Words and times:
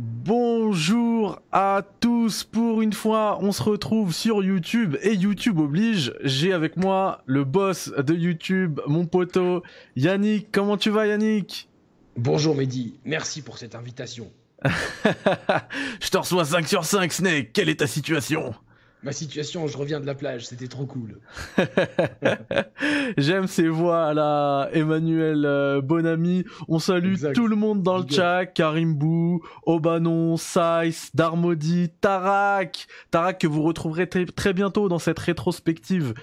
Bonjour 0.00 1.42
à 1.50 1.82
tous, 1.98 2.44
pour 2.44 2.82
une 2.82 2.92
fois 2.92 3.36
on 3.42 3.50
se 3.50 3.64
retrouve 3.64 4.14
sur 4.14 4.44
YouTube 4.44 4.96
et 5.02 5.12
YouTube 5.12 5.58
oblige, 5.58 6.14
j'ai 6.22 6.52
avec 6.52 6.76
moi 6.76 7.22
le 7.26 7.42
boss 7.42 7.88
de 7.88 8.14
YouTube, 8.14 8.78
mon 8.86 9.06
poteau 9.06 9.64
Yannick, 9.96 10.52
comment 10.52 10.76
tu 10.76 10.90
vas 10.90 11.08
Yannick? 11.08 11.68
Bonjour 12.16 12.54
Mehdi, 12.54 13.00
merci 13.04 13.42
pour 13.42 13.58
cette 13.58 13.74
invitation. 13.74 14.30
Je 16.00 16.10
te 16.10 16.16
reçois 16.16 16.44
5 16.44 16.68
sur 16.68 16.84
5 16.84 17.12
Snake, 17.12 17.52
quelle 17.52 17.68
est 17.68 17.80
ta 17.80 17.88
situation? 17.88 18.54
Ma 19.04 19.12
situation, 19.12 19.68
je 19.68 19.78
reviens 19.78 20.00
de 20.00 20.06
la 20.06 20.16
plage, 20.16 20.46
c'était 20.46 20.66
trop 20.66 20.84
cool. 20.84 21.20
J'aime 23.16 23.46
ces 23.46 23.68
voix 23.68 24.06
à 24.06 24.14
la 24.14 24.70
Emmanuel 24.72 25.44
euh, 25.46 25.80
Bonami. 25.80 26.44
On 26.66 26.80
salue 26.80 27.14
tout 27.32 27.46
le 27.46 27.54
monde 27.54 27.84
dans 27.84 27.98
le 27.98 28.06
chat. 28.08 28.46
Karimbu, 28.46 29.38
Obanon, 29.66 30.36
Saiz, 30.36 31.10
Darmody, 31.14 31.90
Tarak. 32.00 32.88
Tarak 33.12 33.38
que 33.38 33.46
vous 33.46 33.62
retrouverez 33.62 34.08
très 34.08 34.52
bientôt 34.52 34.88
dans 34.88 34.98
cette 34.98 35.20
rétrospective 35.20 36.14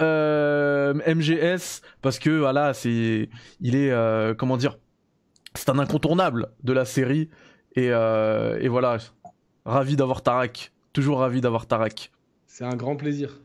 euh, 0.00 0.92
MGS 1.06 1.82
parce 2.02 2.18
que 2.18 2.30
voilà, 2.30 2.74
c'est 2.74 3.28
il 3.60 3.76
est 3.76 3.92
euh, 3.92 4.34
comment 4.34 4.56
dire, 4.56 4.76
c'est 5.54 5.68
un 5.68 5.78
incontournable 5.78 6.48
de 6.64 6.72
la 6.72 6.84
série 6.84 7.30
et, 7.76 7.86
et 7.86 8.68
voilà, 8.68 8.98
ravi 9.64 9.94
d'avoir 9.94 10.22
Tarak, 10.22 10.72
toujours 10.92 11.20
ravi 11.20 11.40
d'avoir 11.40 11.66
Tarak. 11.66 12.10
C'est 12.56 12.62
un 12.62 12.76
grand 12.76 12.94
plaisir. 12.94 13.40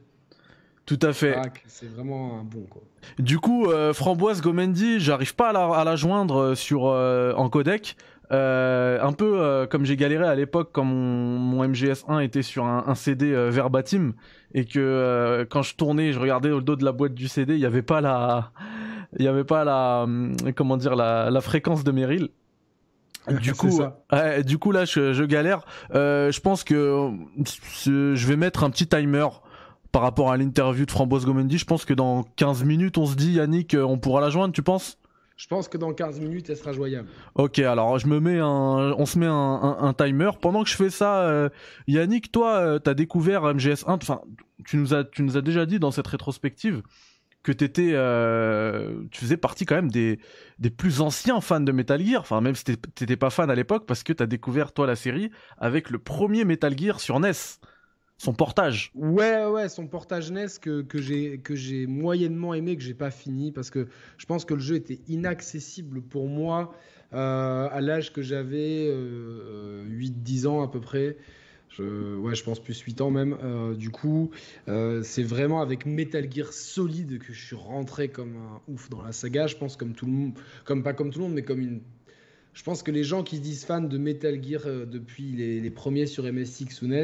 Tout 0.86 0.99
à 1.02 1.13
fait. 1.13 1.36
C'est 1.66 1.91
vraiment 1.91 2.40
un 2.40 2.44
bon 2.44 2.68
quoi. 2.70 2.84
Du 3.18 3.40
coup, 3.40 3.66
euh, 3.66 3.91
Framboise 3.91 4.40
Gomendi, 4.40 4.99
j'arrive 4.99 5.34
pas 5.34 5.49
à 5.49 5.84
la, 5.84 5.95
joindre 5.95 6.38
euh, 6.38 6.54
sur 6.55 6.85
euh, 6.85 7.34
en 7.34 7.49
codec. 7.49 7.95
un 8.30 9.13
peu 9.18 9.65
comme 9.71 9.84
j'ai 9.84 9.96
galéré 9.96 10.27
à 10.27 10.35
l'époque 10.35 10.70
quand 10.74 10.84
mon, 10.84 11.68
MGS1 11.68 12.24
était 12.24 12.43
sur 12.43 12.65
un, 12.65 12.93
CD 12.93 13.34
verbatim 13.49 14.13
et 14.54 14.65
que 14.65 15.43
quand 15.49 15.63
je 15.63 15.76
tournais, 15.76 16.13
je 16.13 16.20
regardais 16.20 16.52
au 16.52 16.62
dos 16.62 16.76
de 16.76 16.85
la 16.85 16.91
boîte 16.91 17.15
du 17.15 17.27
CD, 17.27 17.55
il 17.55 17.60
n'y 17.62 17.65
avait 17.65 17.82
pas 17.82 18.02
la, 18.02 18.52
il 19.18 19.26
y 19.26 19.27
avait 19.27 19.43
pas 19.43 19.63
la, 19.63 20.05
comment 20.55 20.77
dire 20.77 20.96
la, 20.96 21.41
fréquence 21.41 21.84
de 21.84 21.91
Meryl. 21.91 22.30
Du 23.27 23.53
coup, 23.55 23.81
du 24.45 24.57
coup 24.57 24.71
là, 24.71 24.85
je, 24.85 25.23
galère. 25.25 25.65
Euh, 25.93 26.31
je 26.31 26.39
pense 26.39 26.63
que 26.63 27.12
je 27.85 28.27
vais 28.27 28.35
mettre 28.35 28.63
un 28.63 28.70
petit 28.70 28.87
timer 28.87 29.27
par 29.91 30.01
rapport 30.01 30.31
à 30.31 30.37
l'interview 30.37 30.85
de 30.85 30.91
Framboise 30.91 31.25
Gomendi. 31.25 31.57
Je 31.57 31.65
pense 31.65 31.85
que 31.85 31.93
dans 31.93 32.23
15 32.35 32.63
minutes, 32.63 32.97
on 32.97 33.05
se 33.05 33.15
dit, 33.15 33.34
Yannick, 33.34 33.73
euh, 33.73 33.84
on 33.84 33.97
pourra 33.97 34.21
la 34.21 34.29
joindre, 34.29 34.53
tu 34.53 34.62
penses? 34.62 34.97
Je 35.35 35.47
pense 35.47 35.67
que 35.67 35.77
dans 35.77 35.93
15 35.93 36.20
minutes, 36.20 36.49
elle 36.49 36.57
sera 36.57 36.73
joyable. 36.73 37.07
Ok, 37.35 37.59
alors 37.59 37.97
je 37.97 38.07
me 38.07 38.20
mets 38.20 38.40
un, 38.40 38.93
on 38.97 39.05
se 39.05 39.17
met 39.17 39.25
un, 39.25 39.93
timer. 39.97 40.31
Pendant 40.41 40.63
que 40.63 40.70
je 40.70 40.75
fais 40.75 40.90
ça, 40.90 41.21
euh, 41.21 41.49
Yannick, 41.87 42.31
toi, 42.31 42.79
tu 42.79 42.90
as 42.90 42.93
découvert 42.93 43.43
MGS1. 43.43 43.85
Enfin, 43.87 44.20
tu 44.65 44.75
nous 44.75 44.93
as, 44.93 45.05
tu 45.05 45.23
nous 45.23 45.37
as 45.37 45.41
déjà 45.41 45.65
dit 45.65 45.79
dans 45.79 45.91
cette 45.91 46.07
rétrospective 46.07 46.84
que 47.43 47.51
t'étais, 47.51 47.91
euh, 47.93 49.04
tu 49.12 49.21
faisais 49.21 49.37
partie 49.37 49.65
quand 49.65 49.76
même 49.76 49.91
des, 49.91 50.20
des 50.59 50.70
plus 50.70 51.01
anciens 51.01 51.40
fans 51.41 51.62
de 51.62 51.71
Metal 51.71 52.04
Gear. 52.04 52.21
Enfin, 52.21 52.41
même 52.41 52.55
si 52.55 52.63
t'étais 52.63 53.15
pas 53.15 53.29
fan 53.29 53.49
à 53.49 53.55
l'époque, 53.55 53.85
parce 53.85 54.04
que 54.04 54.13
t'as 54.13 54.26
découvert 54.26 54.73
toi 54.73 54.85
la 54.87 54.96
série 54.96 55.31
avec 55.57 55.90
le 55.90 55.99
premier 55.99 56.43
Metal 56.43 56.77
Gear 56.77 56.99
sur 56.99 57.20
NES, 57.20 57.31
son 58.18 58.34
portage. 58.34 58.91
Ouais, 58.96 59.46
ouais, 59.46 59.70
son 59.70 59.87
portage 59.87 60.31
NES 60.31 60.48
que, 60.62 60.81
que 60.81 61.01
j'ai 61.01 61.40
que 61.40 61.55
j'ai 61.55 61.87
moyennement 61.87 62.54
aimé, 62.54 62.76
que 62.76 62.84
j'ai 62.84 62.93
pas 62.93 63.12
fini, 63.12 63.51
parce 63.51 63.70
que 63.70 63.87
je 64.18 64.25
pense 64.25 64.44
que 64.44 64.53
le 64.53 64.59
jeu 64.59 64.75
était 64.75 65.00
inaccessible 65.07 66.01
pour 66.01 66.28
moi 66.28 66.74
euh, 67.13 67.69
à 67.72 67.79
l'âge 67.81 68.12
que 68.12 68.22
j'avais, 68.22 68.88
euh, 68.90 69.85
8-10 69.88 70.47
ans 70.47 70.62
à 70.62 70.68
peu 70.69 70.81
près. 70.81 71.18
Je, 71.69 72.17
ouais, 72.17 72.35
je 72.35 72.44
pense 72.44 72.59
plus 72.59 72.79
8 72.79 73.01
ans 73.01 73.12
même. 73.12 73.38
Euh, 73.44 73.75
du 73.75 73.91
coup, 73.91 74.31
euh, 74.68 75.03
c'est 75.03 75.24
vraiment 75.24 75.62
avec 75.62 75.85
Metal 75.85 76.31
Gear 76.31 76.52
Solid 76.52 77.19
que 77.19 77.31
je 77.31 77.46
suis 77.46 77.56
rentré 77.56 78.09
comme 78.09 78.35
un 78.38 78.62
ouf 78.68 78.90
dans 78.90 79.03
la 79.03 79.12
saga. 79.12 79.47
Je 79.47 79.56
pense 79.56 79.78
comme 79.78 79.94
tout 79.94 80.06
le 80.06 80.12
monde, 80.12 80.34
comme 80.66 80.84
pas 80.84 80.94
comme 80.94 81.12
tout 81.12 81.19
le 81.19 81.25
monde, 81.25 81.35
mais 81.35 81.44
comme 81.44 81.59
une. 81.59 81.81
Je 82.53 82.63
pense 82.63 82.81
que 82.81 82.91
les 82.91 83.03
gens 83.03 83.24
qui 83.24 83.38
se 83.38 83.41
disent 83.41 83.66
fans 83.66 83.81
de 83.81 83.97
Metal 83.97 84.44
Gear 84.44 84.63
euh, 84.66 84.85
depuis 84.85 85.31
les, 85.31 85.69
premiers 85.69 86.08
sur 86.08 86.24
MSX 86.24 86.81
ou 86.81 86.88
NES, 86.88 87.03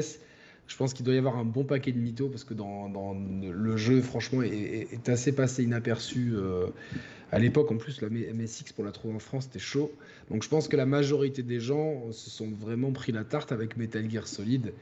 je 0.67 0.75
pense 0.77 0.93
qu'il 0.93 1.05
doit 1.05 1.13
y 1.13 1.17
avoir 1.17 1.37
un 1.37 1.45
bon 1.45 1.63
paquet 1.63 1.91
de 1.91 1.99
mythos 1.99 2.29
parce 2.29 2.43
que 2.43 2.53
dans, 2.53 2.89
dans 2.89 3.13
le 3.13 3.77
jeu, 3.77 4.01
franchement, 4.01 4.41
est, 4.41 5.09
assez 5.09 5.31
passé 5.31 5.63
inaperçu. 5.63 6.33
à 7.31 7.39
l'époque, 7.39 7.71
en 7.71 7.77
plus, 7.77 8.01
la 8.01 8.09
MSX 8.09 8.73
pour 8.73 8.83
la 8.83 8.91
trouver 8.91 9.15
en 9.15 9.19
France, 9.19 9.43
c'était 9.43 9.59
chaud. 9.59 9.91
Donc 10.31 10.43
je 10.43 10.49
pense 10.49 10.67
que 10.67 10.75
la 10.75 10.85
majorité 10.87 11.43
des 11.43 11.59
gens 11.59 12.11
se 12.11 12.29
sont 12.29 12.49
vraiment 12.49 12.91
pris 12.91 13.11
la 13.11 13.23
tarte 13.23 13.51
avec 13.51 13.77
Metal 13.77 14.09
Gear 14.09 14.27
Solid 14.27 14.73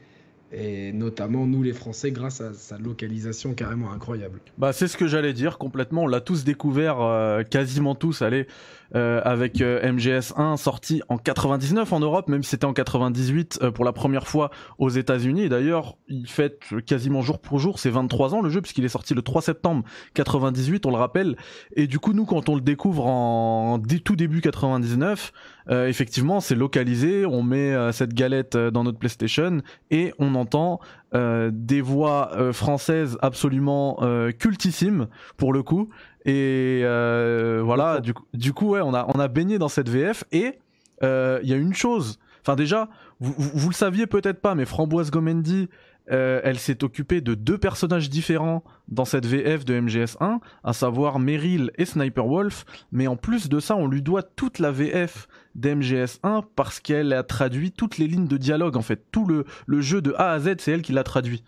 et 0.54 0.92
notamment 0.92 1.46
nous 1.46 1.62
les 1.62 1.72
Français 1.72 2.12
grâce 2.12 2.40
à 2.40 2.52
sa 2.54 2.78
localisation 2.78 3.54
carrément 3.54 3.92
incroyable. 3.92 4.40
Bah 4.58 4.72
c'est 4.72 4.88
ce 4.88 4.96
que 4.96 5.06
j'allais 5.06 5.32
dire 5.32 5.58
complètement, 5.58 6.04
on 6.04 6.06
l'a 6.06 6.20
tous 6.20 6.44
découvert 6.44 7.00
euh, 7.00 7.42
quasiment 7.42 7.94
tous, 7.94 8.22
allez 8.22 8.46
euh, 8.94 9.20
avec 9.24 9.60
euh, 9.60 9.80
MGS1 9.82 10.56
sorti 10.56 11.02
en 11.08 11.18
99 11.18 11.92
en 11.92 12.00
Europe, 12.00 12.28
même 12.28 12.42
si 12.42 12.50
c'était 12.50 12.64
en 12.64 12.72
98 12.72 13.70
pour 13.70 13.84
la 13.84 13.92
première 13.92 14.28
fois 14.28 14.50
aux 14.78 14.88
États-Unis. 14.88 15.48
D'ailleurs, 15.48 15.96
il 16.08 16.28
fête 16.28 16.60
quasiment 16.86 17.20
jour 17.20 17.40
pour 17.40 17.58
jour 17.58 17.78
ses 17.78 17.90
23 17.90 18.34
ans 18.34 18.40
le 18.40 18.50
jeu 18.50 18.60
puisqu'il 18.60 18.84
est 18.84 18.88
sorti 18.88 19.14
le 19.14 19.22
3 19.22 19.42
septembre 19.42 19.84
98, 20.14 20.86
on 20.86 20.90
le 20.90 20.96
rappelle. 20.96 21.36
Et 21.74 21.86
du 21.86 21.98
coup, 21.98 22.12
nous 22.12 22.24
quand 22.24 22.48
on 22.48 22.54
le 22.54 22.60
découvre 22.60 23.06
en 23.06 23.80
tout 24.04 24.16
début 24.16 24.40
99, 24.40 25.32
effectivement, 25.70 26.40
c'est 26.40 26.54
localisé, 26.54 27.26
on 27.26 27.42
met 27.42 27.74
cette 27.92 28.14
galette 28.14 28.56
dans 28.56 28.84
notre 28.84 28.98
PlayStation 28.98 29.60
et 29.90 30.12
on 30.18 30.34
entend 30.34 30.80
des 31.12 31.80
voix 31.80 32.52
françaises 32.52 33.18
absolument 33.22 33.98
cultissimes 34.38 35.08
pour 35.36 35.52
le 35.52 35.62
coup 35.62 35.90
et 36.24 36.80
euh, 36.84 37.60
voilà, 37.64 38.00
du, 38.00 38.14
du, 38.32 38.52
coup, 38.52 38.70
ouais, 38.70 38.80
on 38.80 38.94
a, 38.94 39.06
on 39.14 39.18
a 39.20 39.28
baigné 39.28 39.58
dans 39.58 39.68
cette 39.68 39.88
VF. 39.88 40.24
Et 40.32 40.58
euh, 41.02 41.38
il 41.42 41.48
y 41.48 41.52
a 41.52 41.56
une 41.56 41.74
chose. 41.74 42.18
Enfin, 42.40 42.56
déjà, 42.56 42.88
vous, 43.20 43.34
vous, 43.36 43.68
le 43.68 43.74
saviez 43.74 44.06
peut-être 44.06 44.40
pas, 44.40 44.54
mais 44.54 44.64
Framboise 44.64 45.10
Gomendi, 45.10 45.68
euh, 46.10 46.40
elle 46.44 46.58
s'est 46.58 46.82
occupée 46.82 47.20
de 47.20 47.34
deux 47.34 47.58
personnages 47.58 48.08
différents 48.08 48.64
dans 48.88 49.04
cette 49.04 49.26
VF 49.26 49.64
de 49.64 49.80
MGS1, 49.80 50.38
à 50.62 50.72
savoir 50.72 51.18
Meryl 51.18 51.70
et 51.76 51.84
Sniper 51.84 52.26
Wolf. 52.26 52.64
Mais 52.90 53.06
en 53.06 53.16
plus 53.16 53.50
de 53.50 53.60
ça, 53.60 53.76
on 53.76 53.86
lui 53.86 54.02
doit 54.02 54.22
toute 54.22 54.58
la 54.58 54.70
VF 54.70 55.28
d'MGS1 55.58 56.44
parce 56.56 56.80
qu'elle 56.80 57.12
a 57.12 57.22
traduit 57.22 57.70
toutes 57.70 57.98
les 57.98 58.06
lignes 58.06 58.28
de 58.28 58.38
dialogue, 58.38 58.76
en 58.78 58.82
fait. 58.82 59.04
Tout 59.12 59.26
le, 59.26 59.44
le 59.66 59.80
jeu 59.82 60.00
de 60.00 60.14
A 60.16 60.32
à 60.32 60.38
Z, 60.38 60.56
c'est 60.58 60.72
elle 60.72 60.82
qui 60.82 60.92
l'a 60.92 61.04
traduit. 61.04 61.44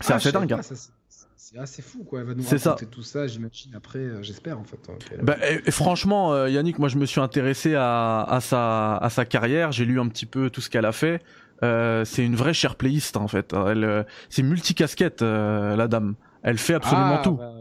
C'est 0.00 0.14
ah, 0.14 0.16
assez 0.16 0.32
dingue. 0.32 0.52
Hein 0.52 0.60
c'est 1.50 1.58
assez 1.58 1.80
fou, 1.80 2.04
quoi. 2.04 2.20
Elle 2.20 2.26
va 2.26 2.34
nous 2.34 2.42
raconter 2.42 2.58
ça. 2.58 2.76
tout 2.90 3.02
ça, 3.02 3.26
j'imagine, 3.26 3.74
après, 3.74 4.00
euh, 4.00 4.22
j'espère, 4.22 4.58
en 4.58 4.64
fait. 4.64 4.78
Hein, 4.88 5.16
bah, 5.22 5.36
et, 5.48 5.70
franchement, 5.70 6.32
euh, 6.32 6.50
Yannick, 6.50 6.78
moi, 6.78 6.88
je 6.88 6.98
me 6.98 7.06
suis 7.06 7.20
intéressé 7.20 7.74
à, 7.74 8.22
à, 8.22 8.40
sa, 8.40 8.96
à 8.96 9.08
sa 9.08 9.24
carrière, 9.24 9.72
j'ai 9.72 9.86
lu 9.86 9.98
un 9.98 10.08
petit 10.08 10.26
peu 10.26 10.50
tout 10.50 10.60
ce 10.60 10.68
qu'elle 10.68 10.84
a 10.84 10.92
fait. 10.92 11.22
Euh, 11.62 12.04
c'est 12.04 12.24
une 12.24 12.36
vraie 12.36 12.52
chère 12.52 12.76
playiste, 12.76 13.16
en 13.16 13.28
fait. 13.28 13.54
Elle, 13.54 13.84
euh, 13.84 14.02
c'est 14.28 14.42
multicasquette, 14.42 15.22
la 15.22 15.88
dame. 15.88 16.16
Elle 16.42 16.58
fait 16.58 16.74
absolument 16.74 17.16
ah, 17.18 17.22
tout. 17.24 17.36
Bah, 17.36 17.54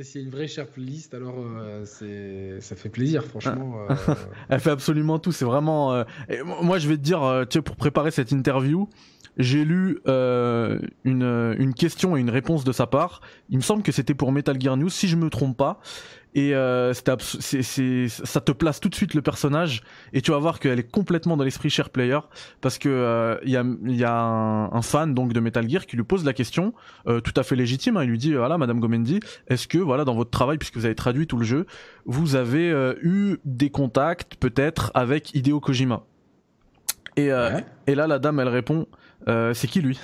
c'est 0.00 0.20
une 0.20 0.30
vraie 0.30 0.48
chère 0.48 0.68
playlist, 0.68 1.12
alors 1.12 1.44
c'est 1.84 2.60
ça 2.60 2.76
fait 2.76 2.88
plaisir, 2.88 3.24
franchement. 3.24 3.86
Elle 4.48 4.60
fait 4.60 4.70
absolument 4.70 5.18
tout, 5.18 5.32
c'est 5.32 5.44
vraiment. 5.44 6.04
moi, 6.62 6.78
je 6.78 6.88
vais 6.88 6.96
te 6.96 7.02
dire, 7.02 7.44
tu 7.50 7.58
sais, 7.58 7.62
pour 7.62 7.76
préparer 7.76 8.10
cette 8.10 8.32
interview, 8.32 8.88
j'ai 9.38 9.64
lu 9.64 9.98
euh, 10.06 10.78
une, 11.04 11.54
une, 11.58 11.74
question 11.74 12.16
et 12.16 12.20
une 12.20 12.30
réponse 12.30 12.64
de 12.64 12.72
sa 12.72 12.86
part. 12.86 13.22
Il 13.48 13.56
me 13.56 13.62
semble 13.62 13.82
que 13.82 13.92
c'était 13.92 14.14
pour 14.14 14.32
Metal 14.32 14.60
Gear 14.60 14.76
News, 14.76 14.90
si 14.90 15.08
je 15.08 15.16
me 15.16 15.30
trompe 15.30 15.56
pas. 15.56 15.80
Et 16.34 16.54
euh, 16.54 16.94
c'est, 16.94 17.62
c'est, 17.62 18.08
ça 18.08 18.40
te 18.40 18.52
place 18.52 18.80
tout 18.80 18.88
de 18.88 18.94
suite 18.94 19.12
le 19.12 19.20
personnage 19.20 19.82
et 20.14 20.22
tu 20.22 20.30
vas 20.30 20.38
voir 20.38 20.60
qu'elle 20.60 20.78
est 20.78 20.90
complètement 20.90 21.36
dans 21.36 21.44
l'esprit 21.44 21.68
share 21.68 21.90
player 21.90 22.18
parce 22.62 22.78
que 22.78 22.88
euh, 22.88 23.36
il 23.44 23.50
y 23.50 23.56
a, 23.56 23.64
y 23.84 24.04
a 24.04 24.14
un, 24.14 24.82
fan 24.82 25.12
donc 25.12 25.34
de 25.34 25.40
Metal 25.40 25.68
Gear 25.68 25.84
qui 25.84 25.96
lui 25.96 26.04
pose 26.04 26.24
la 26.24 26.32
question 26.32 26.72
euh, 27.06 27.20
tout 27.20 27.34
à 27.36 27.42
fait 27.42 27.54
légitime. 27.54 27.98
Hein, 27.98 28.04
il 28.04 28.10
lui 28.10 28.18
dit 28.18 28.32
voilà 28.32 28.56
Madame 28.56 28.80
Gomendi, 28.80 29.20
est-ce 29.48 29.68
que 29.68 29.76
voilà 29.76 30.04
dans 30.04 30.14
votre 30.14 30.30
travail 30.30 30.56
puisque 30.56 30.76
vous 30.76 30.86
avez 30.86 30.94
traduit 30.94 31.26
tout 31.26 31.36
le 31.36 31.44
jeu, 31.44 31.66
vous 32.06 32.34
avez 32.34 32.70
euh, 32.70 32.94
eu 33.02 33.36
des 33.44 33.68
contacts 33.68 34.36
peut-être 34.36 34.90
avec 34.94 35.34
Hideo 35.34 35.60
Kojima? 35.60 36.04
Et, 37.18 37.26
et 37.26 37.94
là 37.94 38.06
la 38.06 38.18
dame 38.18 38.40
elle 38.40 38.48
répond 38.48 38.86
euh, 39.28 39.54
c'est 39.54 39.68
qui 39.68 39.80
lui? 39.80 40.00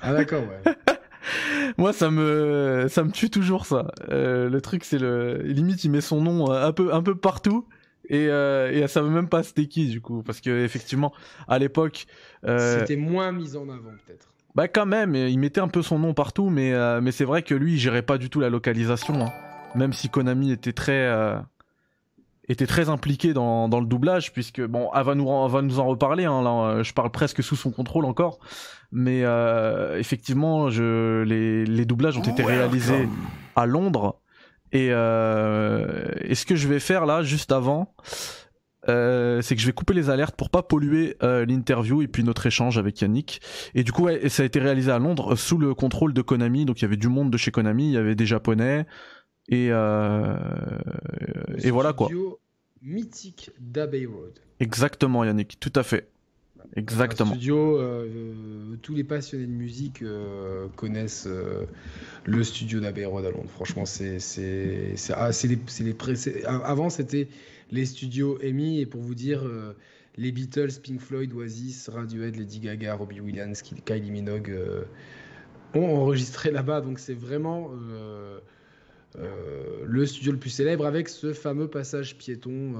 Ah 0.00 0.12
d'accord, 0.12 0.42
ouais. 0.42 0.74
Moi, 1.78 1.92
ça 1.92 2.10
me, 2.10 2.86
ça 2.88 3.04
me 3.04 3.10
tue 3.10 3.30
toujours 3.30 3.66
ça. 3.66 3.88
Euh, 4.10 4.48
le 4.48 4.60
truc, 4.60 4.84
c'est 4.84 4.98
le 4.98 5.42
limite, 5.42 5.84
il 5.84 5.90
met 5.90 6.00
son 6.00 6.20
nom 6.20 6.50
euh, 6.50 6.66
un 6.66 6.72
peu, 6.72 6.94
un 6.94 7.02
peu 7.02 7.14
partout. 7.14 7.66
Et, 8.08 8.28
euh, 8.28 8.70
et 8.70 8.86
ça 8.86 9.02
veut 9.02 9.10
même 9.10 9.28
pas 9.28 9.42
c'était 9.42 9.66
qui 9.66 9.88
du 9.88 10.00
coup, 10.00 10.22
parce 10.22 10.40
que 10.40 10.64
effectivement, 10.64 11.12
à 11.48 11.58
l'époque, 11.58 12.06
c'était 12.46 12.96
moins 12.96 13.32
mis 13.32 13.56
en 13.56 13.68
avant 13.68 13.90
peut-être. 14.06 14.28
Bah 14.54 14.68
quand 14.68 14.86
même, 14.86 15.14
il 15.16 15.38
mettait 15.38 15.60
un 15.60 15.68
peu 15.68 15.82
son 15.82 15.98
nom 15.98 16.14
partout, 16.14 16.48
mais 16.48 16.72
mais 17.00 17.10
c'est 17.10 17.24
vrai 17.24 17.42
que 17.42 17.52
lui, 17.52 17.72
il 17.74 17.78
gérait 17.78 18.02
pas 18.02 18.16
du 18.16 18.30
tout 18.30 18.38
la 18.38 18.48
localisation, 18.48 19.20
hein. 19.20 19.32
même 19.74 19.92
si 19.92 20.08
Konami 20.08 20.52
était 20.52 20.72
très 20.72 21.10
était 22.48 22.68
très 22.68 22.88
impliqué 22.90 23.32
dans, 23.32 23.68
dans 23.68 23.80
le 23.80 23.86
doublage 23.86 24.32
puisque 24.32 24.64
bon 24.64 24.88
elle 24.94 25.02
va 25.02 25.16
nous 25.16 25.48
va 25.48 25.62
nous 25.62 25.80
en 25.80 25.86
reparler 25.86 26.26
hein, 26.26 26.42
là, 26.42 26.80
je 26.80 26.92
parle 26.92 27.10
presque 27.10 27.42
sous 27.42 27.56
son 27.56 27.72
contrôle 27.72 28.04
encore 28.04 28.38
mais 28.92 29.22
euh, 29.24 29.98
effectivement 29.98 30.70
je 30.70 31.22
les, 31.22 31.64
les 31.64 31.84
doublages 31.84 32.18
ont 32.18 32.22
été 32.22 32.42
réalisés 32.42 33.08
à 33.54 33.66
Londres 33.66 34.20
et, 34.72 34.88
euh, 34.90 36.06
et 36.20 36.34
ce 36.34 36.46
que 36.46 36.56
je 36.56 36.68
vais 36.68 36.80
faire 36.80 37.06
là 37.06 37.22
juste 37.22 37.52
avant 37.52 37.94
euh, 38.88 39.42
c'est 39.42 39.56
que 39.56 39.60
je 39.60 39.66
vais 39.66 39.72
couper 39.72 39.94
les 39.94 40.10
alertes 40.10 40.36
pour 40.36 40.50
pas 40.50 40.62
polluer 40.62 41.16
euh, 41.22 41.44
l'interview 41.44 42.02
et 42.02 42.08
puis 42.08 42.22
notre 42.22 42.46
échange 42.46 42.78
avec 42.78 43.00
Yannick. 43.00 43.40
Et 43.74 43.82
du 43.82 43.92
coup, 43.92 44.04
ouais, 44.04 44.28
ça 44.28 44.42
a 44.42 44.46
été 44.46 44.60
réalisé 44.60 44.90
à 44.90 44.98
Londres 44.98 45.34
sous 45.34 45.58
le 45.58 45.74
contrôle 45.74 46.12
de 46.12 46.22
Konami. 46.22 46.64
Donc 46.64 46.80
il 46.80 46.82
y 46.82 46.84
avait 46.84 46.96
du 46.96 47.08
monde 47.08 47.30
de 47.30 47.36
chez 47.36 47.50
Konami, 47.50 47.88
il 47.88 47.92
y 47.92 47.96
avait 47.96 48.14
des 48.14 48.26
Japonais 48.26 48.86
et 49.48 49.68
euh, 49.70 50.36
et 51.58 51.70
voilà 51.70 51.92
quoi. 51.92 52.08
Mythique 52.82 53.50
d'Abbey 53.58 54.06
Road. 54.06 54.38
Exactement, 54.60 55.24
Yannick, 55.24 55.58
tout 55.58 55.72
à 55.74 55.82
fait. 55.82 56.08
Exactement. 56.74 57.30
studio, 57.30 57.80
tous 58.82 58.94
les 58.94 59.04
passionnés 59.04 59.46
de 59.46 59.50
musique 59.50 60.04
connaissent 60.76 61.28
le 62.24 62.44
studio 62.44 62.80
d'Abbey 62.80 63.04
Road 63.04 63.24
à 63.24 63.30
Londres. 63.30 63.48
Franchement, 63.48 63.86
c'est 63.86 64.18
c'est 64.18 64.94
ah, 65.14 65.30
les, 65.44 65.58
les 65.84 66.44
avant 66.46 66.90
c'était 66.90 67.28
les 67.70 67.86
studios 67.86 68.38
EMI. 68.40 68.80
Et 68.80 68.86
pour 68.86 69.00
vous 69.00 69.14
dire, 69.14 69.44
euh, 69.44 69.74
les 70.16 70.32
Beatles, 70.32 70.80
Pink 70.82 71.00
Floyd, 71.00 71.32
Oasis, 71.32 71.88
Radiohead, 71.88 72.36
Lady 72.36 72.60
Gaga, 72.60 72.94
Robbie 72.94 73.20
Williams, 73.20 73.62
Kylie 73.62 74.10
Minogue 74.10 74.50
euh, 74.50 74.84
ont 75.74 75.96
enregistré 75.96 76.50
là-bas. 76.50 76.80
Donc 76.80 76.98
c'est 76.98 77.14
vraiment 77.14 77.70
euh, 79.18 79.84
le 79.84 80.04
studio 80.04 80.32
le 80.32 80.38
plus 80.38 80.50
célèbre 80.50 80.84
avec 80.84 81.08
ce 81.08 81.32
fameux 81.32 81.68
passage 81.68 82.18
piéton 82.18 82.74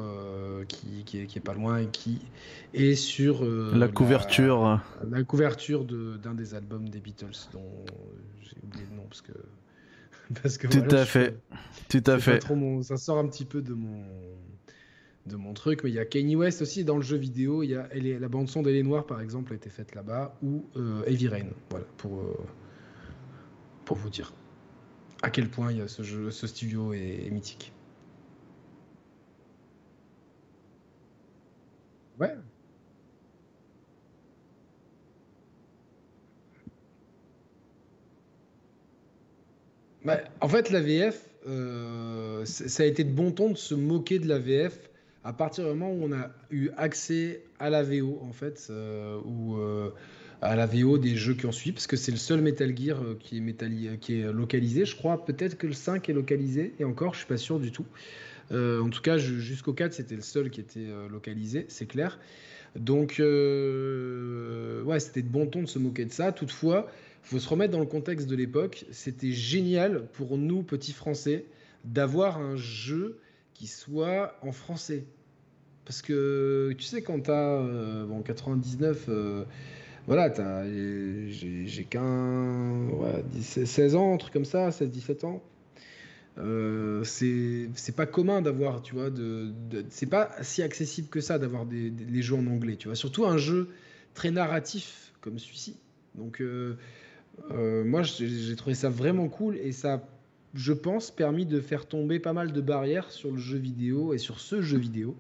qui, 0.68 1.04
qui, 1.04 1.18
est, 1.18 1.40
pas 1.40 1.54
loin 1.54 1.78
et 1.78 1.86
qui 1.86 2.20
est 2.74 2.94
sur 2.94 3.44
la 3.44 3.88
couverture. 3.88 4.80
La, 5.08 5.22
couverture 5.22 5.84
d'un 5.84 6.34
des 6.34 6.54
albums 6.54 6.88
des 6.88 7.00
Beatles 7.00 7.48
dont 7.52 7.84
j'ai 8.42 8.56
oublié 8.62 8.84
le 8.90 8.96
nom 8.96 9.04
parce 9.04 9.22
que. 9.22 9.32
Parce 10.42 10.58
que 10.58 10.66
Tout 10.66 10.92
à 10.92 11.04
fait. 11.04 11.38
Tout 11.88 12.02
à 12.04 12.18
fait. 12.18 12.42
ça 12.82 12.96
sort 12.96 13.18
un 13.18 13.28
petit 13.28 13.44
peu 13.44 13.62
de 13.62 13.74
mon 13.74 14.02
de 15.26 15.36
mon 15.36 15.52
truc. 15.52 15.84
Mais 15.84 15.90
il 15.90 15.94
y 15.94 15.98
a 15.98 16.04
Kanye 16.04 16.36
West 16.36 16.62
aussi 16.62 16.84
dans 16.84 16.96
le 16.96 17.02
jeu 17.02 17.16
vidéo. 17.16 17.62
Il 17.62 17.70
y 17.70 17.74
a 17.76 17.88
la 18.18 18.28
bande 18.28 18.48
son 18.48 18.62
d'Elle 18.62 18.82
Noire 18.82 19.06
par 19.06 19.20
exemple 19.20 19.52
a 19.52 19.56
été 19.56 19.70
faite 19.70 19.94
là-bas 19.94 20.36
ou 20.42 20.64
euh, 20.76 21.04
Heavy 21.06 21.28
Rain. 21.28 21.46
Voilà 21.70 21.86
pour 21.96 22.20
euh, 22.20 22.36
pour 23.84 23.96
vous 23.96 24.10
dire 24.10 24.32
à 25.22 25.30
quel 25.30 25.48
point 25.48 25.72
il 25.72 25.78
y 25.78 25.80
a 25.80 25.88
ce 25.88 26.02
jeu, 26.02 26.30
ce 26.30 26.46
studio 26.46 26.92
est, 26.92 27.30
mythique. 27.30 27.72
Ouais. 32.18 32.34
Bah, 40.04 40.20
en 40.40 40.48
fait, 40.48 40.70
la 40.70 40.80
VF, 40.80 41.28
euh, 41.48 42.44
ça 42.44 42.82
a 42.84 42.86
été 42.86 43.04
de 43.04 43.10
bon 43.10 43.32
ton 43.32 43.50
de 43.50 43.56
se 43.56 43.74
moquer 43.74 44.18
de 44.18 44.28
la 44.28 44.38
VF 44.38 44.90
à 45.26 45.32
partir 45.32 45.64
du 45.64 45.70
moment 45.70 45.90
où 45.90 46.04
on 46.04 46.12
a 46.12 46.30
eu 46.50 46.70
accès 46.76 47.42
à 47.58 47.68
la 47.68 47.82
VO, 47.82 48.20
en 48.22 48.32
fait, 48.32 48.68
euh, 48.70 49.20
ou 49.24 49.56
euh, 49.56 49.90
à 50.42 50.56
la 50.56 50.66
VO 50.66 50.98
des 50.98 51.16
jeux 51.16 51.34
qui 51.34 51.46
ont 51.46 51.52
suivi, 51.52 51.72
parce 51.72 51.86
que 51.86 51.96
c'est 51.96 52.12
le 52.12 52.18
seul 52.18 52.40
Metal 52.40 52.76
Gear 52.76 53.02
euh, 53.02 53.18
qui 53.18 53.38
est, 53.38 54.32
localisé. 54.32 54.84
Je 54.84 54.96
crois 54.96 55.24
peut-être 55.24 55.56
que 55.58 55.66
le 55.66 55.72
5 55.72 56.08
est 56.08 56.12
localisé, 56.12 56.74
et 56.78 56.84
encore, 56.84 57.14
je 57.14 57.18
suis 57.18 57.26
pas 57.26 57.36
sûr 57.36 57.58
du 57.58 57.72
tout. 57.72 57.86
en 58.50 58.88
tout 58.90 59.02
cas, 59.02 59.18
jusqu'au 59.18 59.72
4, 59.72 59.92
c'était 59.92 60.16
le 60.16 60.22
seul 60.22 60.50
qui 60.50 60.60
était 60.60 60.88
localisé, 61.10 61.66
c'est 61.68 61.86
clair. 61.86 62.18
Donc, 62.76 63.16
ouais, 63.18 65.00
c'était 65.00 65.22
de 65.22 65.28
bon 65.28 65.46
ton 65.46 65.62
de 65.62 65.68
se 65.68 65.78
moquer 65.78 66.04
de 66.04 66.12
ça. 66.12 66.32
Toutefois, 66.32 66.88
faut 67.22 67.40
se 67.40 67.48
remettre 67.48 67.72
dans 67.72 67.80
le 67.80 67.86
contexte 67.86 68.28
de 68.28 68.36
l'époque. 68.36 68.84
C'était 68.92 69.32
génial 69.32 70.06
pour 70.12 70.38
nous, 70.38 70.62
petits 70.62 70.92
Français, 70.92 71.44
d'avoir 71.84 72.38
un 72.38 72.56
jeu 72.56 73.18
qui 73.54 73.66
soit 73.66 74.38
en 74.42 74.52
français. 74.52 75.04
Parce 75.84 76.02
que 76.02 76.74
tu 76.76 76.84
sais, 76.84 77.02
quand 77.02 77.20
tu 77.20 77.30
as 77.30 77.60
euh, 77.60 78.06
bon, 78.06 78.20
99, 78.22 79.06
euh, 79.08 79.44
voilà, 80.06 80.32
j'ai 81.28 81.86
qu'un 81.88 82.88
16 83.40 83.96
ans, 83.96 84.14
un 84.14 84.16
truc 84.16 84.32
comme 84.32 84.44
ça, 84.44 84.70
16-17 84.70 85.26
ans. 85.26 85.42
Euh, 86.38 87.02
c'est 87.04 87.96
pas 87.96 88.06
commun 88.06 88.42
d'avoir, 88.42 88.82
tu 88.82 88.94
vois, 88.94 89.10
de, 89.10 89.52
c'est 89.88 90.08
pas 90.08 90.30
si 90.42 90.62
accessible 90.62 91.08
que 91.08 91.20
ça 91.20 91.38
d'avoir 91.38 91.66
des, 91.66 92.22
jeux 92.22 92.36
en 92.36 92.46
anglais, 92.46 92.76
tu 92.76 92.88
vois. 92.88 92.94
Surtout 92.94 93.24
un 93.24 93.38
jeu 93.38 93.68
très 94.14 94.30
narratif 94.30 95.12
comme 95.20 95.38
celui-ci. 95.38 95.76
Donc, 96.14 96.40
euh, 96.40 96.76
moi, 97.50 98.02
j'ai 98.02 98.56
trouvé 98.56 98.74
ça 98.74 98.88
vraiment 98.88 99.28
cool 99.28 99.56
et 99.56 99.72
ça 99.72 100.06
je 100.56 100.72
pense, 100.72 101.10
permis 101.10 101.46
de 101.46 101.60
faire 101.60 101.86
tomber 101.86 102.18
pas 102.18 102.32
mal 102.32 102.52
de 102.52 102.60
barrières 102.60 103.10
sur 103.10 103.30
le 103.30 103.38
jeu 103.38 103.58
vidéo 103.58 104.14
et 104.14 104.18
sur 104.18 104.40
ce 104.40 104.62
jeu 104.62 104.78
vidéo. 104.78 105.14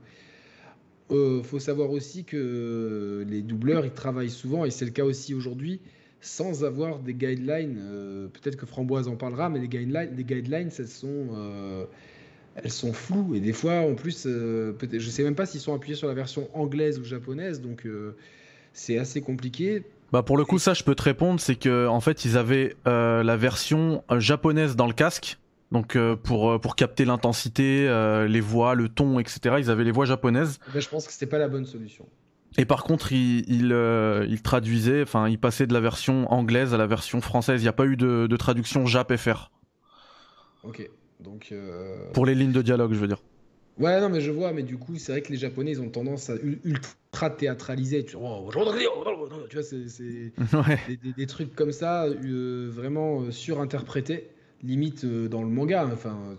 Euh, 1.12 1.42
faut 1.42 1.60
savoir 1.60 1.90
aussi 1.90 2.24
que 2.24 3.24
les 3.28 3.42
doubleurs, 3.42 3.84
ils 3.84 3.92
travaillent 3.92 4.30
souvent, 4.30 4.64
et 4.64 4.70
c'est 4.70 4.84
le 4.84 4.90
cas 4.90 5.04
aussi 5.04 5.34
aujourd'hui, 5.34 5.80
sans 6.20 6.64
avoir 6.64 6.98
des 6.98 7.14
guidelines. 7.14 7.78
Euh, 7.80 8.28
peut-être 8.28 8.56
que 8.56 8.66
Framboise 8.66 9.08
en 9.08 9.16
parlera, 9.16 9.48
mais 9.48 9.60
les 9.60 9.68
guidelines, 9.68 10.10
les 10.16 10.24
guidelines 10.24 10.70
elles, 10.76 10.88
sont, 10.88 11.28
euh, 11.34 11.84
elles 12.56 12.70
sont 12.70 12.92
floues. 12.92 13.34
Et 13.34 13.40
des 13.40 13.52
fois, 13.52 13.80
en 13.80 13.94
plus, 13.94 14.24
euh, 14.26 14.72
je 14.80 14.96
ne 14.96 15.00
sais 15.00 15.22
même 15.22 15.36
pas 15.36 15.46
s'ils 15.46 15.60
sont 15.60 15.74
appuyés 15.74 15.96
sur 15.96 16.08
la 16.08 16.14
version 16.14 16.48
anglaise 16.54 16.98
ou 16.98 17.04
japonaise, 17.04 17.60
donc 17.60 17.86
c'est 18.72 18.98
assez 18.98 19.20
compliqué. 19.20 19.84
Bah 20.12 20.22
pour 20.22 20.36
le 20.36 20.44
coup, 20.44 20.58
ça, 20.58 20.74
je 20.74 20.84
peux 20.84 20.94
te 20.94 21.02
répondre, 21.02 21.40
c'est 21.40 21.56
que 21.56 21.86
en 21.86 22.00
fait, 22.00 22.24
ils 22.24 22.36
avaient 22.36 22.74
la 22.84 23.36
version 23.36 24.02
japonaise 24.18 24.74
dans 24.74 24.86
le 24.86 24.92
casque 24.92 25.38
donc 25.72 25.96
euh, 25.96 26.16
pour 26.16 26.50
euh, 26.50 26.58
pour 26.58 26.76
capter 26.76 27.04
l'intensité, 27.04 27.86
euh, 27.88 28.28
les 28.28 28.40
voix, 28.40 28.74
le 28.74 28.88
ton, 28.88 29.18
etc. 29.18 29.56
Ils 29.58 29.70
avaient 29.70 29.84
les 29.84 29.90
voix 29.90 30.04
japonaises. 30.04 30.58
Ben, 30.72 30.80
je 30.80 30.88
pense 30.88 31.06
que 31.06 31.12
c'était 31.12 31.26
pas 31.26 31.38
la 31.38 31.48
bonne 31.48 31.66
solution. 31.66 32.06
Et 32.58 32.64
par 32.64 32.84
contre, 32.84 33.12
il, 33.12 33.44
il, 33.50 33.76
il 34.30 34.42
traduisait, 34.42 35.02
enfin, 35.02 35.28
il 35.28 35.38
passait 35.38 35.66
de 35.66 35.74
la 35.74 35.80
version 35.80 36.32
anglaise 36.32 36.72
à 36.72 36.78
la 36.78 36.86
version 36.86 37.20
française. 37.20 37.60
Il 37.60 37.64
n'y 37.64 37.68
a 37.68 37.74
pas 37.74 37.84
eu 37.84 37.96
de, 37.96 38.26
de 38.26 38.36
traduction 38.36 38.86
Jap 38.86 39.14
FR. 39.14 39.50
Ok, 40.62 40.88
donc. 41.20 41.52
Pour 42.14 42.24
les 42.24 42.34
lignes 42.34 42.52
de 42.52 42.62
dialogue, 42.62 42.94
je 42.94 42.98
veux 42.98 43.08
dire. 43.08 43.22
Ouais, 43.78 44.00
non, 44.00 44.08
mais 44.08 44.22
je 44.22 44.30
vois, 44.30 44.54
mais 44.54 44.62
du 44.62 44.78
coup, 44.78 44.96
c'est 44.96 45.12
vrai 45.12 45.20
que 45.20 45.30
les 45.30 45.36
Japonais, 45.36 45.72
ils 45.72 45.82
ont 45.82 45.90
tendance 45.90 46.30
à 46.30 46.36
ultra 46.64 47.28
théâtraliser. 47.28 48.06
Tu, 48.06 48.16
vois, 48.16 48.42
c'est 49.62 50.32
des, 51.02 51.12
des, 51.14 51.26
trucs 51.26 51.54
comme 51.54 51.72
ça, 51.72 52.06
vraiment 52.08 53.30
surinterprétés 53.30 54.30
limite 54.62 55.04
euh, 55.04 55.28
dans 55.28 55.42
le 55.42 55.48
manga. 55.48 55.88
Enfin, 55.92 56.36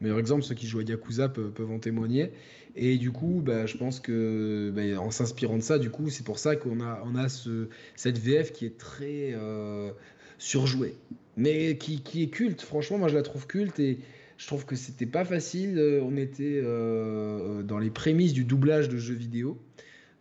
meilleur 0.00 0.18
exemple, 0.18 0.42
ceux 0.42 0.54
qui 0.54 0.66
jouent 0.66 0.80
à 0.80 0.82
Yakuza 0.82 1.28
peuvent, 1.28 1.70
en 1.70 1.78
témoigner. 1.78 2.32
Et 2.74 2.98
du 2.98 3.10
coup, 3.10 3.42
bah, 3.44 3.66
je 3.66 3.76
pense 3.76 4.00
que 4.00 4.70
bah, 4.74 5.00
en 5.00 5.10
s'inspirant 5.10 5.56
de 5.56 5.62
ça, 5.62 5.78
du 5.78 5.90
coup, 5.90 6.10
c'est 6.10 6.24
pour 6.24 6.38
ça 6.38 6.56
qu'on 6.56 6.80
a, 6.80 7.02
on 7.04 7.14
a 7.16 7.28
ce, 7.28 7.68
cette 7.94 8.18
VF 8.18 8.52
qui 8.52 8.66
est 8.66 8.76
très 8.76 9.32
euh, 9.32 9.90
surjouée, 10.38 10.94
mais 11.36 11.78
qui, 11.78 12.02
qui, 12.02 12.22
est 12.22 12.28
culte. 12.28 12.60
Franchement, 12.60 12.98
moi, 12.98 13.08
je 13.08 13.14
la 13.14 13.22
trouve 13.22 13.46
culte 13.46 13.78
et 13.80 13.98
je 14.36 14.46
trouve 14.46 14.66
que 14.66 14.76
c'était 14.76 15.06
pas 15.06 15.24
facile. 15.24 15.78
Euh, 15.78 16.02
on 16.02 16.16
était 16.16 16.60
dans 16.60 17.78
les 17.78 17.90
prémices 17.90 18.34
du 18.34 18.44
doublage 18.44 18.88
de 18.88 18.98
jeux 18.98 19.14
vidéo. 19.14 19.58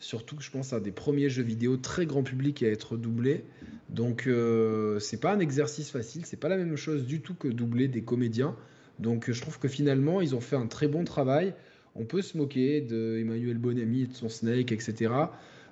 Surtout 0.05 0.35
que 0.35 0.43
je 0.43 0.51
pense 0.51 0.71
à 0.71 0.79
des 0.79 0.91
premiers 0.91 1.29
jeux 1.29 1.41
vidéo 1.41 1.77
très 1.77 2.05
grand 2.05 2.21
public 2.21 2.61
à 2.61 2.67
être 2.67 2.95
doublés. 2.95 3.43
Donc 3.89 4.27
euh, 4.27 4.99
c'est 4.99 5.19
pas 5.19 5.33
un 5.33 5.39
exercice 5.39 5.89
facile, 5.89 6.27
c'est 6.27 6.39
pas 6.39 6.47
la 6.47 6.57
même 6.57 6.75
chose 6.75 7.07
du 7.07 7.21
tout 7.21 7.33
que 7.33 7.47
doubler 7.47 7.87
des 7.87 8.03
comédiens. 8.03 8.55
Donc 8.99 9.31
je 9.31 9.41
trouve 9.41 9.57
que 9.57 9.67
finalement 9.67 10.21
ils 10.21 10.35
ont 10.35 10.41
fait 10.41 10.57
un 10.57 10.67
très 10.67 10.87
bon 10.87 11.05
travail. 11.05 11.55
On 11.95 12.05
peut 12.05 12.21
se 12.21 12.37
moquer 12.37 12.81
de 12.81 13.17
Emmanuel 13.19 13.57
Bonamy 13.57 14.03
et 14.03 14.05
de 14.05 14.13
son 14.13 14.29
Snake, 14.29 14.71
etc. 14.71 15.11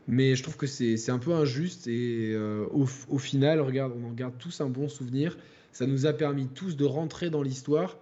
Mais 0.07 0.35
je 0.35 0.41
trouve 0.41 0.57
que 0.57 0.65
c'est 0.65 1.11
un 1.11 1.19
peu 1.19 1.33
injuste 1.33 1.85
et 1.85 2.33
euh, 2.33 2.65
au, 2.71 3.19
final, 3.19 3.61
regarde, 3.61 3.93
on 4.01 4.07
en 4.07 4.13
garde 4.13 4.33
tous 4.39 4.61
un 4.61 4.69
bon 4.69 4.89
souvenir. 4.89 5.37
Ça 5.71 5.85
nous 5.85 6.07
a 6.07 6.13
permis 6.13 6.47
tous 6.47 6.75
de 6.75 6.85
rentrer 6.85 7.29
dans 7.29 7.43
l'histoire. 7.43 7.99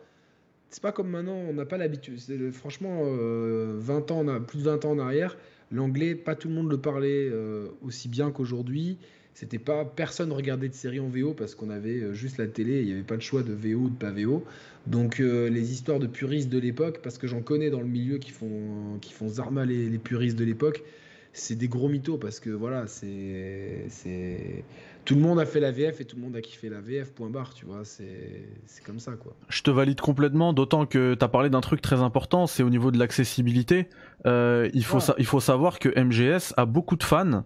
C'est 0.70 0.82
pas 0.82 0.94
comme 0.94 1.10
maintenant, 1.10 1.36
on 1.36 1.52
n'a 1.52 1.66
pas 1.66 1.78
l'habitude. 1.78 2.18
Franchement, 2.54 3.04
20 3.04 3.10
euh, 3.10 4.14
ans, 4.14 4.42
plus 4.42 4.60
de 4.60 4.64
20 4.64 4.86
ans 4.86 4.92
en 4.92 5.00
arrière, 5.00 5.36
l'anglais, 5.72 6.16
pas 6.16 6.36
tout 6.36 6.48
le 6.48 6.56
monde 6.56 6.70
le 6.70 6.78
parlait 6.78 7.30
aussi 7.82 8.10
bien 8.10 8.32
qu'aujourd'hui. 8.32 8.98
C'était 9.34 9.60
pas 9.60 9.86
personne 9.86 10.32
regardait 10.34 10.68
de 10.68 10.74
séries 10.74 11.00
en 11.00 11.08
VO 11.08 11.34
parce 11.34 11.56
qu'on 11.56 11.70
avait 11.70 12.02
euh, 12.02 12.14
juste 12.14 12.38
la 12.38 12.48
télé, 12.48 12.82
il 12.82 12.88
n'y 12.88 12.92
avait 12.92 13.02
pas 13.02 13.16
de 13.16 13.22
choix 13.22 13.44
de 13.44 13.54
VO 13.54 13.80
ou 13.80 13.90
de 13.90 13.96
pas 13.96 14.12
VO. 14.12 14.44
Donc 14.88 15.20
euh, 15.20 15.50
les 15.50 15.72
histoires 15.72 16.00
de 16.00 16.08
puristes 16.08 16.50
de 16.50 16.60
l'époque, 16.60 17.00
parce 17.02 17.18
que 17.18 17.28
j'en 17.28 17.42
connais 17.42 17.70
dans 17.70 17.80
le 17.80 17.88
milieu 17.88 18.18
qui 18.18 18.32
font 18.32 18.98
qui 19.00 19.14
font 19.14 19.30
zarma 19.30 19.66
les, 19.66 19.98
puristes 19.98 20.38
de 20.38 20.44
l'époque, 20.44 20.84
c'est 21.34 21.56
des 21.56 21.70
gros 21.70 21.88
mythos 21.88 22.18
parce 22.18 22.40
que 22.40 22.50
voilà, 22.50 22.88
c'est. 22.88 23.86
Tout 25.06 25.16
le 25.16 25.22
monde 25.22 25.40
a 25.40 25.46
fait 25.46 25.60
la 25.60 25.72
VF 25.72 26.00
et 26.02 26.06
tout 26.06 26.16
le 26.16 26.22
monde 26.22 26.36
a 26.36 26.42
kiffé 26.42 26.70
la 26.70 26.80
VF, 26.80 27.14
point 27.14 27.30
barre, 27.30 27.54
tu 27.54 27.66
vois, 27.66 27.84
c'est 27.84 28.46
comme 28.86 29.00
ça 29.00 29.14
quoi. 29.14 29.34
Je 29.50 29.62
te 29.64 29.72
valide 29.72 30.00
complètement, 30.00 30.54
d'autant 30.54 30.86
que 30.86 31.16
tu 31.16 31.24
as 31.24 31.28
parlé 31.28 31.50
d'un 31.50 31.62
truc 31.62 31.82
très 31.82 32.02
important, 32.02 32.48
c'est 32.48 32.64
au 32.64 32.70
niveau 32.70 32.92
de 32.92 33.00
l'accessibilité. 33.00 33.88
Euh, 34.26 34.70
il, 34.74 34.86
faut 34.86 35.00
il 35.18 35.26
faut 35.26 35.40
savoir 35.40 35.80
que 35.80 35.90
MGS 35.90 36.54
a 36.58 36.66
beaucoup 36.66 36.96
de 36.96 37.04
fans. 37.04 37.44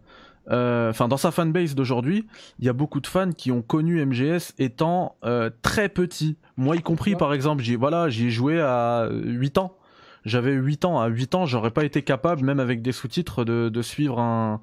Euh, 0.52 0.92
enfin, 0.92 1.08
dans 1.08 1.18
sa 1.18 1.32
fanbase 1.32 1.74
d'aujourd'hui, 1.74 2.28
il 2.60 2.66
y 2.66 2.70
a 2.70 2.74
beaucoup 2.74 3.00
de 3.00 3.08
fans 3.08 3.32
qui 3.32 3.52
ont 3.52 3.64
connu 3.64 4.06
MGS 4.06 4.54
étant 4.60 5.16
euh, 5.24 5.50
très 5.62 5.90
petits. 5.90 6.38
Moi 6.58 6.76
y 6.76 6.82
compris, 6.82 7.16
par 7.16 7.34
exemple, 7.34 7.64
j'y 7.64 7.76
voilà, 7.76 8.08
ai 8.08 8.30
joué 8.30 8.62
à 8.62 9.10
8 9.12 9.58
ans 9.58 9.78
j'avais 10.26 10.54
8 10.54 10.86
ans. 10.86 11.00
À 11.00 11.08
8 11.08 11.36
ans, 11.36 11.46
j'aurais 11.46 11.72
pas 11.72 11.86
été 11.86 12.02
capable, 12.02 12.44
même 12.44 12.60
avec 12.60 12.82
des 12.82 12.92
sous-titres, 12.92 13.46
de, 13.46 13.70
de 13.70 13.82
suivre 13.82 14.20
un, 14.20 14.60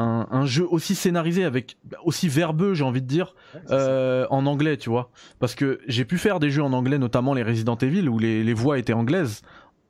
un, 0.00 0.26
un, 0.30 0.46
jeu 0.46 0.66
aussi 0.68 0.94
scénarisé, 0.94 1.44
avec 1.44 1.76
aussi 2.04 2.28
verbeux, 2.28 2.74
j'ai 2.74 2.84
envie 2.84 3.02
de 3.02 3.06
dire, 3.06 3.34
euh, 3.70 4.26
en 4.30 4.46
anglais, 4.46 4.76
tu 4.76 4.88
vois. 4.90 5.10
Parce 5.38 5.54
que 5.54 5.80
j'ai 5.86 6.04
pu 6.04 6.18
faire 6.18 6.40
des 6.40 6.50
jeux 6.50 6.62
en 6.62 6.72
anglais, 6.72 6.98
notamment 6.98 7.34
les 7.34 7.42
Resident 7.42 7.76
Evil, 7.76 8.08
où 8.08 8.18
les, 8.18 8.42
les 8.42 8.54
voix 8.54 8.78
étaient 8.78 8.94
anglaises. 8.94 9.42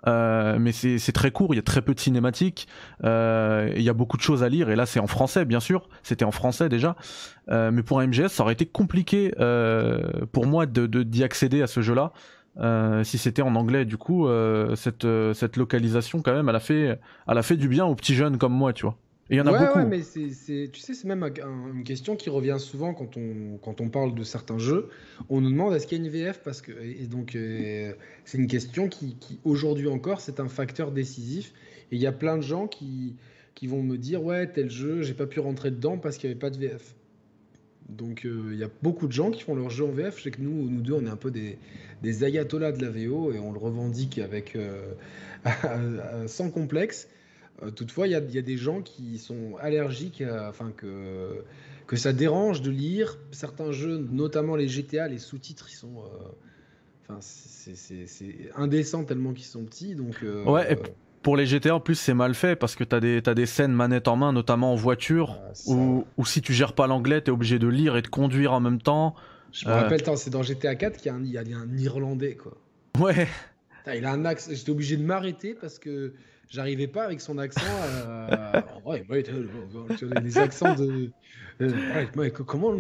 Euh, 0.07 0.59
mais 0.59 0.73
c'est 0.73 1.13
très 1.13 1.31
court, 1.31 1.53
il 1.53 1.57
y 1.57 1.61
a 1.61 1.63
très 1.63 1.83
peu 1.83 1.95
de 1.95 2.01
cinématiques, 2.01 2.69
euh, 3.05 3.71
il 3.77 3.83
y 3.83 3.89
a 3.89 3.93
beaucoup 3.93 4.17
de 4.17 4.23
choses 4.23 4.43
à 4.43 4.49
lire, 4.49 4.71
et 4.71 4.77
là 4.77 4.87
c'est 4.87 4.99
en 4.99 5.07
français 5.07 5.45
bien 5.45 5.61
sûr, 5.61 5.89
c'était 6.03 6.25
en 6.25 6.31
français 6.31 6.71
déjà, 6.71 6.97
euh, 7.51 7.71
mais 7.71 7.83
pour 7.83 8.01
un 8.01 8.07
MGS 8.07 8.29
ça 8.29 8.43
aurait 8.43 8.55
été 8.55 8.65
compliqué 8.65 9.31
pour 10.33 10.47
moi 10.47 10.65
d'y 10.67 10.89
de, 10.89 11.03
d'y 11.03 11.23
accéder 11.23 11.61
à 11.61 11.67
ce 11.67 11.83
jeu-là, 11.83 12.13
si 13.05 13.19
c'était 13.19 13.43
en 13.43 13.55
anglais. 13.57 13.85
Du 13.85 13.97
coup, 13.97 14.27
cette, 14.75 15.07
cette 15.35 15.57
localisation, 15.57 16.23
quand 16.23 16.33
même, 16.33 16.49
elle 16.49 16.57
a, 16.57 16.61
fait, 16.61 16.99
elle 17.29 17.39
a 17.39 17.43
fait 17.43 17.57
du 17.57 17.69
bien 17.69 17.85
aux 17.85 17.95
petits 17.95 18.15
jeunes 18.15 18.39
comme 18.39 18.53
moi, 18.53 18.73
tu 18.73 18.87
vois. 18.87 18.97
Et 19.31 19.35
il 19.35 19.39
y 19.39 19.41
en 19.41 19.47
a 19.47 19.67
beaucoup. 19.67 19.79
Ouais, 19.79 19.87
mais 19.87 20.03
c'est, 20.03 20.71
tu 20.73 20.81
sais, 20.81 20.93
c'est 20.93 21.07
même 21.07 21.23
une 21.23 21.85
question 21.85 22.17
qui 22.17 22.31
revient 22.31 22.57
souvent 22.59 22.95
quand 22.95 23.17
on, 23.17 23.59
quand 23.59 23.81
on 23.81 23.89
parle 23.89 24.15
de 24.15 24.25
certains 24.25 24.59
jeux. 24.59 24.89
On 25.29 25.41
nous 25.41 25.51
demande 25.51 25.73
est-ce 25.73 25.87
qu'il 25.87 25.99
y 25.99 26.01
a 26.01 26.05
une 26.05 26.11
VF 26.11 26.41
parce 26.43 26.61
que, 26.61 26.73
Et 26.73 27.07
donc, 27.07 27.39
c'est 28.25 28.39
une 28.39 28.49
question 28.49 28.89
qui, 28.89 29.17
qui 29.21 29.39
aujourd'hui 29.45 29.87
encore, 29.87 30.21
c'est 30.21 30.41
un 30.41 30.49
facteur 30.49 30.91
décisif. 30.91 31.53
Et 31.93 31.97
il 31.97 32.03
y 32.03 32.09
a 32.09 32.13
plein 32.13 32.39
de 32.39 32.43
gens 32.43 32.67
qui, 32.67 33.15
qui 33.55 33.69
vont 33.69 33.83
me 33.83 33.97
dire 33.97 34.25
ouais, 34.25 34.49
tel 34.49 34.69
jeu, 34.69 35.03
j'ai 35.03 35.15
pas 35.15 35.27
pu 35.27 35.39
rentrer 35.39 35.71
dedans 35.71 35.97
parce 35.97 36.17
qu'il 36.17 36.29
n'y 36.29 36.33
avait 36.33 36.41
pas 36.41 36.51
de 36.51 36.59
VF. 36.59 36.97
Donc 37.89 38.23
il 38.25 38.57
y 38.57 38.65
a 38.65 38.71
beaucoup 38.83 39.07
de 39.07 39.13
gens 39.13 39.31
qui 39.31 39.43
font 39.43 39.55
leur 39.55 39.71
jeu 39.71 39.85
en 39.85 39.93
VF. 39.93 40.19
Je 40.19 40.25
sais 40.25 40.31
que 40.33 40.41
nous, 40.41 40.69
nous 40.69 40.81
deux, 40.81 40.95
on 40.95 41.07
est 41.07 41.11
un 41.11 41.17
peu 41.17 41.31
des, 41.31 41.59
des 42.03 42.25
ayatollahs 42.25 42.73
de 42.73 42.83
la 42.83 42.91
VO 42.91 43.33
et 43.33 43.39
on 43.39 43.53
le 43.53 43.59
revendique 43.59 44.19
avec 44.19 44.57
euh, 44.57 44.95
sans 46.27 46.51
complexe. 46.51 47.09
Euh, 47.63 47.71
toutefois, 47.71 48.07
il 48.07 48.13
y, 48.13 48.15
a 48.39 48.43
des 48.43 48.57
gens 48.57 48.83
qui 48.83 49.19
sont 49.19 49.57
allergiques, 49.61 50.23
enfin 50.49 50.73
que 50.77 51.45
que 51.87 51.97
ça 51.97 52.13
dérange 52.13 52.63
de 52.63 52.71
lire 52.71 53.19
certains 53.33 53.73
jeux, 53.73 53.99
notamment 54.13 54.55
les 54.55 54.69
GTA, 54.69 55.09
les 55.09 55.19
sous-titres, 55.19 55.67
ils 55.71 55.75
sont, 55.75 55.99
euh, 55.99 56.29
enfin 57.03 57.19
c'est 57.21 58.53
indécent 58.55 59.05
tellement 59.05 59.33
qu'ils 59.33 59.47
sont 59.47 59.65
petits, 59.65 59.97
donc. 59.97 60.25
ouais. 60.47 60.73
Et 60.73 60.77
pour 61.23 61.37
les 61.37 61.45
GTA 61.45 61.75
en 61.75 61.81
plus 61.81 61.97
c'est 61.97 62.15
mal 62.15 62.35
fait 62.35 62.57
parce 62.57 62.77
que 62.77 62.83
t'as 62.83 62.99
des 62.99 63.21
as 63.27 63.35
des 63.35 63.45
scènes 63.45 63.73
manette 63.73 64.09
en 64.09 64.17
main 64.17 64.33
notamment 64.33 64.73
en 64.73 64.75
voiture 64.75 65.39
ah, 65.39 65.53
où, 65.67 66.07
où, 66.17 66.25
si 66.25 66.41
tu 66.41 66.55
gères 66.55 66.73
pas 66.73 66.87
l'anglais 66.87 67.21
t'es 67.21 67.31
obligé 67.31 67.59
de 67.59 67.69
lire 67.69 67.95
et 67.99 68.01
de 68.01 68.09
conduire 68.09 68.55
en 68.55 68.61
même 68.61 68.81
temps 68.81 69.15
je 69.53 69.67
me 69.67 69.73
rappelle, 69.73 70.03
c'est 70.17 70.31
dans 70.31 70.43
GTA 70.43 70.75
4 70.75 70.97
qu'il 70.97 71.13
y, 71.27 71.37
a 71.39 71.59
un 71.59 71.79
Irlandais, 71.79 72.37
quoi. 72.37 72.57
Ouais. 72.99 73.27
il 73.95 74.05
a 74.05 74.13
un 74.13 74.25
accent. 74.25 74.51
J'étais 74.53 74.71
obligé 74.71 74.97
de 74.97 75.03
m'arrêter 75.03 75.55
parce 75.55 75.79
que 75.79 76.13
j'arrivais 76.51 76.89
pas 76.89 77.05
avec 77.05 77.21
son 77.21 77.39
accent. 77.39 77.61
À... 77.61 78.65
ouais, 78.85 79.05
ouais, 79.09 79.25
des 80.23 80.39
accents 80.39 80.75
de. 80.75 81.11
Ouais, 82.17 82.31
comment 82.31 82.75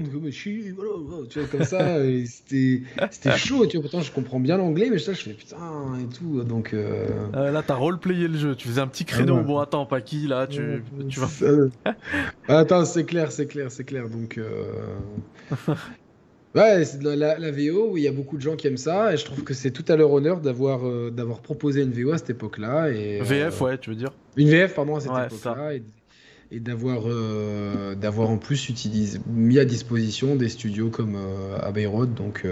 tu 1.28 1.38
vois, 1.38 1.48
comme 1.48 1.64
ça, 1.64 1.98
c'était 2.26 3.36
chaud, 3.36 3.66
tu 3.66 3.76
vois. 3.76 3.82
Pourtant, 3.82 4.00
je 4.00 4.10
comprends 4.10 4.40
bien 4.40 4.56
l'anglais, 4.56 4.88
mais 4.90 4.98
ça, 4.98 5.12
je 5.12 5.22
fais 5.22 5.34
putain 5.34 5.98
et 6.00 6.14
tout. 6.14 6.42
Donc. 6.44 6.72
Euh... 6.72 7.06
Euh, 7.34 7.50
là, 7.50 7.62
t'as 7.66 7.74
roleplayé 7.74 8.26
le 8.28 8.38
jeu. 8.38 8.54
Tu 8.56 8.68
faisais 8.68 8.80
un 8.80 8.86
petit 8.86 9.04
créneau. 9.04 9.38
Ah 9.38 9.42
bon, 9.42 9.58
attends, 9.58 9.86
pas 9.86 10.00
qui 10.00 10.26
là, 10.26 10.46
tu, 10.46 10.82
tu 11.08 11.20
vas. 11.20 11.28
attends, 12.48 12.84
c'est 12.84 13.04
clair, 13.04 13.30
c'est 13.32 13.46
clair, 13.46 13.70
c'est 13.70 13.84
clair. 13.84 14.08
Donc. 14.08 14.38
Euh... 14.38 14.72
Ouais, 16.54 16.84
c'est 16.84 17.00
la, 17.02 17.38
la, 17.38 17.50
VO 17.52 17.92
où 17.92 17.96
il 17.96 18.02
y 18.02 18.08
a 18.08 18.12
beaucoup 18.12 18.36
de 18.36 18.42
gens 18.42 18.56
qui 18.56 18.66
aiment 18.66 18.76
ça 18.76 19.12
et 19.12 19.16
je 19.16 19.24
trouve 19.24 19.44
que 19.44 19.54
c'est 19.54 19.70
tout 19.70 19.84
à 19.86 19.94
leur 19.94 20.10
honneur 20.10 20.40
d'avoir 20.40 20.84
euh, 20.84 21.10
d'avoir 21.10 21.40
proposé 21.40 21.82
une 21.82 21.92
VO 21.92 22.10
à 22.10 22.18
cette 22.18 22.30
époque-là. 22.30 22.90
Et, 22.90 23.20
VF, 23.20 23.62
euh, 23.62 23.64
ouais, 23.64 23.78
tu 23.78 23.90
veux 23.90 23.96
dire? 23.96 24.10
Une 24.36 24.48
VF, 24.48 24.74
pardon, 24.74 24.96
à 24.96 25.00
cette 25.00 25.12
époque-là. 25.12 25.74
Et, 25.74 25.82
et 26.50 26.58
d'avoir 26.58 27.02
euh, 27.06 27.94
d'avoir 27.94 28.30
en 28.30 28.38
plus 28.38 28.68
utilisé, 28.68 29.20
mis 29.28 29.60
à 29.60 29.64
disposition 29.64 30.34
des 30.34 30.48
studios 30.48 30.90
comme 30.90 31.16
Abbey 31.62 31.86
Road, 31.86 32.14
donc 32.14 32.44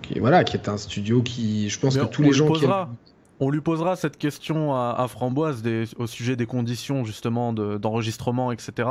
qui, 0.00 0.18
voilà, 0.18 0.42
qui 0.44 0.56
est 0.56 0.70
un 0.70 0.78
studio 0.78 1.20
qui, 1.20 1.68
je 1.68 1.78
pense 1.78 1.98
que 1.98 2.04
tous 2.06 2.22
les 2.22 2.32
gens 2.32 2.50
qui 2.50 2.64
on 3.38 3.50
lui 3.50 3.60
posera 3.60 3.96
cette 3.96 4.16
question 4.16 4.74
à, 4.74 5.06
Framboise 5.10 5.60
des, 5.60 5.84
au 5.98 6.06
sujet 6.06 6.36
des 6.36 6.46
conditions 6.46 7.04
justement 7.04 7.52
d'enregistrement, 7.52 8.52
etc. 8.52 8.88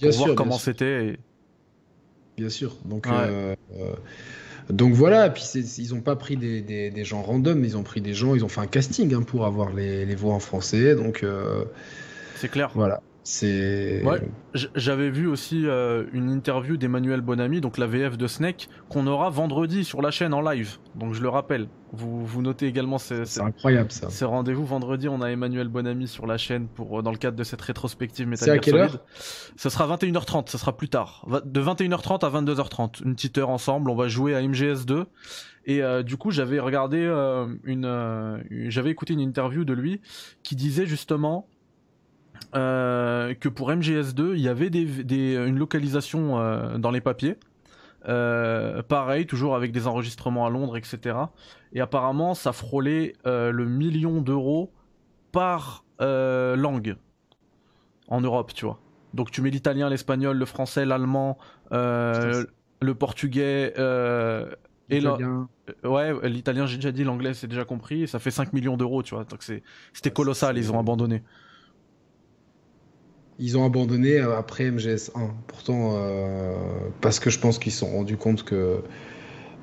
Pour 0.00 0.10
voir 0.12 0.34
comment 0.36 0.58
c'était. 0.58 1.06
Et 1.06 1.18
bien 2.40 2.48
sûr. 2.48 2.74
Donc, 2.86 3.06
euh, 3.06 3.54
euh, 3.78 3.92
donc 4.70 4.94
voilà, 4.94 5.28
puis 5.28 5.44
ils 5.76 5.94
n'ont 5.94 6.00
pas 6.00 6.16
pris 6.16 6.38
des, 6.38 6.62
des, 6.62 7.04
gens 7.04 7.20
random, 7.20 7.58
mais 7.58 7.68
ils 7.68 7.76
ont 7.76 7.82
pris 7.82 8.00
des 8.00 8.14
gens, 8.14 8.34
ils 8.34 8.44
ont 8.44 8.48
fait 8.48 8.62
un 8.62 8.66
casting 8.66 9.12
hein, 9.14 9.22
pour 9.22 9.44
avoir 9.44 9.74
les, 9.74 10.06
les, 10.06 10.14
voix 10.14 10.32
en 10.32 10.40
français. 10.40 10.94
Donc 10.94 11.22
euh, 11.22 11.64
c'est 12.36 12.50
clair. 12.50 12.70
Voilà. 12.74 13.02
C'est. 13.22 14.02
j'avais 14.74 15.10
vu 15.10 15.26
aussi 15.26 15.66
euh, 15.66 16.04
une 16.12 16.30
interview 16.30 16.76
d'Emmanuel 16.76 17.20
Bonamy, 17.20 17.60
donc 17.60 17.76
la 17.76 17.86
VF 17.86 18.16
de 18.16 18.26
Snake, 18.26 18.68
qu'on 18.88 19.06
aura 19.06 19.28
vendredi 19.28 19.84
sur 19.84 20.00
la 20.00 20.10
chaîne 20.10 20.32
en 20.32 20.40
live. 20.40 20.78
Donc 20.94 21.12
je 21.14 21.22
le 21.22 21.28
rappelle. 21.28 21.68
Vous, 21.92 22.24
vous 22.24 22.40
notez 22.40 22.66
également 22.66 22.98
ces, 22.98 23.24
c'est 23.24 23.40
incroyable 23.40 23.90
ça. 23.90 24.08
Ces 24.10 24.24
rendez-vous 24.24 24.64
vendredi, 24.64 25.08
on 25.08 25.20
a 25.20 25.26
Emmanuel 25.26 25.68
Bonamy 25.68 26.06
sur 26.08 26.26
la 26.26 26.38
chaîne 26.38 26.66
pour 26.68 26.98
euh, 26.98 27.02
dans 27.02 27.10
le 27.10 27.18
cadre 27.18 27.36
de 27.36 27.44
cette 27.44 27.60
rétrospective 27.60 28.26
Metal 28.26 28.46
C'est 28.46 28.50
à 28.52 28.58
quelle 28.58 28.76
heure? 28.76 28.98
Ce 29.56 29.68
sera 29.68 29.86
21h30, 29.96 30.50
ce 30.50 30.56
sera 30.56 30.76
plus 30.76 30.88
tard. 30.88 31.26
De 31.44 31.60
21h30 31.60 32.24
à 32.24 32.40
22h30, 32.40 33.04
une 33.04 33.14
petite 33.14 33.36
heure 33.38 33.50
ensemble. 33.50 33.90
On 33.90 33.96
va 33.96 34.08
jouer 34.08 34.34
à 34.34 34.40
MGS2. 34.40 35.04
Et 35.66 35.82
euh, 35.82 36.02
du 36.02 36.16
coup, 36.16 36.30
j'avais 36.30 36.58
regardé 36.58 37.04
une, 37.64 38.42
j'avais 38.68 38.90
écouté 38.90 39.12
une 39.12 39.20
interview 39.20 39.64
de 39.64 39.74
lui 39.74 40.00
qui 40.42 40.56
disait 40.56 40.86
justement 40.86 41.46
euh, 42.54 43.34
que 43.34 43.48
pour 43.48 43.70
MGS2, 43.70 44.32
il 44.34 44.40
y 44.40 44.48
avait 44.48 44.70
des, 44.70 45.34
une 45.34 45.58
localisation 45.58 46.38
euh, 46.38 46.78
dans 46.78 46.90
les 46.90 47.00
papiers. 47.00 47.36
Euh, 48.08 48.82
pareil, 48.82 49.26
toujours 49.26 49.54
avec 49.54 49.72
des 49.72 49.86
enregistrements 49.86 50.46
à 50.46 50.50
Londres, 50.50 50.76
etc. 50.76 51.16
Et 51.72 51.80
apparemment, 51.80 52.34
ça 52.34 52.52
frôlait 52.52 53.14
le 53.24 53.64
million 53.64 54.20
d'euros 54.20 54.72
par 55.32 55.84
langue 55.98 56.96
en 58.08 58.20
Europe, 58.20 58.52
tu 58.54 58.64
vois. 58.64 58.80
Donc 59.12 59.30
tu 59.30 59.42
mets 59.42 59.50
l'italien, 59.50 59.88
l'espagnol, 59.88 60.36
le 60.36 60.46
français, 60.46 60.84
l'allemand, 60.86 61.38
le 61.70 62.94
portugais 62.98 63.74
et 64.90 65.00
ouais, 65.84 66.28
l'italien, 66.28 66.66
j'ai 66.66 66.76
déjà 66.76 66.90
dit, 66.90 67.04
l'anglais, 67.04 67.32
c'est 67.34 67.46
déjà 67.46 67.64
compris. 67.64 68.02
Et 68.02 68.06
ça 68.06 68.18
fait 68.18 68.32
5 68.32 68.52
millions 68.52 68.76
d'euros, 68.76 69.02
tu 69.02 69.14
vois. 69.14 69.24
Donc 69.24 69.42
c'était 69.42 70.10
colossal, 70.10 70.58
ils 70.58 70.72
ont 70.72 70.78
abandonné. 70.78 71.22
Ils 73.42 73.56
ont 73.56 73.64
abandonné 73.64 74.20
euh, 74.20 74.36
après 74.36 74.70
MGS1. 74.70 75.30
Pourtant, 75.46 75.94
euh, 75.94 76.54
parce 77.00 77.18
que 77.18 77.30
je 77.30 77.38
pense 77.38 77.58
qu'ils 77.58 77.72
se 77.72 77.78
sont 77.78 77.90
rendus 77.90 78.18
compte 78.18 78.44
que, 78.44 78.82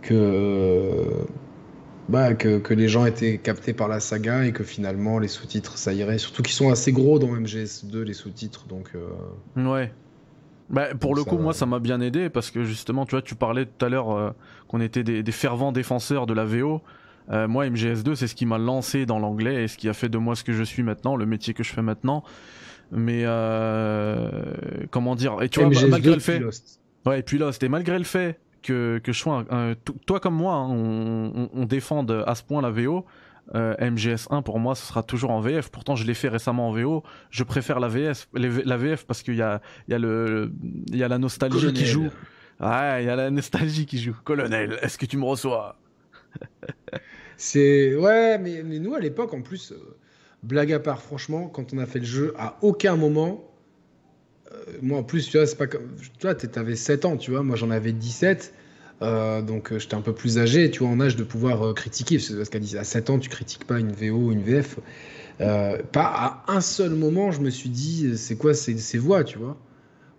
que, 0.01 1.05
bah, 2.09 2.33
que, 2.33 2.57
que, 2.57 2.73
les 2.73 2.87
gens 2.87 3.05
étaient 3.05 3.37
captés 3.37 3.73
par 3.73 3.87
la 3.87 3.99
saga 3.99 4.45
et 4.45 4.51
que 4.51 4.63
finalement 4.63 5.19
les 5.19 5.27
sous-titres 5.27 5.77
ça 5.77 5.93
irait. 5.93 6.17
Surtout 6.17 6.41
qu'ils 6.41 6.55
sont 6.55 6.71
assez 6.71 6.91
gros 6.91 7.19
dans 7.19 7.27
MGS2, 7.27 8.01
les 8.01 8.13
sous-titres. 8.13 8.65
Donc, 8.67 8.89
euh, 8.95 9.69
Ouais. 9.69 9.93
Bah, 10.71 10.95
pour 10.99 11.15
le 11.15 11.23
coup, 11.23 11.37
moi, 11.37 11.53
ça 11.53 11.65
m'a 11.67 11.79
bien 11.79 12.01
aidé 12.01 12.29
parce 12.29 12.49
que 12.49 12.63
justement, 12.63 13.05
tu 13.05 13.11
vois, 13.11 13.21
tu 13.21 13.35
parlais 13.35 13.65
tout 13.67 13.85
à 13.85 13.89
l'heure 13.89 14.35
qu'on 14.67 14.81
était 14.81 15.03
des, 15.03 15.23
des, 15.23 15.31
fervents 15.31 15.71
défenseurs 15.71 16.25
de 16.25 16.33
la 16.33 16.43
VO. 16.43 16.81
moi, 17.29 17.69
MGS2, 17.69 18.15
c'est 18.15 18.27
ce 18.27 18.35
qui 18.35 18.45
m'a 18.45 18.57
lancé 18.57 19.05
dans 19.05 19.17
l'anglais 19.17 19.63
et 19.63 19.67
ce 19.69 19.77
qui 19.77 19.87
a 19.87 19.93
fait 19.93 20.09
de 20.09 20.17
moi 20.17 20.35
ce 20.35 20.43
que 20.43 20.51
je 20.51 20.63
suis 20.63 20.83
maintenant, 20.83 21.15
le 21.15 21.25
métier 21.25 21.53
que 21.53 21.63
je 21.63 21.71
fais 21.71 21.81
maintenant 21.81 22.23
mais 22.91 23.23
euh, 23.25 24.29
comment 24.91 25.15
dire 25.15 25.41
et 25.41 25.49
tu 25.49 25.61
vois 25.61 25.87
malgré 25.87 26.13
le 26.13 26.19
fait 26.19 26.41
ouais 27.05 27.19
et 27.19 27.23
puis 27.23 27.37
là 27.37 27.51
c'était 27.51 27.69
malgré 27.69 27.97
le 27.97 28.05
fait 28.05 28.39
que, 28.63 28.99
que 29.03 29.11
je 29.11 29.19
sois 29.19 29.45
un, 29.49 29.73
toi 30.05 30.19
comme 30.19 30.35
moi 30.35 30.55
hein, 30.55 30.69
on, 30.69 31.49
on, 31.53 31.65
défende 31.65 32.23
à 32.25 32.35
ce 32.35 32.43
point 32.43 32.61
la 32.61 32.71
VO 32.71 33.05
euh, 33.55 33.75
MGS1 33.75 34.43
pour 34.43 34.59
moi 34.59 34.75
ce 34.75 34.85
sera 34.85 35.03
toujours 35.03 35.31
en 35.31 35.39
VF 35.39 35.69
pourtant 35.69 35.95
je 35.95 36.05
l'ai 36.05 36.13
fait 36.13 36.27
récemment 36.27 36.69
en 36.69 36.73
VO 36.73 37.03
je 37.29 37.43
préfère 37.43 37.79
la 37.79 37.87
VF 37.87 38.27
la 38.33 38.77
VF 38.77 39.05
parce 39.05 39.23
qu'il 39.23 39.35
y 39.35 39.41
a 39.41 39.61
il 39.87 39.91
y 39.91 39.95
a 39.95 39.99
le 39.99 40.51
il 40.87 40.97
y 40.97 41.03
a 41.03 41.07
la 41.07 41.17
nostalgie 41.17 41.73
qui 41.73 41.85
joue. 41.85 42.09
Ouais 42.59 43.03
il 43.03 43.05
y 43.05 43.09
a 43.09 43.15
la 43.15 43.29
nostalgie 43.29 43.85
qui 43.85 43.99
joue. 43.99 44.15
Colonel 44.23 44.79
est-ce 44.81 44.97
que 44.97 45.05
tu 45.05 45.17
me 45.17 45.25
reçois? 45.25 45.77
C'est 47.37 47.95
ouais 47.95 48.37
mais, 48.37 48.63
mais 48.63 48.79
nous 48.79 48.95
à 48.95 48.99
l'époque 48.99 49.33
en 49.33 49.41
plus 49.41 49.71
euh, 49.71 49.97
blague 50.43 50.73
à 50.73 50.79
part, 50.79 51.01
franchement, 51.01 51.47
quand 51.47 51.73
on 51.73 51.77
a 51.77 51.85
fait 51.85 51.99
le 51.99 52.05
jeu, 52.05 52.33
à 52.37 52.57
aucun 52.61 52.95
moment, 52.95 53.43
moi 54.81 54.99
en 54.99 55.03
plus, 55.03 55.29
tu 55.29 55.37
vois, 55.37 55.45
c'est 55.45 55.57
pas 55.57 55.67
comme. 55.67 55.95
Tu 56.19 56.27
vois, 56.27 56.35
t'avais 56.35 56.75
7 56.75 57.05
ans, 57.05 57.17
tu 57.17 57.31
vois, 57.31 57.43
moi 57.43 57.55
j'en 57.55 57.69
avais 57.71 57.91
17. 57.91 58.53
donc 59.01 59.77
j'étais 59.77 59.95
un 59.95 60.01
peu 60.01 60.13
plus 60.13 60.39
âgé, 60.39 60.71
tu 60.71 60.79
vois, 60.79 60.89
en 60.89 60.99
âge 60.99 61.15
de 61.15 61.23
pouvoir 61.23 61.73
critiquer. 61.73 62.17
Parce 62.17 62.49
qu'à 62.49 62.83
7 62.83 63.09
ans, 63.09 63.19
tu 63.19 63.29
critiques 63.29 63.65
pas 63.65 63.79
une 63.79 63.91
VO, 63.91 64.31
une 64.31 64.41
VF. 64.41 64.79
pas 65.37 65.85
à 65.93 66.43
un 66.47 66.61
seul 66.61 66.91
moment, 66.91 67.31
je 67.31 67.41
me 67.41 67.49
suis 67.49 67.69
dit, 67.69 68.17
c'est 68.17 68.35
quoi 68.35 68.53
ces 68.53 68.97
voix, 68.97 69.23
tu 69.23 69.37
vois 69.37 69.57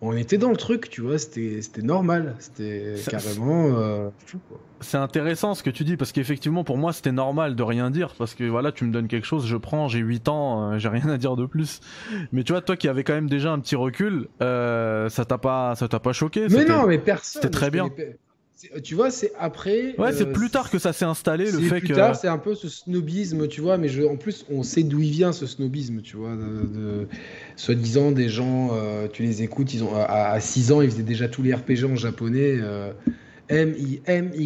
on 0.00 0.16
était 0.16 0.38
dans 0.38 0.50
le 0.50 0.56
truc, 0.56 0.88
tu 0.90 1.00
vois, 1.00 1.18
c'était 1.18 1.82
normal, 1.82 2.36
c'était 2.38 2.94
carrément 3.08 3.66
euh, 3.76 4.10
fou. 4.26 4.38
C'est 4.80 4.96
intéressant 4.96 5.54
ce 5.54 5.64
que 5.64 5.70
tu 5.70 5.82
dis 5.82 5.96
parce 5.96 6.12
qu'effectivement 6.12 6.62
pour 6.62 6.78
moi 6.78 6.92
c'était 6.92 7.10
normal 7.10 7.56
de 7.56 7.62
rien 7.64 7.90
dire 7.90 8.14
parce 8.16 8.34
que 8.36 8.44
voilà 8.44 8.70
tu 8.70 8.84
me 8.84 8.92
donnes 8.92 9.08
quelque 9.08 9.26
chose, 9.26 9.44
je 9.46 9.56
prends, 9.56 9.88
j'ai 9.88 9.98
8 9.98 10.28
ans, 10.28 10.70
euh, 10.72 10.78
j'ai 10.78 10.88
rien 10.88 11.08
à 11.08 11.18
dire 11.18 11.34
de 11.34 11.46
plus. 11.46 11.80
Mais 12.30 12.44
tu 12.44 12.52
vois 12.52 12.62
toi 12.62 12.76
qui 12.76 12.86
avais 12.86 13.02
quand 13.02 13.14
même 13.14 13.28
déjà 13.28 13.50
un 13.50 13.58
petit 13.58 13.74
recul, 13.74 14.28
euh, 14.40 15.08
ça 15.08 15.24
t'a 15.24 15.38
pas 15.38 15.74
ça 15.74 15.88
t'a 15.88 15.98
pas 15.98 16.12
choqué 16.12 16.46
Mais 16.48 16.64
non, 16.64 16.86
mais 16.86 16.98
personne. 16.98 17.42
C'était 17.42 17.50
très 17.50 17.70
bien. 17.70 17.90
Tu 18.82 18.96
vois, 18.96 19.12
c'est 19.12 19.30
après. 19.38 19.94
Ouais, 19.98 20.12
c'est 20.12 20.26
euh, 20.26 20.32
plus 20.32 20.50
tard 20.50 20.68
que 20.68 20.80
ça 20.80 20.92
s'est 20.92 21.04
installé, 21.04 21.48
le 21.48 21.60
fait 21.60 21.78
plus 21.78 21.94
tard, 21.94 22.16
c'est 22.16 22.26
un 22.26 22.38
peu 22.38 22.56
ce 22.56 22.68
snobisme, 22.68 23.46
tu 23.46 23.60
vois, 23.60 23.78
mais 23.78 23.88
je, 23.88 24.02
en 24.02 24.16
plus, 24.16 24.44
on 24.50 24.64
sait 24.64 24.82
d'où 24.82 25.00
il 25.00 25.10
vient 25.10 25.32
ce 25.32 25.46
snobisme, 25.46 26.02
tu 26.02 26.16
vois, 26.16 26.34
de, 26.34 27.06
soi-disant 27.54 28.10
des 28.10 28.28
gens, 28.28 28.70
euh, 28.72 29.06
tu 29.12 29.22
les 29.22 29.44
écoutes, 29.44 29.72
ils 29.74 29.84
ont 29.84 29.94
à, 29.94 30.40
6 30.40 30.72
ans, 30.72 30.82
ils 30.82 30.90
faisaient 30.90 31.04
déjà 31.04 31.28
tous 31.28 31.44
les 31.44 31.54
RPG 31.54 31.84
en 31.84 31.94
japonais. 31.94 32.58
Euh, 32.60 32.92
M-I-M-Y-T-H-O. 33.48 34.40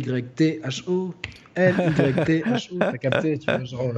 M-Y-T-H-O. 1.57 2.79
T'as 2.79 2.99
capté, 2.99 3.39
tu 3.39 3.47
vois, 3.47 3.65
genre. 3.65 3.95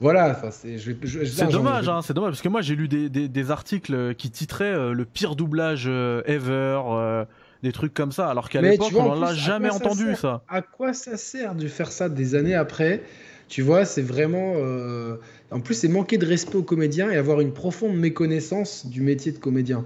Voilà, 0.00 0.40
c'est 0.52 1.50
dommage, 1.50 1.88
hein, 1.88 2.00
c'est 2.02 2.14
dommage 2.14 2.30
parce 2.30 2.42
que 2.42 2.48
moi 2.48 2.60
j'ai 2.60 2.76
lu 2.76 2.86
des, 2.86 3.08
des, 3.08 3.26
des, 3.26 3.50
articles 3.50 4.14
qui 4.14 4.30
titraient 4.30 4.94
le 4.94 5.04
pire 5.04 5.34
doublage 5.34 5.88
ever 5.88 7.24
des 7.62 7.72
trucs 7.72 7.94
comme 7.94 8.12
ça, 8.12 8.28
alors 8.28 8.48
qu'à 8.48 8.60
l'époque, 8.60 8.92
on 8.94 9.20
l'a 9.20 9.34
jamais 9.34 9.70
entendu 9.70 10.14
ça. 10.14 10.42
À 10.48 10.62
quoi 10.62 10.92
ça 10.92 11.16
sert 11.16 11.54
de 11.54 11.66
faire 11.66 11.90
ça 11.90 12.08
des 12.08 12.34
années 12.34 12.54
après? 12.54 13.02
Tu 13.48 13.62
vois, 13.62 13.84
c'est 13.84 14.02
vraiment. 14.02 14.54
Euh, 14.56 15.16
en 15.50 15.60
plus, 15.60 15.74
c'est 15.74 15.88
manquer 15.88 16.18
de 16.18 16.26
respect 16.26 16.56
aux 16.56 16.62
comédiens 16.62 17.10
et 17.10 17.16
avoir 17.16 17.40
une 17.40 17.52
profonde 17.52 17.96
méconnaissance 17.96 18.86
du 18.86 19.00
métier 19.00 19.32
de 19.32 19.38
comédien. 19.38 19.84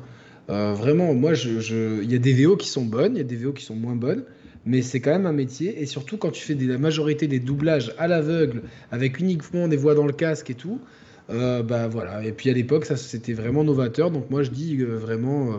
Euh, 0.51 0.75
vraiment, 0.75 1.15
moi, 1.15 1.33
il 1.33 1.61
je... 1.61 2.03
y 2.03 2.15
a 2.15 2.19
des 2.19 2.33
VO 2.33 2.57
qui 2.57 2.69
sont 2.69 2.85
bonnes, 2.85 3.15
il 3.15 3.19
y 3.19 3.21
a 3.21 3.25
des 3.25 3.37
VO 3.37 3.53
qui 3.53 3.65
sont 3.65 3.77
moins 3.77 3.95
bonnes, 3.95 4.25
mais 4.67 4.83
c'est 4.83 5.01
quand 5.01 5.13
même 5.13 5.27
un 5.27 5.33
métier. 5.33 5.81
Et 5.81 5.87
surtout, 5.87 6.17
quand 6.17 6.33
tu 6.33 6.43
fais 6.43 6.55
la 6.55 6.79
majorité 6.79 7.29
des 7.29 7.39
doublages 7.39 7.95
à 7.99 8.09
l'aveugle, 8.09 8.63
avec 8.91 9.21
uniquement 9.21 9.69
des 9.69 9.77
voix 9.77 9.95
dans 9.95 10.07
le 10.07 10.13
casque 10.13 10.51
et 10.51 10.55
tout, 10.55 10.81
euh, 11.31 11.63
bah 11.63 11.87
voilà. 11.87 12.25
Et 12.27 12.33
puis 12.33 12.51
à 12.51 12.53
l'époque, 12.53 12.85
ça 12.85 12.97
c'était 12.97 13.33
vraiment 13.33 13.63
novateur. 13.63 14.11
Donc 14.11 14.29
moi, 14.29 14.43
je 14.43 14.51
dis 14.51 14.77
vraiment 14.77 15.55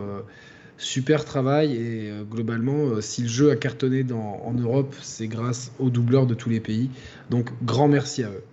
super 0.76 1.24
travail 1.24 1.74
et 1.74 2.10
euh, 2.10 2.24
globalement, 2.24 2.86
euh, 2.86 3.00
si 3.00 3.22
le 3.22 3.28
jeu 3.28 3.50
a 3.50 3.56
cartonné 3.56 4.04
en 4.12 4.52
Europe, 4.52 4.94
c'est 5.00 5.28
grâce 5.28 5.72
aux 5.78 5.90
doubleurs 5.90 6.26
de 6.26 6.34
tous 6.34 6.50
les 6.50 6.60
pays. 6.60 6.90
Donc 7.30 7.50
grand 7.62 7.88
merci 7.88 8.24
à 8.24 8.28
eux. 8.28 8.44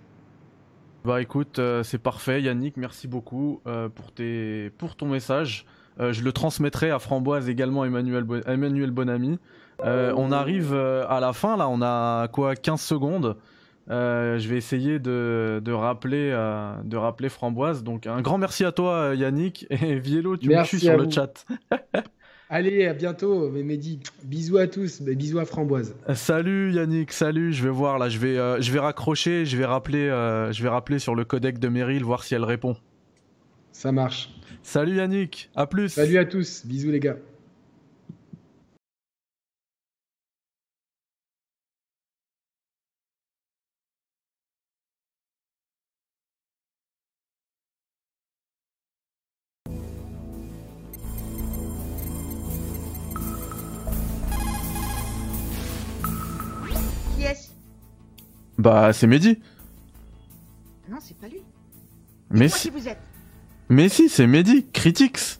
Bah 1.03 1.21
écoute, 1.21 1.57
euh, 1.59 1.83
c'est 1.83 1.97
parfait 1.97 2.41
Yannick, 2.41 2.77
merci 2.77 3.07
beaucoup 3.07 3.61
pour, 3.95 4.11
tes... 4.11 4.71
pour 4.77 4.95
ton 4.95 5.07
message. 5.07 5.65
je 5.99 6.21
le 6.23 6.31
transmettrai 6.31 6.91
à 6.91 6.99
Framboise 6.99 7.49
également 7.49 7.85
Emmanuel, 7.85 8.25
Emmanuel 8.45 8.91
Bonamy. 8.91 9.39
on 9.83 10.31
arrive 10.31 10.75
à 10.75 11.19
la 11.19 11.33
fin 11.33 11.57
là, 11.57 11.67
on 11.69 11.81
a 11.81 12.27
quoi 12.27 12.55
15 12.55 12.79
secondes. 12.79 13.35
Je 13.87 14.47
vais 14.47 14.57
essayer 14.57 14.99
de, 14.99 15.61
de 15.63 15.71
rappeler, 15.71 16.31
de 16.83 16.97
rappeler 16.97 17.29
Framboise. 17.29 17.83
Donc 17.83 18.07
un 18.07 18.21
grand 18.21 18.37
merci 18.37 18.65
à 18.65 18.71
toi 18.71 19.13
Yannick 19.15 19.65
et 19.69 19.99
Viello, 19.99 20.37
tu 20.37 20.49
me 20.49 20.63
suis 20.63 20.79
sur 20.79 20.97
le 20.97 21.09
chat. 21.09 21.45
Allez, 22.53 22.85
à 22.85 22.93
bientôt, 22.93 23.49
Mehdi. 23.49 24.01
Bisous 24.25 24.57
à 24.57 24.67
tous, 24.67 25.01
bisous 25.01 25.39
à 25.39 25.45
Framboise. 25.45 25.95
Salut 26.13 26.73
Yannick, 26.73 27.13
salut. 27.13 27.53
Je 27.53 27.63
vais 27.63 27.69
voir 27.69 27.97
là, 27.97 28.09
je 28.09 28.17
vais, 28.17 28.37
euh, 28.37 28.59
je 28.59 28.73
vais 28.73 28.79
raccrocher, 28.79 29.45
je 29.45 29.55
vais 29.55 29.63
rappeler, 29.63 30.09
euh, 30.09 30.51
je 30.51 30.61
vais 30.61 30.67
rappeler 30.67 30.99
sur 30.99 31.15
le 31.15 31.23
codec 31.23 31.59
de 31.59 31.69
Meryl 31.69 32.03
voir 32.03 32.25
si 32.25 32.35
elle 32.35 32.43
répond. 32.43 32.75
Ça 33.71 33.93
marche. 33.93 34.31
Salut 34.63 34.97
Yannick, 34.97 35.49
à 35.55 35.65
plus. 35.65 35.93
Salut 35.93 36.17
à 36.17 36.25
tous, 36.25 36.65
bisous 36.65 36.91
les 36.91 36.99
gars. 36.99 37.15
Bah, 58.61 58.93
c'est 58.93 59.07
Mehdi. 59.07 59.39
Non, 60.87 60.97
c'est 60.99 61.17
pas 61.17 61.27
lui. 61.27 61.41
Mais 62.29 62.47
si. 62.47 62.69
vous 62.69 62.87
êtes. 62.87 63.01
Mais 63.69 63.89
si, 63.89 64.07
c'est 64.07 64.27
Mehdi, 64.27 64.67
Critics. 64.71 65.39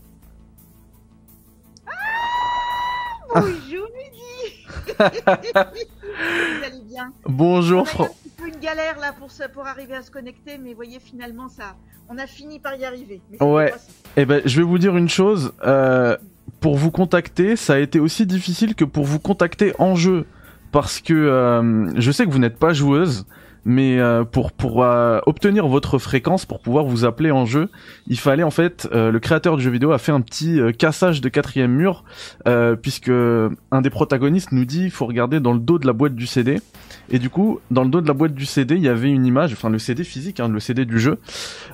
Ah 1.85 3.41
Bonjour 3.41 3.87
Mehdi 3.95 4.65
Vous 4.97 6.63
allez 6.65 6.81
bien 6.89 7.13
Bonjour. 7.25 7.87
Un 7.99 8.07
peu 8.37 8.47
une 8.47 8.59
galère 8.59 8.97
là 8.97 9.13
pour, 9.13 9.29
pour 9.53 9.67
arriver 9.67 9.93
à 9.93 10.01
se 10.01 10.09
connecter, 10.09 10.57
mais 10.57 10.73
voyez 10.73 10.99
finalement 10.99 11.47
ça, 11.47 11.75
on 12.09 12.17
a 12.17 12.25
fini 12.25 12.59
par 12.59 12.73
y 12.73 12.85
arriver. 12.85 13.21
ouais. 13.39 13.71
Et 14.17 14.21
eh 14.21 14.25
ben, 14.25 14.41
je 14.45 14.57
vais 14.57 14.65
vous 14.65 14.79
dire 14.79 14.97
une 14.97 15.09
chose. 15.09 15.53
Euh, 15.63 16.17
pour 16.59 16.75
vous 16.75 16.89
contacter, 16.89 17.55
ça 17.55 17.75
a 17.75 17.77
été 17.77 17.99
aussi 17.99 18.25
difficile 18.25 18.73
que 18.73 18.83
pour 18.83 19.05
vous 19.05 19.19
contacter 19.19 19.73
en 19.77 19.93
jeu 19.93 20.25
parce 20.71 21.01
que 21.01 21.13
euh, 21.13 21.91
je 21.99 22.11
sais 22.11 22.25
que 22.25 22.31
vous 22.31 22.39
n'êtes 22.39 22.57
pas 22.57 22.73
joueuse, 22.73 23.25
mais 23.65 23.99
euh, 23.99 24.23
pour 24.23 24.51
pour 24.51 24.83
euh, 24.83 25.19
obtenir 25.25 25.67
votre 25.67 25.97
fréquence 25.97 26.45
pour 26.45 26.59
pouvoir 26.59 26.85
vous 26.85 27.05
appeler 27.05 27.31
en 27.31 27.45
jeu, 27.45 27.69
il 28.07 28.19
fallait 28.19 28.43
en 28.43 28.51
fait 28.51 28.87
le 28.91 29.17
créateur 29.19 29.57
du 29.57 29.63
jeu 29.63 29.71
vidéo 29.71 29.91
a 29.91 29.97
fait 29.97 30.11
un 30.11 30.21
petit 30.21 30.59
cassage 30.77 31.21
de 31.21 31.29
quatrième 31.29 31.71
mur 31.71 32.03
puisque 32.81 33.09
un 33.09 33.81
des 33.81 33.89
protagonistes 33.89 34.51
nous 34.51 34.65
dit 34.65 34.83
il 34.85 34.91
faut 34.91 35.05
regarder 35.05 35.39
dans 35.39 35.53
le 35.53 35.59
dos 35.59 35.79
de 35.79 35.87
la 35.87 35.93
boîte 35.93 36.15
du 36.15 36.27
CD 36.27 36.59
et 37.11 37.19
du 37.19 37.29
coup, 37.29 37.59
dans 37.69 37.83
le 37.83 37.89
dos 37.89 37.99
de 37.99 38.07
la 38.07 38.13
boîte 38.13 38.33
du 38.33 38.45
CD, 38.45 38.75
il 38.75 38.81
y 38.81 38.87
avait 38.87 39.11
une 39.11 39.25
image, 39.25 39.51
enfin 39.51 39.69
le 39.69 39.79
CD 39.79 40.03
physique, 40.03 40.39
hein, 40.39 40.47
le 40.47 40.59
CD 40.61 40.85
du 40.85 40.97
jeu, 40.97 41.17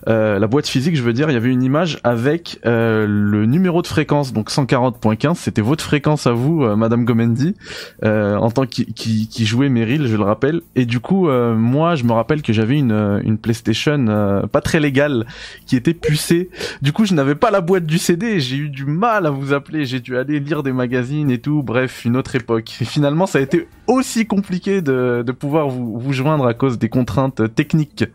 euh, 0.08 0.40
la 0.40 0.48
boîte 0.48 0.68
physique, 0.68 0.96
je 0.96 1.04
veux 1.04 1.14
dire, 1.14 1.30
il 1.30 1.34
y 1.34 1.38
avait 1.38 1.52
une 1.52 1.62
image 1.62 2.00
avec 2.04 2.60
euh, 2.66 3.06
le 3.08 3.46
numéro 3.46 3.84
de 3.84 3.88
fréquence, 3.88 4.34
donc 4.34 4.50
140.15. 4.50 5.36
C'était 5.36 5.62
votre 5.62 5.84
fréquence 5.84 6.26
à 6.26 6.32
vous, 6.32 6.64
euh, 6.64 6.76
Madame 6.76 7.06
Gomendi, 7.06 7.56
euh, 8.04 8.36
en 8.36 8.50
tant 8.50 8.66
qui, 8.66 8.92
qui, 8.94 9.28
qui, 9.28 9.46
jouait 9.46 9.70
Meryl, 9.70 10.08
je 10.08 10.16
le 10.16 10.24
rappelle. 10.24 10.62
Et 10.76 10.86
du 10.86 11.00
coup, 11.00 11.30
euh, 11.30 11.54
moi, 11.78 11.96
je 11.96 12.04
me 12.04 12.12
rappelle 12.12 12.42
que 12.42 12.54
j'avais 12.54 12.78
une, 12.78 13.22
une 13.24 13.38
PlayStation 13.38 14.48
pas 14.52 14.62
très 14.62 14.80
légale 14.80 15.26
qui 15.66 15.76
était 15.76 15.94
pucée. 15.94 16.50
Du 16.82 16.92
coup, 16.92 17.06
je 17.06 17.14
n'avais 17.14 17.36
pas 17.36 17.52
la 17.52 17.62
boîte 17.62 17.86
du 17.86 17.98
CD. 17.98 18.40
J'ai 18.40 18.58
eu 18.58 18.70
du 18.70 18.86
mal 18.86 19.26
à 19.26 19.30
vous 19.30 19.54
appeler. 19.54 19.86
J'ai 19.86 20.00
dû 20.00 20.18
aller 20.18 20.40
lire 20.40 20.64
des 20.64 20.74
magazines 20.74 21.30
et 21.30 21.40
tout. 21.40 21.62
Bref, 21.62 22.04
une 22.06 22.18
autre 22.18 22.36
époque. 22.36 22.82
Et 22.82 22.86
finalement, 22.86 23.28
ça 23.28 23.40
a 23.40 23.42
été 23.42 23.68
aussi 23.88 24.26
compliqué 24.26 24.82
de 24.82 25.24
de 25.28 25.32
pouvoir 25.32 25.70
vous, 25.70 26.00
vous 26.00 26.14
joindre 26.14 26.48
à 26.48 26.54
cause 26.54 26.80
des 26.80 26.90
contraintes 26.90 27.54
techniques. 27.54 28.06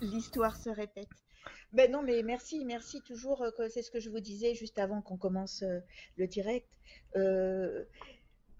L'histoire 0.00 0.56
se 0.56 0.70
répète. 0.70 1.08
Ben 1.72 1.90
non, 1.90 2.02
mais 2.02 2.22
merci, 2.22 2.64
merci 2.64 3.02
toujours. 3.02 3.42
Euh, 3.42 3.68
c'est 3.68 3.82
ce 3.82 3.90
que 3.90 4.00
je 4.00 4.08
vous 4.08 4.20
disais 4.20 4.54
juste 4.54 4.78
avant 4.78 5.02
qu'on 5.02 5.16
commence 5.16 5.62
euh, 5.62 5.80
le 6.16 6.26
direct. 6.26 6.66
Euh, 7.16 7.84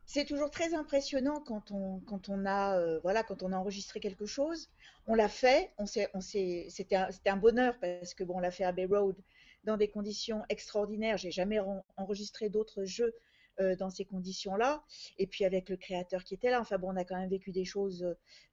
c'est 0.07 0.25
toujours 0.25 0.51
très 0.51 0.75
impressionnant 0.75 1.41
quand 1.41 1.71
on, 1.73 2.47
a, 2.47 2.99
voilà, 3.01 3.23
quand 3.23 3.43
on 3.43 3.53
a 3.53 3.57
enregistré 3.57 4.01
quelque 4.01 4.27
chose. 4.27 4.71
On 5.07 5.15
l'a 5.15 5.29
fait, 5.29 5.73
on 5.79 5.85
on 6.15 6.21
c'était 6.21 6.97
un, 6.97 7.37
bonheur 7.37 7.79
parce 7.81 8.15
que 8.15 8.25
bon, 8.25 8.37
on 8.37 8.41
l'a 8.41 8.51
fait 8.51 8.65
à 8.65 8.73
Bay 8.73 8.87
Road 8.87 9.17
dans 9.65 9.77
des 9.77 9.89
conditions 9.89 10.45
extraordinaires. 10.49 11.19
J'ai 11.19 11.33
jamais 11.33 11.59
enregistré 11.97 12.49
d'autres 12.49 12.85
jeux 12.85 13.15
euh, 13.59 13.75
dans 13.75 13.89
ces 13.89 14.05
conditions-là. 14.05 14.85
Et 15.19 15.27
puis 15.27 15.47
avec 15.47 15.71
le 15.71 15.79
créateur 15.79 16.25
qui 16.25 16.35
était 16.35 16.51
là, 16.51 16.61
enfin 16.61 16.77
bon, 16.77 16.93
on 16.93 16.97
a 16.97 17.05
quand 17.05 17.17
même 17.17 17.31
vécu 17.31 17.53
des 17.53 17.65
choses 17.65 18.07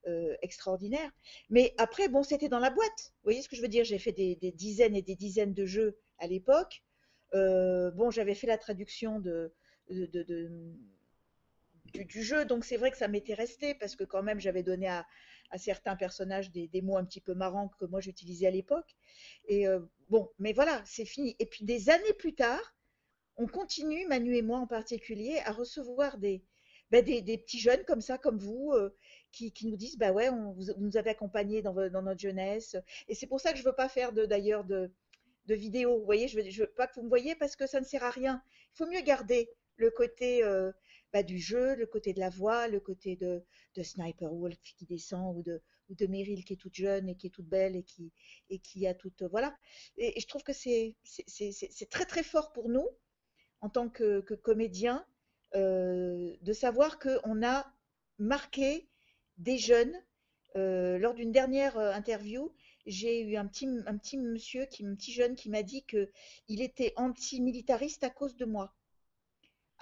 euh, 0.06 0.34
extraordinaires. 0.40 1.10
Mais 1.50 1.74
après, 1.76 2.08
bon, 2.08 2.22
c'était 2.22 2.48
dans 2.48 2.58
la 2.58 2.70
boîte. 2.70 3.12
Vous 3.18 3.24
voyez 3.24 3.42
ce 3.42 3.50
que 3.50 3.56
je 3.56 3.60
veux 3.60 3.68
dire? 3.68 3.84
J'ai 3.84 3.98
fait 3.98 4.12
des, 4.12 4.36
dizaines 4.56 4.96
et 4.96 5.02
des 5.02 5.14
dizaines 5.14 5.52
de 5.52 5.66
jeux 5.66 5.98
à 6.18 6.26
l'époque. 6.26 6.82
Euh, 7.34 7.90
bon, 7.90 8.10
j'avais 8.10 8.34
fait 8.34 8.46
la 8.46 8.56
traduction 8.56 9.20
de, 9.20 9.52
du, 11.94 12.22
jeu, 12.22 12.44
donc 12.44 12.64
c'est 12.64 12.76
vrai 12.76 12.90
que 12.90 12.96
ça 12.96 13.08
m'était 13.08 13.34
resté 13.34 13.74
parce 13.74 13.96
que 13.96 14.04
quand 14.04 14.22
même 14.22 14.40
j'avais 14.40 14.62
donné 14.62 14.88
à, 14.88 15.06
certains 15.56 15.94
personnages 15.94 16.50
des, 16.50 16.82
mots 16.82 16.96
un 16.96 17.04
petit 17.04 17.20
peu 17.20 17.34
marrants 17.34 17.70
que 17.78 17.84
moi 17.84 18.00
j'utilisais 18.00 18.48
à 18.48 18.50
l'époque. 18.50 18.96
Et 19.46 19.66
bon, 20.08 20.28
mais 20.40 20.52
voilà, 20.52 20.82
c'est 20.84 21.04
fini. 21.04 21.36
Et 21.38 21.46
puis 21.46 21.64
des 21.64 21.90
années 21.90 22.12
plus 22.18 22.34
tard, 22.34 22.74
on 23.36 23.46
continue, 23.46 24.06
Manu 24.06 24.36
et 24.36 24.42
moi 24.42 24.58
en 24.58 24.66
particulier, 24.66 25.40
à 25.44 25.52
recevoir 25.52 26.18
des, 26.18 26.42
ben, 26.90 27.04
des, 27.04 27.38
petits 27.38 27.58
jeunes 27.58 27.84
comme 27.84 28.00
ça, 28.00 28.18
comme 28.18 28.38
vous, 28.38 28.72
euh, 28.72 28.94
qui, 29.32 29.52
nous 29.64 29.76
disent 29.76 29.98
bah 29.98 30.12
ouais, 30.12 30.28
on, 30.28 30.52
vous, 30.52 30.66
nous 30.78 30.96
avez 30.96 31.10
accompagnés 31.10 31.62
dans, 31.62 31.74
dans, 31.90 32.02
notre 32.02 32.20
jeunesse. 32.20 32.76
Et 33.08 33.14
c'est 33.14 33.26
pour 33.26 33.40
ça 33.40 33.52
que 33.52 33.58
je 33.58 33.64
veux 33.64 33.74
pas 33.74 33.88
faire 33.88 34.12
d'ailleurs 34.12 34.64
de, 34.64 34.92
de, 35.46 35.54
vidéos. 35.54 35.98
Vous 35.98 36.04
voyez, 36.04 36.28
je 36.28 36.38
veux, 36.38 36.48
veux 36.48 36.72
pas 36.72 36.86
que 36.86 36.94
vous 36.94 37.02
me 37.02 37.08
voyez 37.08 37.34
parce 37.34 37.56
que 37.56 37.66
ça 37.66 37.80
ne 37.80 37.84
sert 37.84 38.04
à 38.04 38.10
rien. 38.10 38.42
Il 38.74 38.76
faut 38.76 38.86
mieux 38.86 39.00
garder 39.00 39.50
le 39.76 39.90
côté 39.90 40.44
euh, 40.44 40.70
du 41.22 41.38
jeu, 41.38 41.74
le 41.76 41.86
côté 41.86 42.12
de 42.12 42.20
la 42.20 42.30
voix, 42.30 42.68
le 42.68 42.80
côté 42.80 43.16
de, 43.16 43.44
Sniper 43.82 44.32
Wolf 44.32 44.58
qui 44.76 44.84
descend 44.86 45.36
ou 45.36 45.42
de, 45.42 45.62
ou 45.88 45.94
de 45.94 46.06
Meryl 46.06 46.44
qui 46.44 46.54
est 46.54 46.56
toute 46.56 46.74
jeune 46.74 47.08
et 47.08 47.16
qui 47.16 47.28
est 47.28 47.30
toute 47.30 47.48
belle 47.48 47.76
et 47.76 47.82
qui, 47.82 48.12
et 48.50 48.58
qui 48.58 48.86
a 48.86 48.94
toute. 48.94 49.22
Voilà. 49.22 49.56
Et, 49.96 50.20
je 50.20 50.26
trouve 50.26 50.42
que 50.42 50.52
c'est 50.52 50.96
très 51.90 52.06
très 52.06 52.22
fort 52.22 52.52
pour 52.52 52.68
nous, 52.68 52.88
en 53.60 53.68
tant 53.70 53.88
que, 53.88 54.20
que 54.20 54.34
comédiens, 54.34 55.06
euh, 55.54 56.34
de 56.42 56.52
savoir 56.52 56.98
qu'on 56.98 57.44
a 57.44 57.72
marqué 58.18 58.88
des 59.38 59.58
jeunes. 59.58 59.94
Euh, 60.56 60.98
lors 60.98 61.14
d'une 61.14 61.32
dernière 61.32 61.76
euh, 61.78 61.92
interview, 61.92 62.52
j'ai 62.86 63.22
eu 63.22 63.36
un 63.36 63.46
petit, 63.46 63.66
un 63.86 63.96
petit 63.96 64.18
monsieur, 64.18 64.66
qui, 64.66 64.86
un 64.86 64.94
petit 64.94 65.12
jeune 65.12 65.34
qui 65.34 65.50
m'a 65.50 65.62
dit 65.62 65.84
qu'il 65.84 66.60
était 66.62 66.92
anti-militariste 66.96 68.04
à 68.04 68.10
cause 68.10 68.36
de 68.36 68.44
moi. 68.44 68.74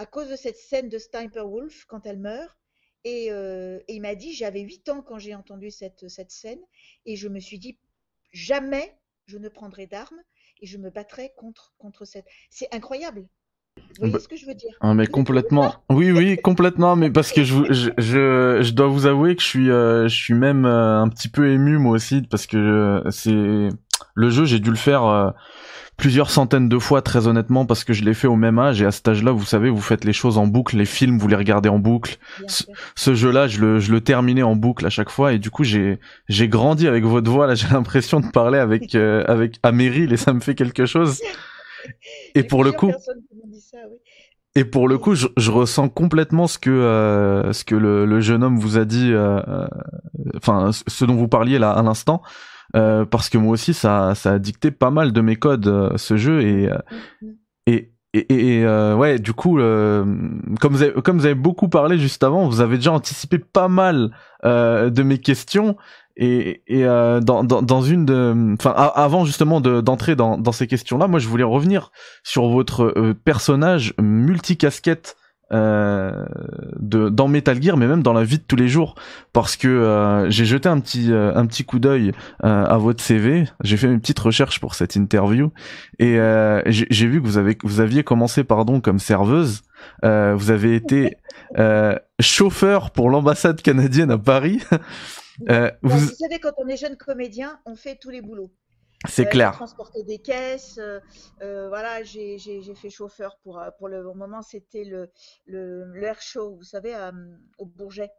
À 0.02 0.06
cause 0.06 0.28
de 0.28 0.34
cette 0.34 0.56
scène 0.56 0.88
de 0.88 0.98
Sniper 0.98 1.48
Wolf 1.48 1.84
quand 1.86 2.06
elle 2.06 2.18
meurt, 2.18 2.58
euh, 3.06 3.78
et, 3.86 3.94
il 3.94 4.00
m'a 4.00 4.16
dit, 4.16 4.34
j'avais 4.34 4.60
8 4.60 4.88
ans 4.88 5.00
quand 5.00 5.16
j'ai 5.16 5.32
entendu 5.32 5.70
cette, 5.70 6.08
cette 6.08 6.32
scène, 6.32 6.58
et 7.06 7.14
je 7.14 7.28
me 7.28 7.38
suis 7.38 7.60
dit, 7.60 7.78
jamais 8.32 8.98
je 9.26 9.38
ne 9.38 9.48
prendrai 9.48 9.86
d'armes 9.86 10.20
et 10.60 10.66
je 10.66 10.76
me 10.76 10.90
battrai 10.90 11.30
contre, 11.36 11.72
contre 11.78 12.04
cette... 12.04 12.26
C'est 12.50 12.66
incroyable. 12.74 13.28
Vous 13.76 13.82
voyez 14.00 14.12
bah, 14.12 14.18
ce 14.18 14.26
que 14.26 14.34
je 14.34 14.44
veux 14.44 14.56
dire? 14.56 14.76
ah, 14.80 14.92
mais 14.92 15.06
complètement. 15.06 15.72
Oui, 15.88 16.10
oui, 16.10 16.36
complètement. 16.36 16.96
Mais 16.96 17.12
parce 17.12 17.30
que 17.30 17.44
je, 17.44 17.62
je, 17.70 18.58
je, 18.60 18.72
dois 18.72 18.88
vous 18.88 19.06
avouer 19.06 19.36
que 19.36 19.42
je 19.42 19.46
suis, 19.46 19.70
euh, 19.70 20.08
je 20.08 20.16
suis 20.16 20.34
même 20.34 20.64
euh, 20.64 21.00
un 21.00 21.08
petit 21.10 21.28
peu 21.28 21.48
ému 21.48 21.78
moi 21.78 21.92
aussi 21.92 22.22
parce 22.22 22.48
que 22.48 23.04
c'est 23.10 23.68
le 24.14 24.30
jeu, 24.30 24.44
j'ai 24.44 24.58
dû 24.58 24.70
le 24.70 24.76
faire 24.76 25.32
plusieurs 25.96 26.30
centaines 26.30 26.68
de 26.68 26.78
fois 26.78 27.02
très 27.02 27.28
honnêtement 27.28 27.66
parce 27.66 27.84
que 27.84 27.92
je 27.92 28.02
l'ai 28.02 28.14
fait 28.14 28.26
au 28.26 28.36
même 28.36 28.58
âge. 28.58 28.82
Et 28.82 28.86
à 28.86 28.90
cet 28.90 29.06
âge-là 29.08 29.32
vous 29.32 29.44
savez 29.44 29.70
vous 29.70 29.80
faites 29.80 30.04
les 30.04 30.12
choses 30.12 30.38
en 30.38 30.46
boucle 30.46 30.76
les 30.76 30.84
films 30.84 31.18
vous 31.18 31.28
les 31.28 31.36
regardez 31.36 31.68
en 31.68 31.78
boucle. 31.78 32.18
Ce, 32.96 33.14
jeu-là 33.14 33.46
je 33.46 33.60
le, 33.60 33.78
je 33.78 33.92
le 33.92 34.00
terminais 34.00 34.42
en 34.42 34.56
boucle 34.56 34.86
à 34.86 34.90
chaque 34.90 35.10
fois. 35.10 35.32
Et 35.32 35.38
du 35.38 35.50
coup 35.50 35.64
j'ai 35.64 36.00
j'ai 36.28 36.48
grandi 36.48 36.88
avec 36.88 37.04
votre 37.04 37.30
voix 37.30 37.46
là. 37.46 37.54
J'ai 37.62 37.68
l'impression 37.68 38.18
de 38.18 38.26
parler 38.26 38.58
avec 38.58 38.96
euh, 38.96 39.24
avec 39.28 39.60
Améry 39.62 40.12
et 40.12 40.16
ça 40.16 40.32
me 40.32 40.40
fait 40.40 40.56
quelque 40.56 40.86
chose. 40.86 41.20
Et 42.34 42.42
pour 42.42 42.64
le 42.64 42.72
coup 42.72 42.92
Et 44.54 44.64
pour 44.64 44.88
le 44.88 44.98
coup, 44.98 45.14
je, 45.14 45.26
je, 45.36 45.50
ressens 45.50 45.88
complètement 45.88 46.46
ce 46.46 46.58
que 46.58 46.70
euh, 46.70 47.52
ce 47.52 47.64
que 47.64 47.74
le, 47.74 48.06
le, 48.06 48.20
jeune 48.20 48.44
homme 48.44 48.58
vous 48.58 48.78
a 48.78 48.84
dit, 48.84 49.12
euh, 49.12 49.40
euh 49.48 49.66
enfin 50.36 50.70
ce 50.72 51.04
dont 51.04 51.14
vous 51.14 51.28
parliez 51.28 51.58
là 51.58 51.70
à 51.70 51.82
l'instant. 51.82 52.22
Euh, 52.74 53.04
parce 53.04 53.28
que 53.28 53.36
moi 53.36 53.52
aussi 53.52 53.74
ça, 53.74 54.14
ça 54.14 54.32
a 54.32 54.38
dicté 54.38 54.70
pas 54.70 54.90
mal 54.90 55.12
de 55.12 55.20
mes 55.20 55.36
codes 55.36 55.66
euh, 55.66 55.96
ce 55.96 56.16
jeu 56.16 56.40
et 56.40 56.70
euh, 56.70 56.78
mm-hmm. 57.22 57.34
et 57.66 57.92
et, 58.14 58.58
et 58.58 58.66
ouais 58.94 59.18
du 59.18 59.32
coup 59.32 59.56
comme 59.56 60.72
vous 60.72 60.82
avez, 60.82 60.92
comme 61.00 61.18
vous 61.18 61.24
avez 61.24 61.34
beaucoup 61.34 61.70
parlé 61.70 61.96
juste 61.96 62.22
avant 62.22 62.46
vous 62.46 62.60
avez 62.60 62.76
déjà 62.76 62.92
anticipé 62.92 63.38
pas 63.38 63.68
mal 63.68 64.10
de 64.44 65.02
mes 65.02 65.16
questions 65.16 65.78
et, 66.18 66.62
et 66.66 66.84
dans, 66.84 67.42
dans, 67.42 67.62
dans 67.62 67.80
une 67.80 68.04
de 68.04 68.52
enfin 68.52 68.72
avant 68.72 69.24
justement 69.24 69.62
d'entrer 69.62 70.14
dans, 70.14 70.36
dans 70.36 70.52
ces 70.52 70.66
questions 70.66 70.98
là 70.98 71.08
moi 71.08 71.20
je 71.20 71.28
voulais 71.28 71.42
revenir 71.42 71.90
sur 72.22 72.50
votre 72.50 73.14
personnage 73.24 73.94
multicasquette 73.98 75.16
euh, 75.52 76.24
de, 76.78 77.08
dans 77.08 77.28
Metal 77.28 77.62
Gear, 77.62 77.76
mais 77.76 77.86
même 77.86 78.02
dans 78.02 78.12
la 78.12 78.24
vie 78.24 78.38
de 78.38 78.42
tous 78.42 78.56
les 78.56 78.68
jours, 78.68 78.94
parce 79.32 79.56
que 79.56 79.68
euh, 79.68 80.30
j'ai 80.30 80.44
jeté 80.44 80.68
un 80.68 80.80
petit 80.80 81.12
euh, 81.12 81.34
un 81.34 81.46
petit 81.46 81.64
coup 81.64 81.78
d'œil 81.78 82.12
à 82.42 82.78
votre 82.78 83.02
CV, 83.02 83.44
j'ai 83.62 83.76
fait 83.76 83.86
une 83.86 84.00
petite 84.00 84.18
recherche 84.18 84.60
pour 84.60 84.74
cette 84.74 84.96
interview 84.96 85.52
et 85.98 86.18
j'ai 86.66 87.06
vu 87.06 87.20
que 87.20 87.26
vous 87.26 87.38
avez 87.38 87.56
vous 87.62 87.80
aviez 87.80 88.02
commencé 88.02 88.44
pardon 88.44 88.80
comme 88.80 88.98
serveuse, 88.98 89.62
vous 90.02 90.50
avez 90.50 90.74
été 90.74 91.16
chauffeur 92.20 92.90
pour 92.90 93.10
l'ambassade 93.10 93.60
canadienne 93.62 94.10
à 94.10 94.18
Paris. 94.18 94.60
vous... 95.82 95.98
vous 95.98 96.14
savez, 96.14 96.38
quand 96.40 96.52
on 96.58 96.68
est 96.68 96.76
jeune 96.76 96.96
comédien, 96.96 97.58
on 97.66 97.76
fait 97.76 97.96
tous 98.00 98.10
les 98.10 98.22
boulots. 98.22 98.50
C'est 99.08 99.26
clair. 99.26 99.52
Transporter 99.52 100.02
des 100.04 100.18
caisses, 100.18 100.78
euh, 100.78 101.00
euh, 101.42 101.68
voilà, 101.68 102.02
j'ai 102.02 102.38
fait 102.74 102.90
chauffeur 102.90 103.36
pour, 103.42 103.58
euh, 103.58 103.70
pour 103.78 103.88
le 103.88 104.02
moment, 104.14 104.42
c'était 104.42 104.84
le, 104.84 105.10
le, 105.46 106.02
air 106.02 106.20
show, 106.20 106.56
vous 106.56 106.62
savez, 106.62 106.94
au 107.58 107.66
Bourget. 107.66 108.10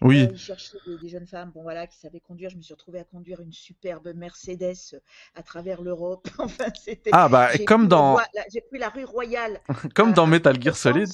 Oui. 0.00 0.28
Euh, 0.30 0.36
cherchais 0.36 0.76
des, 1.00 1.08
jeunes 1.08 1.26
femmes, 1.26 1.50
bon 1.54 1.62
voilà, 1.62 1.86
qui 1.86 1.98
savaient 1.98 2.20
conduire. 2.20 2.50
Je 2.50 2.56
me 2.56 2.62
suis 2.62 2.74
retrouvée 2.74 3.00
à 3.00 3.04
conduire 3.04 3.40
une 3.40 3.52
superbe 3.52 4.12
Mercedes 4.14 5.00
à 5.34 5.42
travers 5.42 5.82
l'Europe. 5.82 6.28
enfin, 6.38 6.66
c'était. 6.74 7.10
Ah 7.12 7.28
bah 7.28 7.50
comme 7.66 7.88
dans. 7.88 8.18
J'ai 8.52 8.60
pris 8.60 8.78
la 8.78 8.88
rue 8.88 9.04
Royale. 9.04 9.60
comme 9.94 10.12
dans 10.12 10.26
Metal 10.26 10.60
Gear 10.60 10.76
Solid 10.76 11.08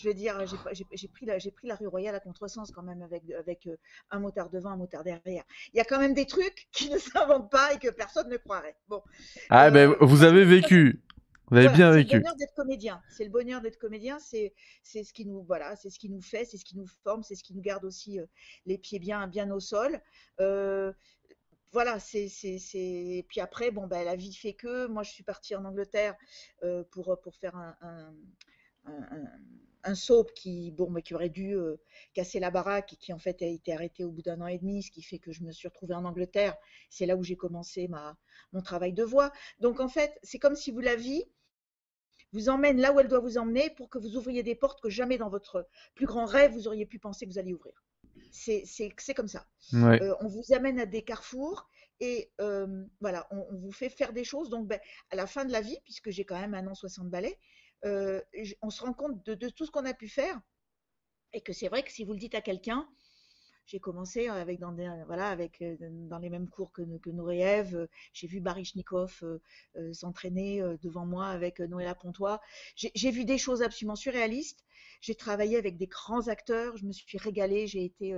je 0.00 0.08
veux 0.08 0.14
dire, 0.14 0.36
j'ai 0.72 1.08
pris, 1.08 1.26
la, 1.26 1.38
pris 1.38 1.66
la 1.66 1.76
rue 1.76 1.86
Royale 1.86 2.14
à 2.14 2.20
contresens 2.20 2.70
quand 2.70 2.82
même 2.82 3.02
avec, 3.02 3.22
avec 3.38 3.66
euh, 3.66 3.76
un 4.10 4.18
motard 4.18 4.50
devant, 4.50 4.70
un 4.70 4.76
motard 4.76 5.04
derrière. 5.04 5.44
Il 5.72 5.76
y 5.76 5.80
a 5.80 5.84
quand 5.84 5.98
même 5.98 6.14
des 6.14 6.26
trucs 6.26 6.68
qui 6.72 6.88
ne 6.90 6.98
s'inventent 6.98 7.50
pas 7.50 7.74
et 7.74 7.78
que 7.78 7.88
personne 7.88 8.28
ne 8.28 8.36
croirait. 8.36 8.76
Bon. 8.88 9.02
Ah, 9.50 9.70
ben 9.70 9.94
vous 10.00 10.22
avez 10.22 10.44
vécu. 10.44 11.02
Vous 11.50 11.56
avez 11.56 11.68
bien 11.68 11.90
vécu. 11.90 12.10
C'est 12.10 12.16
le 12.16 12.22
bonheur 12.22 12.36
d'être 12.36 12.54
comédien. 12.54 13.02
C'est 13.10 13.24
le 13.24 13.30
bonheur 13.30 13.60
d'être 13.60 13.78
comédien. 13.78 14.18
C'est 14.20 14.54
ce 14.84 15.12
qui 15.12 15.26
nous 15.26 15.42
voilà, 15.42 15.76
c'est 15.76 15.90
ce 15.90 15.98
qui 15.98 16.08
nous 16.08 16.22
fait, 16.22 16.44
c'est 16.44 16.56
ce 16.56 16.64
qui 16.64 16.76
nous 16.76 16.86
forme, 17.02 17.22
c'est 17.22 17.34
ce 17.34 17.42
qui 17.42 17.54
nous 17.54 17.62
garde 17.62 17.84
aussi 17.84 18.20
euh, 18.20 18.26
les 18.66 18.78
pieds 18.78 19.00
bien 19.00 19.26
bien 19.26 19.50
au 19.50 19.60
sol. 19.60 20.00
voilà, 21.72 21.98
c'est 21.98 22.28
c'est 22.28 23.24
puis 23.28 23.40
après 23.40 23.70
bon 23.70 23.86
ben 23.86 24.04
la 24.04 24.16
vie 24.16 24.34
fait 24.34 24.54
que 24.54 24.86
moi 24.86 25.02
je 25.02 25.10
suis 25.10 25.24
partie 25.24 25.54
en 25.54 25.64
Angleterre 25.64 26.14
pour 26.90 27.18
pour 27.20 27.34
faire 27.36 27.56
un, 27.56 27.76
un, 27.82 28.14
un 28.86 29.24
soap 29.94 30.32
qui, 30.34 30.70
bon, 30.70 30.90
mais 30.90 31.02
qui 31.02 31.14
aurait 31.14 31.28
dû 31.28 31.54
euh, 31.54 31.76
casser 32.14 32.40
la 32.40 32.50
baraque 32.50 32.92
et 32.92 32.96
qui 32.96 33.12
en 33.12 33.18
fait 33.18 33.42
a 33.42 33.46
été 33.46 33.72
arrêté 33.72 34.04
au 34.04 34.10
bout 34.10 34.22
d'un 34.22 34.40
an 34.40 34.46
et 34.46 34.58
demi, 34.58 34.82
ce 34.82 34.90
qui 34.90 35.02
fait 35.02 35.18
que 35.18 35.32
je 35.32 35.42
me 35.42 35.52
suis 35.52 35.68
retrouvée 35.68 35.94
en 35.94 36.04
Angleterre. 36.04 36.56
C'est 36.88 37.06
là 37.06 37.16
où 37.16 37.22
j'ai 37.22 37.36
commencé 37.36 37.88
ma, 37.88 38.16
mon 38.52 38.62
travail 38.62 38.92
de 38.92 39.04
voix. 39.04 39.32
Donc 39.58 39.80
en 39.80 39.88
fait, 39.88 40.18
c'est 40.22 40.38
comme 40.38 40.56
si 40.56 40.70
vous 40.70 40.80
la 40.80 40.96
vie 40.96 41.24
vous 42.32 42.48
emmène 42.48 42.80
là 42.80 42.92
où 42.92 43.00
elle 43.00 43.08
doit 43.08 43.18
vous 43.18 43.38
emmener 43.38 43.70
pour 43.70 43.88
que 43.88 43.98
vous 43.98 44.16
ouvriez 44.16 44.42
des 44.42 44.54
portes 44.54 44.80
que 44.80 44.88
jamais 44.88 45.18
dans 45.18 45.28
votre 45.28 45.66
plus 45.94 46.06
grand 46.06 46.26
rêve 46.26 46.52
vous 46.52 46.68
auriez 46.68 46.86
pu 46.86 47.00
penser 47.00 47.26
que 47.26 47.32
vous 47.32 47.38
alliez 47.38 47.54
ouvrir. 47.54 47.74
C'est 48.30 49.14
comme 49.14 49.28
ça. 49.28 49.46
Euh, 49.74 50.14
on 50.20 50.28
vous 50.28 50.52
amène 50.52 50.78
à 50.78 50.86
des 50.86 51.02
carrefours 51.02 51.68
et 51.98 52.30
euh, 52.40 52.84
voilà, 53.00 53.26
on, 53.30 53.56
vous 53.56 53.72
fait 53.72 53.88
faire 53.88 54.12
des 54.12 54.24
choses. 54.24 54.50
Donc 54.50 54.66
ben, 54.66 54.80
à 55.10 55.16
la 55.16 55.26
fin 55.26 55.44
de 55.44 55.52
la 55.52 55.60
vie, 55.60 55.78
puisque 55.84 56.10
j'ai 56.10 56.24
quand 56.24 56.40
même 56.40 56.54
un 56.54 56.66
an 56.66 56.74
60 56.74 57.08
balais, 57.08 57.38
euh, 57.84 58.20
on 58.62 58.70
se 58.70 58.82
rend 58.82 58.92
compte 58.92 59.24
de, 59.24 59.48
tout 59.48 59.64
ce 59.64 59.70
qu'on 59.70 59.84
a 59.84 59.94
pu 59.94 60.08
faire 60.08 60.38
et 61.32 61.40
que 61.40 61.52
c'est 61.52 61.68
vrai 61.68 61.82
que 61.82 61.90
si 61.90 62.04
vous 62.04 62.12
le 62.12 62.18
dites 62.18 62.34
à 62.34 62.40
quelqu'un, 62.40 62.88
j'ai 63.66 63.78
commencé 63.78 64.26
avec 64.26 64.58
dans, 64.58 64.74
voilà, 65.06 65.36
euh, 65.36 65.76
dans 65.80 66.18
les 66.18 66.28
mêmes 66.28 66.48
cours 66.48 66.72
que, 66.72 66.82
que 66.98 67.10
Nouriev. 67.10 67.86
J'ai 68.12 68.26
vu 68.26 68.40
Baryshnikov 68.40 69.20
euh, 69.22 69.92
s'entraîner 69.92 70.60
devant 70.82 71.06
moi 71.06 71.28
avec 71.28 71.60
Noëlla 71.60 71.94
Pontois. 71.94 72.40
J'ai 72.74 73.10
vu 73.10 73.24
des 73.24 73.38
choses 73.38 73.62
absolument 73.62 73.96
surréalistes. 73.96 74.64
J'ai 75.00 75.14
travaillé 75.14 75.56
avec 75.56 75.76
des 75.76 75.86
grands 75.86 76.26
acteurs. 76.26 76.76
Je 76.76 76.84
me 76.84 76.92
suis 76.92 77.16
régalée. 77.16 77.68
J'ai 77.68 77.84
été 77.84 78.12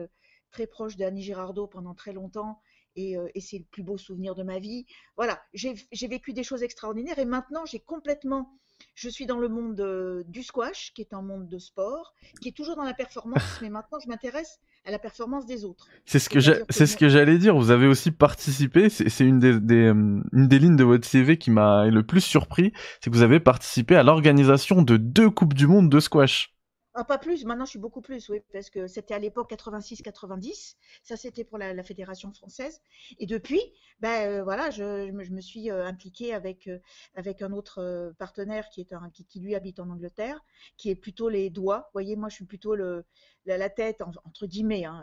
très 0.51 0.67
proche 0.67 0.97
d'Annie 0.97 1.23
Girardot 1.23 1.67
pendant 1.67 1.95
très 1.95 2.15
longtemps. 2.15 2.61
Et, 2.97 3.17
et 3.35 3.41
c'est 3.41 3.59
le 3.59 3.65
plus 3.65 3.83
beau 3.83 3.99
souvenir 3.99 4.35
de 4.35 4.43
ma 4.43 4.59
vie. 4.59 4.87
Voilà, 5.17 5.43
j'ai 5.53 5.75
vécu 6.09 6.33
des 6.33 6.45
choses 6.45 6.63
extraordinaires 6.63 7.19
et 7.19 7.27
maintenant 7.27 7.67
j'ai 7.67 7.81
complètement 7.81 8.59
je 8.95 9.09
suis 9.09 9.27
dans 9.27 9.39
le 9.39 9.49
monde 9.49 10.25
du 10.29 10.43
squash, 10.43 10.93
qui 10.95 11.03
est 11.03 11.13
un 11.13 11.23
monde 11.23 11.49
de 11.49 11.59
sport, 11.59 12.15
qui 12.41 12.49
est 12.49 12.57
toujours 12.57 12.77
dans 12.77 12.85
la 12.85 12.95
performance, 12.95 13.59
mais 13.63 13.71
maintenant 13.71 13.99
je 14.03 14.09
m'intéresse 14.09 14.59
à 14.85 14.91
la 14.91 14.99
performance 14.99 15.47
des 15.47 15.65
autres. 15.65 15.87
C'est 16.05 16.19
ce 16.19 16.29
que 16.29 16.41
c'est 16.41 16.87
ce 16.87 16.97
que 16.97 17.09
j'allais 17.09 17.39
dire. 17.39 17.57
Vous 17.57 17.71
avez 17.71 17.87
aussi 17.87 18.11
participé. 18.11 18.89
C'est 18.89 19.25
une 19.25 19.39
des, 19.39 19.61
des, 19.61 19.87
une 19.87 20.49
des 20.49 20.59
lignes 20.59 20.77
de 20.77 20.85
votre 20.85 21.07
CV 21.07 21.39
qui 21.39 21.51
m'a 21.51 21.87
le 21.87 22.03
plus 22.03 22.21
surpris, 22.21 22.73
c'est 23.01 23.11
que 23.11 23.15
vous 23.15 23.23
avez 23.23 23.41
participé 23.41 23.97
à 23.97 24.03
l'organisation 24.03 24.83
de 24.83 24.97
deux 24.97 25.31
coupes 25.31 25.55
du 25.55 25.67
monde 25.67 25.89
de 25.89 26.01
squash. 26.01 26.53
Ah, 26.95 27.05
pas 27.05 27.17
plus, 27.17 27.47
maintenant 27.47 27.65
je 27.65 27.71
suis 27.71 27.79
beaucoup 27.79 28.03
plus, 28.03 28.29
oui, 28.29 28.41
parce 28.53 28.69
que 28.69 28.87
c'était 28.87 29.15
à 29.15 29.19
l'époque 29.19 29.51
86-90, 29.51 30.77
ça 31.03 31.17
c'était 31.17 31.43
pour 31.43 31.57
la, 31.57 31.83
Fédération 31.83 32.31
française. 32.35 32.83
Et 33.19 33.25
depuis, 33.25 33.63
ben 34.01 34.29
euh, 34.31 34.45
voilà, 34.45 34.69
je, 34.69 35.11
me, 35.11 35.41
suis 35.41 35.71
euh, 35.71 35.87
impliquée 35.87 36.35
avec, 36.35 36.67
euh, 36.69 36.79
avec 37.15 37.41
un 37.41 37.53
autre 37.53 38.13
partenaire 38.19 38.69
qui, 38.69 38.83
est 38.83 38.93
un, 38.93 39.09
qui, 39.11 39.41
lui 39.41 39.55
habite 39.55 39.81
en 39.81 39.89
Angleterre, 39.89 40.45
qui 40.77 40.91
est 40.91 40.95
plutôt 40.95 41.31
les 41.31 41.49
doigts. 41.49 41.79
Vous 41.79 41.93
voyez, 41.95 42.15
moi 42.15 42.29
je 42.29 42.35
suis 42.35 42.45
plutôt 42.45 42.75
le, 42.75 43.07
la, 43.47 43.71
tête, 43.71 44.03
entre 44.03 44.47
guillemets, 44.47 44.85
hein, 44.85 45.03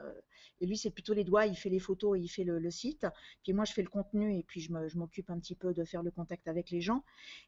Et 0.62 0.65
lui, 0.65 0.78
c'est 0.78 0.89
plutôt 0.89 1.13
les 1.13 1.24
doigts, 1.24 1.45
il 1.45 1.56
fait 1.56 1.69
les 1.69 1.80
photos 1.80 2.17
et 2.17 2.22
il 2.22 2.28
fait 2.28 2.43
le, 2.43 2.69
site. 2.69 3.08
Puis 3.43 3.54
moi, 3.54 3.65
je 3.65 3.74
fais 3.74 3.82
le 3.82 3.89
contenu 3.89 4.38
et 4.38 4.43
puis 4.43 4.62
je 4.62 4.72
m'occupe 4.98 5.30
un 5.30 5.39
petit 5.39 5.56
peu 5.56 5.74
de 5.74 5.84
faire 5.84 6.04
le 6.04 6.12
contact 6.12 6.48
avec 6.48 6.69
les 6.69 6.82
gens. 6.82 7.04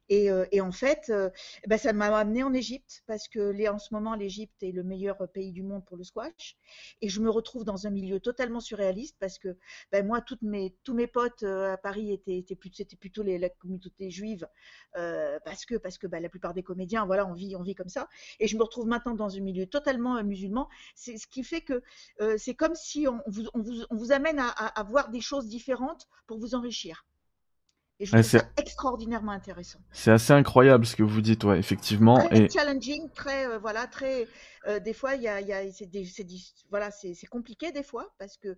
Et, 0.10 0.32
euh, 0.32 0.46
en 0.62 0.72
fait, 0.72 1.10
euh, 1.10 1.30
ben, 1.68 1.78
ça 1.78 1.94
m'a 1.94 2.08
amené 2.18 2.44
en 2.44 2.54
Égypte 2.54 3.04
parce 3.08 3.28
que 3.28 3.52
en 3.70 3.78
ce 3.78 3.94
moment, 3.94 4.16
l'Égypte 4.16 4.64
est 4.64 4.72
le 4.72 4.84
meilleur 4.84 5.18
pays 5.32 5.52
du 5.52 5.64
monde 5.64 5.86
pour 5.86 5.98
le 5.98 6.04
squash. 6.04 6.58
Et 7.02 7.10
je 7.10 7.22
me 7.22 7.30
retrouve 7.30 7.64
dans 7.64 7.88
un 7.88 7.90
milieu 7.90 8.20
totalement 8.20 8.60
surréaliste 8.60 9.18
parce 9.20 9.38
que 9.38 9.58
ben, 9.92 10.06
moi, 10.06 10.22
toutes 10.22 10.42
mes, 10.42 10.76
tous 10.84 10.94
mes 10.94 11.08
potes 11.08 11.44
à 11.44 11.78
Paris 11.78 12.12
étaient, 12.12 12.38
étaient 12.38 12.56
plutôt, 12.56 13.24
les, 13.24 13.38
la 13.38 13.50
communauté 13.50 14.10
juive 14.10 14.48
parce 14.94 15.66
que, 15.66 15.76
parce 15.76 15.98
que 15.98 16.08
ben, 16.08 16.22
la 16.22 16.30
plupart 16.30 16.54
des 16.54 16.64
comédiens, 16.64 17.06
voilà, 17.06 17.28
on 17.28 17.34
vit, 17.34 17.56
on 17.56 17.62
vit 17.62 17.76
comme 17.76 17.90
ça. 17.90 18.08
Et 18.40 18.48
je 18.48 18.58
me 18.58 18.64
retrouve 18.64 18.88
maintenant 18.88 19.16
dans 19.16 19.36
un 19.36 19.40
milieu 19.42 19.66
totalement 19.66 20.22
musulman. 20.24 20.68
C'est 20.96 21.18
ce 21.18 21.28
qui 21.28 21.44
fait 21.44 21.62
que 21.62 21.84
c'est 22.38 22.56
comme 22.56 22.76
si 22.76 23.01
on 23.08 23.22
vous, 23.26 24.12
amène 24.12 24.40
à, 24.40 24.84
voir 24.84 25.10
des 25.10 25.22
choses 25.22 25.48
différentes 25.48 26.08
pour 26.28 26.40
vous 26.40 26.56
enrichir. 26.56 27.06
Et 28.02 28.06
je 28.06 28.14
trouve 28.14 28.24
ça 28.24 28.50
extraordinairement 28.58 29.32
intéressant. 29.32 29.80
C'est 29.92 30.10
assez 30.10 30.34
incroyable 30.34 30.88
ce 30.88 30.96
que 30.96 31.04
vous 31.04 31.22
dites, 31.22 31.44
ouais, 31.44 31.60
effectivement. 31.60 32.18
Très 32.18 32.46
et... 32.46 32.50
challenging, 32.50 33.08
très, 33.12 33.46
euh, 33.48 33.60
voilà, 33.60 33.86
très. 33.86 34.28
Euh, 34.66 34.80
des 34.80 34.94
fois, 34.94 35.14
il 35.14 35.22
y 35.22 35.28
a, 35.28 35.40
c'est, 35.72 35.88
voilà, 36.72 36.90
c'est, 36.90 37.28
compliqué 37.28 37.72
des 37.72 37.84
fois 37.84 38.12
parce 38.18 38.38
que 38.38 38.58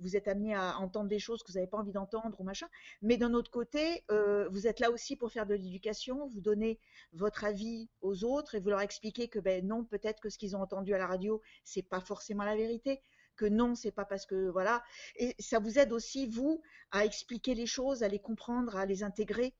vous 0.00 0.16
êtes 0.16 0.26
amené 0.26 0.56
à 0.56 0.76
entendre 0.78 1.08
des 1.08 1.20
choses 1.20 1.44
que 1.44 1.52
vous 1.52 1.58
n'avez 1.58 1.68
pas 1.68 1.78
envie 1.78 1.92
d'entendre 1.92 2.34
ou 2.40 2.42
machin. 2.42 2.66
Mais 3.00 3.16
d'un 3.16 3.32
autre 3.32 3.52
côté, 3.52 4.02
euh, 4.10 4.48
vous 4.50 4.66
êtes 4.66 4.80
là 4.80 4.90
aussi 4.90 5.14
pour 5.14 5.30
faire 5.30 5.46
de 5.46 5.54
l'éducation, 5.54 6.26
vous 6.26 6.40
donnez 6.40 6.80
votre 7.12 7.44
avis 7.44 7.88
aux 8.00 8.24
autres 8.24 8.56
et 8.56 8.60
vous 8.60 8.70
leur 8.70 8.80
expliquez 8.80 9.28
que 9.28 9.38
ben 9.38 9.64
non, 9.64 9.84
peut-être 9.84 10.20
que 10.20 10.30
ce 10.30 10.38
qu'ils 10.38 10.56
ont 10.56 10.62
entendu 10.62 10.94
à 10.94 10.98
la 10.98 11.06
radio, 11.06 11.40
c'est 11.62 11.82
pas 11.82 12.00
forcément 12.00 12.42
la 12.42 12.56
vérité 12.56 13.00
que 13.40 13.46
non, 13.46 13.74
c'est 13.74 13.90
pas 13.90 14.04
parce 14.04 14.26
que 14.26 14.50
voilà. 14.50 14.82
Et 15.16 15.34
ça 15.38 15.58
vous 15.58 15.78
aide 15.78 15.92
aussi 15.92 16.26
vous 16.26 16.60
à 16.92 17.06
expliquer 17.06 17.54
les 17.54 17.64
choses, 17.64 18.02
à 18.02 18.08
les 18.08 18.18
comprendre, 18.18 18.76
à 18.76 18.84
les 18.84 19.02
intégrer 19.02 19.54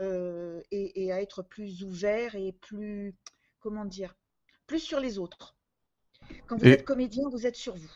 euh, 0.00 0.62
et, 0.70 1.12
à 1.12 1.20
être 1.20 1.42
plus 1.42 1.84
ouvert 1.84 2.34
et 2.34 2.56
plus 2.62 3.14
comment 3.60 3.84
dire, 3.84 4.16
plus 4.66 4.78
sur 4.78 5.00
les 5.00 5.18
autres. 5.18 5.54
Quand 6.46 6.56
vous 6.56 6.66
êtes 6.66 6.84
comédien, 6.84 7.28
vous 7.30 7.46
êtes 7.46 7.56
sur 7.56 7.76
vous. 7.76 7.92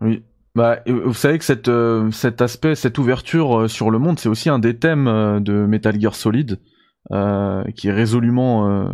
Oui. 0.00 0.22
Bah, 0.54 0.84
vous 0.86 1.14
savez 1.14 1.38
que 1.38 1.44
cette, 1.44 1.66
euh, 1.66 2.12
cet 2.12 2.40
aspect, 2.40 2.76
cette 2.76 2.98
ouverture 2.98 3.62
euh, 3.62 3.68
sur 3.68 3.90
le 3.90 3.98
monde, 3.98 4.20
c'est 4.20 4.28
aussi 4.28 4.48
un 4.48 4.60
des 4.60 4.78
thèmes 4.78 5.42
de 5.42 5.66
Metal 5.66 6.00
Gear 6.00 6.14
Solid, 6.14 6.60
qui 7.10 7.88
est 7.88 7.92
résolument 7.92 8.88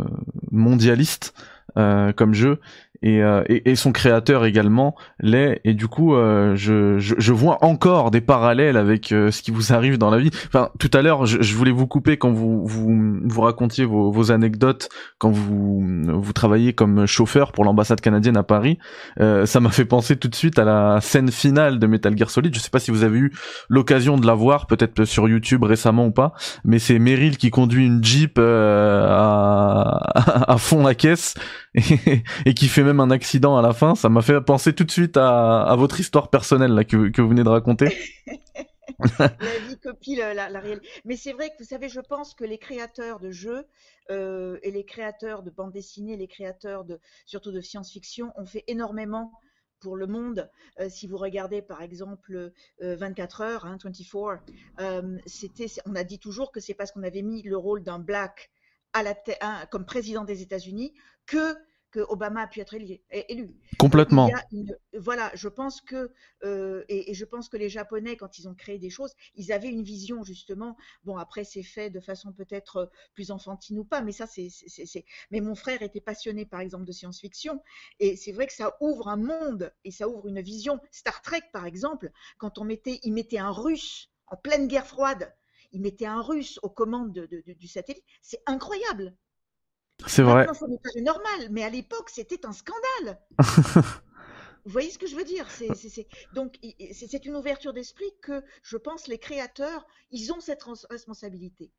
mondialiste 0.51 1.33
comme 1.75 2.33
jeu 2.33 2.59
euh, 3.03 3.43
et, 3.47 3.71
et, 3.71 3.75
son 3.75 3.91
créateur 3.91 4.45
également 4.45 4.95
l'est. 5.19 5.59
Et 5.63 5.73
du 5.73 5.87
coup 5.87 6.15
euh, 6.15 6.55
je, 6.55 6.99
je, 6.99 7.15
je, 7.17 7.33
vois 7.33 7.63
encore 7.65 8.11
des 8.11 8.21
parallèles 8.21 8.77
avec 8.77 9.11
euh, 9.11 9.31
ce 9.31 9.41
qui 9.41 9.49
vous 9.49 9.73
arrive 9.73 9.97
dans 9.97 10.11
la 10.11 10.19
vie. 10.19 10.29
Enfin 10.47 10.69
tout 10.77 10.91
à 10.93 11.01
l'heure 11.01 11.25
je, 11.25 11.41
je, 11.41 11.55
voulais 11.55 11.71
vous 11.71 11.87
couper 11.87 12.17
quand 12.17 12.31
vous 12.31 12.65
vous, 12.65 13.19
vous 13.23 13.41
racontiez 13.41 13.85
vos, 13.85 14.11
vos 14.11 14.31
anecdotes 14.31 14.89
quand 15.17 15.31
vous 15.31 15.83
vous 16.07 16.33
travaillez 16.33 16.73
comme 16.73 17.07
chauffeur 17.07 17.51
pour 17.51 17.65
l'ambassade 17.65 18.01
canadienne 18.01 18.37
à 18.37 18.43
Paris. 18.43 18.77
Ça 19.17 19.59
m'a 19.59 19.69
fait 19.69 19.85
penser 19.85 20.15
tout 20.15 20.27
de 20.27 20.35
suite 20.35 20.59
à 20.59 20.63
la 20.63 20.99
scène 21.01 21.31
finale 21.31 21.79
de 21.79 21.87
Metal 21.87 22.15
Gear 22.17 22.29
Solid. 22.29 22.53
Je 22.53 22.59
sais 22.59 22.69
pas 22.69 22.79
si 22.79 22.91
vous 22.91 23.03
avez 23.03 23.17
eu 23.17 23.33
l'occasion 23.69 24.17
de 24.17 24.27
la 24.27 24.33
voir 24.33 24.67
peut-être 24.67 25.05
sur 25.05 25.27
YouTube 25.27 25.63
récemment 25.63 26.05
ou 26.05 26.11
pas 26.11 26.33
mais 26.63 26.79
c'est 26.79 26.99
Meryl 26.99 27.37
qui 27.37 27.49
conduit 27.49 27.85
une 27.85 28.03
Jeep 28.03 28.39
à, 28.39 30.01
à 30.53 30.57
fond 30.57 30.83
la 30.83 30.95
caisse 30.95 31.35
et, 32.45 32.53
qui 32.53 32.67
fait 32.67 32.83
même 32.83 32.99
un 32.99 33.11
accident 33.11 33.57
à 33.57 33.61
la 33.61 33.73
fin, 33.73 33.95
ça 33.95 34.09
m'a 34.09 34.21
fait 34.21 34.41
penser 34.41 34.73
tout 34.73 34.83
de 34.83 34.91
suite 34.91 35.15
à, 35.15 35.73
votre 35.77 35.99
histoire 35.99 36.29
personnelle 36.29 36.73
là, 36.73 36.83
que, 36.83 37.21
vous 37.21 37.29
venez 37.29 37.43
de 37.43 37.49
raconter. 37.49 37.97
la 39.19 39.29
vie 39.67 39.79
copie 39.81 40.15
la, 40.15 40.33
la, 40.33 40.59
réalité. 40.59 40.87
Mais 41.05 41.15
c'est 41.15 41.31
vrai 41.31 41.49
que 41.49 41.55
vous 41.59 41.67
savez, 41.67 41.87
je 41.87 42.01
pense 42.01 42.33
que 42.33 42.43
les 42.43 42.57
créateurs 42.57 43.19
de 43.19 43.31
jeux 43.31 43.65
euh, 44.09 44.59
et 44.63 44.71
les 44.71 44.83
créateurs 44.83 45.43
de 45.43 45.49
bandes 45.49 45.71
dessinées, 45.71 46.17
les 46.17 46.27
créateurs 46.27 46.83
de 46.83 46.99
surtout 47.25 47.51
de 47.51 47.61
science-fiction 47.61 48.33
ont 48.35 48.45
fait 48.45 48.63
énormément 48.67 49.31
pour 49.79 49.95
le 49.95 50.07
monde. 50.07 50.49
Euh, 50.79 50.89
si 50.89 51.07
vous 51.07 51.17
regardez 51.17 51.61
par 51.61 51.81
exemple 51.81 52.51
24 52.79 53.41
euh, 53.41 53.45
heures, 53.45 53.65
hein, 53.65 53.77
24, 53.81 54.43
c'était, 55.25 55.67
on 55.85 55.95
a 55.95 56.03
dit 56.03 56.19
toujours 56.19 56.51
que 56.51 56.59
c'est 56.59 56.73
parce 56.73 56.91
qu'on 56.91 57.03
avait 57.03 57.21
mis 57.21 57.41
le 57.43 57.57
rôle 57.57 57.83
d'un 57.83 57.99
black 57.99 58.51
comme 59.69 59.85
président 59.85 60.25
des 60.25 60.41
États-Unis 60.41 60.93
que 61.25 61.55
que 61.91 61.99
Obama 61.99 62.43
a 62.43 62.47
pu 62.47 62.61
être 62.61 62.73
élu. 62.73 63.53
Complètement. 63.77 64.31
voilà, 64.97 65.29
je 65.35 65.49
pense 65.49 65.81
que 65.81 66.11
euh, 66.43 66.83
et, 66.87 67.13
je 67.13 67.25
pense 67.25 67.49
que 67.49 67.57
les 67.57 67.69
Japonais, 67.69 68.15
quand 68.15 68.39
ils 68.39 68.47
ont 68.47 68.55
créé 68.55 68.79
des 68.79 68.89
choses, 68.89 69.13
ils 69.35 69.51
avaient 69.51 69.69
une 69.69 69.83
vision 69.83 70.23
justement. 70.23 70.77
Bon, 71.03 71.17
après 71.17 71.43
c'est 71.43 71.63
fait 71.63 71.89
de 71.89 71.99
façon 71.99 72.31
peut-être 72.31 72.89
plus 73.13 73.29
enfantine 73.29 73.77
ou 73.77 73.83
pas, 73.83 74.01
mais 74.01 74.13
ça 74.13 74.25
c'est 74.25 74.49
Mais 75.31 75.41
mon 75.41 75.53
frère 75.53 75.81
était 75.81 76.01
passionné 76.01 76.45
par 76.45 76.61
exemple 76.61 76.85
de 76.85 76.91
science-fiction 76.91 77.61
et 77.99 78.15
c'est 78.15 78.31
vrai 78.31 78.47
que 78.47 78.53
ça 78.53 78.77
ouvre 78.79 79.09
un 79.09 79.17
monde 79.17 79.73
et 79.83 79.91
ça 79.91 80.07
ouvre 80.07 80.27
une 80.27 80.41
vision. 80.41 80.79
Star 80.91 81.21
Trek 81.21 81.43
par 81.51 81.65
exemple, 81.65 82.11
quand 82.37 82.57
on 82.57 82.63
mettait, 82.63 82.99
il 83.03 83.13
mettait 83.13 83.37
un 83.37 83.51
Russe 83.51 84.09
en 84.27 84.37
pleine 84.37 84.67
guerre 84.67 84.87
froide 84.87 85.33
il 85.73 85.79
mettait 85.81 86.05
un 86.05 86.21
russe 86.21 86.59
aux 86.63 86.69
commandes 86.69 87.13
du 87.57 87.67
satellite. 87.69 88.03
C'est 88.21 88.41
incroyable. 88.45 89.15
C'est 90.07 90.23
vrai. 90.23 90.47
C'est 90.93 91.01
normal, 91.01 91.49
mais 91.51 91.63
à 91.63 91.69
l'époque, 91.69 92.09
c'était 92.09 92.45
un 92.45 92.53
scandale. 92.53 93.19
Vous 94.65 94.71
voyez 94.71 94.91
ce 94.91 94.99
que 94.99 95.07
je 95.07 95.15
veux 95.15 95.23
dire? 95.23 95.49
C'est, 95.49 96.07
Donc, 96.33 96.59
c'est 96.93 97.25
une 97.25 97.35
ouverture 97.35 97.73
d'esprit 97.73 98.11
que 98.21 98.43
je 98.61 98.77
pense 98.77 99.07
les 99.07 99.17
créateurs, 99.17 99.87
ils 100.11 100.31
ont 100.31 100.39
cette 100.39 100.63
responsabilité. 100.89 101.71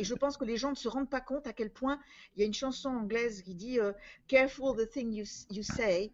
Et 0.00 0.04
je 0.04 0.14
pense 0.14 0.36
que 0.36 0.44
les 0.44 0.56
gens 0.56 0.70
ne 0.70 0.76
se 0.76 0.88
rendent 0.88 1.10
pas 1.10 1.20
compte 1.20 1.46
à 1.46 1.52
quel 1.52 1.72
point 1.72 2.00
il 2.34 2.40
y 2.40 2.42
a 2.42 2.46
une 2.46 2.54
chanson 2.54 2.88
anglaise 2.88 3.42
qui 3.42 3.54
dit 3.54 3.78
euh, 3.78 3.92
Careful 4.26 4.76
the 4.76 4.90
thing 4.90 5.12
you, 5.12 5.24
you 5.50 5.62
say, 5.62 6.12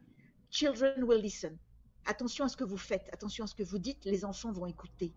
children 0.50 1.04
will 1.04 1.20
listen. 1.20 1.56
Attention 2.04 2.44
à 2.44 2.48
ce 2.48 2.56
que 2.56 2.64
vous 2.64 2.76
faites, 2.76 3.08
attention 3.12 3.44
à 3.44 3.46
ce 3.46 3.54
que 3.54 3.62
vous 3.62 3.78
dites, 3.78 4.04
les 4.04 4.24
enfants 4.26 4.52
vont 4.52 4.66
écouter. 4.66 5.14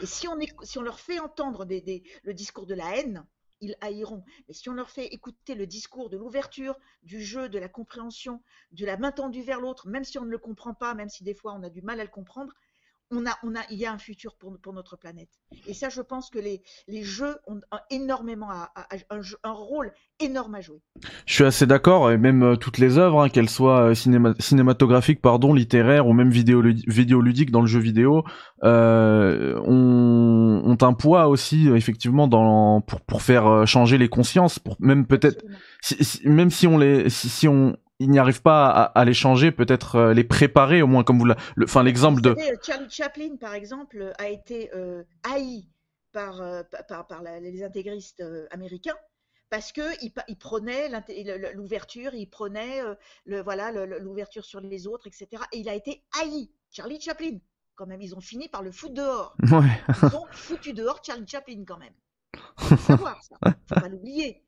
Et 0.00 0.06
si 0.06 0.26
on, 0.28 0.38
si 0.62 0.78
on 0.78 0.82
leur 0.82 1.00
fait 1.00 1.18
entendre 1.18 1.66
le 1.66 2.32
discours 2.32 2.66
de 2.66 2.74
la 2.74 2.96
haine, 2.96 3.26
ils 3.60 3.76
haïront. 3.80 4.24
Mais 4.48 4.54
si 4.54 4.68
on 4.68 4.74
leur 4.74 4.90
fait 4.90 5.06
écouter 5.06 5.54
le 5.54 5.66
discours 5.66 6.10
de 6.10 6.16
l'ouverture, 6.16 6.78
du 7.02 7.22
jeu, 7.22 7.48
de 7.48 7.58
la 7.58 7.68
compréhension, 7.68 8.42
de 8.72 8.86
la 8.86 8.96
main 8.96 9.12
tendue 9.12 9.42
vers 9.42 9.60
l'autre, 9.60 9.88
même 9.88 10.04
si 10.04 10.18
on 10.18 10.24
ne 10.24 10.30
le 10.30 10.38
comprend 10.38 10.74
pas, 10.74 10.94
même 10.94 11.08
si 11.08 11.24
des 11.24 11.34
fois 11.34 11.54
on 11.54 11.62
a 11.62 11.70
du 11.70 11.82
mal 11.82 12.00
à 12.00 12.04
le 12.04 12.10
comprendre, 12.10 12.54
on 13.10 13.26
a, 13.26 13.36
on 13.42 13.54
a, 13.54 13.60
il 13.70 13.78
y 13.78 13.86
a 13.86 13.92
un 13.92 13.98
futur 13.98 14.36
pour, 14.36 14.56
pour 14.58 14.72
notre 14.72 14.96
planète. 14.96 15.28
Et 15.66 15.74
ça, 15.74 15.88
je 15.88 16.00
pense 16.00 16.30
que 16.30 16.38
les, 16.38 16.62
les 16.86 17.02
jeux 17.02 17.36
ont 17.46 17.60
énormément 17.90 18.50
à, 18.50 18.72
un, 19.10 19.20
un, 19.42 19.52
rôle 19.52 19.92
énorme 20.20 20.54
à 20.54 20.60
jouer. 20.60 20.80
Je 21.26 21.34
suis 21.34 21.44
assez 21.44 21.66
d'accord, 21.66 22.10
et 22.10 22.18
même 22.18 22.42
euh, 22.42 22.56
toutes 22.56 22.78
les 22.78 22.98
œuvres, 22.98 23.22
hein, 23.22 23.28
qu'elles 23.28 23.50
soient 23.50 23.90
euh, 23.90 23.94
cinématographiques, 23.94 25.20
pardon, 25.20 25.52
littéraires 25.52 26.06
ou 26.06 26.12
même 26.12 26.30
vidéo, 26.30 26.62
vidéoludiques 26.62 27.50
dans 27.50 27.60
le 27.60 27.66
jeu 27.66 27.80
vidéo, 27.80 28.24
euh, 28.62 29.60
ont, 29.64 30.62
ont, 30.64 30.78
un 30.80 30.92
poids 30.92 31.28
aussi, 31.28 31.68
effectivement, 31.68 32.28
dans, 32.28 32.80
pour, 32.80 33.00
pour 33.00 33.22
faire 33.22 33.66
changer 33.66 33.98
les 33.98 34.08
consciences, 34.08 34.58
pour 34.58 34.76
même 34.78 35.06
peut-être, 35.06 35.44
si, 35.80 36.20
même 36.28 36.50
si 36.50 36.66
on 36.66 36.78
les, 36.78 37.10
si, 37.10 37.28
si 37.28 37.48
on 37.48 37.76
il 38.00 38.10
n'y 38.10 38.18
arrive 38.18 38.40
pas 38.40 38.70
à, 38.70 39.04
les 39.04 39.12
changer, 39.12 39.52
peut-être 39.52 39.96
euh, 39.96 40.14
les 40.14 40.24
préparer 40.24 40.80
au 40.80 40.86
moins 40.86 41.04
comme 41.04 41.18
vous 41.18 41.26
la, 41.26 41.36
enfin 41.62 41.82
l'exemple 41.82 42.22
de 42.22 42.34
Charlie 42.62 42.90
Chaplin 42.90 43.36
par 43.38 43.54
exemple 43.54 44.12
a 44.18 44.28
été 44.30 44.74
euh, 44.74 45.04
haï 45.22 45.68
par, 46.10 46.40
euh, 46.40 46.62
par, 46.88 47.06
par 47.06 47.22
les 47.22 47.62
intégristes 47.62 48.24
américains 48.50 48.96
parce 49.50 49.70
que 49.70 49.82
il, 50.02 50.12
il 50.28 50.38
prenait 50.38 50.88
l'ouverture, 51.54 52.14
il 52.14 52.26
prenait 52.26 52.80
le 53.26 53.42
voilà 53.42 53.70
l'ouverture 53.70 54.44
sur 54.44 54.60
les 54.60 54.86
autres, 54.86 55.06
etc. 55.06 55.42
Et 55.52 55.58
il 55.58 55.68
a 55.68 55.74
été 55.74 56.02
haï. 56.20 56.50
Charlie 56.70 57.00
Chaplin, 57.00 57.38
quand 57.74 57.86
même, 57.86 58.00
ils 58.00 58.14
ont 58.14 58.20
fini 58.20 58.48
par 58.48 58.62
le 58.62 58.72
foutre 58.72 58.94
dehors. 58.94 59.36
Ouais. 59.50 59.82
Ils 60.02 60.16
ont 60.16 60.26
foutu 60.30 60.72
dehors 60.72 61.00
Charlie 61.04 61.26
Chaplin 61.26 61.64
quand 61.66 61.78
même. 61.78 61.94
Faut 62.56 62.76
savoir 62.76 63.20
ça, 63.22 63.36
faut 63.66 63.80
pas 63.80 63.88
l'oublier. 63.90 64.44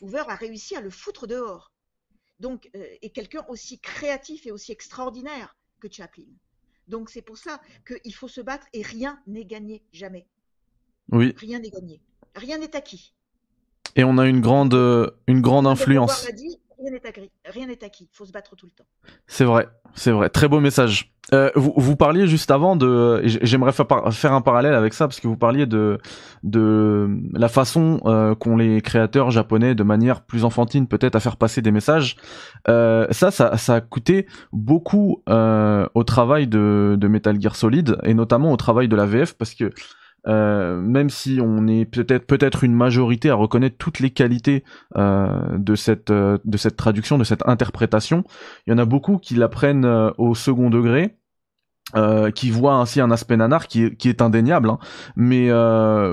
Hoover 0.00 0.22
a 0.28 0.36
réussi 0.36 0.76
à 0.76 0.80
le 0.80 0.90
foutre 0.90 1.26
dehors 1.26 1.72
donc, 2.40 2.70
euh, 2.74 2.84
et 3.02 3.10
quelqu'un 3.10 3.44
aussi 3.48 3.78
créatif 3.78 4.46
et 4.46 4.52
aussi 4.52 4.72
extraordinaire 4.72 5.56
que 5.80 5.88
Chaplin. 5.90 6.24
Donc 6.88 7.10
c'est 7.10 7.22
pour 7.22 7.38
ça 7.38 7.60
qu'il 7.86 8.14
faut 8.14 8.28
se 8.28 8.40
battre 8.40 8.66
et 8.72 8.82
rien 8.82 9.20
n'est 9.26 9.44
gagné, 9.44 9.82
jamais. 9.92 10.26
Oui. 11.10 11.34
Rien 11.38 11.58
n'est 11.58 11.70
gagné. 11.70 12.00
Rien 12.34 12.58
n'est 12.58 12.76
acquis. 12.76 13.14
Et 13.94 14.04
on 14.04 14.18
a 14.18 14.26
une 14.26 14.40
grande, 14.40 14.74
une 15.26 15.40
grande 15.40 15.66
influence. 15.66 16.26
A 16.28 16.32
dit, 16.32 16.60
rien 16.78 17.66
n'est 17.66 17.84
acquis. 17.84 18.08
Il 18.12 18.16
faut 18.16 18.24
se 18.24 18.32
battre 18.32 18.56
tout 18.56 18.66
le 18.66 18.72
temps. 18.72 18.86
C'est 19.26 19.44
vrai, 19.44 19.68
c'est 19.94 20.10
vrai. 20.10 20.28
Très 20.28 20.48
beau 20.48 20.60
message. 20.60 21.12
Euh, 21.32 21.50
vous, 21.56 21.72
vous, 21.76 21.96
parliez 21.96 22.28
juste 22.28 22.52
avant 22.52 22.76
de, 22.76 23.20
j'aimerais 23.24 23.72
faire, 23.72 24.32
un 24.32 24.40
parallèle 24.40 24.74
avec 24.74 24.94
ça 24.94 25.08
parce 25.08 25.18
que 25.18 25.26
vous 25.26 25.36
parliez 25.36 25.66
de 25.66 25.98
de 26.44 27.08
la 27.32 27.48
façon 27.48 28.00
euh, 28.04 28.36
qu'ont 28.36 28.56
les 28.56 28.80
créateurs 28.80 29.32
japonais 29.32 29.74
de 29.74 29.82
manière 29.82 30.20
plus 30.20 30.44
enfantine 30.44 30.86
peut-être 30.86 31.16
à 31.16 31.20
faire 31.20 31.36
passer 31.36 31.62
des 31.62 31.72
messages. 31.72 32.16
Euh, 32.68 33.08
ça, 33.10 33.32
ça, 33.32 33.56
ça 33.56 33.74
a 33.74 33.80
coûté 33.80 34.26
beaucoup 34.52 35.24
euh, 35.28 35.88
au 35.94 36.04
travail 36.04 36.46
de, 36.46 36.96
de 36.96 37.08
Metal 37.08 37.40
Gear 37.40 37.56
Solid 37.56 37.98
et 38.04 38.14
notamment 38.14 38.52
au 38.52 38.56
travail 38.56 38.86
de 38.86 38.94
la 38.94 39.06
VF 39.06 39.34
parce 39.34 39.54
que 39.54 39.72
euh, 40.28 40.80
même 40.80 41.10
si 41.10 41.38
on 41.40 41.66
est 41.68 41.84
peut-être 41.84 42.26
peut-être 42.26 42.64
une 42.64 42.74
majorité 42.74 43.30
à 43.30 43.34
reconnaître 43.34 43.76
toutes 43.78 44.00
les 44.00 44.10
qualités 44.10 44.64
euh, 44.96 45.58
de 45.58 45.74
cette 45.74 46.10
euh, 46.10 46.38
de 46.44 46.56
cette 46.56 46.76
traduction, 46.76 47.18
de 47.18 47.24
cette 47.24 47.46
interprétation, 47.46 48.24
il 48.66 48.70
y 48.70 48.74
en 48.74 48.78
a 48.78 48.84
beaucoup 48.84 49.18
qui 49.18 49.34
la 49.34 49.48
prennent 49.48 49.86
au 50.18 50.34
second 50.34 50.70
degré. 50.70 51.16
qui 52.34 52.50
voient 52.50 52.74
ainsi 52.74 53.00
un 53.00 53.12
aspect 53.12 53.36
nanar 53.36 53.68
qui 53.68 53.84
est, 53.84 53.96
qui 53.96 54.08
est 54.08 54.20
indéniable, 54.20 54.70
hein. 54.70 54.78
mais 55.14 55.48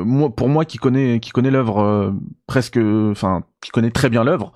moi, 0.06 0.30
pour 0.36 0.48
moi 0.48 0.66
qui 0.66 0.78
connais 0.78 1.20
qui 1.20 1.32
connais 1.32 1.52
l'œuvre 1.52 2.14
presque, 2.46 2.78
enfin 3.12 3.44
qui 3.62 3.72
connaît 3.72 3.92
très 3.92 4.10
bien 4.10 4.24
l'œuvre, 4.24 4.54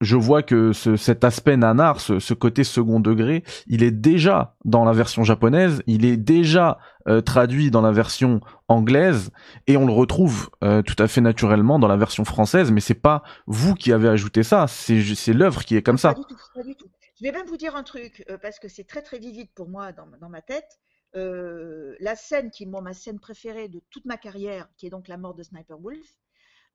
je 0.00 0.16
vois 0.16 0.42
que 0.42 0.72
ce, 0.72 0.96
cet 0.96 1.24
aspect 1.24 1.56
nanar, 1.56 2.00
ce, 2.00 2.18
ce, 2.18 2.32
côté 2.32 2.64
second 2.64 3.00
degré, 3.00 3.44
il 3.66 3.82
est 3.82 3.90
déjà 3.90 4.56
dans 4.64 4.84
la 4.84 4.92
version 4.92 5.24
japonaise, 5.24 5.82
il 5.86 6.04
est 6.04 6.16
déjà 6.16 6.78
euh, 7.08 7.20
traduit 7.20 7.70
dans 7.70 7.82
la 7.82 7.92
version 7.92 8.40
anglaise, 8.68 9.30
et 9.66 9.76
on 9.76 9.86
le 9.86 9.92
retrouve 9.92 10.50
euh, 10.64 10.82
tout 10.82 10.96
à 10.98 11.06
fait 11.06 11.20
naturellement 11.20 11.78
dans 11.78 11.88
la 11.88 11.96
version 11.96 12.24
française, 12.24 12.72
mais 12.72 12.80
c'est 12.80 12.94
pas 12.94 13.22
vous 13.46 13.74
qui 13.74 13.92
avez 13.92 14.08
ajouté 14.08 14.42
ça, 14.42 14.66
c'est 14.68 15.32
l'œuvre 15.32 15.64
qui 15.64 15.76
est 15.76 15.82
comme 15.82 15.98
ça. 15.98 16.14
Pas 16.14 16.20
du 16.20 16.26
tout, 16.26 16.36
pas 16.54 16.62
du 16.62 16.74
tout. 16.76 16.88
Je 17.18 17.24
vais 17.24 17.32
même 17.32 17.46
vous 17.46 17.58
dire 17.58 17.76
un 17.76 17.82
truc, 17.82 18.24
euh, 18.30 18.38
parce 18.38 18.58
que 18.58 18.68
c'est 18.68 18.84
très 18.84 19.02
très 19.02 19.18
vivide 19.18 19.48
pour 19.54 19.68
moi 19.68 19.92
dans, 19.92 20.28
ma 20.30 20.40
tête. 20.40 20.78
la 21.14 22.16
scène 22.16 22.50
qui 22.50 22.62
est 22.62 22.66
moi, 22.66 22.80
ma 22.80 22.94
scène 22.94 23.20
préférée 23.20 23.68
de 23.68 23.82
toute 23.90 24.06
ma 24.06 24.16
carrière, 24.16 24.68
qui 24.78 24.86
est 24.86 24.90
donc 24.90 25.08
la 25.08 25.18
mort 25.18 25.34
de 25.34 25.42
Sniper 25.42 25.78
Wolf, 25.78 26.16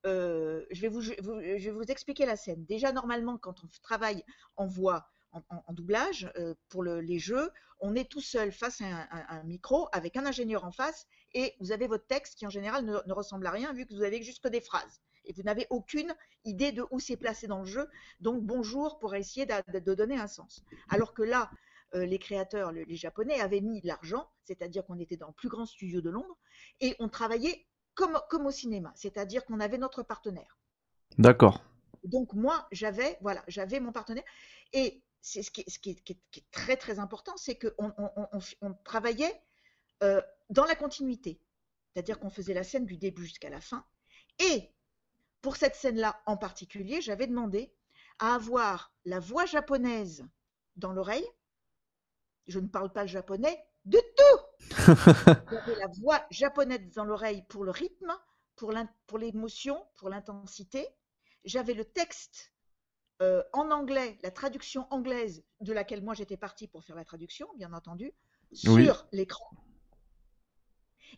euh, 0.06 0.65
je, 0.72 0.82
vais 0.82 0.88
vous, 0.88 1.02
je 1.02 1.13
vais 1.13 1.72
vous 1.72 1.84
expliquer 1.84 2.26
la 2.26 2.36
scène. 2.36 2.63
Déjà, 2.65 2.91
normalement, 2.91 3.38
quand 3.38 3.63
on 3.63 3.68
travaille 3.82 4.24
en 4.56 4.68
voix, 4.68 5.10
en, 5.50 5.74
doublage, 5.74 6.32
euh, 6.38 6.54
pour 6.70 6.84
les 6.84 7.20
jeux, 7.20 7.52
on 7.80 7.96
est 7.96 8.10
tout 8.10 8.22
seul 8.22 8.52
face 8.52 8.82
à 8.82 9.34
un, 9.34 9.44
micro 9.44 9.89
avec 9.91 10.15
un 10.15 10.26
ingénieur 10.26 10.63
en 10.63 10.72
face 10.72 11.08
et 11.34 11.54
vous 11.60 11.72
avez 11.72 11.88
votre 11.88 12.08
texte 12.08 12.36
qui 12.36 12.48
en 12.48 12.50
général 12.50 12.86
ne, 12.86 13.12
ressemble 13.12 13.46
à 13.48 13.52
rien 13.52 13.74
vu 13.74 13.86
que 13.86 13.94
vous 13.94 14.04
avez 14.04 14.24
juste 14.24 14.41
que 14.41 14.48
des 14.48 14.62
phrases 14.62 15.02
et 15.26 15.34
vous 15.34 15.44
n'avez 15.44 15.68
aucune 15.70 16.15
idée 16.46 16.72
de 16.72 16.86
où 16.91 17.00
c'est 17.00 17.18
placé 17.18 17.48
dans 17.48 17.60
le 17.60 17.65
jeu. 17.65 17.89
Donc 18.22 18.44
bonjour 18.44 18.98
pour 19.00 19.15
essayer 19.15 19.46
de, 19.46 19.94
donner 19.94 20.18
un 20.18 20.28
sens. 20.28 20.63
Alors 20.89 21.13
que 21.13 21.24
là, 21.24 21.52
euh, 21.96 22.06
les 22.06 22.20
créateurs, 22.20 22.72
les 22.72 22.96
Japonais, 22.96 23.39
avaient 23.41 23.62
mis 23.62 23.82
de 23.82 23.88
l'argent, 23.88 24.30
c'est-à-dire 24.46 24.86
qu'on 24.86 25.00
était 25.00 25.18
dans 25.18 25.28
le 25.28 25.34
plus 25.34 25.50
grand 25.50 25.65
studio 25.65 26.00
de 26.00 26.10
Londres 26.10 26.38
et 26.80 26.96
on 27.00 27.10
travaillait 27.10 27.65
comme, 27.95 28.19
comme 28.29 28.45
au 28.45 28.51
cinéma, 28.51 28.91
c'est-à-dire 28.95 29.45
qu'on 29.45 29.60
avait 29.60 29.77
notre 29.77 30.03
partenaire. 30.03 30.58
D'accord. 31.17 31.63
Donc 32.03 32.34
moi, 32.34 32.67
j'avais 32.71 33.17
voilà, 33.21 33.43
j'avais 33.47 33.79
mon 33.79 33.91
partenaire. 33.91 34.23
Et 34.73 35.01
c'est 35.21 35.41
ce, 35.41 35.49
qui, 35.49 35.63
ce 35.67 35.79
qui, 35.79 35.89
est, 35.91 36.51
très 36.51 36.77
très 36.77 36.99
important, 36.99 37.36
c'est 37.38 37.58
qu'on 37.58 37.91
on, 38.62 38.73
travaillait 38.84 39.41
euh, 40.03 40.21
dans 40.49 40.65
la 40.65 40.75
continuité. 40.75 41.39
C'est-à-dire 41.93 42.19
qu'on 42.19 42.29
faisait 42.29 42.53
la 42.53 42.63
scène 42.63 42.86
du 42.86 42.97
début 42.97 43.25
jusqu'à 43.25 43.49
la 43.49 43.62
fin. 43.62 43.86
Et 44.39 44.71
pour 45.41 45.55
cette 45.55 45.75
scène-là 45.75 46.21
en 46.25 46.38
particulier, 46.38 47.01
j'avais 47.01 47.27
demandé 47.27 47.73
à 48.19 48.36
avoir 48.36 48.93
la 49.05 49.19
voix 49.19 49.45
japonaise 49.45 50.25
dans 50.75 50.91
l'oreille. 50.91 51.27
Je 52.47 52.60
ne 52.60 52.67
parle 52.67 52.91
pas 52.91 53.03
le 53.03 53.08
japonais 53.08 53.65
de 53.86 54.00
tout. 54.00 54.65
J'avais 55.52 55.76
la 55.76 55.88
voix 56.02 56.26
japonaise 56.32 56.93
dans 56.93 57.06
l'oreille 57.06 57.43
pour 57.50 57.63
le 57.63 57.71
rythme, 57.71 58.13
pour 58.56 59.17
l'émotion, 59.17 59.84
pour 59.95 60.10
l'intensité. 60.10 60.88
J'avais 61.43 61.74
le 61.74 61.86
texte 61.86 62.54
euh, 63.21 63.43
en 63.54 63.71
anglais, 63.71 64.17
la 64.24 64.32
traduction 64.32 64.88
anglaise 64.91 65.43
de 65.62 65.74
laquelle 65.74 66.04
moi 66.04 66.13
j'étais 66.13 66.38
partie 66.38 66.67
pour 66.67 66.84
faire 66.84 66.95
la 66.95 67.06
traduction, 67.06 67.48
bien 67.56 67.74
entendu, 67.74 68.12
sur 68.52 69.08
l'écran. 69.12 69.50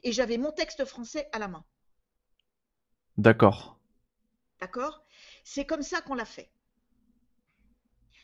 Et 0.04 0.12
j'avais 0.12 0.38
mon 0.38 0.52
texte 0.52 0.86
français 0.86 1.30
à 1.32 1.40
la 1.40 1.48
main. 1.48 1.66
D'accord. 3.18 3.80
D'accord? 4.60 5.04
C'est 5.44 5.66
comme 5.66 5.82
ça 5.82 6.02
qu'on 6.02 6.16
l'a 6.16 6.26
fait. 6.26 6.52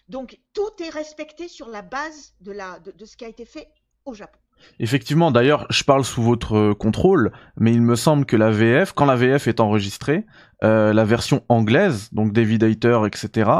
Donc 0.10 0.40
tout 0.54 0.84
est 0.84 0.90
respecté 0.90 1.48
sur 1.48 1.70
la 1.70 1.82
base 1.82 2.36
de, 2.42 2.52
la, 2.52 2.80
de 2.80 3.06
ce 3.06 3.16
qui 3.16 3.26
a 3.26 3.30
été 3.30 3.46
fait 3.46 3.72
au 4.06 4.14
Japon. 4.14 4.40
Effectivement, 4.80 5.32
d'ailleurs, 5.32 5.66
je 5.70 5.84
parle 5.84 6.04
sous 6.04 6.22
votre 6.22 6.56
euh, 6.56 6.74
contrôle, 6.74 7.32
mais 7.58 7.74
il 7.74 7.82
me 7.82 7.96
semble 7.96 8.26
que 8.26 8.36
la 8.36 8.52
VF, 8.52 8.94
quand 8.94 9.06
la 9.06 9.16
VF 9.16 9.48
est 9.48 9.60
enregistrée, 9.60 10.26
euh, 10.64 10.94
la 10.94 11.06
version 11.06 11.44
anglaise, 11.50 12.10
donc 12.14 12.34
David 12.34 12.64
Hayter, 12.64 13.02
etc., 13.06 13.52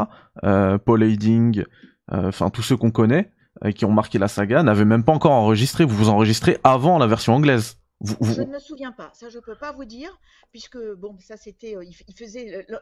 euh, 0.44 0.78
Paul 0.78 1.02
Hayding, 1.02 1.64
enfin 2.10 2.50
tous 2.50 2.62
ceux 2.62 2.76
qu'on 2.76 2.90
connaît, 2.90 3.32
qui 3.74 3.84
ont 3.84 3.92
marqué 3.92 4.18
la 4.18 4.28
saga, 4.28 4.62
n'avaient 4.62 4.84
même 4.84 5.04
pas 5.04 5.12
encore 5.12 5.32
enregistré. 5.32 5.84
Vous 5.84 5.96
vous 5.96 6.08
enregistrez 6.08 6.58
avant 6.64 6.98
la 6.98 7.06
version 7.06 7.34
anglaise. 7.34 7.78
Je 8.02 8.42
ne 8.42 8.52
me 8.52 8.58
souviens 8.58 8.92
pas, 8.92 9.10
ça 9.14 9.30
je 9.30 9.38
peux 9.38 9.54
pas 9.54 9.72
vous 9.72 9.86
dire, 9.86 10.18
puisque 10.50 10.78
bon, 10.96 11.16
ça 11.20 11.36
c'était, 11.36 11.76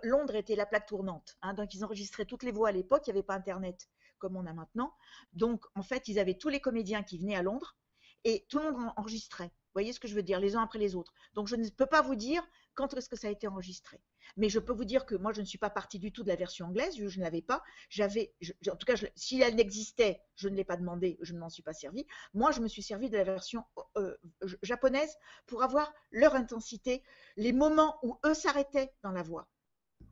Londres 0.03 0.35
était 0.35 0.57
la 0.57 0.67
plaque 0.67 0.87
tournante, 0.87 1.37
hein, 1.43 1.55
donc 1.55 1.75
ils 1.75 1.85
enregistraient 1.85 2.25
toutes 2.25 2.43
les 2.43 2.51
voix 2.51 2.71
à 2.71 2.73
l'époque, 2.73 3.03
il 3.07 3.11
n'y 3.11 3.19
avait 3.19 3.23
pas 3.23 3.35
Internet 3.35 3.89
comme 4.23 4.37
on 4.37 4.47
a 4.47 4.53
maintenant, 4.53 4.95
donc 5.33 5.65
en 5.75 5.83
fait 5.83 6.07
ils 6.07 6.21
avaient 6.21 6.39
tous 6.39 6.49
les 6.49 6.61
comédiens 6.61 7.03
qui 7.03 7.19
venaient 7.19 7.35
à 7.35 7.43
Londres, 7.43 7.77
et 8.23 8.47
tout 8.49 8.61
le 8.61 8.71
monde 8.71 8.93
enregistrait. 8.97 9.47
Vous 9.49 9.81
voyez 9.81 9.93
ce 9.93 9.99
que 9.99 10.07
je 10.07 10.15
veux 10.15 10.23
dire, 10.23 10.39
les 10.39 10.55
uns 10.55 10.63
après 10.63 10.79
les 10.79 10.95
autres. 10.95 11.13
Donc 11.35 11.49
je 11.49 11.57
ne 11.57 11.69
peux 11.69 11.87
pas 11.87 12.03
vous 12.03 12.15
dire 12.15 12.47
quand 12.75 12.95
est-ce 12.95 13.09
que 13.09 13.17
ça 13.17 13.27
a 13.27 13.31
été 13.31 13.49
enregistré. 13.49 14.01
Mais 14.37 14.49
je 14.49 14.61
peux 14.61 14.73
vous 14.73 14.85
dire 14.85 15.05
que 15.05 15.17
moi, 15.17 15.33
je 15.33 15.41
ne 15.41 15.47
suis 15.47 15.59
pas 15.59 15.71
partie 15.71 15.99
du 15.99 16.13
tout 16.13 16.23
de 16.23 16.29
la 16.29 16.37
version 16.37 16.67
anglaise, 16.67 16.95
je 16.97 17.19
ne 17.19 17.25
l'avais 17.25 17.43
pas. 17.43 17.63
J'avais, 17.91 18.33
en 18.71 18.77
tout 18.77 18.87
cas, 18.87 18.95
si 19.17 19.41
elle 19.41 19.57
n'existait, 19.57 20.23
je 20.37 20.49
ne 20.49 20.55
l'ai 20.55 20.65
pas 20.65 20.77
demandé, 20.77 21.19
je 21.21 21.35
ne 21.35 21.41
m'en 21.41 21.51
suis 21.51 21.65
pas 21.65 21.73
servi. 21.73 22.07
Moi, 22.33 22.53
je 22.53 22.61
me 22.61 22.69
suis 22.69 22.83
servi 22.83 23.11
de 23.11 23.17
la 23.17 23.25
version 23.25 23.65
euh, 23.97 24.17
japonaise 24.63 25.15
pour 25.47 25.63
avoir 25.63 25.93
leur 26.13 26.35
intensité, 26.35 27.03
les 27.37 27.53
moments 27.53 27.99
où 28.03 28.17
eux 28.25 28.35
s'arrêtaient 28.35 28.95
dans 29.03 29.13
la 29.13 29.23
voix. 29.23 29.49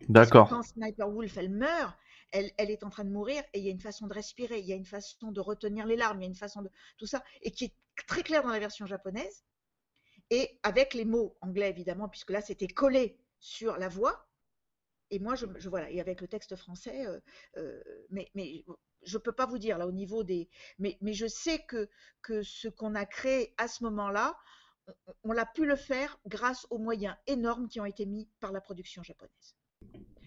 D'accord. 0.08 0.48
Quand 0.48 0.62
Sniper 0.62 1.08
Wolf, 1.08 1.36
elle 1.36 1.50
meurt, 1.50 1.96
elle, 2.32 2.52
est 2.70 2.84
en 2.84 2.90
train 2.90 3.04
de 3.04 3.10
mourir 3.10 3.42
et 3.52 3.58
il 3.58 3.64
y 3.64 3.68
a 3.68 3.72
une 3.72 3.80
façon 3.80 4.06
de 4.06 4.14
respirer, 4.14 4.58
il 4.58 4.66
y 4.66 4.72
a 4.72 4.76
une 4.76 4.84
façon 4.84 5.32
de 5.32 5.40
retenir 5.40 5.86
les 5.86 5.96
larmes, 5.96 6.20
il 6.20 6.24
y 6.24 6.26
a 6.26 6.28
une 6.28 6.34
façon 6.34 6.62
de 6.62 6.70
tout 6.96 7.06
ça, 7.06 7.22
et 7.42 7.50
qui 7.50 7.66
est 7.66 7.74
très 8.06 8.22
clair 8.22 8.42
dans 8.42 8.50
la 8.50 8.58
version 8.58 8.86
japonaise, 8.86 9.44
et 10.30 10.58
avec 10.62 10.94
les 10.94 11.04
mots 11.04 11.36
anglais 11.40 11.70
évidemment, 11.70 12.08
puisque 12.08 12.30
là 12.30 12.40
c'était 12.40 12.68
collé 12.68 13.18
sur 13.40 13.76
la 13.78 13.88
voix, 13.88 14.28
et 15.10 15.18
moi 15.18 15.34
je, 15.34 15.46
voilà, 15.68 15.90
et 15.90 16.00
avec 16.00 16.20
le 16.20 16.28
texte 16.28 16.54
français, 16.56 17.06
euh, 17.06 17.20
euh, 17.56 17.82
mais, 18.10 18.30
mais 18.34 18.64
je 19.02 19.18
peux 19.18 19.32
pas 19.32 19.46
vous 19.46 19.58
dire 19.58 19.78
là 19.78 19.86
au 19.86 19.92
niveau 19.92 20.22
des, 20.22 20.48
mais, 20.78 20.98
mais 21.00 21.12
je 21.12 21.26
sais 21.26 21.60
que, 21.64 21.88
que 22.22 22.42
ce 22.42 22.68
qu'on 22.68 22.94
a 22.94 23.06
créé 23.06 23.54
à 23.58 23.66
ce 23.66 23.82
moment-là, 23.84 24.36
on, 24.86 25.14
on 25.24 25.32
l'a 25.32 25.46
pu 25.46 25.66
le 25.66 25.76
faire 25.76 26.18
grâce 26.26 26.66
aux 26.70 26.78
moyens 26.78 27.16
énormes 27.26 27.68
qui 27.68 27.80
ont 27.80 27.86
été 27.86 28.06
mis 28.06 28.28
par 28.38 28.52
la 28.52 28.60
production 28.60 29.02
japonaise. 29.02 29.56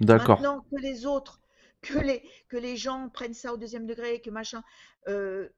D'accord. 0.01 0.41
Maintenant 0.41 0.61
que 0.61 0.81
les 0.81 1.05
autres 1.05 1.42
que 1.84 2.00
les, 2.00 2.24
que 2.48 2.58
les 2.58 2.78
gens 2.78 3.10
prennent 3.10 3.34
ça 3.34 3.54
au 3.54 3.58
deuxième 3.58 3.86
degré, 3.86 4.22
que 4.22 4.32
machin. 4.32 4.63
Euh, 5.08 5.50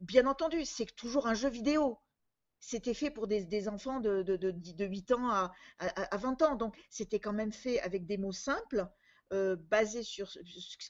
bien 0.00 0.26
entendu, 0.26 0.64
c'est 0.64 0.94
toujours 0.96 1.26
un 1.26 1.34
jeu 1.34 1.48
vidéo. 1.48 1.98
C'était 2.60 2.94
fait 2.94 3.10
pour 3.10 3.28
des, 3.28 3.68
enfants 3.68 4.00
de, 4.00 4.22
de, 4.22 4.36
de, 4.36 4.84
8 4.84 5.12
ans 5.12 5.30
à, 5.30 5.52
à, 5.78 6.16
20 6.16 6.42
ans. 6.42 6.56
Donc, 6.56 6.76
c'était 6.90 7.20
quand 7.20 7.32
même 7.32 7.52
fait 7.52 7.80
avec 7.80 8.04
des 8.04 8.18
mots 8.18 8.32
simples, 8.32 8.88
euh, 9.32 9.56
basés 9.70 10.02
sur 10.02 10.28
ce, 10.28 10.40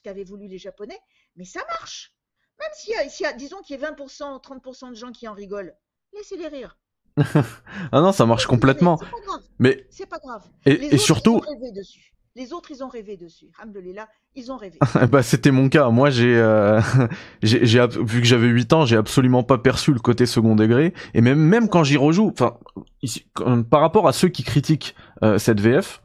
qu'avaient 0.03 0.23
voulu 0.23 0.47
les 0.47 0.57
Japonais. 0.57 0.99
Mais 1.35 1.45
ça 1.45 1.61
marche. 1.67 2.15
Même 2.59 2.69
s'il 2.73 2.93
y, 2.93 3.25
a, 3.25 3.33
disons 3.33 3.61
qu'il 3.61 3.79
y 3.79 3.83
a 3.83 3.91
20%, 3.91 4.41
30% 4.41 4.89
de 4.89 4.95
gens 4.95 5.11
qui 5.11 5.27
en 5.27 5.33
rigolent, 5.33 5.77
laissez-les 6.13 6.47
rire. 6.47 6.77
ah 7.17 8.01
non, 8.01 8.11
ça 8.11 8.25
marche 8.25 8.47
complètement. 8.47 8.97
C'est 8.97 9.11
pas 9.11 9.21
grave. 9.21 9.43
Mais 9.59 9.87
c'est 9.91 10.05
pas 10.07 10.19
grave. 10.19 10.49
Et, 10.65 10.95
et 10.95 10.97
surtout, 10.97 11.41
dessus. 11.73 12.13
Les 12.39 12.53
autres, 12.53 12.71
ils 12.71 12.81
ont 12.85 12.87
rêvé 12.87 13.17
dessus. 13.17 13.47
Alhamdoulilah, 13.59 14.07
ils 14.33 14.49
ont 14.49 14.55
rêvé. 14.55 14.79
bah, 15.11 15.21
c'était 15.23 15.51
mon 15.51 15.67
cas. 15.67 15.89
Moi, 15.89 16.09
j'ai, 16.09 16.37
euh, 16.37 16.79
vu 17.43 18.21
que 18.21 18.25
j'avais 18.25 18.47
8 18.47 18.71
ans, 18.71 18.85
j'ai 18.85 18.95
absolument 18.95 19.43
pas 19.43 19.57
perçu 19.57 19.91
le 19.91 19.99
côté 19.99 20.25
second 20.25 20.55
degré. 20.55 20.93
Et 21.13 21.19
même, 21.19 21.67
quand 21.67 21.83
j'y 21.83 21.97
rejoue, 21.97 22.31
par 22.31 23.81
rapport 23.81 24.07
à 24.07 24.13
ceux 24.13 24.29
qui 24.29 24.43
critiquent 24.43 24.95
euh, 25.21 25.37
cette 25.37 25.59
VF, 25.59 26.01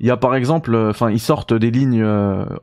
il 0.00 0.08
y 0.08 0.10
a 0.10 0.16
par 0.16 0.34
exemple, 0.34 0.74
euh, 0.74 0.92
ils 1.08 1.20
sortent 1.20 1.54
des 1.54 1.70
lignes 1.70 2.04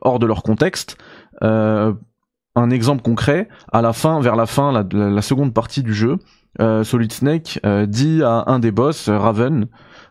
hors 0.02 0.18
de 0.18 0.26
leur 0.26 0.42
contexte. 0.42 0.98
un 1.40 2.70
exemple 2.70 3.00
concret, 3.00 3.48
à 3.72 3.80
la 3.80 3.94
fin, 3.94 4.20
vers 4.20 4.36
la 4.36 4.44
fin, 4.44 4.70
la, 4.70 4.84
la 4.92 5.22
seconde 5.22 5.54
partie 5.54 5.82
du 5.82 5.94
jeu, 5.94 6.18
Solid 6.58 7.10
Snake 7.10 7.58
dit 7.88 8.22
à 8.22 8.44
un 8.48 8.58
des 8.58 8.70
boss, 8.70 9.08
Raven, 9.08 9.66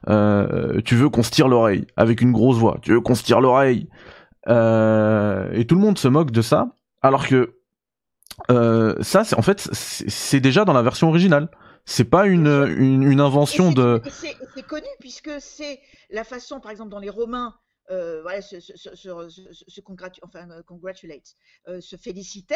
euh, 0.10 0.82
tu 0.82 0.96
veux 0.96 1.10
qu'on 1.10 1.24
se 1.24 1.32
tire 1.32 1.48
l'oreille 1.48 1.86
avec 1.96 2.22
une 2.22 2.32
grosse 2.32 2.58
voix, 2.58 2.78
tu 2.82 2.92
veux 2.92 3.02
qu'on 3.02 3.16
se 3.16 3.24
tire 3.24 3.42
l'oreille. 3.42 3.90
Euh, 4.48 5.50
et 5.54 5.66
tout 5.66 5.76
le 5.76 5.82
monde 5.82 5.98
se 5.98 6.08
moque 6.08 6.32
de 6.32 6.42
ça, 6.42 6.76
alors 7.02 7.28
que 7.28 7.60
euh, 8.52 8.96
ça, 9.02 9.24
c'est 9.24 9.38
en 9.38 9.42
fait, 9.42 9.70
c'est 9.72 10.40
déjà 10.40 10.66
dans 10.66 10.74
la 10.74 10.82
version 10.82 11.10
originale. 11.10 11.50
C'est 11.86 12.06
pas 12.06 12.28
une, 12.28 12.48
une, 12.78 13.04
une 13.04 13.20
invention 13.20 13.72
de. 13.72 14.02
C'est 14.10 14.68
connu 14.68 14.88
puisque 15.00 15.32
c'est 15.40 15.80
la 16.10 16.24
façon, 16.24 16.60
par 16.60 16.72
exemple, 16.72 16.90
dans 16.90 17.00
les 17.00 17.10
Romains, 17.10 17.56
voilà, 17.90 18.42
se, 18.42 18.60
se, 18.60 18.74
se, 18.78 18.96
se 18.96 19.82
enfin, 20.24 20.48
congratulate, 20.66 21.36
se 21.80 21.96
félicitait. 21.98 22.56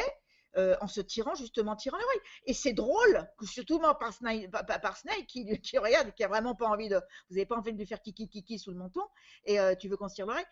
Euh, 0.56 0.76
en 0.82 0.88
se 0.88 1.02
tirant 1.02 1.36
justement 1.36 1.76
tirant 1.76 1.98
l'oreille. 1.98 2.22
Et 2.46 2.54
c'est 2.54 2.74
drôle, 2.74 3.28
surtout 3.44 3.80
par 3.80 4.12
Snake, 4.12 4.50
par, 4.50 4.98
Snake 4.98 5.28
qui, 5.28 5.46
qui, 5.62 5.78
regarde, 5.78 6.12
qui 6.16 6.24
a 6.24 6.28
vraiment 6.28 6.56
pas 6.56 6.66
envie 6.66 6.90
de, 6.90 7.00
vous 7.30 7.38
avez 7.38 7.46
pas 7.46 7.58
envie 7.58 7.74
de 7.74 7.78
lui 7.78 7.86
faire 7.86 8.02
kiki 8.02 8.28
kiki 8.28 8.58
sous 8.58 8.72
le 8.72 8.78
menton, 8.78 9.02
et 9.46 9.60
euh, 9.60 9.76
tu 9.76 9.88
veux 9.88 9.98
qu'on 9.98 10.08
se 10.08 10.16
tire 10.16 10.26
l'oreille? 10.26 10.46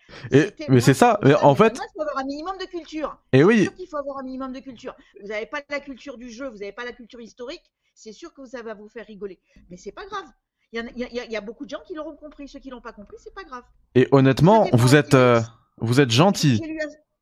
Mais 0.70 0.80
c'est 0.82 0.94
ça, 0.94 1.20
en 1.42 1.56
fait. 1.56 1.74
Il 1.74 1.92
faut 1.96 2.02
avoir 2.02 2.20
un 2.20 2.26
minimum 2.26 2.56
de 2.60 2.66
culture. 2.66 3.18
Et 3.32 3.44
oui. 3.44 3.64
sûr 3.64 3.74
qu'il 3.74 3.88
faut 3.88 3.98
avoir 3.98 4.20
un 4.20 4.24
minimum 4.24 4.54
de 4.54 4.60
culture. 4.60 4.96
Vous 5.22 5.30
n'avez 5.30 5.48
pas 5.48 5.62
la 5.70 5.80
culture 5.80 6.18
du 6.18 6.30
jeu, 6.30 6.50
vous 6.50 6.58
n'avez 6.58 6.74
pas 6.74 6.86
la 6.86 6.94
culture 6.94 7.22
historique, 7.22 7.64
c'est 7.96 8.14
sûr 8.14 8.32
que 8.32 8.46
ça 8.46 8.62
va 8.62 8.76
vous 8.76 8.90
faire 8.90 9.08
rigoler. 9.08 9.40
Mais 9.72 9.78
c'est 9.78 9.94
pas 9.94 10.06
grave. 10.06 10.26
Il 10.72 10.92
y, 10.96 11.04
y, 11.04 11.32
y, 11.32 11.36
a 11.38 11.42
beaucoup 11.42 11.66
de 11.66 11.70
gens 11.70 11.82
qui 11.88 11.96
l'auront 11.96 12.16
compris. 12.16 12.48
Ceux 12.48 12.60
qui 12.60 12.70
l'ont 12.70 12.82
pas 12.82 12.94
compris, 12.94 13.16
c'est 13.20 13.34
pas 13.34 13.44
grave. 13.44 13.64
Et 13.96 14.08
honnêtement, 14.12 14.68
vous 14.74 14.96
êtes, 14.96 15.14
euh, 15.14 15.42
vous 15.78 16.00
êtes 16.00 16.12
gentil. 16.12 16.62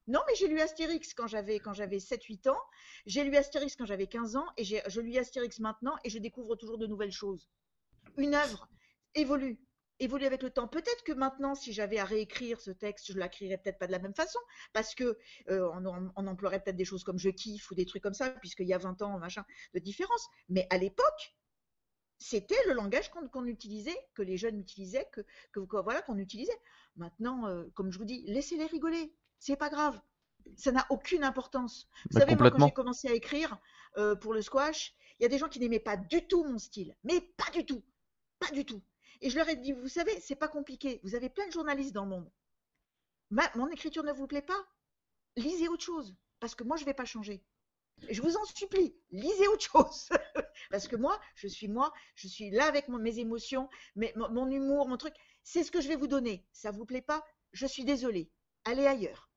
Non, 0.08 0.20
mais 0.28 0.36
j'ai 0.36 0.47
lu 0.47 0.60
Astérix 0.60 1.14
quand 1.14 1.28
j'avais 1.28 1.60
quand 1.60 1.74
j'avais 1.74 1.97
7-8 1.97 2.49
ans. 2.49 2.60
J'ai 3.06 3.24
lu 3.24 3.36
Astérix 3.38 3.76
quand 3.76 3.86
j'avais 3.86 4.08
15 4.08 4.36
ans 4.36 4.45
et 4.58 4.64
je 4.66 5.01
lis 5.01 5.18
Astérix 5.18 5.60
maintenant 5.60 5.95
et 6.04 6.10
je 6.10 6.20
découvre 6.20 6.56
toujours 6.56 6.78
de 6.78 6.88
nouvelles 6.88 7.12
choses. 7.12 7.47
Une 8.18 8.36
œuvre 8.36 8.68
évolue, 9.16 9.60
évolue 9.99 10.26
avec 10.26 10.43
le 10.43 10.49
temps. 10.49 10.68
Peut-être 10.68 11.04
que 11.04 11.14
maintenant, 11.14 11.56
si 11.56 11.72
j'avais 11.72 11.99
à 11.99 12.06
réécrire 12.06 12.60
ce 12.60 12.72
texte, 12.72 13.12
je 13.12 13.18
l'écrirais 13.18 13.58
peut-être 13.58 13.80
pas 13.80 13.88
de 13.88 13.93
la 13.93 13.99
même 13.99 14.14
façon 14.14 14.39
parce 14.74 14.93
que 14.93 15.18
euh, 15.49 15.70
on, 16.16 16.28
emploierait 16.28 16.62
peut-être 16.62 16.76
des 16.76 16.86
choses 16.86 17.04
comme 17.04 17.18
je 17.18 17.30
kiffe 17.30 17.72
ou 17.72 17.76
des 17.76 17.86
trucs 17.86 18.04
comme 18.04 18.14
ça 18.14 18.30
puisqu'il 18.30 18.68
y 18.68 18.74
a 18.74 18.78
20 18.78 19.01
ans 19.04 19.20
machin 19.20 19.45
de 19.74 19.80
différence. 19.80 20.28
Mais 20.49 20.68
à 20.70 20.78
l'époque, 20.78 21.36
c'était 22.18 22.62
le 22.68 22.74
langage 22.74 23.10
qu'on 23.10 23.45
utilisait, 23.45 23.97
que 24.14 24.22
les 24.22 24.38
jeunes 24.38 24.60
utilisaient, 24.60 25.08
que, 25.12 25.22
voilà 25.82 26.01
qu'on 26.01 26.18
utilisait. 26.18 26.60
Maintenant, 26.95 27.47
euh, 27.47 27.66
comme 27.74 27.91
je 27.91 27.97
vous 27.97 28.06
dis, 28.06 28.24
laissez-les 28.28 28.66
rigoler 28.66 29.14
c'est 29.44 29.58
pas 29.58 29.70
grave. 29.70 30.00
Ça 30.56 30.72
n'a 30.72 30.86
aucune 30.89 31.24
importance. 31.24 31.88
Vous 32.10 32.20
bah, 32.20 32.22
savez, 32.22 32.36
moi, 32.36 32.50
quand 32.50 32.66
j'ai 32.66 32.74
commencé 32.74 33.08
à 33.10 33.14
écrire 33.14 33.58
euh, 33.98 34.16
pour 34.16 34.34
le 34.34 34.41
squash, 34.41 34.96
il 35.20 35.24
y 35.24 35.26
a 35.26 35.30
des 35.30 35.38
gens 35.38 35.50
qui 35.50 35.60
n'aimaient 35.60 35.80
pas 35.80 35.98
du 35.98 36.26
tout 36.28 36.44
mon 36.46 36.58
style. 36.58 36.96
Mais 37.04 37.20
pas 37.22 37.52
du 37.52 37.66
tout. 37.66 37.84
Pas 38.39 38.52
du 38.52 38.66
tout. 38.66 38.82
Et 39.22 39.30
je 39.30 39.38
leur 39.38 39.50
ai 39.50 39.56
dit, 39.58 39.74
vous 39.74 39.89
savez, 39.89 40.18
c'est 40.22 40.36
pas 40.36 40.48
compliqué. 40.48 41.02
Vous 41.04 41.16
avez 41.16 41.30
plein 41.30 41.46
de 41.48 41.52
journalistes 41.52 41.94
dans 41.94 42.06
le 42.06 42.10
monde. 42.10 42.32
mon 43.56 43.68
écriture 43.70 44.04
ne 44.04 44.14
vous 44.14 44.28
plaît 44.28 44.41
pas? 44.41 44.66
Lisez 45.36 45.68
autre 45.68 45.84
chose. 45.84 46.16
Parce 46.39 46.56
que 46.56 46.64
moi, 46.64 46.78
je 46.78 46.84
ne 46.84 46.86
vais 46.86 46.94
pas 46.94 47.06
changer. 47.06 47.44
Je 48.10 48.22
vous 48.22 48.38
en 48.38 48.46
supplie, 48.46 48.96
lisez 49.12 49.48
autre 49.48 49.64
chose. 49.64 50.10
parce 50.72 50.88
que 50.88 50.96
moi, 50.96 51.20
je 51.36 51.48
suis 51.48 51.68
moi, 51.68 51.94
je 52.16 52.28
suis 52.28 52.50
là 52.50 52.66
avec 52.66 52.88
mes 52.88 53.20
émotions, 53.20 53.70
mon, 53.96 54.50
humour, 54.50 54.88
mon 54.88 54.98
truc. 54.98 55.14
C'est 55.44 55.64
ce 55.64 55.72
que 55.72 55.82
je 55.82 55.89
vais 55.89 55.96
vous 55.96 56.08
donner. 56.08 56.46
Ça 56.54 56.72
ne 56.72 56.78
vous 56.78 56.86
plaît 56.86 57.02
pas? 57.02 57.26
Je 57.52 57.68
suis 57.68 57.86
désolée. 57.86 58.32
Allez 58.66 58.88
ailleurs. 58.88 59.30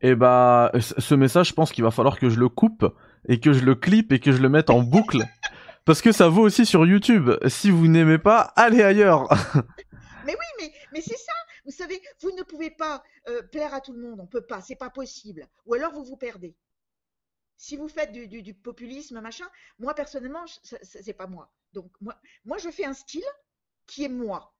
Et 0.00 0.10
eh 0.10 0.14
bah, 0.14 0.72
ce 0.80 1.14
message, 1.14 1.48
je 1.48 1.54
pense 1.54 1.72
qu'il 1.72 1.84
va 1.84 1.90
falloir 1.90 2.18
que 2.18 2.28
je 2.28 2.38
le 2.38 2.48
coupe 2.48 2.84
et 3.28 3.40
que 3.40 3.52
je 3.52 3.64
le 3.64 3.74
clip 3.74 4.12
et 4.12 4.20
que 4.20 4.32
je 4.32 4.40
le 4.40 4.48
mette 4.48 4.70
en 4.70 4.82
boucle. 4.82 5.22
Parce 5.84 6.00
que 6.00 6.12
ça 6.12 6.28
vaut 6.28 6.42
aussi 6.42 6.64
sur 6.64 6.86
YouTube. 6.86 7.30
Si 7.48 7.70
vous 7.70 7.88
n'aimez 7.88 8.18
pas, 8.18 8.52
allez 8.56 8.82
ailleurs. 8.82 9.28
mais 10.24 10.32
oui, 10.32 10.46
mais, 10.60 10.72
mais 10.92 11.00
c'est 11.00 11.16
ça. 11.16 11.32
Vous 11.64 11.72
savez, 11.72 12.00
vous 12.20 12.30
ne 12.36 12.42
pouvez 12.42 12.70
pas 12.70 13.02
euh, 13.28 13.42
plaire 13.42 13.74
à 13.74 13.80
tout 13.80 13.92
le 13.92 14.00
monde. 14.00 14.20
On 14.20 14.26
peut 14.26 14.46
pas. 14.46 14.60
C'est 14.60 14.76
pas 14.76 14.90
possible. 14.90 15.46
Ou 15.66 15.74
alors 15.74 15.92
vous 15.92 16.04
vous 16.04 16.16
perdez. 16.16 16.56
Si 17.56 17.76
vous 17.76 17.88
faites 17.88 18.12
du, 18.12 18.54
populisme, 18.54 19.20
machin, 19.20 19.46
moi 19.78 19.94
personnellement, 19.94 20.44
c'est 20.82 21.12
pas 21.12 21.28
moi. 21.28 21.52
Donc 21.72 21.92
moi, 22.00 22.20
moi, 22.44 22.58
je 22.58 22.70
fais 22.70 22.84
un 22.84 22.92
style 22.92 23.22
qui 23.86 24.04
est 24.04 24.08
moi. 24.08 24.52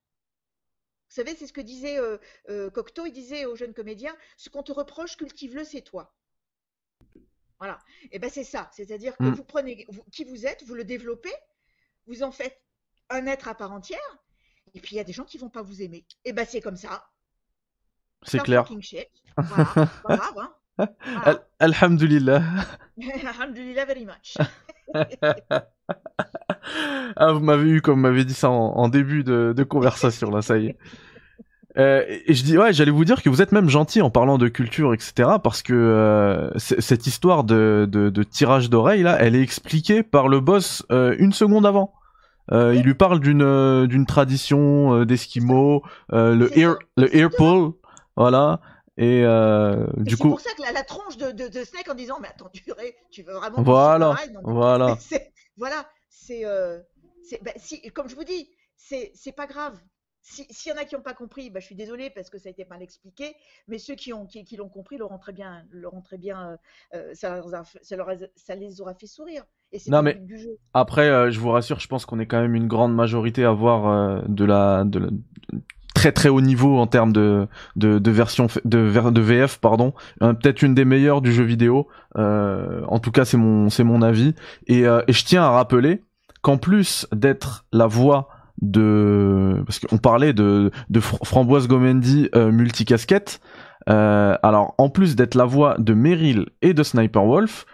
Vous 1.13 1.17
savez, 1.17 1.37
c'est 1.37 1.47
ce 1.47 1.53
que 1.53 1.61
disait 1.61 1.99
euh, 1.99 2.17
euh, 2.49 2.71
Cocteau, 2.71 3.05
il 3.05 3.13
disait 3.13 3.45
aux 3.45 3.55
jeunes 3.55 3.75
comédiens, 3.75 4.17
ce 4.39 4.49
qu'on 4.49 4.63
te 4.63 4.73
reproche, 4.73 5.19
cultive-le, 5.19 5.63
c'est 5.63 5.83
toi. 5.83 6.17
Voilà. 7.59 7.79
Et 8.13 8.19
ben 8.19 8.31
c'est 8.31 8.45
ça. 8.45 8.71
C'est-à-dire 8.73 9.15
que 9.19 9.25
mm. 9.25 9.35
vous 9.35 9.45
prenez 9.45 9.87
qui 10.11 10.25
vous 10.25 10.47
êtes, 10.47 10.65
vous 10.65 10.75
le 10.75 10.85
développez, 10.85 11.35
vous 12.07 12.23
en 12.23 12.31
faites 12.31 12.59
un 13.11 13.27
être 13.27 13.49
à 13.49 13.55
part 13.55 13.73
entière, 13.73 14.19
et 14.73 14.81
puis 14.81 14.95
il 14.95 14.97
y 14.97 15.01
a 15.01 15.05
des 15.05 15.13
gens 15.13 15.27
qui 15.27 15.37
vont 15.37 15.51
pas 15.51 15.61
vous 15.61 15.83
aimer. 15.83 16.07
Et 16.25 16.33
ben 16.33 16.47
c'est 16.49 16.63
comme 16.63 16.79
ça. 16.79 17.07
C'est 18.23 18.39
clair. 18.39 18.67
Voilà. 19.37 19.91
pas 20.05 20.17
grave, 20.17 20.49
hein. 20.79 21.37
Alhamdulillah. 21.59 22.43
Alhamdulillah 23.27 23.85
very 23.85 24.07
much. 24.07 24.39
ah, 27.17 27.33
vous 27.33 27.41
m'avez 27.41 27.69
eu 27.69 27.83
comme 27.83 28.01
m'avez 28.01 28.25
dit 28.25 28.35
ça 28.35 28.51
en, 28.51 28.89
début 28.89 29.25
de, 29.25 29.63
conversation, 29.63 30.31
là, 30.31 30.43
ça 30.43 30.59
y 30.59 30.69
est. 30.69 30.77
Euh, 31.79 32.05
et 32.27 32.35
je 32.35 32.45
dis 32.45 32.59
ouais, 32.59 32.75
j'allais 32.75 32.91
vous 32.91 33.07
dire 33.07 33.23
que 33.23 33.31
vous 33.31 33.41
êtes 33.41 33.53
même 33.53 33.71
gentil 33.71 34.03
en 34.03 34.11
parlant 34.11 34.37
de 34.37 34.49
culture, 34.49 34.93
etc. 34.93 35.31
Parce 35.43 35.63
que 35.63 35.73
euh, 35.73 36.51
cette 36.59 37.07
histoire 37.07 37.45
de, 37.45 37.89
de, 37.91 38.23
tirage 38.23 38.69
d'oreille 38.69 39.03
là, 39.03 39.17
elle 39.19 39.35
est 39.35 39.41
expliquée 39.41 40.03
par 40.03 40.29
le 40.29 40.41
boss 40.41 40.85
euh, 40.93 41.17
une 41.19 41.33
seconde 41.33 41.65
avant. 41.65 41.95
il 42.51 42.83
lui 42.83 42.95
parle 42.95 43.21
d'une 43.21 43.87
d'une 43.87 44.05
tradition 44.05 45.05
d'esquimaux, 45.05 45.83
le 46.11 46.59
ear 46.59 46.77
le 46.99 47.17
ear 47.17 47.31
pull, 47.31 47.73
voilà. 48.17 48.61
Et 48.99 49.23
du 49.97 50.19
coup. 50.19 50.25
C'est 50.25 50.29
pour 50.29 50.41
ça 50.41 50.51
que 50.51 50.75
la, 50.75 50.83
tronche 50.83 51.17
de, 51.17 51.31
de, 51.31 51.65
Snake 51.65 51.89
en 51.91 51.95
disant 51.95 52.19
mais 52.21 52.29
attends 52.29 52.51
tu, 52.53 52.63
tu 53.11 53.23
veux 53.23 53.33
vraiment. 53.33 53.63
Voilà. 53.63 54.15
voilà. 54.45 54.99
Voilà 55.57 55.87
c'est, 56.13 56.45
euh, 56.45 56.79
bah, 57.43 57.53
si, 57.57 57.81
comme 57.93 58.09
je 58.09 58.15
vous 58.15 58.25
dis, 58.25 58.49
c'est 58.77 59.33
pas 59.35 59.47
grave. 59.47 59.79
S'il 60.25 60.71
y 60.71 60.73
en 60.73 60.79
a 60.79 60.85
qui 60.85 60.95
n'ont 60.95 61.03
pas 61.03 61.15
compris, 61.15 61.51
bah, 61.51 61.59
je 61.59 61.65
suis 61.65 61.75
désolée 61.75 62.09
parce 62.09 62.31
que 62.31 62.39
ça 62.39 62.49
a 62.49 62.53
été 62.53 62.65
mal 62.67 62.81
expliqué, 62.81 63.35
mais 63.67 63.79
ceux 63.79 63.97
qui 63.97 64.11
l'ont 64.11 64.25
qui, 64.25 64.45
qui 64.45 64.57
compris 64.57 64.97
l'auront 64.97 65.19
très 65.19 65.33
bien, 65.33 65.65
l'auront 65.71 66.01
très 66.01 66.17
bien 66.17 66.59
euh, 66.95 67.13
ça, 67.13 67.43
ça, 67.83 68.55
les 68.55 68.81
aura 68.81 68.95
fait 68.95 69.09
sourire. 69.09 69.45
Et 69.73 69.81
c'est 69.81 69.91
mais 70.03 70.15
du 70.15 70.39
jeu. 70.39 70.59
Après, 70.75 71.09
euh, 71.09 71.33
je 71.33 71.41
vous 71.41 71.51
rassure, 71.51 71.81
je 71.81 71.89
pense 71.89 72.07
qu'on 72.07 72.21
est 72.21 72.27
quand 72.27 72.41
même 72.41 72.55
une 72.55 72.69
grande 72.69 72.95
majorité 72.95 73.45
à 73.45 73.51
voir 73.51 74.23
de, 74.29 74.45
la, 74.45 74.85
de 74.85 75.11
très 76.03 76.13
très 76.13 76.29
haut 76.29 76.41
niveau 76.41 76.79
en 76.79 76.89
termes 76.89 77.13
de, 77.13 77.47
de, 77.77 78.01
de 78.01 78.11
version 78.11 78.49
de, 78.65 79.11
de 79.11 79.21
VF 79.21 79.59
pardon. 79.59 79.93
Peut-être 80.19 80.63
une 80.63 80.75
des 80.75 80.85
meilleures 80.85 81.21
du 81.21 81.33
jeu 81.33 81.45
vidéo. 81.45 81.87
En 82.17 82.99
tout 82.99 83.13
cas 83.13 83.25
c'est 83.25 83.37
mon 83.37 83.71
c'est 83.71 83.85
mon 83.85 84.03
avis. 84.03 84.35
Et, 84.67 84.81
et 84.81 85.13
je 85.13 85.25
tiens 85.25 85.45
à 85.45 85.51
rappeler 85.51 86.03
qu'en 86.41 86.59
plus 86.59 87.07
d'être 87.13 87.67
la 87.73 87.87
voix 87.87 88.29
de 88.61 89.63
parce 89.65 89.79
qu'on 89.79 89.99
parlait 89.99 90.33
de, 90.33 90.71
de 90.91 91.01
Framboise 91.01 91.69
Gomendi 91.69 92.29
euh, 92.35 92.51
multicasquette 92.51 93.41
euh, 93.89 94.37
alors 94.43 94.75
en 94.79 94.89
plus 94.89 95.17
d'être 95.17 95.35
la 95.35 95.45
voix 95.45 95.77
de 95.79 95.95
Meryl 95.95 96.47
et 96.63 96.75
de 96.75 96.83
Sniper 96.83 97.25
Wolf 97.25 97.65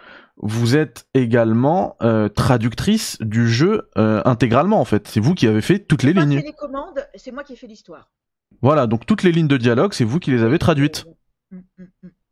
vous 0.41 0.75
êtes 0.77 1.05
également 1.13 1.97
euh, 2.01 2.29
traductrice 2.29 3.17
du 3.19 3.49
jeu 3.49 3.89
euh, 3.97 4.21
intégralement 4.25 4.79
en 4.79 4.85
fait. 4.85 5.07
C'est 5.07 5.19
vous 5.19 5.35
qui 5.35 5.47
avez 5.47 5.61
fait 5.61 5.79
toutes 5.79 6.03
les 6.03 6.13
lignes. 6.13 6.41
c'est 7.15 7.31
moi 7.31 7.43
qui 7.43 7.53
ai 7.53 7.55
fait 7.57 7.67
l'histoire 7.67 8.09
voilà 8.61 8.87
donc 8.87 9.05
toutes 9.05 9.23
les 9.23 9.31
lignes 9.31 9.47
de 9.47 9.57
dialogue 9.57 9.93
c'est 9.93 10.03
vous 10.03 10.19
qui 10.19 10.31
les 10.31 10.43
avez 10.43 10.59
traduites 10.59 11.05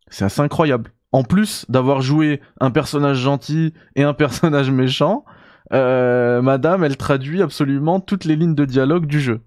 c'est 0.09 0.25
assez 0.25 0.41
incroyable 0.41 0.93
en 1.11 1.23
plus 1.23 1.65
d'avoir 1.69 2.01
joué 2.01 2.41
un 2.59 2.71
personnage 2.71 3.17
gentil 3.17 3.73
et 3.95 4.03
un 4.03 4.13
personnage 4.13 4.71
méchant 4.71 5.25
euh, 5.73 6.41
madame, 6.41 6.83
elle 6.83 6.97
traduit 6.97 7.41
absolument 7.41 7.99
toutes 7.99 8.25
les 8.25 8.35
lignes 8.35 8.55
de 8.55 8.65
dialogue 8.65 9.05
du 9.05 9.19
jeu. 9.19 9.41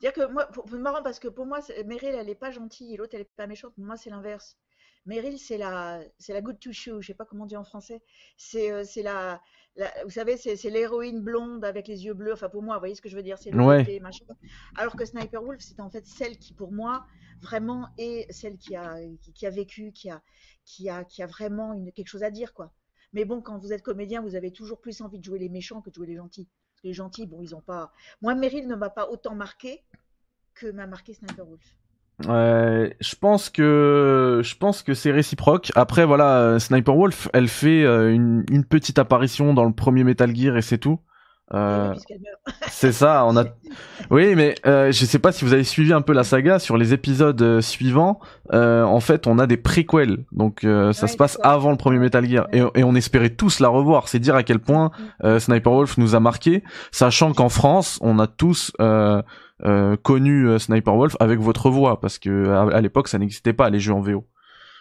Dire 0.00 0.12
que 0.12 0.30
moi, 0.30 0.48
c'est 0.70 0.78
marrant 0.78 1.02
parce 1.02 1.18
que 1.18 1.28
pour 1.28 1.46
moi, 1.46 1.58
Meryl, 1.86 2.14
elle 2.14 2.28
est 2.28 2.36
pas 2.36 2.52
gentille 2.52 2.94
et 2.94 2.96
l'autre, 2.96 3.14
elle 3.14 3.22
est 3.22 3.36
pas 3.36 3.48
méchante. 3.48 3.74
Pour 3.74 3.84
moi, 3.84 3.96
c'est 3.96 4.10
l'inverse. 4.10 4.56
Meryl, 5.06 5.38
c'est 5.38 5.58
la, 5.58 6.00
la 6.28 6.40
good 6.40 6.60
to 6.60 6.72
show. 6.72 7.00
Je 7.00 7.08
sais 7.08 7.14
pas 7.14 7.24
comment 7.24 7.46
dire 7.46 7.60
en 7.60 7.64
français. 7.64 8.00
C'est, 8.36 8.70
euh, 8.70 8.84
c'est 8.84 9.02
la, 9.02 9.40
vous 10.04 10.10
savez, 10.10 10.36
c'est, 10.36 10.70
l'héroïne 10.70 11.22
blonde 11.22 11.64
avec 11.64 11.88
les 11.88 12.04
yeux 12.04 12.14
bleus. 12.14 12.32
Enfin, 12.32 12.48
pour 12.48 12.62
moi, 12.62 12.76
vous 12.76 12.80
voyez 12.80 12.94
ce 12.94 13.02
que 13.02 13.08
je 13.08 13.16
veux 13.16 13.22
dire, 13.22 13.38
c'est 13.38 13.50
le 13.50 13.62
ouais. 13.62 14.00
machin. 14.00 14.24
Alors 14.76 14.96
que 14.96 15.04
Sniper 15.04 15.42
Wolf, 15.42 15.60
c'est 15.60 15.80
en 15.80 15.90
fait 15.90 16.06
celle 16.06 16.38
qui, 16.38 16.52
pour 16.52 16.72
moi, 16.72 17.06
vraiment 17.40 17.88
est 17.98 18.30
celle 18.32 18.58
qui 18.58 18.74
a, 18.76 18.96
qui, 19.34 19.46
a 19.46 19.50
vécu, 19.50 19.92
qui 19.92 20.10
a, 20.10 20.22
qui 20.64 20.88
a, 20.88 21.04
qui 21.04 21.22
a 21.22 21.26
vraiment 21.26 21.72
une, 21.72 21.92
quelque 21.92 22.08
chose 22.08 22.24
à 22.24 22.30
dire, 22.30 22.54
quoi. 22.54 22.72
Mais 23.12 23.24
bon, 23.24 23.40
quand 23.40 23.58
vous 23.58 23.72
êtes 23.72 23.82
comédien, 23.82 24.20
vous 24.20 24.34
avez 24.34 24.50
toujours 24.50 24.80
plus 24.80 25.00
envie 25.00 25.18
de 25.18 25.24
jouer 25.24 25.38
les 25.38 25.48
méchants 25.48 25.80
que 25.80 25.90
de 25.90 25.94
jouer 25.94 26.06
les 26.06 26.16
gentils. 26.16 26.48
Parce 26.72 26.82
que 26.82 26.88
les 26.88 26.94
gentils, 26.94 27.26
bon, 27.26 27.40
ils 27.42 27.54
ont 27.54 27.62
pas. 27.62 27.92
Moi, 28.20 28.34
Meryl 28.34 28.66
ne 28.66 28.76
m'a 28.76 28.90
pas 28.90 29.08
autant 29.08 29.34
marqué 29.34 29.84
que 30.54 30.70
m'a 30.70 30.86
marqué 30.86 31.14
Sniper 31.14 31.46
Wolf. 31.46 31.76
Je 32.20 33.14
pense 33.20 33.50
que 33.50 34.40
je 34.42 34.54
pense 34.56 34.82
que 34.82 34.94
c'est 34.94 35.12
réciproque. 35.12 35.72
Après 35.74 36.04
voilà, 36.04 36.58
Sniper 36.58 36.96
Wolf, 36.96 37.28
elle 37.32 37.48
fait 37.48 37.84
euh, 37.84 38.12
une, 38.12 38.64
petite 38.64 38.98
apparition 38.98 39.54
dans 39.54 39.64
le 39.64 39.72
premier 39.72 40.04
Metal 40.04 40.34
Gear 40.34 40.56
et 40.56 40.62
c'est 40.62 40.78
tout. 40.78 40.98
Euh, 41.54 41.94
c'est 42.70 42.92
ça, 42.92 43.24
on 43.26 43.36
a. 43.36 43.44
Oui, 44.10 44.34
mais 44.34 44.54
euh, 44.64 44.90
je 44.90 45.04
sais 45.04 45.18
pas 45.18 45.32
si 45.32 45.44
vous 45.44 45.52
avez 45.52 45.64
suivi 45.64 45.92
un 45.92 46.00
peu 46.00 46.14
la 46.14 46.24
saga 46.24 46.58
sur 46.58 46.78
les 46.78 46.94
épisodes 46.94 47.42
euh, 47.42 47.60
suivants. 47.60 48.20
Euh, 48.54 48.82
en 48.84 49.00
fait, 49.00 49.26
on 49.26 49.38
a 49.38 49.46
des 49.46 49.58
préquels, 49.58 50.24
donc 50.32 50.64
euh, 50.64 50.94
ça 50.94 51.08
se 51.08 51.16
passe 51.16 51.38
avant 51.42 51.70
le 51.70 51.76
premier 51.76 51.98
Metal 51.98 52.26
Gear, 52.26 52.46
et, 52.52 52.62
et, 52.74 52.84
on 52.84 52.94
espérait 52.94 53.28
tous 53.28 53.60
la 53.60 53.68
revoir. 53.68 54.08
C'est 54.08 54.18
dire 54.18 54.34
à 54.34 54.44
quel 54.44 54.60
point 54.60 54.92
mm. 55.22 55.40
Sniper 55.40 55.72
Wolf 55.72 55.98
nous 55.98 56.14
a 56.14 56.20
marqué, 56.20 56.64
sachant 56.90 57.34
qu'en 57.34 57.50
France, 57.50 57.98
on 58.00 58.18
a 58.18 58.26
tous 58.26 58.72
connu 60.02 60.58
Sniper 60.58 60.94
Wolf 60.96 61.16
avec 61.20 61.40
votre 61.40 61.70
voix, 61.70 62.00
parce 62.00 62.18
que 62.18 62.50
à, 62.50 62.80
l'époque, 62.80 63.08
ça 63.08 63.18
n'existait 63.18 63.52
pas 63.52 63.70
les 63.70 63.80
jeux 63.80 63.92
en 63.92 64.00
VO. 64.00 64.24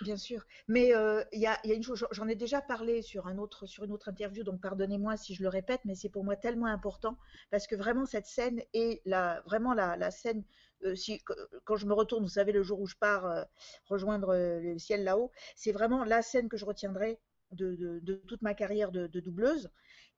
Bien 0.01 0.17
sûr. 0.17 0.45
Mais 0.67 0.93
euh, 0.95 1.23
il 1.31 1.39
y, 1.39 1.47
a, 1.47 1.59
y, 1.63 1.71
a, 1.71 1.75
une 1.75 1.83
chose, 1.83 2.05
j'en 2.11 2.27
ai 2.27 2.35
déjà 2.35 2.61
parlé 2.61 3.01
sur, 3.01 3.27
un 3.27 3.37
autre, 3.37 3.65
sur 3.65 3.83
une 3.83 3.91
autre 3.91 4.09
interview, 4.09 4.43
donc 4.43 4.61
pardonnez-moi 4.61 5.17
si 5.17 5.33
je 5.33 5.41
le 5.41 5.49
répète, 5.49 5.81
mais 5.85 5.95
c'est 5.95 6.09
pour 6.09 6.23
moi 6.23 6.35
tellement 6.35 6.67
important 6.67 7.17
parce 7.49 7.67
que 7.67 7.75
vraiment 7.75 8.05
cette 8.05 8.27
scène 8.27 8.61
est 8.73 9.01
la, 9.05 9.41
vraiment 9.45 9.73
la, 9.73 10.11
scène. 10.11 10.43
Euh, 10.83 10.93
si, 10.95 11.19
quand 11.63 11.77
je 11.77 11.87
me 11.87 11.93
retourne, 11.93 12.23
vous 12.23 12.29
savez, 12.29 12.51
le 12.51 12.61
jour 12.61 12.79
où 12.79 12.85
je 12.85 12.95
pars 12.95 13.25
euh, 13.25 13.43
rejoindre 13.85 14.35
le 14.35 14.77
ciel 14.77 15.03
là-haut, 15.03 15.31
c'est 15.55 15.71
vraiment 15.71 16.03
la 16.03 16.21
scène 16.21 16.47
que 16.47 16.57
je 16.57 16.65
retiendrai 16.65 17.19
de, 17.51 18.21
toute 18.27 18.41
ma 18.41 18.53
carrière 18.53 18.91
de, 18.91 19.07
doubleuse. 19.07 19.69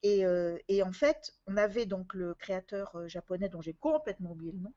Et, 0.04 0.24
et, 0.68 0.84
en 0.84 0.94
fait, 0.94 1.34
on 1.48 1.58
avait 1.58 1.86
donc 1.86 2.14
le 2.14 2.34
créateur 2.34 3.08
japonais 3.08 3.50
dont 3.50 3.62
j'ai 3.62 3.74
complètement 3.74 4.32
oublié 4.32 4.52
le 4.54 4.60
nom, 4.60 4.74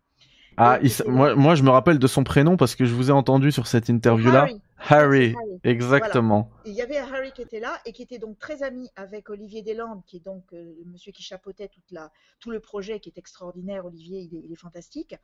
ah, 0.57 0.79
moi, 1.07 1.35
moi, 1.35 1.55
je 1.55 1.63
me 1.63 1.71
rappelle 1.71 1.99
de 1.99 2.07
son 2.07 2.25
prénom 2.25 2.57
parce 2.57 2.75
que 2.75 2.85
je 2.85 2.95
vous 2.95 3.11
ai 3.11 3.13
entendu 3.13 3.53
sur 3.53 3.67
cette 3.67 3.89
interview-là. 3.89 4.49
Harry. 4.89 5.35
exactement. 5.63 6.51
Il 6.65 6.73
y 6.73 6.83
avait 6.83 6.97
Harry 6.97 7.33
qui 7.33 7.43
était 7.43 7.61
là 7.61 7.81
et 7.87 7.93
qui 7.93 8.03
était 8.03 8.19
donc 8.19 8.39
très 8.39 8.63
ami 8.63 8.91
avec 8.97 9.31
Olivier 9.31 9.63
Deslandes, 9.63 10.03
qui 10.07 10.17
est 10.17 10.25
donc 10.25 10.53
euh, 10.53 10.75
le 10.79 10.91
monsieur 10.91 11.13
qui 11.13 11.23
chapeautait 11.23 11.69
toute 11.69 11.89
la, 11.91 12.11
tout 12.41 12.51
le 12.51 12.59
projet, 12.59 12.99
qui 12.99 13.09
est 13.09 13.19
extraordinaire. 13.19 13.87
Olivier, 13.87 14.21
il 14.21 14.37
est, 14.37 14.43
il 14.45 14.53
est 14.53 14.57
fantastique. 14.57 15.15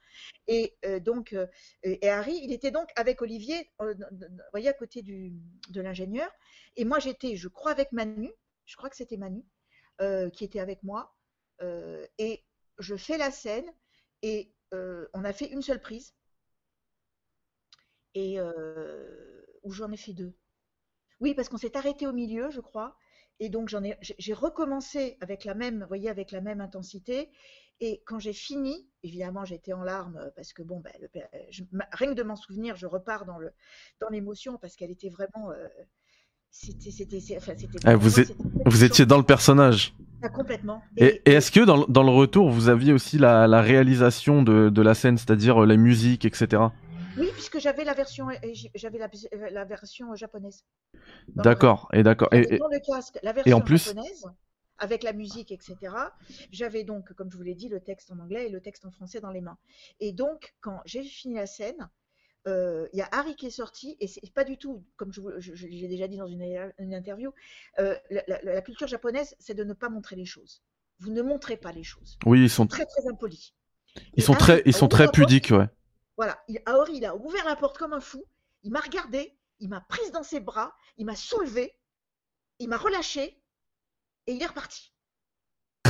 Et 0.47 0.77
euh, 0.85 1.01
donc, 1.01 1.33
euh, 1.33 1.47
et 1.83 2.09
Harry, 2.09 2.39
il 2.43 2.53
était 2.53 2.71
donc 2.71 2.89
avec 2.95 3.21
Olivier, 3.21 3.69
vous 3.81 3.95
voyez, 4.53 4.69
à 4.69 4.73
côté 4.73 5.03
du, 5.03 5.33
de 5.71 5.81
l'ingénieur. 5.81 6.31
Et 6.77 6.85
moi, 6.85 7.01
j'étais, 7.01 7.35
je 7.37 7.49
crois, 7.49 7.73
avec 7.73 7.91
Manu. 7.93 8.31
Je 8.65 8.77
crois 8.77 8.91
que 8.91 8.97
c'était 8.97 9.17
Manu 9.17 9.45
qui 10.33 10.45
était 10.45 10.61
avec 10.61 10.85
moi. 10.85 11.13
et 12.19 12.45
je 12.79 12.95
fais 12.95 13.19
la 13.19 13.33
scène 13.33 13.65
et 14.23 14.53
euh, 14.75 15.07
on 15.15 15.25
a 15.25 15.33
fait 15.33 15.51
une 15.51 15.63
seule 15.63 15.81
prise. 15.81 16.15
Et 18.15 18.41
euh, 18.41 19.43
où 19.63 19.73
j'en 19.73 19.93
ai 19.93 19.97
fait 19.97 20.13
deux. 20.13 20.35
Oui, 21.21 21.35
parce 21.35 21.49
qu'on 21.49 21.59
s'est 21.59 21.77
arrêté 21.77 22.07
au 22.07 22.13
milieu, 22.13 22.51
je 22.51 22.61
crois. 22.61 22.97
Et 23.41 23.49
donc 23.49 23.69
j'ai 23.69 24.33
recommencé 24.33 25.17
avec 25.21 25.45
la 25.45 25.55
même, 25.55 25.85
voyez, 25.87 26.09
avec 26.09 26.33
la 26.33 26.41
même 26.41 26.61
intensité. 26.61 27.31
Et 27.81 28.03
quand 28.07 28.19
j'ai 28.19 28.33
fini, 28.33 28.89
évidemment, 29.05 29.45
j'étais 29.45 29.73
en 29.73 29.85
larmes 29.85 30.33
parce 30.35 30.53
que 30.53 30.63
bon, 30.63 30.81
ben, 30.81 30.93
rien 31.93 32.09
que 32.09 32.15
de 32.15 32.23
m'en 32.25 32.35
souvenir, 32.35 32.75
je 32.75 32.87
repars 32.87 33.25
dans 33.25 34.09
l'émotion 34.11 34.59
parce 34.59 34.75
qu'elle 34.75 34.91
était 34.91 35.11
vraiment, 35.11 35.53
euh, 35.53 35.69
c'était, 36.51 37.37
enfin. 37.37 37.53
Ah, 37.85 37.97
vous, 37.97 38.11
vous 38.67 38.85
étiez 38.85 39.07
dans 39.07 39.19
le 39.19 39.23
personnage. 39.23 39.95
Ah, 40.23 40.29
complètement. 40.29 40.83
Et, 40.97 41.23
est-ce 41.25 41.53
que 41.53 41.61
dans, 41.61 41.87
dans, 41.87 42.03
le 42.03 42.11
retour, 42.11 42.51
vous 42.51 42.69
aviez 42.69 42.93
aussi 42.93 43.19
la, 43.19 43.47
la 43.47 43.63
réalisation 43.63 44.43
de, 44.43 44.69
de, 44.69 44.83
la 44.83 44.95
scène, 44.95 45.17
c'est-à-dire 45.17 45.63
euh, 45.63 45.67
la 45.67 45.77
musique, 45.77 46.25
etc. 46.25 46.63
Oui, 47.17 47.29
puisque 47.35 47.61
j'avais 47.61 47.85
la 47.85 47.95
version, 47.95 48.29
euh, 48.29 48.35
j'avais 48.75 48.99
la, 48.99 49.09
la, 49.51 49.65
version 49.65 50.15
japonaise. 50.17 50.65
D'accord, 51.37 51.89
et 51.93 52.03
d'accord. 52.03 52.29
Et, 52.33 52.59
dans 52.59 52.69
le 52.69 52.81
casque, 52.81 53.19
la 53.23 53.33
version 53.33 53.51
et 53.51 53.55
en 53.55 53.61
plus... 53.61 53.87
japonaise, 53.87 54.25
avec 54.79 55.05
la 55.05 55.13
musique, 55.13 55.53
etc. 55.53 55.77
J'avais 56.51 56.83
donc, 56.83 57.13
comme 57.13 57.31
je 57.31 57.37
vous 57.37 57.43
l'ai 57.43 57.55
dit, 57.55 57.69
le 57.69 57.81
texte 57.81 58.11
en 58.11 58.19
anglais 58.19 58.47
et 58.47 58.51
le 58.51 58.61
texte 58.61 58.87
en 58.87 58.91
français 58.91 59.21
dans 59.21 59.31
les 59.31 59.41
mains. 59.41 59.59
Et 60.01 60.13
donc, 60.13 60.55
quand 60.61 60.81
j'ai 60.85 61.05
fini 61.05 61.35
la 61.35 61.47
scène, 61.47 61.89
il 62.47 62.51
euh, 62.51 62.89
y 62.93 63.01
a 63.01 63.09
Harry 63.13 63.35
qui 63.37 63.47
est 63.47 63.51
sorti, 63.51 63.97
et 64.01 64.07
c'est 64.07 64.33
pas 64.33 64.45
du 64.45 64.57
tout, 64.59 64.85
comme 64.97 65.13
je, 65.13 65.21
l'ai 65.67 65.89
déjà 65.89 66.09
dit 66.09 66.17
dans 66.17 66.27
une, 66.27 66.43
interview, 66.95 67.33
euh, 67.79 67.97
la, 68.11 68.63
culture 68.63 68.87
japonaise, 68.87 69.35
c'est 69.39 69.55
de 69.55 69.65
ne 69.65 69.75
pas 69.75 69.89
montrer 69.89 70.17
les 70.17 70.25
choses. 70.25 70.63
Vous 71.01 71.11
ne 71.11 71.23
montrez 71.23 71.57
pas 71.57 71.73
les 71.73 71.83
choses. 71.83 72.19
Oui, 72.25 72.43
ils 72.43 72.51
sont 72.51 72.67
très 72.67 72.87
très 72.87 73.07
impolis. 73.09 73.55
Ils 74.15 74.23
sont 74.23 74.35
très, 74.35 74.63
ils 74.67 74.75
sont 74.75 74.89
très 74.89 75.09
pudiques, 75.09 75.51
ouais. 75.51 75.69
Voilà, 76.17 76.43
Harry, 76.67 76.97
il 76.97 77.05
a 77.05 77.15
ouvert 77.17 77.45
la 77.45 77.55
porte 77.55 77.79
comme 77.79 77.93
un 77.93 78.01
fou, 78.01 78.25
il 78.63 78.73
m'a 78.73 78.81
regardé, 78.81 79.37
il 79.61 79.69
m'a 79.69 79.81
prise 79.81 80.11
dans 80.11 80.23
ses 80.23 80.41
bras, 80.41 80.75
il 80.97 81.07
m'a 81.07 81.15
soulevé, 81.15 81.79
il 82.59 82.69
m'a 82.69 82.77
relâché, 82.77 83.41
et 84.27 84.33
il 84.33 84.43
est 84.43 84.47
reparti. 84.47 84.93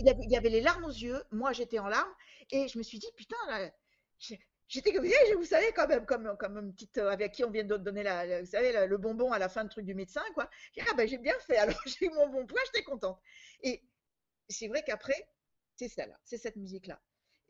il, 0.00 0.30
y 0.30 0.36
avait 0.36 0.50
les 0.50 0.60
larmes 0.60 0.84
aux 0.84 0.90
yeux, 0.90 1.22
moi 1.30 1.52
j'étais 1.52 1.78
en 1.78 1.88
larmes, 1.88 2.12
et 2.50 2.68
je 2.68 2.76
me 2.76 2.82
suis 2.82 2.98
dit, 2.98 3.08
putain, 3.16 3.36
J'étais 4.68 4.92
comme, 4.92 5.06
vous 5.36 5.44
savez, 5.44 5.72
même, 5.88 6.06
comme, 6.06 6.36
comme 6.38 6.56
une 6.58 6.72
petite, 6.72 6.98
euh, 6.98 7.10
avec 7.10 7.32
qui 7.32 7.44
on 7.44 7.50
vient 7.50 7.64
de 7.64 7.76
donner 7.76 8.02
la, 8.02 8.40
vous 8.40 8.46
savez, 8.46 8.86
le 8.86 8.96
bonbon 8.96 9.32
à 9.32 9.38
la 9.38 9.48
fin 9.48 9.64
de 9.64 9.68
truc 9.68 9.84
du 9.84 9.94
médecin, 9.94 10.22
quoi. 10.34 10.48
Ah 10.80 10.94
ben, 10.96 11.06
j'ai 11.06 11.18
bien 11.18 11.38
fait, 11.40 11.56
alors 11.56 11.76
j'ai 11.86 12.06
eu 12.06 12.10
mon 12.10 12.28
bon 12.28 12.46
point, 12.46 12.60
j'étais 12.66 12.84
contente. 12.84 13.20
Et 13.62 13.82
c'est 14.48 14.68
vrai 14.68 14.82
qu'après, 14.82 15.28
c'est 15.76 15.88
celle-là, 15.88 16.18
c'est 16.24 16.38
cette 16.38 16.56
musique-là. 16.56 17.00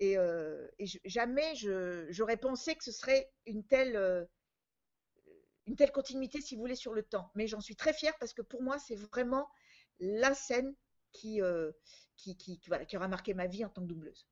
Et, 0.01 0.19
euh, 0.19 0.67
et 0.79 0.87
jamais 1.05 1.55
j'aurais 2.11 2.37
pensé 2.37 2.75
que 2.75 2.83
ce 2.83 2.91
serait 2.91 3.31
une 3.47 3.65
telle, 3.65 3.95
euh, 3.95 4.25
une 5.67 5.77
telle 5.77 5.93
continuité, 5.93 6.41
si 6.41 6.57
vous 6.57 6.63
voulez, 6.63 6.75
sur 6.75 6.93
le 6.93 7.05
temps. 7.05 7.31
Mais 7.37 7.47
j'en 7.47 7.61
suis 7.61 7.77
très 7.77 7.93
fière 7.93 8.17
parce 8.19 8.33
que 8.33 8.43
pour 8.43 8.63
moi, 8.63 8.79
c'est 8.81 8.97
vraiment 8.97 9.49
la 10.01 10.35
scène 10.35 10.75
qui, 11.13 11.41
qui, 12.17 12.37
qui, 12.37 12.61
voilà, 12.67 12.85
qui 12.85 12.97
aura 12.97 13.07
marqué 13.07 13.35
ma 13.35 13.47
vie 13.47 13.65
en 13.65 13.69
tant 13.69 13.83
que 13.83 13.87
doubleuse. 13.87 14.27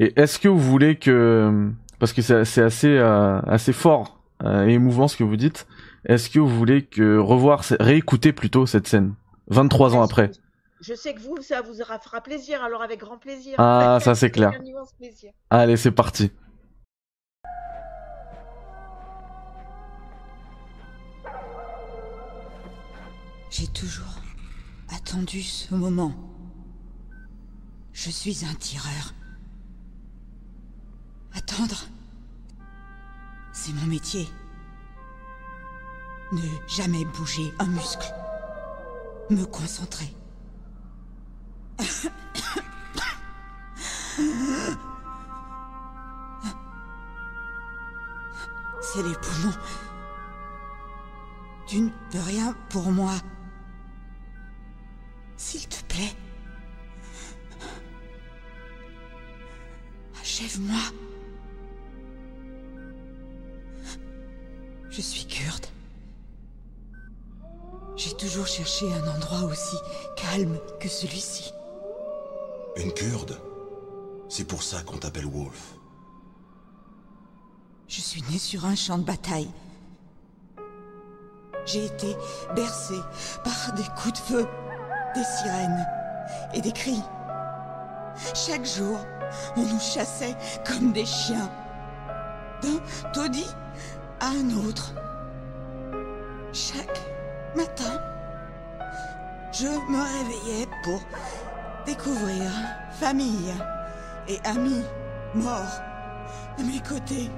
Et 0.00 0.18
est-ce 0.18 0.38
que 0.38 0.48
vous 0.48 0.58
voulez 0.58 0.96
que, 0.96 1.70
parce 1.98 2.14
que 2.14 2.22
c'est 2.22 2.62
assez 2.62 2.88
euh, 2.88 3.38
assez 3.42 3.74
fort 3.74 4.22
euh, 4.42 4.66
et 4.66 4.72
émouvant 4.72 5.08
ce 5.08 5.16
que 5.16 5.24
vous 5.24 5.36
dites, 5.36 5.66
est-ce 6.06 6.30
que 6.30 6.38
vous 6.38 6.48
voulez 6.48 6.86
que 6.86 7.18
revoir, 7.18 7.62
réécouter 7.78 8.32
plutôt 8.32 8.64
cette 8.64 8.88
scène, 8.88 9.14
23 9.48 9.94
ans 9.94 10.02
après? 10.02 10.30
Je 10.80 10.94
sais 10.94 11.12
que 11.12 11.20
vous, 11.20 11.36
ça 11.42 11.60
vous 11.60 11.74
fera 11.74 12.22
plaisir, 12.22 12.64
alors 12.64 12.82
avec 12.82 13.00
grand 13.00 13.18
plaisir. 13.18 13.56
Ah, 13.58 13.98
ça 14.00 14.14
c'est 14.14 14.30
clair. 14.30 14.52
Allez, 15.50 15.76
c'est 15.76 15.90
parti. 15.90 16.32
J'ai 23.50 23.66
toujours 23.66 24.22
attendu 24.96 25.42
ce 25.42 25.74
moment. 25.74 26.14
Je 27.92 28.08
suis 28.08 28.46
un 28.50 28.54
tireur. 28.54 29.12
C'est 33.52 33.72
mon 33.72 33.86
métier. 33.86 34.28
Ne 36.32 36.42
jamais 36.68 37.04
bouger 37.04 37.52
un 37.58 37.66
muscle. 37.66 38.12
Me 39.30 39.44
concentrer. 39.44 40.14
C'est 48.82 49.02
les 49.02 49.14
poumons. 49.14 49.54
Tu 51.66 51.80
ne 51.80 51.90
peux 52.10 52.20
rien 52.20 52.54
pour 52.68 52.90
moi. 52.92 53.14
S'il 55.36 55.66
te 55.68 55.82
plaît. 55.84 56.16
Achève-moi. 60.20 60.80
Toujours 68.20 68.46
cherché 68.46 68.86
un 68.92 69.16
endroit 69.16 69.44
aussi 69.44 69.76
calme 70.14 70.58
que 70.78 70.88
celui-ci. 70.88 71.54
Une 72.76 72.92
kurde? 72.92 73.40
C'est 74.28 74.44
pour 74.44 74.62
ça 74.62 74.82
qu'on 74.82 74.98
t'appelle 74.98 75.24
Wolf. 75.24 75.78
Je 77.88 78.00
suis 78.02 78.22
né 78.30 78.36
sur 78.36 78.66
un 78.66 78.74
champ 78.74 78.98
de 78.98 79.04
bataille. 79.04 79.50
J'ai 81.64 81.86
été 81.86 82.14
bercé 82.54 82.94
par 83.42 83.72
des 83.74 83.88
coups 84.00 84.12
de 84.12 84.18
feu, 84.18 84.46
des 85.14 85.24
sirènes 85.24 85.86
et 86.52 86.60
des 86.60 86.72
cris. 86.72 87.02
Chaque 88.34 88.66
jour, 88.66 88.98
on 89.56 89.62
nous 89.62 89.80
chassait 89.80 90.36
comme 90.66 90.92
des 90.92 91.06
chiens. 91.06 91.50
D'un 92.60 93.10
taudis 93.12 93.50
à 94.20 94.28
un 94.28 94.68
autre. 94.68 94.92
Chaque 96.52 97.00
matin, 97.56 98.09
je 99.60 99.66
me 99.66 100.00
réveillais 100.18 100.66
pour 100.82 101.00
découvrir 101.84 102.50
famille 102.92 103.52
et 104.26 104.40
amis 104.44 104.82
morts 105.34 105.80
à 106.58 106.62
mes 106.62 106.80
côtés. 106.80 107.30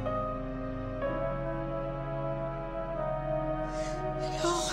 Alors, 4.38 4.70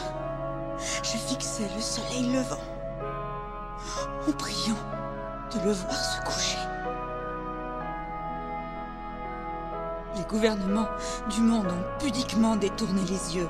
je 1.01 1.17
fixais 1.17 1.67
le 1.75 1.81
soleil 1.81 2.33
levant 2.33 2.61
en 4.27 4.31
priant 4.33 4.77
de 5.51 5.65
le 5.65 5.71
voir 5.71 5.95
se 5.95 6.21
coucher. 6.21 6.59
Les 10.15 10.23
gouvernements 10.25 10.89
du 11.31 11.41
monde 11.41 11.65
ont 11.65 11.99
pudiquement 11.99 12.55
détourné 12.57 13.01
les 13.09 13.37
yeux. 13.37 13.49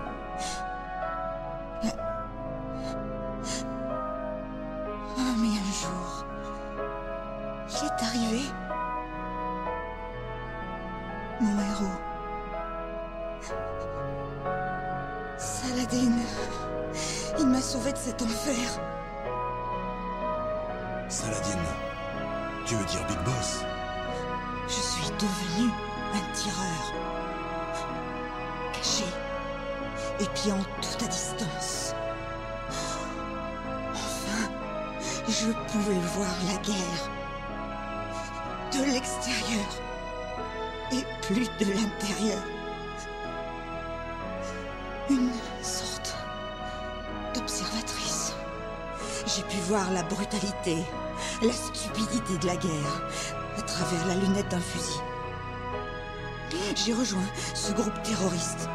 Terroriste 58.10 58.68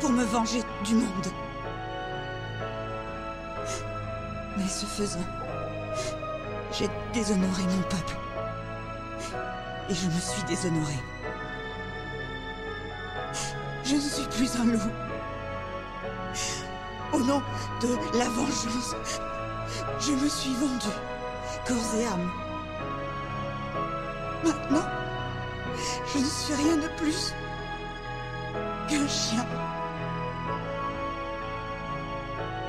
pour 0.00 0.10
me 0.10 0.24
venger 0.24 0.60
du 0.84 0.96
monde. 0.96 1.28
Mais 4.56 4.66
ce 4.68 4.84
faisant, 4.84 5.26
j'ai 6.72 6.88
déshonoré 7.12 7.62
mon 7.62 7.82
peuple. 7.82 8.16
Et 9.88 9.94
je 9.94 10.06
me 10.06 10.20
suis 10.20 10.42
déshonoré. 10.44 10.98
Je 13.84 13.94
ne 13.94 14.00
suis 14.00 14.26
plus 14.26 14.56
un 14.56 14.64
loup. 14.64 14.90
Au 17.12 17.20
nom 17.20 17.40
de 17.80 18.18
la 18.18 18.28
vengeance, 18.28 18.96
je 20.00 20.12
me 20.12 20.28
suis 20.28 20.54
vendu, 20.54 20.92
corps 21.64 21.94
et 22.00 22.06
âme. 22.06 22.30
Maintenant, 24.44 24.86
je 26.12 26.18
ne 26.18 26.24
suis 26.24 26.54
rien 26.54 26.76
de 26.76 26.88
plus 26.98 27.32
qu'un 28.88 29.08
chien. 29.08 29.44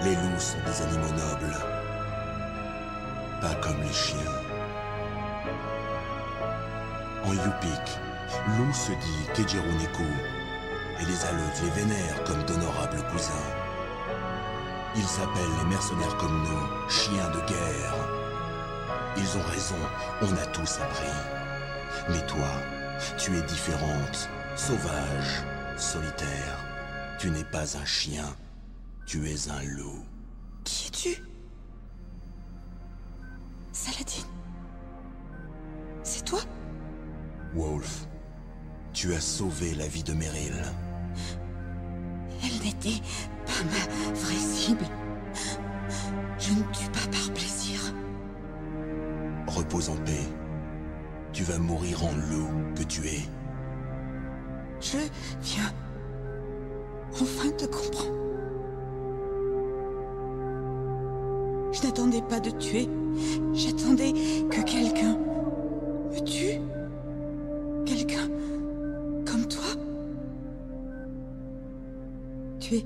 Les 0.04 0.16
loups 0.16 0.40
sont 0.40 0.58
des 0.66 0.82
animaux 0.84 1.14
nobles. 1.14 1.58
Pas 3.42 3.56
comme 3.62 3.82
les 3.82 3.94
chiens. 3.94 4.18
En 7.24 7.34
Yupik, 7.34 8.00
loup 8.58 8.74
se 8.74 8.92
dit 8.92 9.28
Kejeruneku, 9.34 10.04
et 11.00 11.06
les 11.06 11.26
Aleuts 11.26 11.62
les 11.64 11.70
vénèrent 11.72 12.24
comme 12.24 12.44
d'honorables 12.44 13.04
cousins. 13.12 13.54
Ils 14.96 15.08
s'appellent 15.08 15.58
les 15.60 15.70
mercenaires 15.70 16.18
comme 16.18 16.44
nous, 16.44 16.90
chiens 16.90 17.30
de 17.30 17.42
guerre. 17.48 17.96
Ils 19.18 19.38
ont 19.38 19.44
raison, 19.52 19.76
on 20.22 20.34
a 20.34 20.46
tous 20.48 20.80
appris. 20.80 21.18
Mais 22.10 22.26
toi, 22.28 22.48
tu 23.18 23.36
es 23.36 23.42
différente, 23.42 24.30
sauvage, 24.56 25.44
solitaire. 25.78 26.58
Tu 27.20 27.32
n'es 27.32 27.44
pas 27.44 27.78
un 27.78 27.86
chien, 27.86 28.36
tu 29.06 29.28
es 29.30 29.50
un 29.50 29.64
loup. 29.64 30.04
Qui 30.64 30.88
es-tu? 30.88 31.24
Saladin 33.72 34.28
C'est 36.04 36.26
toi? 36.26 36.40
Wolf, 37.54 38.08
tu 38.94 39.14
as 39.14 39.22
sauvé 39.22 39.74
la 39.76 39.88
vie 39.88 40.04
de 40.04 40.14
Meryl. 40.14 40.64
Elle 42.44 42.66
n'était 42.66 43.02
pas 43.46 43.64
ma 43.64 44.14
vraie 44.14 44.36
cible. 44.36 44.86
Je 46.38 46.52
ne 46.52 46.62
tue 46.72 46.90
pas 46.92 47.08
par 47.12 47.34
plaisir. 47.34 47.80
Repose 49.48 49.90
en 49.90 49.96
paix. 49.98 50.28
Tu 51.34 51.44
vas 51.44 51.58
mourir 51.58 52.04
en 52.04 52.14
loup 52.16 52.50
que 52.76 52.84
tu 52.84 53.08
es. 53.08 53.22
Je 54.90 55.00
viens 55.42 55.74
enfin 57.12 57.50
te 57.58 57.66
comprendre. 57.66 58.16
Je 61.74 61.84
n'attendais 61.84 62.22
pas 62.22 62.40
de 62.40 62.52
tuer. 62.52 62.88
J'attendais 63.54 64.14
que 64.50 64.62
quelqu'un 64.62 65.18
me 66.10 66.20
tue. 66.24 66.62
Quelqu'un 67.86 68.30
comme 69.30 69.46
toi. 69.50 69.66
Tu 72.62 72.76
es 72.76 72.86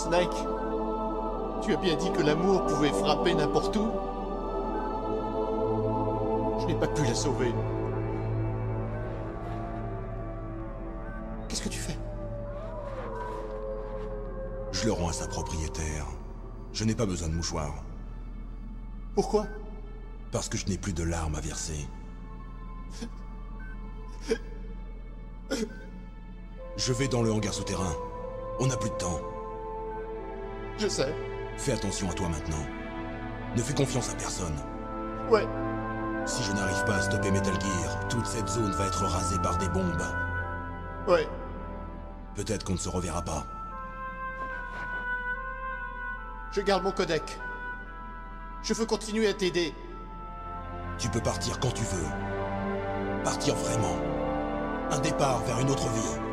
Snake, 0.00 0.34
tu 1.62 1.74
as 1.74 1.76
bien 1.76 1.94
dit 1.94 2.10
que 2.12 2.22
l'amour 2.22 2.64
pouvait 2.64 2.88
frapper 2.88 3.34
n'importe 3.34 3.76
où. 3.76 3.90
Je 6.58 6.66
n'ai 6.66 6.74
pas 6.74 6.88
pu 6.88 7.02
la 7.04 7.14
sauver. 7.14 7.52
Qu'est-ce 11.48 11.60
que 11.60 11.68
tu 11.68 11.78
fais? 11.78 11.98
Je 14.72 14.86
le 14.86 14.92
rends 14.92 15.10
à 15.10 15.12
sa 15.12 15.28
propriétaire. 15.28 16.06
Je 16.72 16.84
n'ai 16.84 16.94
pas 16.94 17.04
besoin 17.04 17.28
de 17.28 17.34
mouchoir. 17.34 17.84
Pourquoi? 19.14 19.44
Parce 20.32 20.48
que 20.48 20.56
je 20.56 20.66
n'ai 20.66 20.78
plus 20.78 20.94
de 20.94 21.02
larmes 21.02 21.34
à 21.34 21.40
verser. 21.40 21.86
Je 26.78 26.92
vais 26.94 27.08
dans 27.08 27.20
le 27.20 27.30
hangar 27.30 27.52
souterrain. 27.52 27.94
On 28.60 28.66
n'a 28.66 28.78
plus 28.78 28.88
de 28.88 28.94
temps. 28.94 29.20
Je 30.80 30.88
sais. 30.88 31.14
Fais 31.58 31.72
attention 31.72 32.08
à 32.08 32.14
toi 32.14 32.28
maintenant. 32.30 32.64
Ne 33.54 33.60
fais 33.60 33.74
confiance 33.74 34.10
à 34.10 34.14
personne. 34.14 34.56
Ouais. 35.28 35.46
Si 36.24 36.42
je 36.42 36.52
n'arrive 36.52 36.84
pas 36.84 36.94
à 36.94 37.02
stopper 37.02 37.30
Metal 37.30 37.52
Gear, 37.60 38.08
toute 38.08 38.24
cette 38.24 38.48
zone 38.48 38.72
va 38.72 38.86
être 38.86 39.04
rasée 39.04 39.38
par 39.42 39.58
des 39.58 39.68
bombes. 39.68 40.02
Ouais. 41.06 41.28
Peut-être 42.34 42.64
qu'on 42.64 42.72
ne 42.72 42.78
se 42.78 42.88
reverra 42.88 43.20
pas. 43.20 43.44
Je 46.52 46.62
garde 46.62 46.82
mon 46.82 46.92
codec. 46.92 47.38
Je 48.62 48.72
veux 48.72 48.86
continuer 48.86 49.28
à 49.28 49.34
t'aider. 49.34 49.74
Tu 50.96 51.10
peux 51.10 51.20
partir 51.20 51.60
quand 51.60 51.72
tu 51.72 51.84
veux. 51.84 53.22
Partir 53.22 53.54
vraiment. 53.54 53.96
Un 54.90 54.98
départ 55.00 55.40
vers 55.40 55.60
une 55.60 55.70
autre 55.70 55.88
vie. 55.90 56.29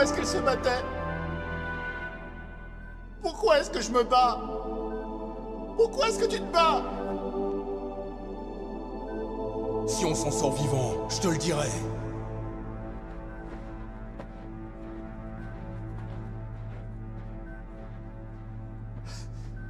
Pourquoi 0.00 0.14
est-ce 0.14 0.32
qu'elle 0.32 0.40
se 0.40 0.42
battait 0.42 0.84
Pourquoi 3.20 3.58
est-ce 3.58 3.68
que 3.68 3.82
je 3.82 3.90
me 3.90 4.02
bats 4.02 4.40
Pourquoi 5.76 6.08
est-ce 6.08 6.18
que 6.18 6.24
tu 6.24 6.38
te 6.40 6.50
bats 6.50 6.82
Si 9.86 10.06
on 10.06 10.14
s'en 10.14 10.30
sort 10.30 10.54
vivant, 10.54 11.06
je 11.10 11.20
te 11.20 11.28
le 11.28 11.36
dirai. 11.36 11.68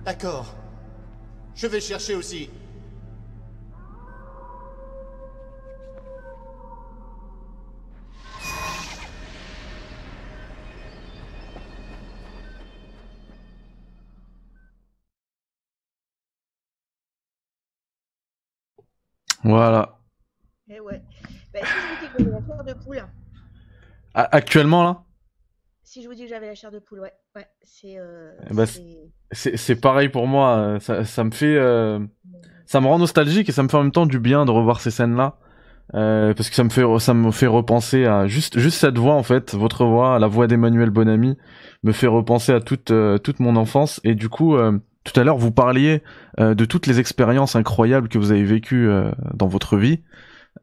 D'accord. 0.05 0.55
Je 1.57 1.67
vais 1.67 1.81
chercher 1.81 2.15
aussi. 2.15 2.51
Voilà. 19.45 19.99
Eh 20.69 20.81
ouais. 20.81 21.03
Bah, 21.53 21.61
si 21.63 21.67
je 21.67 21.89
vous 21.89 22.07
dis 22.07 22.13
que 22.13 22.19
j'avais 22.25 22.31
la 22.33 22.47
chair 22.47 22.65
de 22.65 22.85
poule, 22.85 23.05
Actuellement, 24.15 24.83
là, 24.85 25.03
si 25.85 26.03
je 26.03 26.09
vous 26.09 26.15
dis 26.15 26.23
que 26.25 26.29
j'avais 26.29 26.47
la 26.47 26.55
chair 26.55 26.71
de 26.71 26.79
poule, 26.79 27.01
ouais, 27.01 27.13
ouais, 27.37 27.47
c'est. 27.63 27.97
euh, 27.99 28.33
Eh 28.51 28.55
bah, 28.55 28.65
c'est 29.33 29.81
pareil 29.81 30.09
pour 30.09 30.27
moi. 30.27 30.57
euh, 30.57 30.81
Ça, 30.81 31.05
ça 31.05 31.25
me 31.25 31.31
fait, 31.31 31.57
euh, 31.57 31.99
ça 32.67 32.81
me 32.81 32.87
rend 32.87 32.99
nostalgique 32.99 33.49
et 33.49 33.53
ça 33.53 33.63
me 33.63 33.69
fait 33.69 33.77
en 33.77 33.83
même 33.83 33.93
temps 33.93 34.07
du 34.07 34.19
bien 34.21 34.45
de 34.45 34.51
revoir 34.51 34.81
ces 34.81 34.91
scènes-là. 34.91 35.37
Euh, 35.95 36.35
parce 36.35 36.49
que 36.51 36.55
ça 36.55 36.63
me 36.63 36.71
fait, 36.71 36.85
ça 37.01 37.15
me 37.15 37.33
fait 37.33 37.49
repenser 37.49 38.05
à 38.05 38.29
juste, 38.29 38.61
juste 38.61 38.79
cette 38.79 38.97
voix 38.97 39.15
en 39.15 39.25
fait, 39.25 39.55
votre 39.55 39.85
voix, 39.85 40.21
la 40.21 40.29
voix 40.29 40.47
d'Emmanuel 40.47 40.91
Bonamy, 40.91 41.37
me 41.83 41.91
fait 41.91 42.07
repenser 42.07 42.53
à 42.53 42.61
toute, 42.61 42.93
euh, 42.93 43.19
toute 43.19 43.41
mon 43.41 43.57
enfance. 43.57 44.01
Et 44.05 44.15
du 44.15 44.29
coup, 44.29 44.55
euh, 44.57 44.79
tout 45.05 45.19
à 45.19 45.25
l'heure, 45.25 45.39
vous 45.39 45.51
parliez 45.53 46.03
euh, 46.39 46.55
de 46.55 46.65
toutes 46.65 46.87
les 46.87 47.01
expériences 47.01 47.57
incroyables 47.57 48.09
que 48.09 48.19
vous 48.19 48.31
avez 48.33 48.45
vécues 48.45 48.89
euh, 48.89 49.11
dans 49.35 49.49
votre 49.49 49.77
vie. 49.77 50.03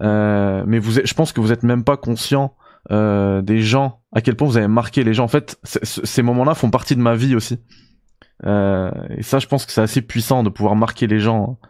Euh, 0.01 0.63
mais 0.67 0.79
vous, 0.79 0.99
êtes- 0.99 1.07
je 1.07 1.13
pense 1.13 1.31
que 1.33 1.41
vous 1.41 1.51
êtes 1.51 1.63
même 1.63 1.83
pas 1.83 1.97
conscient 1.97 2.55
euh, 2.91 3.41
des 3.41 3.61
gens, 3.61 4.01
à 4.13 4.21
quel 4.21 4.35
point 4.35 4.47
vous 4.47 4.57
avez 4.57 4.67
marqué 4.67 5.03
les 5.03 5.13
gens. 5.13 5.23
En 5.23 5.27
fait, 5.29 5.59
ces 5.63 6.21
moments-là 6.21 6.53
font 6.55 6.69
partie 6.69 6.95
de 6.95 7.01
ma 7.01 7.15
vie 7.15 7.35
aussi. 7.35 7.59
Euh, 8.45 8.91
et 9.09 9.23
ça, 9.23 9.39
je 9.39 9.47
pense 9.47 9.65
que 9.65 9.71
c'est 9.71 9.81
assez 9.81 10.01
puissant 10.01 10.43
de 10.43 10.49
pouvoir 10.49 10.75
marquer 10.75 11.07
les 11.07 11.19
gens. 11.19 11.57
hein. 11.61 11.67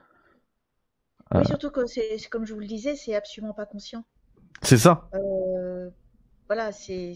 Oui, 1.33 1.41
Euh. 1.41 1.43
surtout 1.45 1.71
que 1.71 1.85
c'est 1.85 2.17
c'est 2.17 2.29
comme 2.29 2.45
je 2.45 2.53
vous 2.53 2.59
le 2.59 2.67
disais, 2.67 2.95
c'est 2.95 3.15
absolument 3.15 3.53
pas 3.53 3.65
conscient. 3.65 4.03
C'est 4.61 4.77
ça. 4.77 5.09
Euh, 5.13 5.89
voilà, 6.47 6.71
c'est 6.71 7.13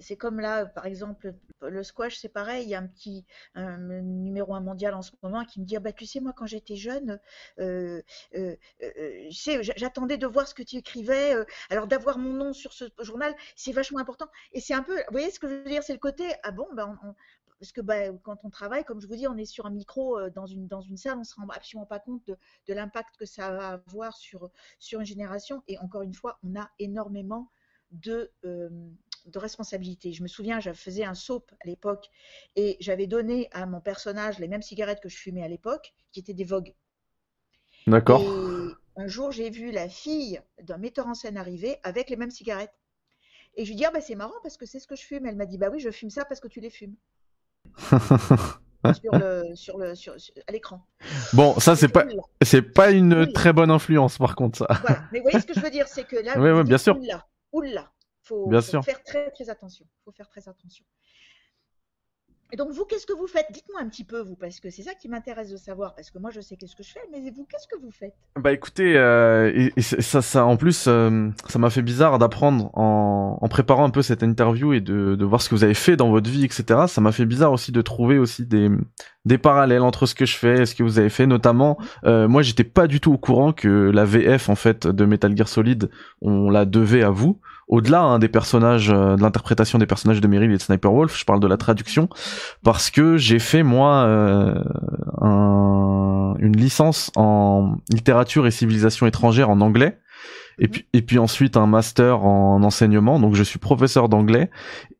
c'est 0.00 0.16
comme 0.16 0.40
là, 0.40 0.66
par 0.66 0.86
exemple, 0.86 1.34
le 1.62 1.82
squash, 1.82 2.18
c'est 2.18 2.28
pareil. 2.28 2.64
Il 2.64 2.70
y 2.70 2.74
a 2.74 2.78
un 2.78 2.86
petit 2.86 3.24
numéro 3.56 4.54
un 4.54 4.60
mondial 4.60 4.94
en 4.94 5.02
ce 5.02 5.12
moment 5.22 5.44
qui 5.44 5.60
me 5.60 5.66
dit, 5.66 5.76
Ah 5.76 5.80
bah, 5.80 5.92
tu 5.92 6.06
sais, 6.06 6.20
moi, 6.20 6.32
quand 6.34 6.46
j'étais 6.46 6.76
jeune, 6.76 7.20
euh, 7.58 8.02
euh, 8.34 8.56
euh, 8.82 9.28
j'attendais 9.76 10.18
de 10.18 10.26
voir 10.26 10.48
ce 10.48 10.54
que 10.54 10.62
tu 10.62 10.76
écrivais. 10.76 11.34
alors 11.68 11.86
d'avoir 11.86 12.18
mon 12.18 12.32
nom 12.32 12.52
sur 12.52 12.72
ce 12.72 12.84
journal, 13.00 13.34
c'est 13.56 13.72
vachement 13.72 13.98
important. 13.98 14.26
Et 14.52 14.60
c'est 14.60 14.74
un 14.74 14.82
peu, 14.82 14.96
vous 14.96 15.12
voyez 15.12 15.30
ce 15.30 15.38
que 15.38 15.48
je 15.48 15.54
veux 15.54 15.64
dire, 15.64 15.82
c'est 15.82 15.92
le 15.92 15.98
côté, 15.98 16.24
ah 16.42 16.50
bon, 16.50 16.66
ben 16.74 16.98
parce 17.58 17.72
que 17.72 17.82
bah, 17.82 18.10
quand 18.22 18.38
on 18.44 18.48
travaille, 18.48 18.84
comme 18.84 19.02
je 19.02 19.06
vous 19.06 19.16
dis, 19.16 19.28
on 19.28 19.36
est 19.36 19.44
sur 19.44 19.66
un 19.66 19.70
micro 19.70 20.30
dans 20.30 20.46
une, 20.46 20.66
dans 20.66 20.80
une 20.80 20.96
salle, 20.96 21.16
on 21.16 21.20
ne 21.20 21.24
se 21.24 21.34
rend 21.34 21.46
absolument 21.50 21.84
pas 21.84 21.98
compte 21.98 22.26
de, 22.26 22.36
l'impact 22.72 23.16
que 23.18 23.26
ça 23.26 23.50
va 23.50 23.68
avoir 23.68 24.16
sur, 24.16 24.50
sur 24.78 25.00
une 25.00 25.06
génération. 25.06 25.62
Et 25.68 25.76
encore 25.78 26.00
une 26.00 26.14
fois, 26.14 26.38
on 26.42 26.58
a 26.58 26.70
énormément 26.78 27.50
de, 27.90 28.32
de 29.26 29.38
responsabilités. 29.38 30.12
Je 30.12 30.22
me 30.22 30.28
souviens, 30.28 30.60
je 30.60 30.72
faisais 30.72 31.04
un 31.04 31.14
soap 31.14 31.50
à 31.64 31.66
l'époque 31.68 32.08
et 32.56 32.76
j'avais 32.80 33.06
donné 33.06 33.48
à 33.52 33.66
mon 33.66 33.80
personnage 33.80 34.38
les 34.38 34.48
mêmes 34.48 34.62
cigarettes 34.62 35.00
que 35.00 35.08
je 35.08 35.16
fumais 35.16 35.42
à 35.42 35.48
l'époque, 35.48 35.92
qui 36.12 36.20
étaient 36.20 36.34
des 36.34 36.44
Vogue. 36.44 36.74
D'accord. 37.86 38.22
Un 38.96 39.06
jour, 39.06 39.32
j'ai 39.32 39.50
vu 39.50 39.70
la 39.70 39.88
fille 39.88 40.40
d'un 40.62 40.78
metteur 40.78 41.06
en 41.06 41.14
scène 41.14 41.36
arriver 41.36 41.78
avec 41.82 42.10
les 42.10 42.16
mêmes 42.16 42.30
cigarettes. 42.30 42.74
Et 43.54 43.64
je 43.64 43.70
lui 43.70 43.76
dis, 43.76 43.84
ah 43.84 43.90
bah, 43.90 44.00
c'est 44.00 44.14
marrant 44.14 44.34
parce 44.42 44.56
que 44.56 44.66
c'est 44.66 44.78
ce 44.78 44.86
que 44.86 44.96
je 44.96 45.02
fume. 45.02 45.26
Elle 45.26 45.36
m'a 45.36 45.46
dit, 45.46 45.58
bah 45.58 45.68
oui, 45.72 45.80
je 45.80 45.90
fume 45.90 46.10
ça 46.10 46.24
parce 46.24 46.40
que 46.40 46.48
tu 46.48 46.60
les 46.60 46.70
fumes. 46.70 46.94
sur 48.94 49.12
le, 49.12 49.54
sur 49.54 49.78
le, 49.78 49.94
sur, 49.94 50.14
à 50.46 50.52
l'écran. 50.52 50.86
Bon, 51.32 51.58
ça 51.60 51.76
c'est 51.76 51.88
pas, 51.88 52.06
c'est 52.42 52.62
pas 52.62 52.90
une 52.90 53.14
Oui. 53.14 53.32
très 53.32 53.52
bonne 53.52 53.70
influence 53.70 54.18
par 54.18 54.34
contre 54.34 54.58
ça. 54.58 54.66
Voilà. 54.82 55.02
Mais 55.12 55.18
vous 55.18 55.24
voyez 55.24 55.40
ce 55.40 55.46
que 55.46 55.54
je 55.54 55.60
veux 55.60 55.70
dire, 55.70 55.86
c'est 55.88 56.04
que 56.04 56.16
là, 56.16 56.34
Oui, 56.38 56.64
bien 56.64 56.78
sûr. 56.78 56.96
Oula, 56.96 57.26
oula. 57.52 57.92
Faut, 58.30 58.46
Bien 58.48 58.60
faut 58.60 58.70
sûr. 58.70 58.84
faire 58.84 59.02
très 59.02 59.28
très 59.32 59.50
attention. 59.50 59.84
Faut 60.04 60.12
faire 60.12 60.28
très 60.28 60.48
attention. 60.48 60.84
Et 62.52 62.56
donc 62.56 62.70
vous, 62.72 62.84
qu'est-ce 62.84 63.06
que 63.06 63.12
vous 63.12 63.28
faites? 63.28 63.46
Dites-moi 63.52 63.80
un 63.80 63.88
petit 63.88 64.02
peu 64.02 64.20
vous, 64.22 64.34
parce 64.34 64.58
que 64.58 64.70
c'est 64.70 64.82
ça 64.82 64.94
qui 64.94 65.08
m'intéresse 65.08 65.50
de 65.50 65.56
savoir. 65.56 65.94
Parce 65.94 66.10
que 66.10 66.18
moi, 66.18 66.30
je 66.30 66.40
sais 66.40 66.56
qu'est-ce 66.56 66.74
que 66.74 66.82
je 66.82 66.90
fais, 66.92 67.00
mais 67.12 67.30
vous, 67.30 67.44
qu'est-ce 67.44 67.68
que 67.68 67.76
vous 67.80 67.92
faites? 67.92 68.14
Bah 68.36 68.52
écoutez, 68.52 68.96
euh, 68.96 69.52
et, 69.54 69.72
et 69.76 69.82
c'est- 69.82 70.00
ça, 70.00 70.20
ça, 70.20 70.44
en 70.44 70.56
plus, 70.56 70.86
euh, 70.88 71.28
ça 71.48 71.58
m'a 71.60 71.70
fait 71.70 71.82
bizarre 71.82 72.18
d'apprendre 72.18 72.70
en, 72.76 73.38
en 73.40 73.48
préparant 73.48 73.84
un 73.84 73.90
peu 73.90 74.02
cette 74.02 74.24
interview 74.24 74.72
et 74.72 74.80
de, 74.80 75.14
de 75.14 75.24
voir 75.24 75.42
ce 75.42 75.48
que 75.48 75.54
vous 75.54 75.62
avez 75.64 75.74
fait 75.74 75.96
dans 75.96 76.10
votre 76.10 76.28
vie, 76.30 76.44
etc. 76.44 76.86
Ça 76.88 77.00
m'a 77.00 77.12
fait 77.12 77.26
bizarre 77.26 77.52
aussi 77.52 77.70
de 77.70 77.82
trouver 77.82 78.18
aussi 78.18 78.46
des, 78.46 78.68
des 79.26 79.36
parallèles 79.38 79.82
entre 79.82 80.06
ce 80.06 80.14
que 80.14 80.24
je 80.24 80.36
fais 80.36 80.62
et 80.62 80.66
ce 80.66 80.74
que 80.74 80.82
vous 80.82 80.98
avez 80.98 81.10
fait. 81.10 81.26
Notamment, 81.26 81.76
euh, 82.06 82.26
moi, 82.28 82.42
j'étais 82.42 82.64
pas 82.64 82.86
du 82.86 83.00
tout 83.00 83.12
au 83.12 83.18
courant 83.18 83.52
que 83.52 83.68
la 83.90 84.04
VF 84.04 84.48
en 84.48 84.54
fait 84.54 84.86
de 84.86 85.04
Metal 85.04 85.36
Gear 85.36 85.48
Solid, 85.48 85.90
on 86.22 86.48
la 86.50 86.64
devait 86.64 87.02
à 87.02 87.10
vous. 87.10 87.38
Au-delà 87.68 88.02
hein, 88.02 88.18
des 88.18 88.28
personnages, 88.28 88.90
euh, 88.90 89.14
de 89.16 89.22
l'interprétation 89.22 89.78
des 89.78 89.86
personnages 89.86 90.20
de 90.20 90.26
Meryl 90.26 90.50
et 90.50 90.56
de 90.56 90.60
Sniper 90.62 90.92
Wolf, 90.92 91.16
je 91.18 91.24
parle 91.24 91.38
de 91.38 91.46
la 91.46 91.56
traduction 91.56 92.08
parce 92.64 92.90
que 92.90 93.16
j'ai 93.16 93.38
fait 93.38 93.62
moi 93.62 94.04
euh, 94.06 94.54
un- 95.20 96.34
une 96.38 96.56
licence 96.56 97.10
en 97.16 97.76
littérature 97.90 98.46
et 98.46 98.50
civilisation 98.50 99.06
étrangère 99.06 99.50
en 99.50 99.60
anglais 99.60 99.98
et 100.60 100.68
puis 100.68 100.86
et 100.92 101.02
puis 101.02 101.18
ensuite 101.18 101.56
un 101.56 101.66
master 101.66 102.24
en 102.24 102.62
enseignement. 102.62 103.18
Donc 103.18 103.34
je 103.34 103.42
suis 103.42 103.58
professeur 103.58 104.08
d'anglais. 104.08 104.50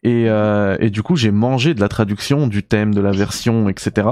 Et 0.02 0.28
euh, 0.28 0.76
et 0.80 0.90
du 0.90 1.02
coup 1.02 1.14
j'ai 1.16 1.30
mangé 1.30 1.74
de 1.74 1.80
la 1.80 1.88
traduction 1.88 2.46
du 2.48 2.62
thème 2.64 2.94
de 2.94 3.00
la 3.00 3.12
version 3.12 3.68
etc 3.68 4.08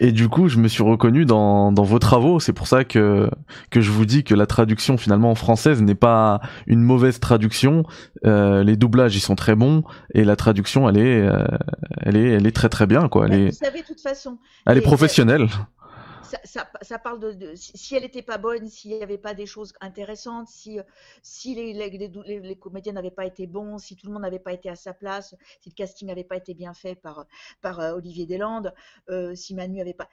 et 0.00 0.10
du 0.10 0.28
coup 0.28 0.48
je 0.48 0.58
me 0.58 0.68
suis 0.68 0.82
reconnu 0.82 1.24
dans 1.24 1.70
dans 1.72 1.82
vos 1.82 1.98
travaux. 1.98 2.40
C'est 2.40 2.52
pour 2.52 2.66
ça 2.66 2.84
que 2.84 3.28
que 3.70 3.80
je 3.80 3.90
vous 3.90 4.06
dis 4.06 4.24
que 4.24 4.34
la 4.34 4.46
traduction 4.46 4.96
finalement 4.96 5.34
française 5.34 5.82
n'est 5.82 5.94
pas 5.94 6.40
une 6.66 6.82
mauvaise 6.82 7.20
traduction. 7.20 7.84
Euh, 8.24 8.62
les 8.64 8.76
doublages 8.76 9.14
ils 9.16 9.20
sont 9.20 9.34
très 9.36 9.54
bons. 9.54 9.84
Et 10.14 10.24
la 10.24 10.34
traduction 10.36 10.88
elle 10.88 10.98
est 10.98 11.20
euh, 11.22 11.44
elle 12.02 12.16
est 12.16 12.30
elle 12.30 12.46
est 12.46 12.52
très 12.56 12.68
très 12.68 12.86
bien 12.86 13.08
quoi. 13.08 13.26
Elle 13.26 13.30
Mais 13.32 13.42
est 13.46 13.50
Vous 13.50 13.64
savez, 13.64 13.80
de 13.82 13.86
toute 13.86 14.00
façon, 14.00 14.38
elle 14.66 14.76
est 14.76 14.80
et- 14.80 14.82
professionnelle 14.82 15.46
ça, 16.28 16.38
ça, 16.44 16.70
ça 16.82 16.98
parle 16.98 17.18
de, 17.20 17.32
de- 17.32 17.54
si, 17.56 17.94
elle 17.94 18.02
n'était 18.02 18.22
pas 18.22 18.38
bonne, 18.38 18.68
s'il 18.68 18.92
n'y 18.96 19.02
avait 19.02 19.18
pas 19.18 19.34
des 19.34 19.46
choses 19.46 19.72
intéressantes, 19.80 20.48
si, 20.48 20.78
euh, 20.78 20.82
si 21.22 21.54
les, 21.54 21.72
les, 21.72 21.90
les, 21.90 22.08
les- 22.26 22.40
les 22.40 22.56
comédiens 22.58 22.92
n'avaient 22.92 23.10
pas 23.10 23.26
été 23.26 23.46
bons, 23.46 23.78
si 23.78 23.96
tout 23.96 24.06
le 24.06 24.12
monde 24.12 24.22
n'avait 24.22 24.38
pas 24.38 24.52
été 24.52 24.68
à 24.68 24.76
sa 24.76 24.94
place, 24.94 25.34
si 25.60 25.70
le 25.70 25.74
casting 25.74 26.08
n'avait 26.08 26.24
pas 26.24 26.36
été 26.36 26.54
bien 26.54 26.74
fait 26.74 26.94
par, 26.94 27.26
par 27.60 27.80
euh, 27.80 27.92
Olivier 27.94 28.26
Deslandes, 28.26 28.72
euh, 29.10 29.34
si 29.34 29.54
Manu 29.54 29.78
n'avait 29.78 29.94
pas. 29.94 30.08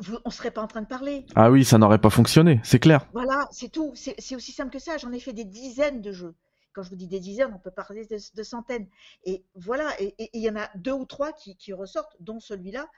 Vous- 0.00 0.18
on 0.24 0.28
ne 0.30 0.32
serait 0.34 0.50
pas 0.50 0.60
en 0.62 0.66
train 0.66 0.82
de 0.82 0.88
parler. 0.88 1.24
ah 1.36 1.50
oui 1.52 1.64
ça 1.64 1.78
n'aurait 1.78 2.00
pas 2.00 2.10
fonctionné 2.10 2.60
c'est 2.64 2.80
clair 2.80 3.06
Voilà, 3.12 3.46
c'est 3.52 3.68
tout. 3.70 3.92
C'est 3.94 4.34
aussi 4.34 4.50
simple 4.50 4.72
que 4.72 4.80
ça. 4.80 4.96
J'en 4.98 5.12
ai 5.12 5.20
fait 5.20 5.32
des 5.32 5.44
dizaines 5.44 6.00
de 6.02 6.10
jeux. 6.10 6.34
Quand 6.74 6.82
je 6.82 6.90
vous 6.90 6.96
dis 6.96 7.06
des 7.06 7.20
dizaines, 7.20 7.52
on 7.54 7.58
peut 7.58 7.70
parler 7.70 8.04
de, 8.04 8.16
de 8.34 8.42
centaines. 8.42 8.88
Et 9.24 9.44
voilà, 9.54 9.90
et 10.00 10.14
il 10.32 10.42
y 10.42 10.50
en 10.50 10.56
a 10.56 10.68
deux 10.74 10.92
ou 10.92 11.04
trois 11.06 11.32
qui, 11.32 11.56
qui 11.56 11.72
ressortent, 11.72 12.16
dont 12.20 12.40
celui-là. 12.40 12.88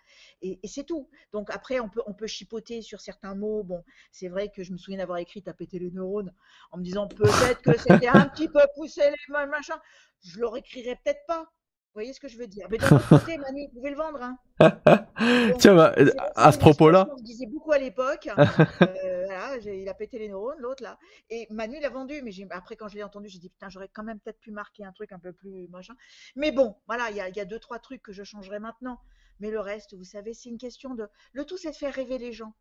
Et, 0.43 0.59
et 0.62 0.68
c'est 0.68 0.85
tout. 0.85 1.09
Donc 1.33 1.51
après, 1.51 1.79
on 1.81 1.89
peut, 1.89 2.03
on 2.07 2.14
peut 2.14 2.27
chipoter 2.27 2.83
sur 2.83 3.01
certains 3.01 3.35
mots. 3.35 3.62
Bon, 3.62 3.85
c'est 4.11 4.29
vrai 4.29 4.49
que 4.49 4.62
je 4.62 4.72
me 4.72 4.79
souviens 4.79 4.99
d'avoir 4.99 5.18
écrit 5.18 5.43
taper 5.43 5.68
les 5.72 5.91
neurones 5.91 6.33
en 6.70 6.79
me 6.79 6.83
disant 6.83 7.07
peut-être 7.07 7.61
que 7.62 7.77
c'était 7.79 8.09
un 8.09 8.27
petit 8.29 8.49
peu 8.49 8.61
poussé 8.74 9.03
les 9.03 9.16
ma- 9.33 9.47
machins. 9.47 9.79
Je 10.22 10.41
le 10.41 10.47
réécrirais 10.47 10.99
peut-être 11.05 11.24
pas. 11.27 11.41
Vous 11.43 12.01
voyez 12.03 12.12
ce 12.12 12.20
que 12.20 12.29
je 12.29 12.37
veux 12.37 12.47
dire? 12.47 12.66
Mais 12.70 12.77
d'un 12.77 12.99
côté, 12.99 13.39
Manu, 13.39 13.68
vous 13.68 13.79
pouvez 13.79 13.91
le 13.91 13.97
vendre. 13.97 14.22
Hein. 14.22 14.39
Donc, 15.49 15.59
tiens 15.59 15.74
bah, 15.74 15.95
à 16.35 16.53
ce 16.53 16.57
une 16.57 16.61
propos 16.61 16.91
là 16.91 17.01
expression 17.01 17.16
que 17.16 17.20
Je 17.20 17.24
disais 17.24 17.47
beaucoup 17.47 17.72
à 17.72 17.79
l'époque. 17.79 18.29
Euh, 18.83 19.15
voilà, 19.39 19.57
il 19.72 19.89
a 19.89 19.95
pété 19.95 20.18
les 20.18 20.28
neurones, 20.28 20.59
l'autre 20.59 20.82
là. 20.82 20.99
Et 21.30 21.47
Manu 21.51 21.78
l'a 21.80 21.89
vendu, 21.91 22.22
mais 22.22 22.32
après 22.51 22.76
quand 22.76 22.89
je 22.89 22.97
l'ai 22.97 23.03
entendu, 23.03 23.28
j'ai 23.28 23.39
dit 23.39 23.51
putain, 23.51 23.68
j'aurais 23.68 23.89
quand 23.89 24.05
même 24.05 24.20
peut-être 24.20 24.41
pu 24.41 24.51
marquer 24.51 24.84
un 24.84 24.93
truc 24.93 25.12
un 25.12 25.18
peu 25.18 25.32
plus 25.32 25.68
machin. 25.68 25.95
Mais 26.37 26.53
bon, 26.53 26.76
voilà, 26.87 27.11
il 27.11 27.16
y 27.16 27.20
a, 27.20 27.28
y 27.28 27.41
a 27.41 27.45
deux 27.45 27.59
trois 27.59 27.78
trucs 27.78 28.03
que 28.03 28.12
je 28.12 28.24
changerais 28.24 28.61
maintenant 28.61 29.01
Mais 29.41 29.51
le 29.51 29.61
reste, 29.61 29.95
vous 29.95 30.05
savez, 30.05 30.34
c'est 30.34 30.49
une 30.49 30.59
question 30.59 30.95
de. 30.95 31.09
Le 31.32 31.45
tout, 31.45 31.57
c'est 31.59 31.70
de 31.70 31.76
faire 31.76 31.95
rêver 31.95 32.18
les 32.18 32.32
gens. 32.32 32.55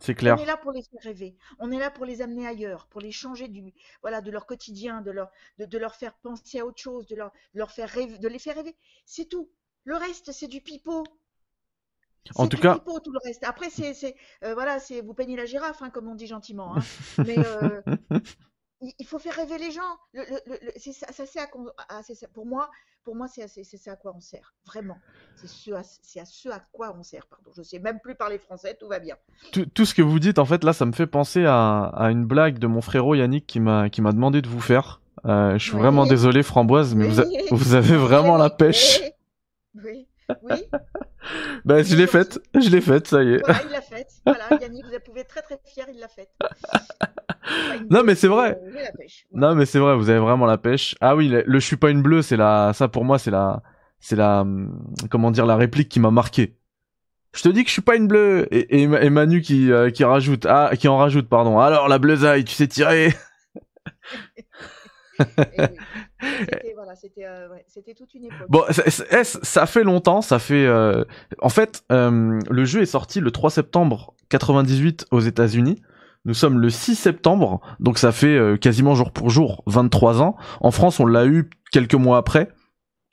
C'est 0.00 0.14
clair. 0.14 0.36
On 0.38 0.42
est 0.42 0.44
là 0.46 0.56
pour 0.56 0.72
les 0.72 0.82
faire 0.82 1.00
rêver. 1.02 1.36
On 1.58 1.70
est 1.70 1.78
là 1.78 1.90
pour 1.90 2.04
les 2.04 2.22
amener 2.22 2.46
ailleurs, 2.46 2.86
pour 2.88 3.00
les 3.00 3.12
changer 3.12 3.48
du, 3.48 3.72
voilà, 4.02 4.20
de 4.20 4.30
leur 4.30 4.46
quotidien, 4.46 5.00
de 5.00 5.10
leur, 5.12 5.30
de, 5.58 5.64
de 5.64 5.78
leur 5.78 5.94
faire 5.94 6.14
penser 6.14 6.58
à 6.60 6.66
autre 6.66 6.80
chose, 6.80 7.06
de 7.06 7.16
leur, 7.16 7.30
de 7.54 7.58
leur 7.60 7.70
faire 7.70 7.88
rêver, 7.88 8.18
de 8.18 8.28
les 8.28 8.38
faire 8.40 8.56
rêver. 8.56 8.76
C'est 9.06 9.26
tout. 9.28 9.50
Le 9.84 9.96
reste, 9.96 10.32
c'est 10.32 10.48
du 10.48 10.60
pipeau. 10.60 11.04
En 12.36 12.46
tout 12.46 12.56
cas- 12.56 12.74
pipeau, 12.74 13.00
tout 13.00 13.12
le 13.12 13.18
reste. 13.24 13.44
Après, 13.44 13.68
c'est, 13.70 14.14
euh, 14.44 14.54
voilà, 14.54 14.78
c'est 14.78 15.00
vous 15.00 15.14
peignez 15.14 15.36
la 15.36 15.44
girafe, 15.44 15.82
hein, 15.82 15.90
comme 15.90 16.08
on 16.08 16.14
dit 16.14 16.26
gentiment. 16.26 16.76
hein. 16.76 16.80
Mais 17.26 17.36
euh, 17.38 17.80
il, 18.98 19.06
faut 19.06 19.18
faire 19.18 19.34
rêver 19.34 19.58
les 19.58 19.70
gens. 19.70 19.80
Le, 20.12 20.22
le- 20.22 20.40
le- 20.52 20.58
le- 20.66 20.72
c'est 20.76 20.92
ça, 20.92 21.06
ça 21.12 21.26
sert 21.26 21.42
à, 21.44 21.46
qu'on- 21.46 21.68
à- 21.88 22.02
c'est 22.02 22.14
ça- 22.14 22.28
pour 22.28 22.46
moi, 22.46 22.70
pour 23.04 23.16
moi, 23.16 23.26
c'est 23.28 23.48
ça 23.48 23.92
à 23.92 23.96
quoi 23.96 24.12
on 24.16 24.20
sert. 24.20 24.54
Vraiment, 24.66 24.96
c'est 25.34 25.48
ce, 25.48 25.72
à, 25.72 25.82
ce 25.82 26.48
à 26.48 26.60
quoi 26.72 26.94
on 26.96 27.02
sert. 27.02 27.26
Pardon, 27.26 27.50
je 27.56 27.62
sais 27.62 27.80
même 27.80 27.98
plus 28.00 28.14
parler 28.14 28.38
français, 28.38 28.76
tout 28.78 28.86
va 28.88 29.00
bien. 29.00 29.16
Tout, 29.50 29.66
tout 29.66 29.84
ce 29.84 29.94
que 29.94 30.02
vous 30.02 30.20
dites, 30.20 30.38
en 30.38 30.44
fait, 30.44 30.62
là, 30.62 30.72
ça 30.72 30.84
me 30.86 30.92
fait 30.92 31.08
penser 31.08 31.44
à, 31.44 31.84
à 31.86 32.10
une 32.12 32.24
blague 32.24 32.58
de 32.58 32.68
mon 32.68 32.80
frérot 32.80 33.16
Yannick 33.16 33.46
qui 33.46 33.58
m'a 33.58 33.90
qui 33.90 34.00
m'a 34.02 34.12
demandé 34.12 34.40
de 34.42 34.48
vous 34.48 34.60
faire. 34.60 35.00
Euh, 35.24 35.52
je 35.58 35.58
suis 35.64 35.74
Oui. 35.74 35.80
vraiment 35.80 36.06
désolé, 36.06 36.42
Framboise, 36.44 36.94
mais 36.94 37.06
vous, 37.08 37.20
a- 37.20 37.24
vous 37.50 37.74
avez 37.74 37.96
vraiment 37.96 38.36
la 38.36 38.50
pêche. 38.50 39.00
Oui, 39.82 40.06
oui. 40.42 40.56
Bah, 41.64 41.82
je 41.84 41.94
l'ai 41.94 42.08
faite, 42.08 42.40
je 42.52 42.68
l'ai 42.68 42.80
faite, 42.80 43.06
ça 43.06 43.22
y 43.22 43.34
est. 43.34 43.40
Voilà, 43.44 43.60
il 43.64 43.70
l'a 43.70 43.80
faite. 43.80 44.08
Voilà, 44.26 44.44
Yannick, 44.60 44.84
vous 44.86 44.98
pouvez 45.04 45.20
être 45.20 45.28
très 45.28 45.42
très 45.42 45.56
fier, 45.64 45.86
il 45.94 46.00
l'a 46.00 46.08
faite. 46.08 46.30
Enfin, 46.42 47.84
Non, 47.90 48.02
mais 48.04 48.16
c'est 48.16 48.26
vrai. 48.26 48.58
euh, 48.60 48.82
la 48.82 48.90
pêche. 48.90 49.26
Non, 49.32 49.54
mais 49.54 49.64
c'est 49.64 49.78
vrai, 49.78 49.94
vous 49.96 50.10
avez 50.10 50.18
vraiment 50.18 50.46
la 50.46 50.58
pêche. 50.58 50.96
Ah 51.00 51.14
oui, 51.14 51.28
le, 51.28 51.44
le 51.46 51.60
je 51.60 51.66
suis 51.66 51.76
pas 51.76 51.90
une 51.90 52.02
bleue, 52.02 52.22
c'est 52.22 52.36
la, 52.36 52.72
ça 52.74 52.88
pour 52.88 53.04
moi, 53.04 53.20
c'est 53.20 53.30
la, 53.30 53.62
c'est 54.00 54.16
la, 54.16 54.40
hum, 54.40 54.84
comment 55.10 55.30
dire, 55.30 55.46
la 55.46 55.54
réplique 55.56 55.88
qui 55.88 56.00
m'a 56.00 56.10
marqué. 56.10 56.56
Je 57.34 57.42
te 57.42 57.48
dis 57.48 57.62
que 57.62 57.68
je 57.68 57.74
suis 57.74 57.82
pas 57.82 57.94
une 57.96 58.08
bleue. 58.08 58.48
Et, 58.50 58.80
et, 58.80 58.82
et 58.82 59.10
Manu 59.10 59.42
qui, 59.42 59.70
euh, 59.70 59.90
qui 59.90 60.02
rajoute, 60.04 60.44
ah, 60.46 60.72
qui 60.76 60.88
en 60.88 60.96
rajoute, 60.98 61.28
pardon. 61.28 61.60
Alors, 61.60 61.88
la 61.88 61.98
bleusaille, 61.98 62.44
tu 62.44 62.54
sais 62.54 62.66
tirer. 62.68 63.14
Et 65.20 65.68
oui. 65.70 65.78
C'était 66.22 66.72
voilà, 66.74 66.94
c'était 66.94 67.24
euh, 67.26 67.48
ouais, 67.50 67.64
c'était 67.68 67.94
toute 67.94 68.14
une 68.14 68.24
époque. 68.26 68.46
Bon, 68.48 68.62
ça, 68.70 68.88
ça- 68.90 69.24
ça 69.24 69.66
fait 69.66 69.84
longtemps, 69.84 70.22
ça 70.22 70.38
fait. 70.38 70.66
euh, 70.66 71.04
En 71.40 71.48
fait, 71.48 71.82
euh, 71.92 72.38
le 72.50 72.64
jeu 72.64 72.82
est 72.82 72.86
sorti 72.86 73.20
le 73.20 73.30
3 73.30 73.50
septembre 73.50 74.14
98 74.30 75.06
aux 75.10 75.20
États-Unis. 75.20 75.82
Nous 76.24 76.34
sommes 76.34 76.60
le 76.60 76.70
6 76.70 76.94
septembre, 76.94 77.60
donc 77.80 77.98
ça 77.98 78.12
fait 78.12 78.36
euh, 78.36 78.56
quasiment 78.56 78.94
jour 78.94 79.10
pour 79.10 79.28
jour 79.30 79.64
23 79.66 80.22
ans. 80.22 80.36
En 80.60 80.70
France, 80.70 81.00
on 81.00 81.06
l'a 81.06 81.26
eu 81.26 81.50
quelques 81.72 81.94
mois 81.96 82.18
après. 82.18 82.48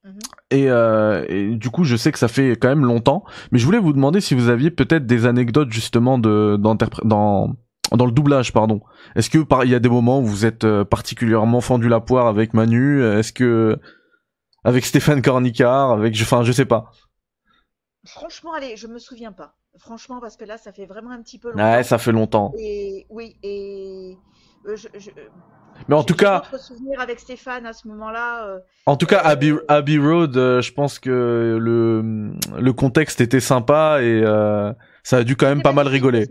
Mhm. 0.05 0.20
Et, 0.51 0.70
euh, 0.70 1.26
et 1.28 1.55
du 1.55 1.70
coup, 1.72 1.84
je 1.84 1.95
sais 1.95 2.12
que 2.12 2.20
ça 2.20 2.28
fait 2.28 2.51
quand 2.51 2.70
même 2.70 2.86
longtemps, 2.86 3.24
mais 3.51 3.60
je 3.60 3.66
voulais 3.66 3.80
vous 3.80 3.93
demander 3.93 4.22
si 4.22 4.36
vous 4.36 4.49
aviez 4.49 4.70
peut-être 4.72 5.05
des 5.07 5.26
anecdotes 5.26 5.72
justement 5.72 6.18
de 6.20 6.57
dans 6.60 7.55
dans 7.98 8.06
le 8.06 8.12
doublage, 8.12 8.54
pardon. 8.54 8.82
Est-ce 9.16 9.30
que 9.30 9.40
par 9.40 9.66
il 9.66 9.72
y 9.72 9.76
a 9.76 9.80
des 9.80 9.90
moments 9.90 10.20
où 10.20 10.26
vous 10.26 10.46
êtes 10.46 10.64
euh, 10.64 10.84
particulièrement 10.86 11.62
fendu 11.62 11.90
la 11.90 12.00
poire 12.00 12.28
avec 12.28 12.54
Manu 12.54 13.04
Est-ce 13.04 13.34
que 13.34 13.78
avec 14.64 14.86
Stéphane 14.86 15.22
Cornicard, 15.22 15.92
avec 15.92 16.16
enfin 16.22 16.44
je 16.44 16.52
sais 16.52 16.66
pas. 16.66 16.92
Franchement, 18.06 18.54
allez, 18.54 18.76
je 18.78 18.88
me 18.88 18.98
souviens 19.00 19.32
pas. 19.32 19.56
Franchement, 19.78 20.20
parce 20.20 20.36
que 20.36 20.46
là, 20.46 20.58
ça 20.58 20.72
fait 20.72 20.86
vraiment 20.86 21.12
un 21.12 21.22
petit 21.22 21.38
peu 21.38 21.50
longtemps. 21.52 21.64
Ouais, 21.72 21.84
ça 21.84 21.98
fait 21.98 22.12
longtemps. 22.12 22.54
Et 22.58 23.06
oui, 23.10 23.38
et 23.44 24.18
euh, 24.68 24.76
je, 24.76 24.88
je- 24.98 25.12
Mais 25.88 25.96
en 25.96 26.04
tout 26.04 26.16
cas, 26.16 26.40
d'autres 26.52 26.64
souvenirs 26.64 27.00
avec 27.00 27.20
Stéphane 27.20 27.66
à 27.66 27.74
ce 27.74 27.88
moment-là. 27.88 28.48
euh, 28.48 28.60
en 28.86 28.96
tout 28.98 29.06
cas, 29.06 29.20
Euh, 29.26 29.30
Abbey, 29.30 29.54
Abbey 29.68 29.98
Road, 29.98 30.36
euh, 30.38 30.62
je 30.62 30.74
pense 30.74 30.98
que 31.00 31.58
le 31.62 32.32
le 32.60 32.74
contexte 32.74 33.22
était 33.22 33.40
sympa 33.40 34.00
et 34.02 34.22
euh, 34.24 34.74
ça 35.04 35.18
a 35.18 35.24
dû 35.24 35.36
quand 35.36 35.48
même 35.48 35.62
pas 35.62 35.74
mal 35.74 35.88
rigoler. 35.88 36.28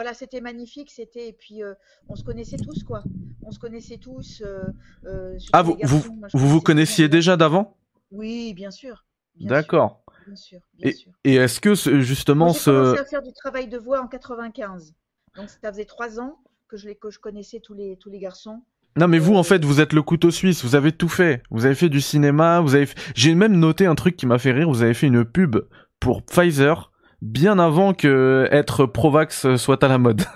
Voilà, 0.00 0.14
c'était 0.14 0.40
magnifique, 0.40 0.90
c'était 0.90 1.28
et 1.28 1.32
puis 1.34 1.62
euh, 1.62 1.74
on 2.08 2.16
se 2.16 2.24
connaissait 2.24 2.56
tous 2.56 2.84
quoi. 2.84 3.02
On 3.42 3.50
se 3.50 3.58
connaissait 3.58 3.98
tous. 3.98 4.40
euh, 4.42 4.62
euh, 5.04 5.36
Ah, 5.52 5.60
vous 5.60 5.76
garçons, 5.76 5.98
vous 5.98 6.14
moi, 6.14 6.28
vous, 6.32 6.60
connaissiez 6.62 7.10
déjà 7.10 7.36
d'avant? 7.36 7.76
Oui, 8.10 8.54
bien 8.54 8.70
sûr. 8.70 9.04
D'accord. 9.38 10.02
Bien 10.26 10.36
sûr, 10.36 10.58
bien 10.78 10.92
sûr. 10.92 11.12
Et 11.24 11.34
est-ce 11.34 11.60
que 11.60 11.74
ce- 11.74 12.00
justement 12.00 12.46
Moi, 12.46 12.54
j'ai 12.54 12.60
ce 12.60 12.70
commencé 12.70 12.98
à 12.98 13.04
faire 13.04 13.22
du 13.22 13.32
travail 13.34 13.68
de 13.68 13.76
voix 13.76 14.00
en 14.00 14.06
95. 14.08 14.94
Donc 15.36 15.50
ça 15.50 15.70
faisait 15.70 15.84
trois 15.84 16.18
ans 16.18 16.38
que 16.68 16.78
je, 16.78 16.88
les, 16.88 16.94
que 16.94 17.10
je 17.10 17.18
connaissais 17.18 17.60
tous 17.60 17.74
les, 17.74 17.98
tous 17.98 18.08
les 18.08 18.20
garçons. 18.20 18.62
Non 18.96 19.06
mais 19.06 19.18
vous 19.18 19.34
en 19.34 19.42
fait 19.42 19.62
vous 19.66 19.82
êtes 19.82 19.92
le 19.92 20.00
couteau 20.02 20.30
suisse, 20.30 20.64
vous 20.64 20.76
avez 20.76 20.92
tout 20.92 21.10
fait. 21.10 21.42
Vous 21.50 21.66
avez 21.66 21.74
fait 21.74 21.90
du 21.90 22.00
cinéma, 22.00 22.60
vous 22.62 22.74
avez 22.74 22.86
fait- 22.86 22.98
j'ai 23.14 23.34
même 23.34 23.58
noté 23.58 23.84
un 23.84 23.94
truc 23.96 24.16
qui 24.16 24.24
m'a 24.24 24.38
fait 24.38 24.52
rire, 24.52 24.70
vous 24.70 24.80
avez 24.80 24.94
fait 24.94 25.08
une 25.08 25.26
pub 25.26 25.56
pour 26.00 26.22
Pfizer 26.22 26.90
bien 27.22 27.58
avant 27.58 27.94
que 27.94 28.48
être 28.50 28.86
Provax 28.86 29.56
soit 29.56 29.82
à 29.84 29.88
la 29.88 29.98
mode. 29.98 30.22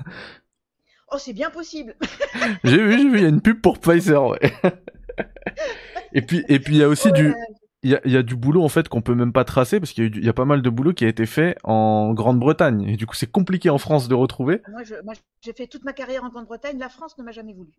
Oh, 1.12 1.16
c'est 1.18 1.32
bien 1.32 1.48
possible. 1.48 1.94
j'ai 2.64 2.76
vu, 2.76 2.98
j'ai 2.98 3.08
vu, 3.08 3.18
il 3.18 3.22
y 3.22 3.26
a 3.26 3.28
une 3.28 3.40
pub 3.40 3.60
pour 3.60 3.78
Pfizer, 3.78 4.26
ouais. 4.26 4.40
et 6.12 6.22
puis 6.22 6.44
et 6.48 6.58
puis 6.58 6.74
il 6.74 6.78
y 6.78 6.82
a 6.82 6.88
aussi 6.88 7.12
du 7.12 7.28
Ouais, 7.28 7.34
il 7.84 7.90
y 7.90 7.94
a, 7.94 8.00
y 8.04 8.16
a 8.16 8.22
du 8.22 8.34
boulot 8.34 8.64
en 8.64 8.68
fait 8.68 8.88
qu'on 8.88 9.02
peut 9.02 9.14
même 9.14 9.32
pas 9.32 9.44
tracer 9.44 9.78
parce 9.78 9.92
qu'il 9.92 10.04
y, 10.06 10.10
du- 10.10 10.22
y 10.22 10.28
a 10.28 10.32
pas 10.32 10.46
mal 10.46 10.62
de 10.62 10.70
boulot 10.70 10.92
qui 10.94 11.04
a 11.04 11.08
été 11.08 11.26
fait 11.26 11.56
en 11.62 12.14
Grande-Bretagne 12.14 12.82
et 12.88 12.96
du 12.96 13.06
coup 13.06 13.14
c'est 13.14 13.30
compliqué 13.30 13.68
en 13.70 13.78
France 13.78 14.08
de 14.08 14.14
retrouver. 14.14 14.62
Moi, 14.72 15.12
j'ai 15.42 15.52
fait 15.52 15.66
toute 15.66 15.84
ma 15.84 15.92
carrière 15.92 16.24
en 16.24 16.30
Grande-Bretagne. 16.30 16.78
La 16.78 16.88
France 16.88 17.16
ne 17.18 17.22
m'a 17.24 17.30
jamais 17.30 17.52
voulu. 17.52 17.70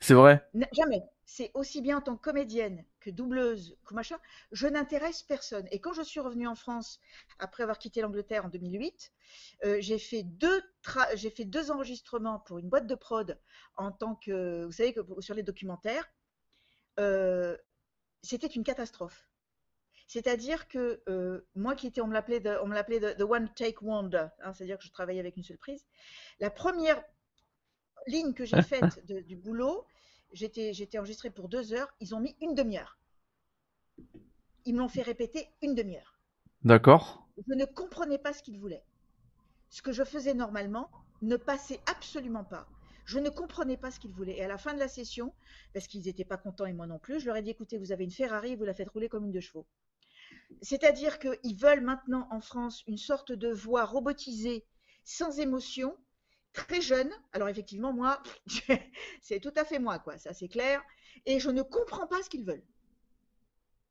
C'est 0.00 0.14
vrai. 0.14 0.46
Jamais. 0.72 1.02
C'est 1.24 1.50
aussi 1.54 1.82
bien 1.82 1.98
en 1.98 2.00
tant 2.00 2.16
que 2.16 2.22
comédienne 2.22 2.84
que 3.00 3.10
doubleuse 3.10 3.76
que 3.84 3.94
machin. 3.94 4.16
Je 4.52 4.68
n'intéresse 4.68 5.22
personne. 5.22 5.66
Et 5.72 5.80
quand 5.80 5.92
je 5.92 6.02
suis 6.02 6.20
revenue 6.20 6.46
en 6.46 6.54
France, 6.54 7.00
après 7.38 7.62
avoir 7.62 7.78
quitté 7.78 8.00
l'Angleterre 8.00 8.46
en 8.46 8.48
2008, 8.48 9.12
euh, 9.64 9.78
j'ai 9.80 9.98
fait 9.98 10.22
deux 10.22 10.62
j'ai 11.14 11.30
fait 11.30 11.44
deux 11.44 11.70
enregistrements 11.70 12.38
pour 12.38 12.58
une 12.58 12.68
boîte 12.68 12.86
de 12.86 12.94
prod 12.94 13.38
en 13.76 13.90
tant 13.90 14.14
que, 14.14 14.64
vous 14.64 14.72
savez 14.72 14.92
que 14.94 15.00
sur 15.20 15.34
les 15.34 15.42
documentaires. 15.42 16.08
Euh, 17.00 17.56
C'était 18.22 18.46
une 18.46 18.64
catastrophe. 18.64 19.28
C'est-à-dire 20.06 20.68
que 20.68 21.02
euh, 21.08 21.46
moi 21.56 21.74
qui 21.74 21.88
étais, 21.88 22.00
on 22.00 22.06
me 22.06 22.12
l'appelait 22.12 22.40
the, 22.40 22.58
on 22.62 22.68
me 22.68 22.74
l'appelait 22.74 23.00
the, 23.00 23.16
the 23.16 23.22
one 23.22 23.52
take 23.54 23.78
wonder, 23.82 24.28
hein, 24.40 24.52
c'est-à-dire 24.52 24.78
que 24.78 24.84
je 24.84 24.92
travaillais 24.92 25.18
avec 25.20 25.36
une 25.36 25.42
seule 25.42 25.58
prise. 25.58 25.84
La 26.38 26.50
première 26.50 27.02
ligne 28.06 28.32
que 28.34 28.44
j'ai 28.44 28.62
faite 28.62 29.04
de- 29.06 29.20
du 29.20 29.36
boulot, 29.36 29.84
j'étais 30.32 30.72
j'étais 30.72 30.98
enregistrée 30.98 31.30
pour 31.30 31.48
deux 31.48 31.72
heures, 31.72 31.92
ils 32.00 32.14
ont 32.14 32.20
mis 32.20 32.36
une 32.40 32.54
demi-heure. 32.54 32.98
Ils 34.64 34.74
me 34.74 34.78
l'ont 34.80 34.88
fait 34.88 35.02
répéter 35.02 35.48
une 35.62 35.74
demi-heure. 35.74 36.18
D'accord. 36.62 37.28
Je 37.46 37.54
ne 37.54 37.64
comprenais 37.64 38.18
pas 38.18 38.32
ce 38.32 38.42
qu'ils 38.42 38.58
voulaient. 38.58 38.84
Ce 39.70 39.82
que 39.82 39.92
je 39.92 40.04
faisais 40.04 40.34
normalement 40.34 40.90
ne 41.22 41.36
passait 41.36 41.80
absolument 41.86 42.44
pas. 42.44 42.66
Je 43.04 43.18
ne 43.20 43.28
comprenais 43.30 43.76
pas 43.76 43.90
ce 43.92 44.00
qu'ils 44.00 44.10
voulaient. 44.10 44.38
Et 44.38 44.44
à 44.44 44.48
la 44.48 44.58
fin 44.58 44.74
de 44.74 44.80
la 44.80 44.88
session, 44.88 45.32
parce 45.72 45.86
qu'ils 45.86 46.02
n'étaient 46.02 46.24
pas 46.24 46.36
contents 46.36 46.66
et 46.66 46.72
moi 46.72 46.86
non 46.88 46.98
plus, 46.98 47.20
je 47.20 47.26
leur 47.26 47.36
ai 47.36 47.42
dit 47.42 47.50
écoutez, 47.50 47.78
vous 47.78 47.92
avez 47.92 48.04
une 48.04 48.10
Ferrari, 48.10 48.56
vous 48.56 48.64
la 48.64 48.74
faites 48.74 48.88
rouler 48.90 49.08
comme 49.08 49.24
une 49.26 49.30
de 49.32 49.40
chevaux. 49.40 49.66
C'est-à-dire 50.60 51.18
qu'ils 51.18 51.56
veulent 51.56 51.82
maintenant 51.84 52.26
en 52.30 52.40
France 52.40 52.82
une 52.88 52.98
sorte 52.98 53.30
de 53.32 53.48
voix 53.48 53.84
robotisée, 53.84 54.64
sans 55.04 55.38
émotion, 55.38 55.96
très 56.56 56.80
jeune. 56.80 57.10
Alors 57.32 57.48
effectivement, 57.48 57.92
moi, 57.92 58.20
c'est 59.20 59.40
tout 59.40 59.52
à 59.54 59.64
fait 59.64 59.78
moi, 59.78 59.98
quoi, 60.00 60.18
ça 60.18 60.32
c'est 60.32 60.48
clair. 60.48 60.82
Et 61.26 61.38
je 61.38 61.50
ne 61.50 61.62
comprends 61.62 62.06
pas 62.06 62.22
ce 62.22 62.30
qu'ils 62.30 62.44
veulent. 62.44 62.64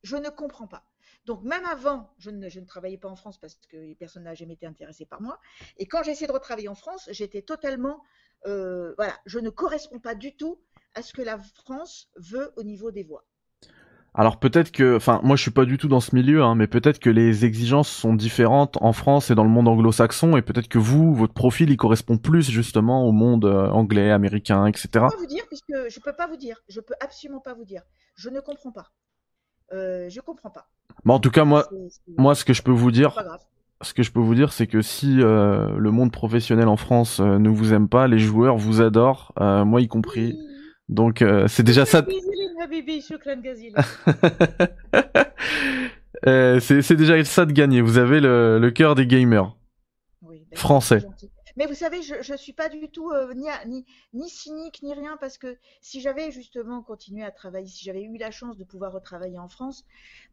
Je 0.04 0.18
ne 0.18 0.30
comprends 0.30 0.68
pas. 0.68 0.84
Donc 1.26 1.44
même 1.44 1.66
avant, 1.66 2.14
je 2.18 2.30
ne, 2.30 2.66
travaillais 2.66 2.98
pas 2.98 3.10
en 3.10 3.16
France 3.16 3.40
parce 3.40 3.56
que 3.56 3.94
personne 3.96 4.24
n'a 4.24 4.36
jamais 4.36 4.54
été 4.54 4.66
intéressé 4.66 5.06
par 5.06 5.22
moi. 5.22 5.40
Et 5.78 5.88
quand 5.88 6.04
j'ai 6.04 6.12
essayé 6.12 6.28
de 6.28 6.32
retravailler 6.32 6.68
en 6.68 6.76
France, 6.76 7.10
j'étais 7.12 7.42
totalement, 7.42 8.04
euh, 8.46 8.94
voilà, 8.98 9.18
je 9.26 9.40
ne 9.40 9.50
correspond 9.50 10.00
pas 10.00 10.14
du 10.14 10.36
tout 10.36 10.62
à 10.94 11.02
ce 11.02 11.14
que 11.14 11.22
la 11.22 11.40
France 11.40 12.10
veut 12.16 12.54
au 12.58 12.64
niveau 12.64 12.92
des 12.92 13.04
voix. 13.04 13.26
Alors 14.18 14.40
peut-être 14.40 14.72
que, 14.72 14.96
enfin, 14.96 15.20
moi 15.24 15.36
je 15.36 15.42
suis 15.42 15.52
pas 15.52 15.66
du 15.66 15.78
tout 15.78 15.88
dans 15.88 16.00
ce 16.00 16.16
milieu, 16.16 16.42
hein, 16.42 16.56
mais 16.56 16.68
peut-être 16.68 17.00
que 17.00 17.10
les 17.10 17.44
exigences 17.46 17.90
sont 17.90 18.14
différentes 18.14 18.78
en 18.82 18.94
France 18.94 19.30
et 19.30 19.36
dans 19.36 19.44
le 19.44 19.50
monde 19.50 19.68
anglo-saxon, 19.68 20.38
et 20.38 20.42
peut-être 20.42 20.70
que 20.70 20.80
vous, 20.80 21.14
votre 21.14 21.34
profil, 21.34 21.70
il 21.70 21.78
correspond 21.78 22.18
plus 22.18 22.50
justement 22.50 23.06
au 23.06 23.12
monde 23.12 23.46
euh, 23.46 23.68
anglais, 23.70 24.12
américain, 24.12 24.66
etc. 24.68 24.88
Je 24.94 24.98
peux 24.98 25.00
pas 25.00 25.18
vous 25.18 25.26
dire 25.26 25.44
puisque 25.48 25.90
je 25.90 26.00
peux 26.00 26.14
pas 26.14 26.28
vous 26.28 26.38
dire, 26.38 26.62
je 26.70 26.80
peux 26.80 26.96
absolument 27.02 27.42
pas 27.42 27.54
vous 27.54 27.66
dire. 27.66 27.82
Je 28.16 28.30
ne 28.30 28.40
comprends 28.40 28.72
pas. 28.72 28.92
Euh, 29.74 30.10
je 30.10 30.22
comprends 30.22 30.50
pas. 30.50 30.68
Mais 31.04 31.14
en 31.14 31.20
tout 31.20 31.32
cas, 31.32 31.44
moi, 31.44 31.68
moi, 32.18 32.36
ce 32.36 32.46
que 32.46 32.54
je 32.54 32.62
peux 32.62 32.72
vous 32.72 32.92
dire, 32.92 33.16
ce 33.82 33.94
que 33.94 34.04
je 34.04 34.12
peux 34.12 34.20
vous 34.20 34.36
dire, 34.36 34.54
c'est 34.54 34.68
que 34.68 34.82
si 34.82 35.22
euh, 35.22 35.76
le 35.78 35.92
monde 35.92 36.12
professionnel 36.12 36.68
en 36.68 36.78
France 36.78 37.20
euh, 37.20 37.38
ne 37.38 37.50
vous 37.50 37.74
aime 37.74 37.90
pas, 37.90 38.08
les 38.08 38.20
joueurs 38.20 38.58
vous 38.58 38.82
adorent, 38.82 39.34
moi 39.40 39.82
y 39.82 39.88
compris. 39.88 40.38
Donc 40.90 41.22
euh, 41.22 41.48
c'est 41.48 41.64
déjà 41.64 41.86
ça. 41.86 42.06
Euh, 46.28 46.60
c'est 46.60 46.82
c'est 46.82 46.96
déjà 46.96 47.24
ça 47.24 47.46
de 47.46 47.52
gagner. 47.52 47.82
Vous 47.82 48.00
avez 48.00 48.20
le, 48.20 48.58
le 48.58 48.72
cœur 48.72 48.96
des 48.96 49.06
gamers. 49.06 49.56
Oui, 50.24 50.48
ben, 50.50 50.58
Français. 50.58 51.06
Mais 51.56 51.68
vous 51.68 51.74
savez, 51.74 52.02
je 52.02 52.32
ne 52.32 52.38
suis 52.38 52.52
pas 52.52 52.68
du 52.68 52.90
tout 52.90 53.12
euh, 53.12 53.34
ni, 53.34 53.48
ni, 53.66 53.86
ni, 54.14 54.30
cynique 54.30 54.84
ni 54.84 54.94
rien 54.94 55.16
parce 55.18 55.38
que 55.38 55.58
si 55.80 56.02
j'avais 56.02 56.30
justement 56.30 56.82
continué 56.84 57.24
à 57.24 57.32
travailler, 57.32 57.68
si 57.68 57.86
j'avais 57.86 58.04
eu 58.04 58.18
la 58.18 58.30
chance 58.30 58.58
de 58.58 58.66
pouvoir 58.66 58.92
retravailler 58.92 59.40
en 59.40 59.48
France, 59.48 59.86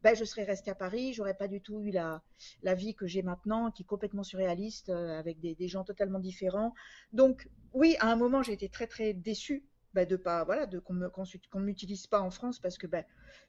ben, 0.03 0.15
je 0.15 0.25
serais 0.25 0.43
restée 0.43 0.71
à 0.71 0.75
Paris. 0.75 1.13
J'aurais 1.13 1.33
pas 1.33 1.47
du 1.47 1.61
tout 1.61 1.81
eu 1.81 1.91
la, 1.91 2.21
la 2.61 2.73
vie 2.73 2.93
que 2.93 3.07
j'ai 3.07 3.21
maintenant, 3.21 3.71
qui 3.71 3.83
est 3.83 3.85
complètement 3.85 4.23
surréaliste, 4.23 4.89
euh, 4.89 5.17
avec 5.17 5.39
des, 5.39 5.55
des, 5.55 5.67
gens 5.69 5.85
totalement 5.85 6.19
différents. 6.19 6.73
Donc 7.13 7.47
oui, 7.71 7.95
à 7.99 8.11
un 8.11 8.17
moment, 8.17 8.43
j'ai 8.43 8.53
été 8.53 8.67
très 8.67 8.87
très 8.87 9.13
déçue 9.13 9.63
ben, 9.93 10.07
de 10.07 10.15
pas 10.15 10.43
voilà 10.43 10.65
de 10.65 10.79
qu'on 10.79 10.93
ne 10.93 11.63
m'utilise 11.63 12.07
pas 12.07 12.19
en 12.19 12.31
France 12.31 12.59
parce 12.59 12.77
que 12.77 12.87
ben, 12.87 13.03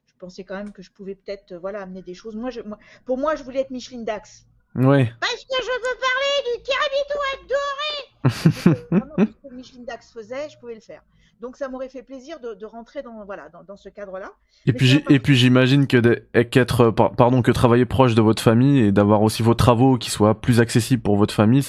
je 0.06 0.14
pensais 0.18 0.44
quand 0.44 0.56
même 0.56 0.72
que 0.72 0.82
je 0.82 0.90
pouvais 0.90 1.14
peut-être 1.14 1.54
voilà 1.56 1.82
amener 1.82 2.02
des 2.02 2.14
choses. 2.14 2.36
Moi, 2.36 2.50
je, 2.50 2.60
moi, 2.60 2.78
pour 3.04 3.18
moi, 3.18 3.34
je 3.36 3.42
voulais 3.42 3.60
être 3.60 3.70
Micheline 3.70 4.04
Dax. 4.04 4.46
Oui. 4.76 5.08
Parce 5.20 5.44
que 5.44 5.56
je 5.60 5.72
veux 5.84 5.98
parler 6.00 6.34
du 6.48 6.62
tiramisu 6.62 7.16
adoré 7.34 7.94
ce 8.28 9.48
que 9.48 9.54
Micheline 9.54 9.84
Dax 9.84 10.12
faisait, 10.12 10.48
je 10.48 10.58
pouvais 10.58 10.74
le 10.74 10.80
faire. 10.80 11.02
Donc 11.40 11.56
ça 11.56 11.68
m'aurait 11.68 11.88
fait 11.88 12.02
plaisir 12.02 12.40
de, 12.40 12.54
de, 12.54 12.64
rentrer 12.64 13.02
dans 13.02 13.24
voilà 13.24 13.48
dans, 13.50 13.64
dans 13.64 13.76
ce 13.76 13.88
cadre-là. 13.88 14.32
Et 14.66 14.72
puis 14.72 15.04
et 15.10 15.18
puis 15.18 15.34
j'imagine 15.34 15.86
que 15.86 15.98
qu'être 16.42 16.90
pardon 16.90 17.42
que 17.42 17.50
travailler 17.50 17.84
proche 17.84 18.14
de 18.14 18.22
votre 18.22 18.42
famille 18.42 18.78
et 18.78 18.92
d'avoir 18.92 19.20
aussi 19.22 19.42
vos 19.42 19.54
travaux 19.54 19.98
qui 19.98 20.10
soient 20.10 20.40
plus 20.40 20.60
accessibles 20.60 21.02
pour 21.02 21.16
votre 21.16 21.34
famille, 21.34 21.62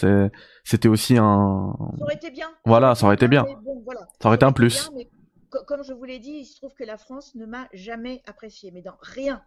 c'était 0.64 0.88
aussi 0.88 1.18
un. 1.18 1.74
Ça 1.98 2.04
aurait 2.04 2.16
été 2.16 2.30
bien. 2.30 2.48
Voilà, 2.66 2.96
ça 2.96 3.08
aurait 3.08 3.16
été 3.16 3.28
bien. 3.28 3.44
Bon, 3.64 3.82
voilà. 3.84 4.02
Ça 4.22 4.30
aurait 4.30 4.36
été 4.36 4.46
un 4.46 4.54
plus. 4.54 4.92
Bien, 4.96 5.06
comme 5.68 5.84
je 5.84 5.94
vous 5.94 6.04
l'ai 6.04 6.20
dit, 6.20 6.38
il 6.42 6.46
se 6.46 6.56
trouve 6.58 6.74
que 6.74 6.84
la 6.84 6.98
France 6.98 7.34
ne 7.36 7.46
m'a 7.46 7.68
jamais 7.74 8.22
apprécié, 8.28 8.72
mais 8.72 8.82
dans 8.82 8.98
rien. 9.02 9.42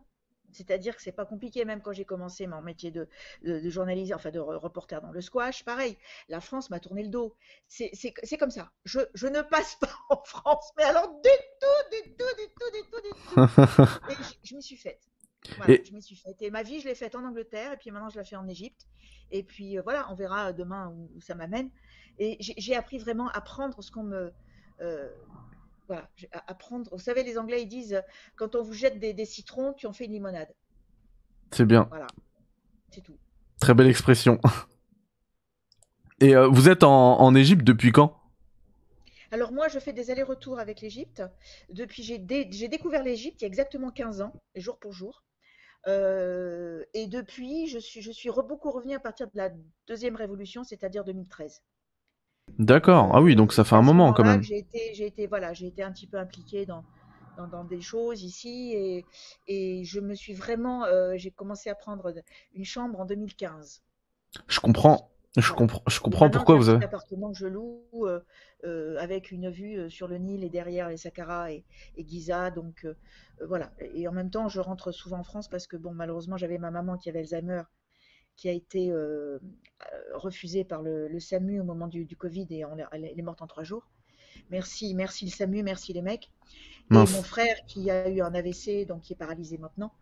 C'est-à-dire 0.53 0.97
que 0.97 1.03
c'est 1.03 1.13
pas 1.13 1.27
compliqué, 1.27 1.65
même 1.65 1.83
quand 1.83 1.93
j'ai 1.93 2.05
commencé 2.05 2.47
mon 2.47 2.63
métier 2.63 2.91
de, 2.91 3.09
de, 3.43 3.61
de, 3.61 3.71
journaliste, 3.71 4.13
enfin 4.15 4.31
de 4.31 4.39
reporter 4.39 5.01
dans 5.01 5.11
le 5.11 5.21
squash, 5.21 5.65
pareil. 5.65 5.97
La 6.29 6.41
France 6.41 6.71
m'a 6.71 6.81
tourné 6.81 7.03
le 7.03 7.09
dos. 7.09 7.37
C'est 7.67 8.39
comme 8.39 8.51
ça. 8.51 8.71
Je, 8.85 9.01
je, 9.15 9.27
ne 9.27 9.43
passe 9.43 9.77
pas 9.77 9.91
en 10.11 10.23
France, 10.25 10.73
mais 10.77 10.85
alors 10.85 11.09
du 11.09 11.31
tout, 11.61 11.97
du 12.03 12.15
tout, 12.15 12.25
du 12.37 12.49
tout, 12.55 12.71
du 12.73 12.91
tout, 12.91 13.01
du 13.03 13.11
tout. 13.11 14.11
Et 14.11 14.15
je, 14.15 14.49
je 14.51 14.57
m'y 14.57 14.63
suis 14.63 14.77
faite. 14.77 15.01
Voilà, 15.57 15.75
et... 15.75 15.85
je 15.85 15.93
m'y 15.93 16.03
suis 16.03 16.17
faite. 16.17 16.41
Et 16.43 16.51
ma 16.51 16.63
vie, 16.63 16.81
je 16.81 16.89
l'ai 16.89 16.95
faite 16.95 17.15
en 17.15 17.25
Angleterre, 17.25 17.73
et 17.73 17.77
puis 17.77 17.91
maintenant, 17.91 18.11
je 18.11 18.17
la 18.17 18.25
fais 18.25 18.37
en 18.37 18.49
Égypte. 18.49 18.87
Et 19.31 19.43
puis 19.43 19.79
euh, 19.79 19.83
voilà, 19.83 20.11
on 20.11 20.15
verra 20.15 20.53
demain 20.53 20.89
où, 20.89 21.11
où 21.15 21.21
ça 21.21 21.35
m'amène. 21.35 21.71
Et 22.19 22.37
j'ai 22.41 22.75
appris 22.75 22.99
vraiment 22.99 23.29
à 23.29 23.41
prendre 23.41 23.83
ce 23.83 23.91
qu'on 23.91 24.03
me. 24.03 24.33
Euh, 24.81 25.09
voilà, 25.89 26.09
apprendre. 26.47 26.91
Vous 26.93 27.03
savez, 27.03 27.25
les 27.25 27.39
Anglais, 27.39 27.63
ils 27.63 27.69
disent 27.69 28.03
quand 28.37 28.55
on 28.55 28.63
vous 28.63 28.75
jette 28.75 29.01
des, 29.01 29.15
des 29.15 29.25
citrons, 29.25 29.73
tu 29.73 29.87
en 29.87 29.93
fais 29.93 30.05
une 30.05 30.13
limonade. 30.13 30.55
C'est 31.51 31.65
bien. 31.65 31.87
Voilà, 31.89 32.07
c'est 32.91 33.01
tout. 33.01 33.17
Très 33.61 33.75
belle 33.75 33.89
expression. 33.89 34.41
Et 36.21 36.37
euh, 36.37 36.49
vous 36.49 36.69
êtes 36.69 36.83
en, 36.83 37.21
en 37.21 37.35
Égypte 37.35 37.65
depuis 37.65 37.93
quand? 37.93 38.21
Alors 39.31 39.53
moi, 39.53 39.69
je 39.69 39.79
fais 39.79 39.93
des 39.93 40.11
allers-retours 40.11 40.59
avec 40.59 40.81
l'Égypte. 40.81 41.23
Depuis, 41.71 42.03
j'ai 42.03 42.19
dé 42.19 42.45
découvert 42.45 43.03
l'Égypte 43.03 43.41
il 43.41 43.45
y 43.45 43.47
a 43.47 43.49
exactement 43.49 43.91
15 43.91 44.23
ans, 44.23 44.33
jour 44.57 44.79
pour 44.79 44.93
jour. 44.93 45.23
Euh, 45.87 46.85
et 46.95 47.07
depuis, 47.07 47.67
je 47.69 47.79
suis, 47.79 48.03
je 48.03 48.11
suis 48.11 48.31
re 48.31 48.43
beaucoup 48.47 48.71
revenu 48.71 48.95
à 48.95 49.01
partir 49.01 49.27
de 49.27 49.37
la 49.37 49.51
deuxième 49.87 50.17
révolution, 50.17 50.65
c'est-à-dire 50.65 51.05
2013. 51.05 51.63
D'accord. 52.59 53.11
Ah 53.15 53.21
oui, 53.21 53.37
donc 53.37 53.53
ça 53.53 53.65
fait 53.65 53.77
un 53.77 53.83
moment 53.83 54.13
quand 54.13 54.25
même. 54.25 54.43
J'ai 54.43 54.59
été, 54.59 55.27
voilà, 55.27 55.53
j'ai 55.53 55.67
été 55.67 55.83
un 55.83 55.93
petit 55.93 56.07
peu 56.07 56.19
impliquée 56.19 56.67
dans, 56.67 56.85
dans, 57.37 57.47
dans 57.47 57.65
des 57.65 57.81
choses 57.81 58.23
ici 58.23 58.73
et, 58.75 59.05
et, 59.47 59.85
je 59.85 60.01
me 60.01 60.15
suis 60.15 60.35
vraiment, 60.35 60.85
euh, 60.85 61.15
j'ai 61.17 61.31
commencé 61.31 61.71
à 61.71 61.75
prendre 61.75 62.13
une 62.55 62.65
chambre 62.65 63.01
en 63.01 63.05
2015. 63.05 63.83
Je 64.47 64.61
comprends. 64.61 65.11
Je 65.37 65.53
comprends, 65.53 65.83
je 65.87 66.01
comprends 66.01 66.31
pourquoi 66.31 66.57
vous 66.57 66.69
avez. 66.69 66.79
Un 66.79 66.89
appartement 66.89 67.31
que 67.31 67.39
je 67.39 67.47
loue 67.47 67.83
euh, 68.03 68.21
euh, 68.65 68.97
avec 68.99 69.31
une 69.31 69.51
vue 69.51 69.89
sur 69.91 70.09
le 70.09 70.17
Nil 70.17 70.43
et 70.43 70.49
derrière 70.49 70.89
les 70.89 70.97
Saqqara 70.97 71.53
et, 71.53 71.65
et 71.97 72.07
Giza, 72.07 72.51
donc 72.51 72.85
euh, 72.85 72.95
voilà. 73.47 73.71
Et 73.95 74.09
en 74.09 74.13
même 74.13 74.31
temps, 74.31 74.49
je 74.49 74.59
rentre 74.59 74.91
souvent 74.91 75.19
en 75.19 75.25
France 75.25 75.49
parce 75.49 75.67
que 75.67 75.77
bon, 75.77 75.93
malheureusement, 75.93 76.37
j'avais 76.37 76.59
ma 76.59 76.71
maman 76.71 76.97
qui 76.97 77.09
avait 77.09 77.21
Alzheimer 77.21 77.63
qui 78.39 78.49
a 78.49 78.53
été 78.53 78.93
euh, 78.93 79.39
refusée 80.15 80.65
par 80.65 80.81
le, 80.81 81.09
le, 81.09 81.21
SAMU 81.21 81.61
au 81.61 81.65
moment 81.65 81.89
du, 81.89 82.05
du 82.05 82.17
Covid 82.17 82.47
et 82.51 82.65
on, 82.65 82.77
elle 82.93 83.05
est 83.05 83.23
morte 83.23 83.43
en 83.43 83.49
trois 83.49 83.65
jours. 83.65 83.87
Merci, 84.49 84.95
merci 84.95 85.25
le 85.25 85.31
SAMU, 85.33 85.63
merci 85.65 85.93
les 85.93 86.03
mecs. 86.03 86.31
Et 86.91 86.95
mon 86.95 87.05
frère 87.23 87.57
qui 87.67 87.91
a 87.91 88.09
eu 88.09 88.23
un 88.23 88.33
AVC, 88.33 88.87
donc 88.87 89.03
qui 89.03 89.13
est 89.13 89.17
paralysé 89.17 89.59
maintenant, 89.59 89.93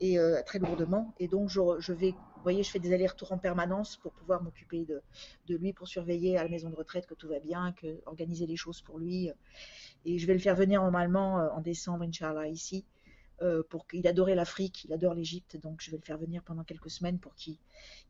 et 0.00 0.18
euh, 0.18 0.42
très 0.44 0.58
lourdement. 0.58 1.14
Et 1.20 1.28
donc 1.28 1.48
je, 1.48 1.60
je, 1.78 1.92
vais, 1.92 2.10
vous 2.10 2.42
voyez, 2.42 2.64
je 2.64 2.70
fais 2.70 2.80
des 2.80 2.92
allers-retours 2.92 3.30
en 3.30 3.38
permanence 3.38 3.96
pour 3.96 4.12
pouvoir 4.12 4.42
m'occuper 4.42 4.84
de, 4.84 5.00
de, 5.46 5.56
lui, 5.56 5.72
pour 5.72 5.86
surveiller 5.86 6.36
à 6.36 6.42
la 6.42 6.50
maison 6.50 6.68
de 6.70 6.74
retraite 6.74 7.06
que 7.06 7.14
tout 7.14 7.28
va 7.28 7.38
bien, 7.38 7.72
que 7.72 8.00
organiser 8.04 8.46
les 8.46 8.56
choses 8.56 8.82
pour 8.82 8.98
lui. 8.98 9.30
Et 10.04 10.18
je 10.18 10.26
vais 10.26 10.34
le 10.34 10.40
faire 10.40 10.56
venir 10.56 10.82
normalement 10.82 11.38
euh, 11.38 11.48
en 11.50 11.60
décembre, 11.60 12.02
Inch'Allah, 12.04 12.48
ici. 12.48 12.84
Euh, 13.42 13.62
pour 13.68 13.86
qu'il 13.86 14.06
adorait 14.06 14.34
l'Afrique, 14.34 14.84
il 14.84 14.94
adore 14.94 15.12
l'Égypte, 15.12 15.58
donc 15.62 15.80
je 15.82 15.90
vais 15.90 15.98
le 15.98 16.02
faire 16.02 16.16
venir 16.16 16.42
pendant 16.42 16.64
quelques 16.64 16.88
semaines 16.88 17.18
pour 17.18 17.34
qu'il 17.34 17.58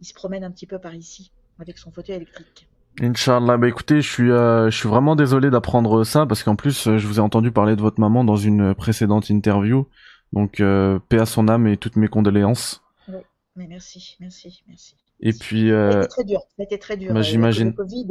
se 0.01 0.15
promène 0.15 0.45
un 0.45 0.53
petit 0.53 0.67
peu 0.67 0.79
par 0.79 0.95
ici 0.95 1.33
avec 1.59 1.79
son 1.79 1.91
fauteuil 1.91 2.17
électrique. 2.17 2.69
Inch'Allah, 3.01 3.59
bah 3.59 3.69
écoutez, 3.69 4.01
je 4.01 4.11
suis, 4.11 4.31
euh, 4.31 4.71
je 4.71 4.77
suis 4.77 4.89
vraiment 4.89 5.17
désolé 5.17 5.51
d'apprendre 5.51 6.03
ça 6.05 6.25
parce 6.25 6.43
qu'en 6.43 6.57
plus, 6.57 6.87
euh, 6.87 6.97
je 6.97 7.07
vous 7.07 7.19
ai 7.19 7.21
entendu 7.21 7.53
parler 7.53 7.77
de 7.77 7.83
votre 7.83 8.01
maman 8.01 8.25
dans 8.25 8.37
une 8.37 8.75
précédente 8.75 9.29
interview, 9.29 9.87
donc 10.33 10.61
euh, 10.61 10.99
paix 11.11 11.19
à 11.19 11.27
son 11.27 11.49
âme 11.49 11.67
et 11.67 11.77
toutes 11.77 11.97
mes 11.97 12.09
condoléances. 12.09 12.83
Oui, 13.09 13.21
mais 13.55 13.67
merci, 13.67 14.17
merci, 14.19 14.65
merci. 14.67 14.97
Et 15.21 15.35
puis, 15.35 15.71
euh... 15.71 16.03
été 16.03 16.09
très 16.09 16.25
dur. 16.25 16.41
Été 16.59 16.79
très 16.79 16.97
dur. 16.97 17.13
Bah, 17.13 17.21
J'imagine. 17.21 17.69
Le 17.69 17.75
Covid, 17.75 18.09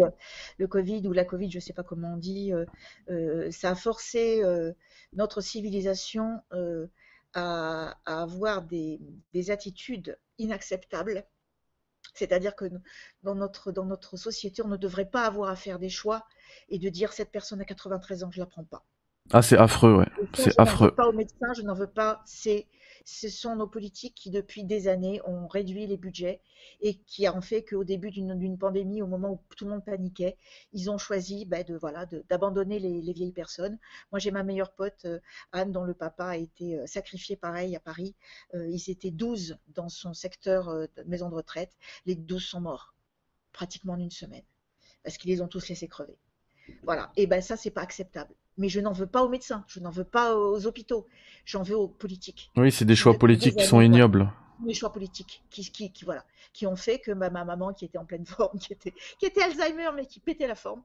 le 0.60 0.68
Covid 0.68 1.08
ou 1.08 1.14
la 1.14 1.26
Covid, 1.26 1.50
je 1.50 1.60
sais 1.60 1.74
pas 1.74 1.84
comment 1.84 2.14
on 2.14 2.18
dit, 2.18 2.52
ça 3.52 3.72
a 3.72 3.76
forcé 3.76 4.44
notre 5.14 5.42
civilisation 5.42 6.42
à, 7.36 8.00
à 8.06 8.22
avoir 8.24 8.64
des, 8.64 9.00
des, 9.34 9.52
attitudes 9.52 10.18
inacceptables. 10.38 11.28
C'est-à-dire 12.14 12.56
que 12.56 12.66
dans 13.24 13.36
notre, 13.36 14.18
société, 14.18 14.62
on 14.64 14.70
ne 14.70 14.78
devrait 14.78 15.10
pas 15.10 15.26
avoir 15.26 15.50
à 15.50 15.56
faire 15.56 15.78
des 15.78 15.90
choix 15.90 16.26
et 16.70 16.80
de 16.80 16.90
dire 16.90 17.14
cette 17.14 17.32
personne 17.32 17.62
a 17.62 17.66
93 17.66 18.24
ans, 18.24 18.32
je 18.32 18.40
la 18.40 18.46
prends 18.46 18.64
pas. 18.64 18.86
Ah, 19.32 19.42
c'est 19.42 19.58
affreux, 19.58 19.96
ouais. 19.96 20.08
C'est 20.34 20.60
affreux. 20.60 20.78
Je 20.78 20.84
n'en 20.84 20.90
veux 20.90 20.96
pas 20.96 21.08
aux 21.08 21.14
médecins, 21.14 21.54
je 21.56 21.62
n'en 21.64 21.74
veux 21.74 21.88
pas. 21.88 22.22
C'est, 22.26 22.68
ce 23.06 23.28
sont 23.28 23.56
nos 23.56 23.66
politiques 23.66 24.14
qui, 24.14 24.30
depuis 24.30 24.64
des 24.64 24.88
années, 24.88 25.20
ont 25.26 25.48
réduit 25.48 25.88
les 25.88 25.98
budgets 25.98 26.42
et 26.82 26.96
qui 26.96 27.28
ont 27.28 27.42
fait 27.42 27.64
qu'au 27.64 27.84
début 27.84 28.12
d'une 28.12 28.58
pandémie, 28.58 29.02
au 29.02 29.08
moment 29.08 29.32
où 29.32 29.56
tout 29.56 29.66
le 29.66 29.72
monde 29.72 29.84
paniquait, 29.84 30.38
ils 30.74 30.92
ont 30.92 31.00
choisi 31.00 31.46
bah, 31.46 31.64
de 31.64 31.76
voilà 31.76 32.06
d'abandonner 32.30 32.78
les, 32.78 33.02
les, 33.02 33.14
vieilles 33.14 33.32
personnes. 33.32 33.80
Moi, 34.12 34.20
j'ai 34.20 34.30
ma 34.30 34.44
meilleure 34.44 34.74
pote 34.74 35.06
euh, 35.06 35.20
Anne, 35.52 35.72
dont 35.72 35.84
le 35.84 35.96
papa 35.96 36.26
a 36.28 36.38
été 36.38 36.78
euh, 36.78 36.86
sacrifié 36.86 37.36
pareil 37.36 37.76
à 37.76 37.80
Paris. 37.80 38.16
Euh, 38.54 38.68
ils 38.70 38.92
étaient 38.92 39.12
12 39.12 39.58
dans 39.70 39.90
son 39.90 40.14
secteur 40.14 40.72
de 40.72 41.04
maison 41.08 41.30
de 41.30 41.36
retraite. 41.36 41.72
Les 42.06 42.16
12 42.16 42.44
sont 42.44 42.62
morts 42.62 42.94
pratiquement 43.54 43.94
en 43.94 44.00
une 44.00 44.12
semaine 44.12 44.44
parce 45.04 45.18
qu'ils 45.18 45.32
les 45.32 45.42
ont 45.42 45.48
tous 45.48 45.68
laissés 45.70 45.88
crever. 45.88 46.18
Voilà. 46.84 47.12
Et 47.16 47.28
ben 47.28 47.42
ça, 47.42 47.58
c'est 47.58 47.72
pas 47.72 47.82
acceptable 47.82 48.36
mais 48.58 48.70
je 48.70 48.80
n'en 48.80 48.94
veux 48.94 49.08
pas 49.08 49.24
aux 49.24 49.30
médecins, 49.30 49.64
je 49.68 49.80
n'en 49.80 49.90
veux 49.90 50.04
pas 50.04 50.36
aux 50.36 50.66
hôpitaux, 50.66 51.08
j'en 51.46 51.64
veux 51.64 51.76
aux 51.76 51.88
politiques. 51.88 52.52
Oui, 52.56 52.72
c'est 52.72 52.86
des 52.86 52.96
choix 52.96 53.18
politiques 53.18 53.58
qui 53.58 53.66
sont 53.66 53.82
ignobles. 53.82 54.32
Des 54.66 54.74
choix 54.74 54.92
politiques 54.92 55.44
qui, 55.50 55.70
qui, 55.70 55.92
qui, 55.92 56.06
voilà, 56.06 56.24
qui 56.54 56.66
ont 56.66 56.78
fait 56.78 57.00
que 57.00 57.12
ma, 57.12 57.30
ma, 57.30 57.44
maman, 57.44 57.74
qui 57.74 57.86
était 57.86 57.98
en 57.98 58.06
pleine 58.06 58.26
forme, 58.26 58.58
qui 58.60 58.74
était, 58.74 58.94
qui 59.20 59.26
était 59.26 59.42
Alzheimer, 59.42 59.90
mais 59.96 60.06
qui 60.06 60.20
pétait 60.20 60.48
la 60.48 60.56
forme, 60.56 60.82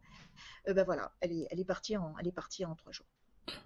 euh, 0.68 0.75
ben 0.75 0.85
voilà, 0.85 1.12
elle 1.21 1.33
est, 1.33 1.47
elle 1.51 1.61
est 1.61 1.64
partie 1.64 1.97
en, 1.97 2.14
elle 2.21 2.29
est 2.29 2.33
partie 2.33 2.64
en 2.64 2.75
trois 2.75 2.93
jours. 2.93 3.07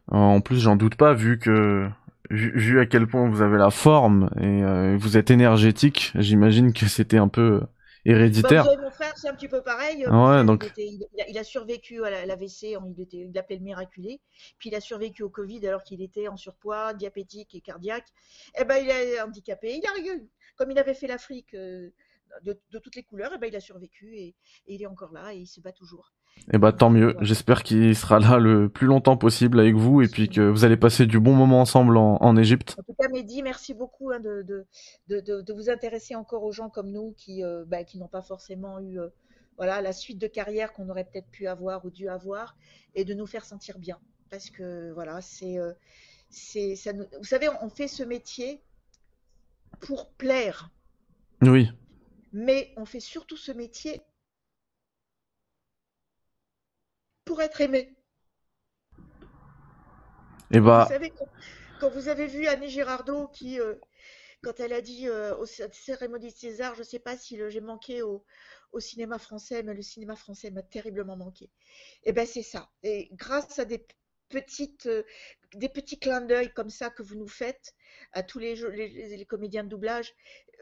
En 0.09 0.40
plus, 0.40 0.61
j'en 0.61 0.76
doute 0.76 0.96
pas, 0.96 1.14
vu 1.14 1.38
que 1.38 1.88
vu, 2.30 2.52
vu, 2.59 2.80
à 2.80 2.86
quel 2.86 3.07
point 3.07 3.28
vous 3.28 3.42
avez 3.42 3.59
la 3.59 3.70
forme 3.70 4.30
et 4.38 4.62
euh, 4.62 4.96
vous 4.98 5.16
êtes 5.16 5.30
énergétique, 5.30 6.12
j'imagine 6.14 6.72
que 6.72 6.86
c'était 6.86 7.18
un 7.18 7.28
peu 7.28 7.62
héréditaire. 8.05 8.64
Bah, 8.64 8.76
mon 8.80 8.90
frère, 8.90 9.12
c'est 9.16 9.28
un 9.28 9.34
petit 9.34 9.48
peu 9.48 9.62
pareil. 9.62 10.07
Ouais, 10.07 10.44
donc... 10.44 10.64
il, 10.64 10.68
était, 10.68 10.86
il, 10.86 11.20
a, 11.20 11.28
il, 11.28 11.38
a, 11.38 11.44
survécu 11.44 12.05
à 12.05 12.26
l'AVC, 12.26 12.62
il, 12.62 13.00
était, 13.00 13.18
il 13.18 13.32
l'appelait 13.32 13.57
le 13.57 13.62
miraculé. 13.62 14.20
Puis 14.59 14.70
il 14.70 14.74
a 14.74 14.80
survécu 14.80 15.22
au 15.22 15.30
Covid 15.30 15.66
alors 15.66 15.82
qu'il 15.82 16.02
était 16.02 16.28
en 16.28 16.36
surpoids, 16.36 16.94
diabétique 16.94 17.55
et 17.55 17.61
cardiaque. 17.61 18.07
Eh 18.59 18.64
ben, 18.64 18.76
il 18.76 18.90
est 18.90 19.20
handicapé. 19.20 19.76
Il 19.76 19.86
a, 19.86 20.18
comme 20.57 20.70
il 20.70 20.78
avait 20.78 20.94
fait 20.94 21.07
l'Afrique 21.07 21.55
euh, 21.55 21.90
de, 22.42 22.59
de, 22.70 22.78
toutes 22.78 22.96
les 22.96 23.02
couleurs, 23.02 23.32
eh 23.34 23.38
ben, 23.38 23.46
il 23.46 23.57
a 23.57 23.61
survécu 23.61 24.16
et, 24.16 24.34
et, 24.66 24.74
il 24.74 24.82
est 24.82 24.86
encore 24.86 25.12
là 25.12 25.34
et 25.34 25.38
il 25.38 25.46
se 25.46 25.61
bat 25.61 25.72
toujours. 25.72 26.12
Et 26.47 26.57
eh 26.57 26.59
bah 26.59 26.72
tant 26.72 26.91
mieux. 26.91 27.16
J'espère 27.22 27.62
qu'il 27.62 27.97
sera 27.97 28.18
là 28.18 28.39
le 28.39 28.68
plus 28.68 28.87
longtemps 28.87 29.16
possible 29.16 29.59
avec 29.61 29.74
vous 29.76 30.03
et 30.03 30.09
puis 30.09 30.28
que 30.28 30.43
vous 30.43 30.66
allez 30.66 30.76
passer 30.76 31.07
du 31.07 31.18
bon 31.18 31.32
moment 31.32 31.62
ensemble 31.62 31.97
en, 31.97 32.18
en 32.20 32.37
Égypte. 32.37 32.76
En 32.78 32.82
tout 32.82 32.95
cas, 33.01 33.09
Mehdi, 33.09 33.43
merci 33.43 33.72
beaucoup 33.72 34.11
hein, 34.11 34.20
de, 34.20 34.43
de, 34.43 34.66
de, 35.09 35.41
de, 35.41 35.53
vous 35.55 35.70
intéresser 35.70 36.14
encore 36.14 36.43
aux 36.43 36.53
gens 36.53 36.68
comme 36.68 36.91
nous 36.91 37.14
qui, 37.16 37.43
euh, 37.43 37.64
bah, 37.66 37.82
qui 37.85 37.99
n'ont 37.99 38.09
pas 38.09 38.20
forcément 38.20 38.78
eu 38.78 39.01
euh, 39.01 39.09
voilà, 39.57 39.80
la 39.80 39.95
suite 39.95 40.18
de 40.18 40.26
carrière 40.26 40.74
qu'on 40.74 40.91
aurait 40.91 41.05
peut-être 41.05 41.30
pu 41.30 41.47
avoir 41.47 41.82
ou 41.87 41.91
dû 41.91 42.11
avoir 42.11 42.57
et 42.95 43.07
de 43.07 43.14
nous 43.14 43.26
faire 43.26 43.47
sentir 43.47 43.78
bien. 43.78 43.99
Parce 44.30 44.51
que 44.51 44.93
voilà, 44.93 45.22
c'est. 45.22 45.59
Euh, 45.59 45.72
c'est 46.28 46.76
ça 46.76 46.93
nous... 46.93 47.05
Vous 47.18 47.24
savez, 47.24 47.49
on 47.62 47.70
fait 47.70 47.89
ce 47.89 48.03
métier 48.03 48.61
pour 49.80 50.11
plaire. 50.11 50.70
Oui. 51.41 51.70
Mais 52.32 52.72
on 52.76 52.85
fait 52.85 53.01
surtout 53.01 53.37
ce 53.37 53.53
métier 53.53 54.03
pour 57.24 57.40
être 57.42 57.60
aimé. 57.60 57.96
Et 60.50 60.60
bah. 60.60 60.84
Vous 60.84 60.92
savez, 60.92 61.10
quand, 61.10 61.28
quand 61.80 61.90
vous 61.90 62.08
avez 62.08 62.26
vu 62.26 62.46
Annie 62.46 62.68
Girardot 62.68 63.28
qui, 63.28 63.60
euh, 63.60 63.74
quand 64.42 64.60
elle 64.60 64.72
a 64.72 64.80
dit 64.80 65.08
euh, 65.08 65.36
aux 65.36 65.46
cé- 65.46 65.68
cérémonies 65.72 66.32
de 66.32 66.36
César, 66.36 66.74
je 66.74 66.80
ne 66.80 66.84
sais 66.84 66.98
pas 66.98 67.16
si 67.16 67.38
j'ai 67.48 67.60
manqué 67.60 68.02
au, 68.02 68.24
au 68.72 68.80
cinéma 68.80 69.18
français, 69.18 69.62
mais 69.62 69.74
le 69.74 69.82
cinéma 69.82 70.16
français 70.16 70.50
m'a 70.50 70.62
terriblement 70.62 71.16
manqué. 71.16 71.50
Et 72.04 72.12
ben 72.12 72.26
c'est 72.26 72.42
ça. 72.42 72.70
Et 72.82 73.08
grâce 73.12 73.58
à 73.58 73.64
des 73.64 73.86
petites, 74.28 74.86
euh, 74.86 75.02
des 75.54 75.68
petits 75.68 75.98
clins 75.98 76.20
d'œil 76.20 76.52
comme 76.52 76.70
ça 76.70 76.90
que 76.90 77.02
vous 77.02 77.16
nous 77.16 77.28
faites 77.28 77.74
à 78.12 78.22
tous 78.22 78.38
les, 78.38 79.26
comédiens 79.26 79.64
de 79.64 79.68
doublage, 79.68 80.12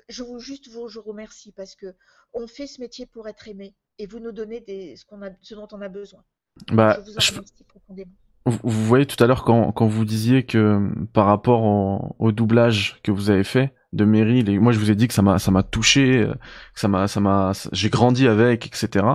je 0.08 0.22
vous 0.22 0.38
juste 0.38 0.68
vous 0.68 0.88
je 0.88 0.98
vous 0.98 1.10
remercie 1.10 1.52
parce 1.52 1.74
que 1.74 1.94
on 2.32 2.46
fait 2.46 2.66
ce 2.66 2.80
métier 2.80 3.06
pour 3.06 3.28
être 3.28 3.48
aimé 3.48 3.74
et 3.98 4.06
vous 4.06 4.20
nous 4.20 4.32
donnez 4.32 4.60
des, 4.60 4.96
ce, 4.96 5.04
qu'on 5.04 5.22
a, 5.22 5.30
ce 5.42 5.54
dont 5.54 5.68
on 5.72 5.80
a 5.80 5.88
besoin. 5.88 6.24
Bah, 6.72 6.98
je 6.98 7.10
vous 7.10 7.16
en 7.16 7.20
je- 7.20 7.30
remercie 7.32 7.64
profondément. 7.68 8.10
Vous, 8.44 8.58
vous 8.64 8.84
voyez 8.86 9.06
tout 9.06 9.22
à 9.22 9.26
l'heure 9.28 9.44
quand, 9.44 9.70
quand 9.72 9.86
vous 9.86 10.04
disiez 10.04 10.42
que 10.42 10.58
euh, 10.58 10.88
par 11.12 11.26
rapport 11.26 11.62
au, 11.62 12.16
au 12.18 12.32
doublage 12.32 12.98
que 13.04 13.12
vous 13.12 13.30
avez 13.30 13.44
fait 13.44 13.72
de 13.92 14.04
Meryl, 14.04 14.48
et 14.48 14.58
moi 14.58 14.72
je 14.72 14.78
vous 14.80 14.90
ai 14.90 14.96
dit 14.96 15.06
que 15.06 15.14
ça 15.14 15.22
m'a 15.22 15.38
ça 15.38 15.50
m'a 15.52 15.62
touché, 15.62 16.22
euh, 16.22 16.32
que 16.74 16.80
ça 16.80 16.88
m'a 16.88 17.06
ça 17.06 17.20
m'a 17.20 17.52
j'ai 17.72 17.88
grandi 17.88 18.26
avec, 18.26 18.66
etc. 18.66 19.06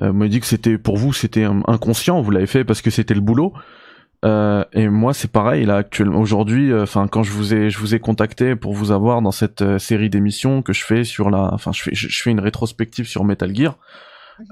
Euh, 0.00 0.08
vous 0.10 0.16
m'avez 0.16 0.28
dit 0.28 0.38
que 0.40 0.46
c'était 0.46 0.78
pour 0.78 0.96
vous 0.96 1.12
c'était 1.12 1.44
inconscient, 1.66 2.20
vous 2.22 2.30
l'avez 2.30 2.46
fait 2.46 2.64
parce 2.64 2.82
que 2.82 2.90
c'était 2.90 3.14
le 3.14 3.20
boulot. 3.20 3.52
Euh, 4.24 4.64
et 4.72 4.88
moi 4.88 5.12
c'est 5.12 5.32
pareil 5.32 5.64
là 5.64 5.76
actuellement 5.78 6.20
aujourd'hui, 6.20 6.72
enfin 6.72 7.08
quand 7.08 7.24
je 7.24 7.32
vous 7.32 7.54
ai 7.54 7.70
je 7.70 7.78
vous 7.78 7.96
ai 7.96 7.98
contacté 7.98 8.54
pour 8.54 8.74
vous 8.74 8.92
avoir 8.92 9.22
dans 9.22 9.32
cette 9.32 9.62
euh, 9.62 9.78
série 9.80 10.08
d'émissions 10.10 10.62
que 10.62 10.72
je 10.72 10.84
fais 10.84 11.02
sur 11.02 11.30
la, 11.30 11.52
enfin 11.52 11.72
je 11.72 11.82
fais 11.82 11.90
je, 11.94 12.06
je 12.08 12.22
fais 12.22 12.30
une 12.30 12.38
rétrospective 12.38 13.06
sur 13.08 13.24
Metal 13.24 13.52
Gear. 13.52 13.76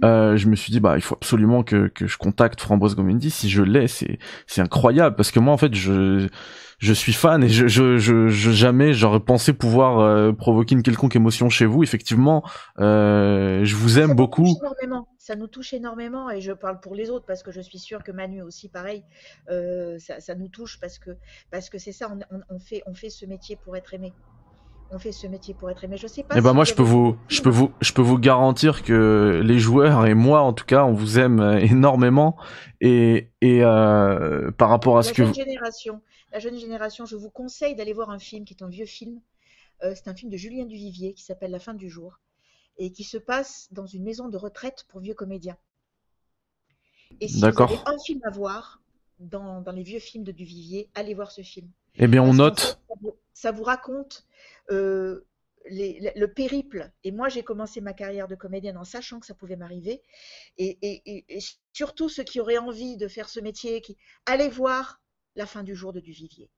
Euh, 0.04 0.36
je 0.36 0.48
me 0.48 0.56
suis 0.56 0.72
dit 0.72 0.80
bah 0.80 0.96
il 0.96 1.02
faut 1.02 1.14
absolument 1.16 1.62
que, 1.62 1.88
que 1.88 2.06
je 2.06 2.16
contacte 2.18 2.60
Framboise 2.60 2.94
Gomendi 2.96 3.30
si 3.30 3.48
je 3.50 3.62
l'ai 3.62 3.88
c'est 3.88 4.18
c'est 4.46 4.60
incroyable 4.62 5.16
parce 5.16 5.30
que 5.30 5.40
moi 5.40 5.52
en 5.52 5.56
fait 5.58 5.74
je 5.74 6.28
je 6.78 6.92
suis 6.94 7.12
fan 7.12 7.44
et 7.44 7.48
je 7.48 7.66
je 7.68 7.98
je, 7.98 8.28
je- 8.28 8.50
jamais 8.52 8.94
j'aurais 8.94 9.20
pensé 9.20 9.52
pouvoir 9.52 9.98
euh, 10.00 10.32
provoquer 10.32 10.74
une 10.74 10.82
quelconque 10.82 11.16
émotion 11.16 11.48
chez 11.50 11.66
vous 11.66 11.82
effectivement 11.82 12.42
euh, 12.78 13.64
je 13.64 13.76
vous 13.76 13.90
Ça 13.90 14.00
aime 14.00 14.08
nous 14.10 14.14
beaucoup 14.14 14.44
touche 14.44 14.56
énormément. 14.62 15.08
Ça 15.18 15.36
nous 15.36 15.46
touche 15.48 15.72
énormément 15.74 16.30
et 16.30 16.40
je 16.40 16.52
parle 16.52 16.80
pour 16.80 16.94
les 16.94 17.10
autres 17.10 17.26
parce 17.26 17.42
que 17.42 17.50
je 17.52 17.60
suis 17.60 17.78
sûre 17.78 18.02
que 18.02 18.10
Manu 18.12 18.42
aussi 18.42 18.68
pareil. 18.70 19.04
Euh, 19.50 19.98
ça, 19.98 20.18
ça 20.20 20.34
nous 20.34 20.48
touche 20.48 20.80
parce 20.80 20.98
que 20.98 21.10
parce 21.50 21.68
que 21.68 21.78
c'est 21.78 21.92
ça. 21.92 22.10
On, 22.10 22.18
on- 22.34 22.40
on 22.56 22.58
fait 22.58 22.82
on 22.86 22.94
fait 22.94 23.10
ce 23.10 23.26
métier 23.26 23.56
pour 23.56 23.76
être 23.76 23.92
aimé. 23.94 24.12
On 24.92 24.98
fait 24.98 25.12
ce 25.12 25.26
métier 25.28 25.54
pour 25.54 25.70
être 25.70 25.84
aimé. 25.84 25.96
Je 25.96 26.06
sais 26.08 26.24
pas. 26.24 26.36
et 26.36 26.40
ben 26.40 26.50
si 26.50 26.54
moi 26.56 26.64
je 26.64 26.74
peux 26.74 26.82
vous 26.82 27.16
je 27.28 27.42
peux 27.42 27.48
vous 27.48 27.70
je 27.80 27.92
peux 27.92 28.02
vous 28.02 28.18
garantir 28.18 28.82
que 28.82 29.40
les 29.44 29.58
joueurs 29.60 30.06
et 30.06 30.14
moi 30.14 30.40
en 30.42 30.52
tout 30.52 30.64
cas 30.64 30.84
on 30.84 30.92
vous 30.92 31.18
aime 31.18 31.38
euh, 31.40 31.58
énormément 31.58 32.36
et 32.80 33.30
et 33.40 33.62
euh, 33.62 34.50
par 34.50 34.68
rapport 34.68 34.96
à 34.96 35.00
La 35.00 35.02
ce 35.04 35.12
que 35.12 35.22
jeune 35.22 35.28
vous... 35.28 35.34
génération, 35.34 36.00
la 36.32 36.40
jeune 36.40 36.58
génération, 36.58 37.06
je 37.06 37.14
vous 37.16 37.30
conseille 37.30 37.76
d'aller 37.76 37.92
voir 37.92 38.10
un 38.10 38.18
film 38.18 38.44
qui 38.44 38.54
est 38.54 38.62
un 38.64 38.68
vieux 38.68 38.86
film. 38.86 39.20
Euh, 39.84 39.92
c'est 39.94 40.08
un 40.08 40.14
film 40.14 40.30
de 40.30 40.36
Julien 40.36 40.66
Duvivier 40.66 41.14
qui 41.14 41.22
s'appelle 41.22 41.52
La 41.52 41.60
fin 41.60 41.74
du 41.74 41.88
jour 41.88 42.18
et 42.76 42.90
qui 42.92 43.04
se 43.04 43.16
passe 43.16 43.68
dans 43.70 43.86
une 43.86 44.02
maison 44.02 44.28
de 44.28 44.36
retraite 44.36 44.84
pour 44.88 45.00
vieux 45.00 45.14
comédiens. 45.14 45.56
Et 47.20 47.28
si 47.28 47.38
vous 47.40 47.44
avez 47.44 47.78
un 47.86 47.98
film 48.04 48.20
à 48.24 48.30
voir 48.30 48.80
dans, 49.20 49.60
dans 49.60 49.72
les 49.72 49.82
vieux 49.82 49.98
films 50.00 50.24
de 50.24 50.32
Duvivier, 50.32 50.88
allez 50.94 51.14
voir 51.14 51.30
ce 51.30 51.42
film. 51.42 51.68
eh 51.96 52.06
bien 52.08 52.22
on 52.22 52.26
Parce 52.26 52.38
note 52.38 52.58
ça 52.88 52.94
ça 53.40 53.52
vous 53.52 53.62
raconte 53.62 54.26
euh, 54.70 55.26
le- 55.70 56.18
le 56.18 56.28
périple. 56.32 56.92
Et 57.04 57.10
moi, 57.10 57.30
j'ai 57.30 57.42
commencé 57.42 57.80
ma 57.80 57.94
carrière 57.94 58.28
de 58.28 58.34
comédienne 58.34 58.76
en 58.76 58.84
sachant 58.84 59.18
que 59.18 59.24
ça 59.26 59.34
pouvait 59.34 59.56
m'arriver. 59.56 60.02
Et, 60.58 61.24
surtout 61.72 62.10
ceux 62.10 62.24
qui 62.24 62.38
auraient 62.38 62.58
envie 62.58 62.98
de 62.98 63.08
faire 63.08 63.30
ce 63.30 63.40
métier, 63.40 63.80
qui 63.80 63.96
allez 64.26 64.50
voir 64.50 65.00
la 65.36 65.46
fin 65.46 65.62
du 65.62 65.74
jour 65.74 65.94
de 65.94 66.00
Duvivier. 66.00 66.50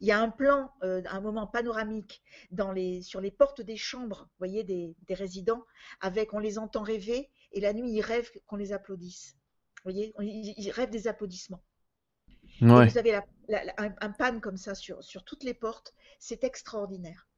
Il 0.00 0.06
y 0.06 0.12
a 0.12 0.18
un 0.18 0.30
plan, 0.30 0.72
euh, 0.82 1.02
un 1.06 1.20
moment 1.20 1.46
panoramique 1.46 2.22
sur 3.02 3.20
les 3.20 3.30
portes 3.30 3.60
des 3.60 3.76
chambres, 3.76 4.28
voyez, 4.38 4.64
des, 4.64 4.96
résidents, 5.10 5.64
avec 6.00 6.32
on 6.32 6.38
les 6.38 6.58
entend 6.58 6.82
rêver 6.82 7.30
et 7.52 7.60
la 7.60 7.74
nuit 7.74 7.90
ils 7.92 8.00
rêvent 8.00 8.30
qu'on 8.46 8.56
les 8.56 8.72
applaudisse. 8.72 9.36
Voyez, 9.84 10.14
ils 10.20 10.70
rêvent 10.70 10.90
des 10.90 11.06
applaudissements. 11.06 11.62
Vous 12.88 12.98
avez 12.98 13.14
un, 13.14 13.22
un 14.00 14.10
pan 14.10 14.40
comme 14.40 14.56
ça 14.56 14.74
sur, 14.74 15.02
sur 15.02 15.24
toutes 15.24 15.44
les 15.44 15.54
portes, 15.54 15.94
c'est 16.18 16.44
extraordinaire. 16.44 17.28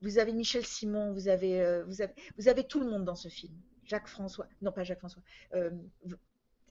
Vous 0.00 0.18
avez 0.18 0.32
Michel 0.32 0.64
Simon, 0.66 1.12
vous 1.12 1.28
avez, 1.28 1.60
euh, 1.60 1.84
vous, 1.84 2.02
avez, 2.02 2.12
vous 2.38 2.48
avez 2.48 2.64
tout 2.64 2.80
le 2.80 2.86
monde 2.90 3.04
dans 3.04 3.14
ce 3.14 3.28
film. 3.28 3.54
Jacques 3.84 4.08
François, 4.08 4.48
non 4.60 4.72
pas 4.72 4.84
Jacques 4.84 4.98
François, 5.00 5.22
euh, 5.54 5.70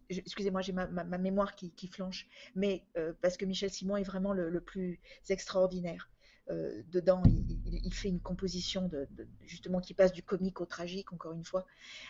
excusez-moi, 0.09 0.61
j'ai 0.61 0.73
ma, 0.73 0.87
ma- 0.87 1.17
mémoire 1.17 1.55
qui, 1.55 1.71
qui 1.71 1.87
flanche, 1.87 2.27
mais 2.55 2.83
euh, 2.97 3.13
parce 3.21 3.37
que 3.37 3.45
Michel 3.45 3.69
Simon 3.69 3.97
est 3.97 4.03
vraiment 4.03 4.33
le, 4.33 4.59
plus 4.61 4.99
extraordinaire. 5.29 6.09
Dedans, 6.89 7.23
il, 7.25 7.93
fait 7.93 8.09
une 8.09 8.19
composition 8.19 8.89
de- 8.89 9.07
justement 9.45 9.79
qui 9.79 9.93
passe 9.93 10.11
du 10.11 10.21
comique 10.21 10.59
au 10.59 10.65
tragique, 10.65 11.13
encore 11.13 11.31
une 11.31 11.45
fois. 11.45 11.65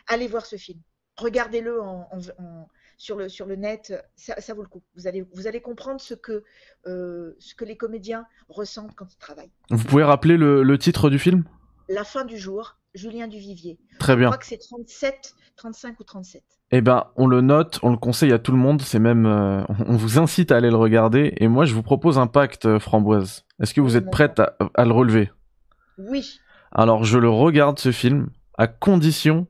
Allez 0.08 0.28
voir 0.28 0.48
ce 0.48 0.56
film. 0.56 0.80
Regardez-le 1.22 1.82
en, 1.82 2.08
en- 2.12 2.44
en- 2.44 2.68
sur, 2.98 3.16
le, 3.18 3.30
sur 3.30 3.46
le 3.46 3.56
net, 3.56 3.94
ça, 4.16 4.40
ça 4.42 4.54
vaut 4.54 4.62
le 4.64 4.68
coup. 4.68 4.82
Vous 4.96 5.08
allez, 5.08 5.26
vous 5.34 5.48
allez 5.48 5.62
comprendre 5.62 6.00
ce 6.02 6.14
que, 6.14 6.44
euh, 6.88 7.36
ce 7.40 7.56
que 7.56 7.66
les 7.66 7.76
comédiens 7.78 8.26
ressentent 8.50 8.94
quand 8.96 9.12
ils 9.14 9.18
travaillent. 9.18 9.52
vous 9.70 9.84
pouvez 9.86 10.04
rappeler 10.04 10.38
le, 10.38 10.64
le 10.64 10.78
titre 10.78 11.10
du 11.10 11.18
film? 11.20 11.44
La 11.90 12.04
fin 12.04 12.26
du 12.26 12.38
jour, 12.38 12.78
Julien 12.94 13.28
Duvivier. 13.28 13.80
très 14.00 14.14
Je 14.14 14.18
bien 14.20 14.28
crois 14.28 14.38
que 14.38 14.46
c'est 14.46 14.58
37, 14.60 15.34
35 15.58 16.00
ou 16.00 16.04
37. 16.04 16.44
Eh 16.72 16.82
ben, 16.82 17.08
on 17.18 17.28
le 17.28 17.42
note, 17.42 17.80
on 17.84 17.90
le 17.90 17.98
conseille 17.98 18.32
à 18.32 18.40
tout 18.40 18.52
le 18.52 18.58
monde. 18.58 18.82
C'est 18.82 19.00
même, 19.00 19.26
euh, 19.26 19.64
on 19.88 19.98
vous 19.98 20.20
incite 20.20 20.52
à 20.52 20.58
aller 20.58 20.70
le 20.70 20.78
regarder. 20.78 21.34
Et 21.38 21.48
moi, 21.48 21.66
je 21.66 21.74
vous 21.74 21.84
propose 21.84 22.18
un 22.18 22.28
pacte, 22.28 22.66
euh, 22.66 22.80
framboise. 22.80 23.46
Est-ce 23.60 23.74
que 23.74 23.82
vous 23.82 23.98
êtes 23.98 24.10
prête 24.10 24.40
à, 24.40 24.56
à 24.76 24.86
le 24.86 24.92
relever? 24.94 25.32
Oui, 25.98 26.40
Alors, 26.72 27.04
je 27.04 27.18
le 27.18 27.30
regarde 27.30 27.78
ce 27.80 27.92
film 27.92 28.30
à 28.58 28.68
condition 28.68 29.48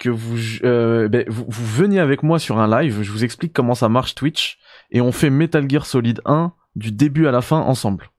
que 0.00 0.08
vous, 0.10 0.36
euh, 0.64 1.08
ben, 1.08 1.24
vous, 1.28 1.44
vous 1.48 1.66
veniez 1.66 2.00
avec 2.00 2.24
moi 2.24 2.38
sur 2.40 2.58
un 2.58 2.68
live. 2.82 3.02
Je 3.02 3.12
vous 3.12 3.22
explique 3.22 3.52
comment 3.52 3.74
ça 3.76 3.88
marche 3.88 4.16
Twitch 4.16 4.58
et 4.90 5.00
on 5.00 5.12
fait 5.12 5.30
Metal 5.30 5.68
Gear 5.70 5.86
Solid 5.86 6.20
1 6.24 6.52
du 6.74 6.90
début 6.90 7.26
à 7.28 7.30
la 7.30 7.40
fin 7.42 7.58
ensemble. 7.60 8.10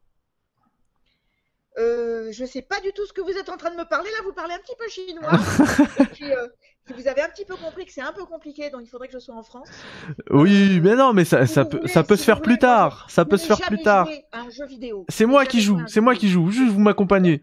euh, 1.78 2.32
je 2.32 2.44
ne 2.44 2.48
sais 2.48 2.62
pas 2.62 2.80
du 2.82 2.92
tout 2.94 3.06
ce 3.06 3.12
que 3.14 3.22
vous 3.22 3.32
êtes 3.38 3.50
en 3.50 3.58
train 3.58 3.72
de 3.72 3.76
me 3.78 3.84
parler. 3.90 4.10
Là, 4.12 4.18
vous 4.24 4.32
parlez 4.34 4.54
un 4.54 4.60
petit 4.60 4.76
peu 4.78 4.88
chinois. 4.88 5.32
Et 6.00 6.06
puis, 6.06 6.32
euh, 6.32 6.48
si 6.88 6.94
vous 6.94 7.08
avez 7.08 7.22
un 7.22 7.30
petit 7.30 7.46
peu 7.46 7.56
compris 7.56 7.86
que 7.86 7.92
c'est 7.92 8.02
un 8.02 8.14
peu 8.14 8.26
compliqué, 8.26 8.70
donc 8.70 8.82
il 8.84 8.88
faudrait 8.88 9.08
que 9.08 9.14
je 9.14 9.20
sois 9.20 9.36
en 9.36 9.44
France. 9.44 9.70
Oui, 10.30 10.80
mais 10.82 10.96
non, 10.96 11.14
mais 11.14 11.26
ça, 11.26 11.46
Si 11.46 11.54
ça 11.54 11.64
vous 11.64 11.70
peut, 11.70 11.78
voulez- 11.80 11.90
ça 11.92 12.04
peut 12.04 12.16
si 12.16 12.22
se 12.22 12.26
faire 12.26 12.42
plus 12.42 12.58
tard. 12.58 13.06
Ça 13.10 13.26
peut 13.26 13.38
se 13.38 13.48
faire 13.48 13.60
plus 13.62 13.82
tard. 13.82 14.08
C'est 15.10 15.26
moi 15.26 15.46
qui 15.46 15.62
joue, 15.62 15.82
c'est 15.88 16.02
moi 16.02 16.16
qui 16.16 16.30
joue. 16.30 16.50
Juste 16.52 16.72
vous 16.72 16.80
m'accompagnez. 16.80 17.42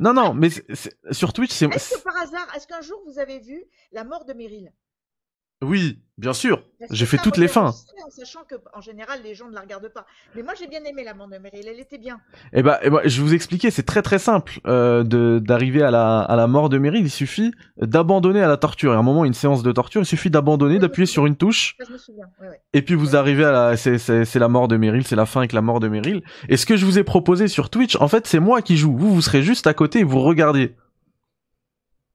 Non, 0.00 0.12
non, 0.12 0.34
mais 0.34 0.50
c'est- 0.50 0.74
c'est- 0.74 0.96
sur 1.12 1.32
Twitch, 1.32 1.52
c'est. 1.52 1.66
Est-ce 1.66 1.96
que 1.96 2.02
par 2.02 2.16
hasard, 2.16 2.46
est-ce 2.54 2.66
qu'un 2.66 2.82
jour 2.82 3.00
vous 3.06 3.18
avez 3.18 3.38
vu 3.40 3.64
la 3.92 4.04
mort 4.04 4.24
de 4.26 4.32
Meryl? 4.34 4.72
Oui, 5.62 6.00
bien 6.18 6.34
sûr. 6.34 6.62
J'ai 6.90 7.06
fait 7.06 7.16
toutes 7.16 7.38
les 7.38 7.48
fins. 7.48 7.72
En 8.06 8.10
sachant 8.10 8.44
que, 8.48 8.56
en 8.74 8.80
général, 8.82 9.20
les 9.24 9.34
gens 9.34 9.48
ne 9.48 9.54
la 9.54 9.62
regardent 9.62 9.88
pas. 9.88 10.06
Mais 10.34 10.42
moi, 10.42 10.52
j'ai 10.58 10.66
bien 10.66 10.84
aimé 10.84 11.02
la 11.02 11.14
mort 11.14 11.28
de 11.28 11.38
Meryl. 11.38 11.66
Elle 11.66 11.80
était 11.80 11.96
bien. 11.96 12.20
Eh 12.52 12.62
ben, 12.62 12.76
eh 12.82 12.90
ben, 12.90 13.00
je 13.04 13.16
vais 13.16 13.26
vous 13.26 13.34
expliquer, 13.34 13.70
c'est 13.70 13.82
très 13.82 14.02
très 14.02 14.18
simple 14.18 14.60
euh, 14.66 15.02
de 15.02 15.38
d'arriver 15.42 15.82
à 15.82 15.90
la 15.90 16.20
à 16.20 16.36
la 16.36 16.46
mort 16.46 16.68
de 16.68 16.76
Meryl. 16.76 17.04
Il 17.04 17.10
suffit 17.10 17.52
d'abandonner 17.78 18.42
à 18.42 18.48
la 18.48 18.58
torture. 18.58 18.92
Et 18.92 18.96
à 18.96 18.98
un 18.98 19.02
moment, 19.02 19.24
une 19.24 19.34
séance 19.34 19.62
de 19.62 19.72
torture, 19.72 20.02
il 20.02 20.06
suffit 20.06 20.30
d'abandonner, 20.30 20.74
Oui, 20.74 20.80
d'appuyer 20.80 21.06
sur 21.06 21.24
une 21.26 21.36
touche, 21.36 21.74
Ça, 21.78 21.84
je 21.88 21.92
me 21.92 21.98
souviens. 21.98 22.26
Ouais, 22.40 22.48
ouais. 22.48 22.60
et 22.74 22.82
puis 22.82 22.94
vous 22.94 23.16
arrivez 23.16 23.44
à 23.44 23.50
la. 23.50 23.76
C'est 23.76 24.34
la 24.38 24.48
mort 24.48 24.68
de 24.68 24.76
Meryl, 24.76 25.06
c'est 25.06 25.16
la 25.16 25.26
fin 25.26 25.40
avec 25.40 25.52
la 25.54 25.62
mort 25.62 25.80
de 25.80 25.88
Meryl. 25.88 26.22
Et 26.50 26.58
ce 26.58 26.66
que 26.66 26.76
je 26.76 26.84
vous 26.84 26.98
ai 26.98 27.04
proposé 27.04 27.48
sur 27.48 27.70
Twitch, 27.70 27.96
en 27.96 28.08
fait, 28.08 28.26
c'est 28.26 28.40
moi 28.40 28.60
qui 28.60 28.76
joue. 28.76 28.94
Vous, 28.96 29.14
vous 29.14 29.22
serez 29.22 29.42
juste 29.42 29.66
à 29.66 29.72
côté 29.72 30.00
et 30.00 30.04
vous 30.04 30.20
regardez. 30.20 30.76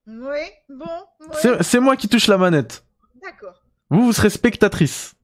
Oui, 0.08 0.39
bon. 0.70 0.86
c'est 1.62 1.80
moi 1.80 1.96
qui 1.96 2.08
touche 2.08 2.28
la 2.28 2.38
manette. 2.38 2.86
D'accord. 3.22 3.61
Vous, 3.89 4.05
vous 4.05 4.13
serez 4.13 4.30
spectatrice. 4.30 5.15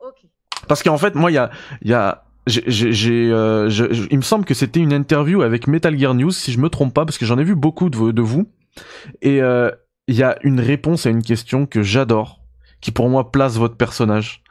Ok. 0.00 0.26
Parce 0.68 0.82
qu'en 0.82 0.98
fait, 0.98 1.14
moi, 1.14 1.30
il 1.30 1.34
y 1.34 1.38
a, 1.38 1.50
il 1.82 1.90
y 1.90 1.94
a, 1.94 2.24
j'ai, 2.46 3.30
euh, 3.30 3.68
il 4.10 4.16
me 4.16 4.22
semble 4.22 4.44
que 4.44 4.54
c'était 4.54 4.80
une 4.80 4.92
interview 4.92 5.42
avec 5.42 5.66
Metal 5.66 5.96
Gear 5.98 6.14
News, 6.14 6.30
si 6.30 6.52
je 6.52 6.58
me 6.58 6.68
trompe 6.68 6.94
pas, 6.94 7.04
parce 7.04 7.18
que 7.18 7.26
j'en 7.26 7.38
ai 7.38 7.44
vu 7.44 7.54
beaucoup 7.54 7.90
de, 7.90 8.10
de 8.12 8.22
vous. 8.22 8.48
Et 9.20 9.42
euh, 9.42 9.70
il 10.08 10.16
y 10.16 10.22
a 10.22 10.36
une 10.42 10.60
réponse 10.60 11.06
à 11.06 11.10
une 11.10 11.22
question 11.22 11.66
que 11.66 11.82
j'adore, 11.82 12.40
qui 12.80 12.90
pour 12.90 13.08
moi 13.08 13.30
place 13.30 13.56
votre 13.56 13.76
personnage. 13.76 14.42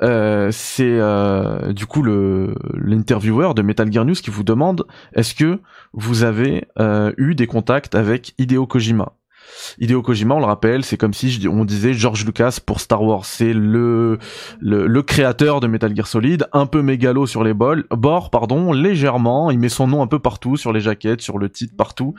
Euh, 0.00 0.50
c'est 0.52 0.84
euh, 0.84 1.72
du 1.72 1.86
coup 1.86 2.02
le 2.04 2.54
l'intervieweur 2.74 3.56
de 3.56 3.62
Metal 3.62 3.92
Gear 3.92 4.04
News 4.04 4.14
qui 4.14 4.30
vous 4.30 4.44
demande 4.44 4.86
est-ce 5.12 5.34
que 5.34 5.58
vous 5.92 6.22
avez 6.22 6.68
euh, 6.78 7.12
eu 7.16 7.34
des 7.34 7.48
contacts 7.48 7.96
avec 7.96 8.32
Hideo 8.38 8.64
Kojima? 8.64 9.14
Hideo 9.78 10.02
Kojima, 10.02 10.34
on 10.34 10.40
le 10.40 10.46
rappelle, 10.46 10.84
c'est 10.84 10.96
comme 10.96 11.14
si 11.14 11.46
on 11.48 11.64
disait 11.64 11.92
George 11.94 12.24
Lucas 12.24 12.58
pour 12.64 12.80
Star 12.80 13.02
Wars. 13.02 13.24
C'est 13.24 13.52
le, 13.52 14.18
le 14.60 14.86
le 14.86 15.02
créateur 15.02 15.60
de 15.60 15.66
Metal 15.66 15.94
Gear 15.94 16.06
Solid, 16.06 16.46
un 16.52 16.66
peu 16.66 16.82
mégalo 16.82 17.26
sur 17.26 17.44
les 17.44 17.54
bols, 17.54 17.84
bords, 17.90 18.30
pardon, 18.30 18.72
légèrement. 18.72 19.50
Il 19.50 19.58
met 19.58 19.68
son 19.68 19.86
nom 19.86 20.02
un 20.02 20.06
peu 20.06 20.18
partout, 20.18 20.56
sur 20.56 20.72
les 20.72 20.80
jaquettes, 20.80 21.20
sur 21.20 21.38
le 21.38 21.48
titre, 21.48 21.74
partout. 21.76 22.14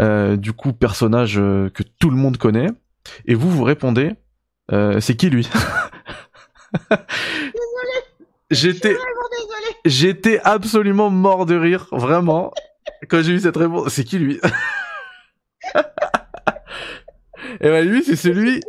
Euh, 0.00 0.36
du 0.36 0.52
coup, 0.52 0.72
personnage 0.72 1.38
euh, 1.38 1.70
que 1.70 1.82
tout 1.98 2.10
le 2.10 2.16
monde 2.16 2.36
connaît. 2.36 2.68
Et 3.26 3.34
vous, 3.34 3.50
vous 3.50 3.64
répondez 3.64 4.12
Euh, 4.72 5.00
c'est 5.00 5.14
qui 5.16 5.30
lui? 5.30 5.48
J'étais, 8.50 8.96
j'étais 9.84 10.40
absolument 10.44 11.10
mort 11.10 11.46
de 11.46 11.56
rire, 11.56 11.86
vraiment, 11.92 12.52
quand 13.08 13.22
j'ai 13.22 13.32
eu 13.32 13.40
cette 13.40 13.56
réponse. 13.56 13.92
C'est 13.92 14.04
qui 14.04 14.18
lui? 14.18 14.40
Et 17.60 17.68
ben 17.68 17.88
lui, 17.88 18.02
c'est 18.02 18.16
celui, 18.16 18.60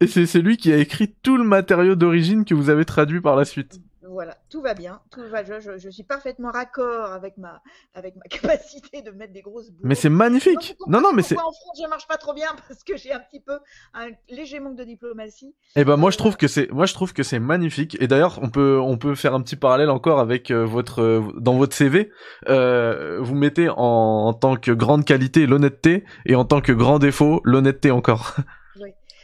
et 0.00 0.06
c'est 0.06 0.26
celui 0.26 0.56
qui 0.56 0.72
a 0.72 0.78
écrit 0.78 1.14
tout 1.22 1.36
le 1.36 1.44
matériau 1.44 1.94
d'origine 1.94 2.44
que 2.44 2.54
vous 2.54 2.70
avez 2.70 2.84
traduit 2.84 3.20
par 3.20 3.36
la 3.36 3.44
suite. 3.44 3.80
Voilà, 4.18 4.36
tout 4.50 4.60
va 4.60 4.74
bien, 4.74 5.00
tout 5.12 5.20
va. 5.30 5.44
Je, 5.44 5.60
je- 5.60 5.78
je 5.78 5.88
suis 5.90 6.02
parfaitement 6.02 6.50
raccord 6.50 7.12
avec 7.12 7.38
ma, 7.38 7.62
avec 7.94 8.16
ma 8.16 8.22
capacité 8.58 9.00
de 9.00 9.12
mettre 9.12 9.32
des 9.32 9.42
grosses 9.42 9.70
boules. 9.70 9.86
Mais 9.86 9.94
c'est 9.94 10.08
magnifique. 10.08 10.74
Non, 10.88 11.00
non, 11.00 11.12
mais 11.12 11.22
c'est. 11.22 11.36
En 11.36 11.52
France, 11.52 11.78
je 11.80 11.88
marche 11.88 12.08
pas 12.08 12.16
trop 12.16 12.34
bien 12.34 12.48
parce 12.68 12.82
que 12.82 12.96
j'ai 12.96 13.12
un 13.12 13.20
petit 13.20 13.38
peu 13.38 13.60
un 13.94 14.08
léger 14.28 14.58
manque 14.58 14.74
de 14.74 14.82
diplomatie. 14.82 15.54
Eh 15.76 15.84
ben 15.84 15.96
moi 15.96 16.10
je 16.10 16.18
trouve 16.18 16.36
que 16.36 16.48
c'est, 16.48 16.68
moi 16.72 16.86
je 16.86 16.94
trouve 16.94 17.12
que 17.12 17.22
c'est 17.22 17.38
magnifique. 17.38 17.96
Et 18.00 18.08
d'ailleurs, 18.08 18.40
on 18.42 18.50
peut, 18.50 18.80
on 18.82 18.98
peut 18.98 19.14
faire 19.14 19.34
un 19.34 19.40
petit 19.40 19.54
parallèle 19.54 19.88
encore 19.90 20.18
avec 20.18 20.50
euh, 20.50 20.64
votre, 20.64 21.00
euh, 21.00 21.22
dans 21.36 21.56
votre 21.56 21.76
CV, 21.76 22.10
euh, 22.48 23.18
vous 23.20 23.36
mettez 23.36 23.68
en, 23.68 23.76
en 23.76 24.34
tant 24.34 24.56
que 24.56 24.72
grande 24.72 25.04
qualité 25.04 25.46
l'honnêteté 25.46 26.04
et 26.26 26.34
en 26.34 26.44
tant 26.44 26.60
que 26.60 26.72
grand 26.72 26.98
défaut 26.98 27.40
l'honnêteté 27.44 27.92
encore. 27.92 28.34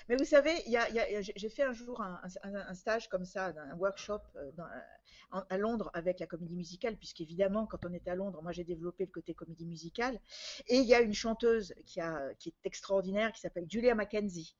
Mais 0.09 0.16
vous 0.16 0.24
savez, 0.24 0.52
j'ai 1.36 1.48
fait 1.48 1.62
un 1.62 1.72
jour 1.72 2.02
un, 2.02 2.74
stage 2.74 3.09
comme 3.09 3.24
ça, 3.24 3.52
un 3.56 3.76
workshop 3.76 4.20
euh, 4.36 4.51
en- 5.31 5.43
à 5.48 5.59
Londres 5.59 5.90
avec 5.94 6.20
la 6.20 6.26
comédie 6.26 6.56
musicale, 6.56 6.97
puisqu'évidemment, 6.97 7.66
quand 7.66 7.85
on 7.86 7.93
était 7.93 8.10
à 8.10 8.14
Londres, 8.14 8.43
moi 8.43 8.52
j'ai 8.52 8.64
développé 8.64 9.06
le 9.06 9.10
côté 9.10 9.35
comédie 9.35 9.66
musicale. 9.66 10.20
Et 10.68 10.76
il 10.76 10.85
y 10.85 10.94
a 10.94 11.01
une 11.01 11.14
chanteuse 11.14 11.74
qui, 11.86 12.01
est 12.01 12.55
extraordinaire, 12.64 13.32
qui 13.32 13.40
s'appelle 13.40 13.66
Julia 13.68 13.94
Mackenzie, 13.94 14.55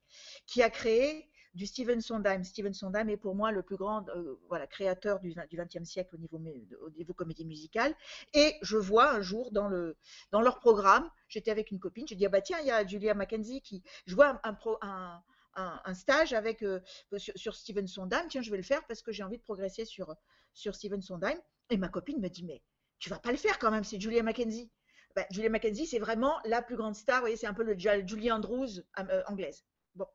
qui 0.47 0.63
a 0.63 0.69
créé 0.69 1.29
du 1.53 1.65
Stephen 1.65 2.01
Sondheim. 2.01 2.43
Stephen 2.43 2.73
Sondheim 2.73 3.07
est 3.09 3.17
pour 3.17 3.33
moi 3.33 3.51
le 3.51 3.61
plus 3.61 3.77
grand 3.77 4.07
euh, 4.09 4.35
créateur 4.69 5.19
du 5.21 5.33
XXe 5.33 5.83
siècle 5.87 6.15
au 6.15 6.17
niveau, 6.17 6.41
au 6.81 6.89
niveau 6.91 7.13
comédie 7.13 7.45
musicale. 7.45 7.95
Et 8.33 8.55
je 8.61 8.77
vois 8.77 9.11
un 9.11 9.21
jour 9.21 9.51
dans, 9.51 9.69
le, 9.69 9.95
dans 10.31 10.41
leur 10.41 10.59
programme, 10.59 11.09
j'étais 11.29 11.51
avec 11.51 11.71
une 11.71 11.79
copine, 11.79 12.05
j'ai 12.07 12.15
dit, 12.15 12.25
ah 12.25 12.29
bah 12.29 12.41
tiens, 12.41 12.57
il 12.59 12.67
y 12.67 12.71
a 12.71 12.85
Julia 12.85 13.13
Mackenzie 13.13 13.61
qui, 13.61 13.83
je 14.05 14.15
vois 14.15 14.39
un- 14.43 15.23
un, 15.55 15.93
stage 15.93 16.33
avec, 16.33 16.63
euh, 16.63 16.79
sur, 17.17 17.33
sur 17.37 17.55
Steven 17.55 17.87
Sondheim, 17.87 18.27
tiens, 18.29 18.41
je 18.41 18.51
vais 18.51 18.57
le 18.57 18.63
faire 18.63 18.85
parce 18.87 19.01
que 19.01 19.11
j'ai 19.11 19.23
envie 19.23 19.37
de 19.37 19.43
progresser 19.43 19.85
sur, 19.85 20.15
sur 20.53 20.75
Steven 20.75 21.01
Sondheim. 21.01 21.37
Et 21.69 21.77
ma 21.77 21.89
copine 21.89 22.19
me 22.19 22.29
dit, 22.29 22.43
mais 22.43 22.61
tu 22.99 23.09
vas 23.09 23.19
pas 23.19 23.31
le 23.31 23.37
faire 23.37 23.59
quand 23.59 23.71
même, 23.71 23.83
c'est 23.83 23.99
Julia 23.99 24.23
Mackenzie. 24.23 24.71
Ben, 25.15 25.25
Julia 25.31 25.49
Mackenzie, 25.49 25.87
c'est 25.87 25.99
vraiment 25.99 26.37
la 26.45 26.61
plus 26.61 26.75
grande 26.75 26.95
star, 26.95 27.17
vous 27.17 27.21
voyez, 27.21 27.37
c'est 27.37 27.47
un 27.47 27.53
peu 27.53 27.63
le 27.63 27.77
Ju- 27.77 28.05
Julie 28.05 28.31
Andrews 28.31 28.79
euh, 28.99 29.23
anglaise. 29.27 29.65
Bon. 29.95 30.07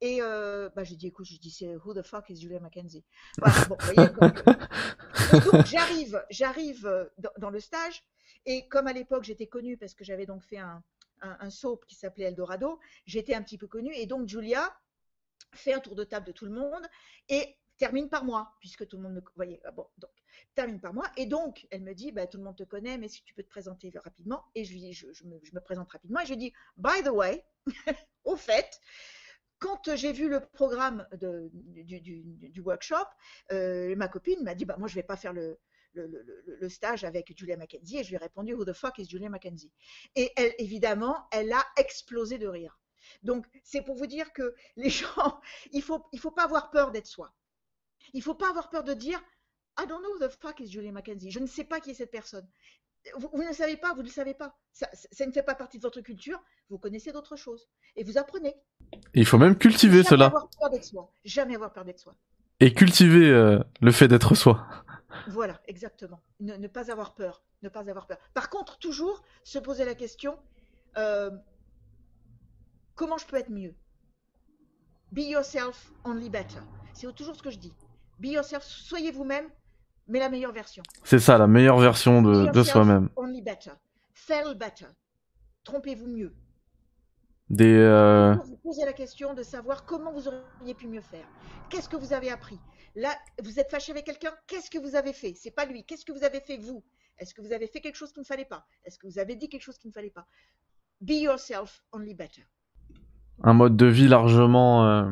Et 0.00 0.22
euh, 0.22 0.70
bah, 0.74 0.82
j'ai 0.84 0.96
dit, 0.96 1.08
écoute, 1.08 1.26
je 1.26 1.36
dis, 1.38 1.50
c'est 1.50 1.76
Who 1.76 1.94
the 1.94 2.02
fuck 2.02 2.30
is 2.30 2.40
Julia 2.40 2.58
Mackenzie 2.60 3.04
Voilà, 3.38 3.64
bon, 3.66 3.76
donc 5.44 5.66
j'arrive, 5.66 6.24
j'arrive 6.30 6.86
euh, 6.86 7.04
dans 7.38 7.50
le 7.50 7.60
stage, 7.60 8.02
et 8.46 8.66
comme 8.68 8.86
à 8.86 8.92
l'époque 8.92 9.24
j'étais 9.24 9.46
connue 9.46 9.76
parce 9.76 9.94
que 9.94 10.04
j'avais 10.04 10.26
donc 10.26 10.42
fait 10.42 10.58
un, 10.58 10.82
un, 11.22 11.50
soap 11.50 11.84
qui 11.86 11.94
s'appelait 11.94 12.26
Eldorado, 12.26 12.78
j'étais 13.06 13.34
un 13.34 13.42
petit 13.42 13.58
peu 13.58 13.66
connue, 13.66 13.94
et 13.94 14.06
donc 14.06 14.28
Julia 14.28 14.76
fait 15.52 15.72
un 15.72 15.80
tour 15.80 15.94
de 15.94 16.04
table 16.04 16.26
de 16.26 16.32
tout 16.32 16.44
le 16.44 16.52
monde 16.52 16.86
et 17.28 17.56
termine 17.78 18.08
par 18.08 18.24
moi, 18.24 18.54
puisque 18.60 18.86
tout 18.86 18.96
le 18.96 19.02
monde 19.02 19.14
me 19.14 19.22
voyait. 19.36 19.60
Ah 19.64 19.70
Bon, 19.70 19.86
donc 19.98 20.10
termine 20.54 20.80
par 20.80 20.92
moi, 20.92 21.10
et 21.16 21.26
donc 21.26 21.66
elle 21.70 21.82
me 21.82 21.94
dit, 21.94 22.12
bah, 22.12 22.26
tout 22.26 22.38
le 22.38 22.44
monde 22.44 22.56
te 22.56 22.62
connaît, 22.62 22.98
mais 22.98 23.08
si 23.08 23.22
tu 23.22 23.34
peux 23.34 23.42
te 23.42 23.48
présenter 23.48 23.90
rapidement, 24.04 24.44
et 24.54 24.64
je 24.64 24.74
me, 25.26 25.60
présente 25.60 25.90
rapidement, 25.90 26.20
et 26.20 26.26
je 26.26 26.30
lui 26.30 26.36
dis, 26.36 26.52
by 26.76 27.02
the 27.02 27.08
way, 27.08 27.44
au 28.24 28.36
fait, 28.36 28.80
quand 29.58 29.94
j'ai 29.94 30.12
vu 30.12 30.28
le 30.28 30.40
programme 30.40 31.06
du, 31.12 32.60
workshop, 32.60 32.96
euh, 33.52 33.94
ma 33.96 34.08
copine 34.08 34.42
m'a 34.42 34.54
dit 34.54 34.64
bah, 34.64 34.76
Moi, 34.78 34.88
je 34.88 34.94
ne 34.94 34.96
vais 34.96 35.06
pas 35.06 35.16
faire 35.16 35.32
le, 35.32 35.58
le, 35.92 36.06
le, 36.06 36.56
le, 36.60 36.68
stage 36.68 37.04
avec 37.04 37.36
Julia 37.36 37.56
Mackenzie. 37.56 37.98
Et 37.98 38.04
je 38.04 38.10
lui 38.10 38.16
ai 38.16 38.18
répondu 38.18 38.54
Who 38.54 38.64
the 38.64 38.72
fuck 38.72 38.98
is 38.98 39.08
Julia 39.08 39.28
Mackenzie? 39.28 39.72
Et 40.16 40.32
elle, 40.36 40.54
évidemment, 40.58 41.26
elle 41.32 41.52
a 41.52 41.64
explosé 41.76 42.38
de 42.38 42.46
rire. 42.46 42.78
Donc, 43.22 43.46
c'est 43.62 43.82
pour 43.82 43.96
vous 43.96 44.06
dire 44.06 44.32
que 44.32 44.54
les 44.76 44.90
gens, 44.90 45.40
il 45.72 45.78
ne 45.78 45.84
faut, 45.84 46.06
il 46.12 46.20
faut 46.20 46.30
pas 46.30 46.44
avoir 46.44 46.70
peur 46.70 46.90
d'être 46.90 47.06
soi. 47.06 47.34
Il 48.12 48.18
ne 48.18 48.24
faut 48.24 48.34
pas 48.34 48.48
avoir 48.48 48.70
peur 48.70 48.84
de 48.84 48.94
dire 48.94 49.20
I 49.78 49.86
don't 49.86 50.00
know 50.00 50.14
who 50.14 50.28
the 50.28 50.30
fuck 50.40 50.60
is 50.60 50.70
Julia 50.70 50.92
Mackenzie. 50.92 51.30
Je 51.30 51.38
ne 51.38 51.46
sais 51.46 51.64
pas 51.64 51.80
qui 51.80 51.90
est 51.90 51.94
cette 51.94 52.10
personne. 52.10 52.46
Vous, 53.16 53.30
vous, 53.32 53.42
ne 53.42 53.52
savez 53.52 53.76
pas, 53.76 53.94
vous 53.94 54.02
ne 54.02 54.08
le 54.08 54.12
savez 54.12 54.34
pas. 54.34 54.58
Ça, 54.72 54.88
ça, 54.92 55.26
ne 55.26 55.32
fait 55.32 55.42
pas 55.42 55.54
partie 55.54 55.78
de 55.78 55.82
votre 55.82 56.00
culture. 56.02 56.42
Vous 56.68 56.78
connaissez 56.78 57.12
d'autres 57.12 57.36
choses. 57.36 57.68
Et 57.96 58.04
vous 58.04 58.18
apprenez. 58.18 58.54
Il 59.14 59.24
faut 59.24 59.38
même 59.38 59.56
cultiver 59.56 59.98
Jamais 59.98 60.08
cela. 60.08 60.26
Avoir 60.26 60.50
peur 60.50 60.70
d'être 60.70 60.84
soi. 60.84 61.10
Jamais 61.24 61.54
avoir 61.54 61.72
peur 61.72 61.84
d'être 61.84 61.98
soi. 61.98 62.14
Et 62.60 62.74
cultiver 62.74 63.30
euh, 63.30 63.58
le 63.80 63.90
fait 63.90 64.06
d'être 64.06 64.34
soi. 64.34 64.66
Voilà, 65.28 65.60
exactement. 65.66 66.20
Ne, 66.40 66.56
ne, 66.56 66.68
pas 66.68 66.90
avoir 66.90 67.14
peur. 67.14 67.42
Ne 67.62 67.68
pas 67.68 67.88
avoir 67.88 68.06
peur. 68.06 68.18
Par 68.34 68.48
contre, 68.50 68.78
toujours 68.78 69.22
se 69.44 69.58
poser 69.58 69.84
la 69.84 69.94
question 69.94 70.38
euh, 70.96 71.30
comment 72.94 73.18
je 73.18 73.26
peux 73.26 73.36
être 73.36 73.50
mieux? 73.50 73.74
Be 75.12 75.20
yourself, 75.20 75.92
only 76.04 76.30
better. 76.30 76.60
C'est 76.92 77.12
toujours 77.14 77.34
ce 77.34 77.42
que 77.42 77.50
je 77.50 77.58
dis. 77.58 77.72
Be 78.18 78.26
yourself, 78.26 78.62
soyez 78.62 79.10
vous-même, 79.10 79.46
mais 80.06 80.18
la 80.18 80.28
meilleure 80.28 80.52
version. 80.52 80.82
C'est 81.04 81.18
ça, 81.18 81.38
la 81.38 81.46
meilleure 81.46 81.78
version 81.78 82.22
de, 82.22 82.50
de 82.50 82.62
soi-même. 82.62 83.08
Only 83.16 83.42
better. 83.42 83.72
Fail 84.12 84.54
better. 84.54 84.86
Trompez-vous 85.64 86.06
mieux. 86.06 86.34
Des. 87.48 87.74
Euh... 87.74 88.34
Vous 88.44 88.56
posez 88.58 88.84
la 88.84 88.92
question 88.92 89.34
de 89.34 89.42
savoir 89.42 89.84
comment 89.84 90.12
vous 90.12 90.28
auriez 90.28 90.74
pu 90.74 90.86
mieux 90.86 91.00
faire. 91.00 91.26
Qu'est-ce 91.68 91.88
que 91.88 91.96
vous 91.96 92.12
avez 92.12 92.30
appris? 92.30 92.60
Là, 92.96 93.14
vous 93.42 93.58
êtes 93.60 93.70
fâché 93.70 93.92
avec 93.92 94.04
quelqu'un. 94.04 94.32
Qu'est-ce 94.46 94.70
que 94.70 94.78
vous 94.78 94.96
avez 94.96 95.12
fait? 95.12 95.34
C'est 95.36 95.50
pas 95.50 95.64
lui. 95.64 95.84
Qu'est-ce 95.84 96.04
que 96.04 96.12
vous 96.12 96.24
avez 96.24 96.40
fait 96.40 96.56
vous? 96.56 96.82
Est-ce 97.18 97.34
que 97.34 97.42
vous 97.42 97.52
avez 97.52 97.66
fait 97.66 97.80
quelque 97.80 97.96
chose 97.96 98.12
qu'il 98.12 98.22
ne 98.22 98.26
fallait 98.26 98.44
pas? 98.44 98.66
Est-ce 98.84 98.98
que 98.98 99.06
vous 99.06 99.18
avez 99.18 99.36
dit 99.36 99.48
quelque 99.48 99.62
chose 99.62 99.78
qu'il 99.78 99.88
ne 99.88 99.92
fallait 99.92 100.10
pas? 100.10 100.26
Be 101.00 101.12
yourself, 101.12 101.82
only 101.92 102.14
better. 102.14 102.42
Un 103.42 103.54
mode 103.54 103.76
de 103.76 103.86
vie 103.86 104.08
largement 104.08 104.86
euh, 104.86 105.10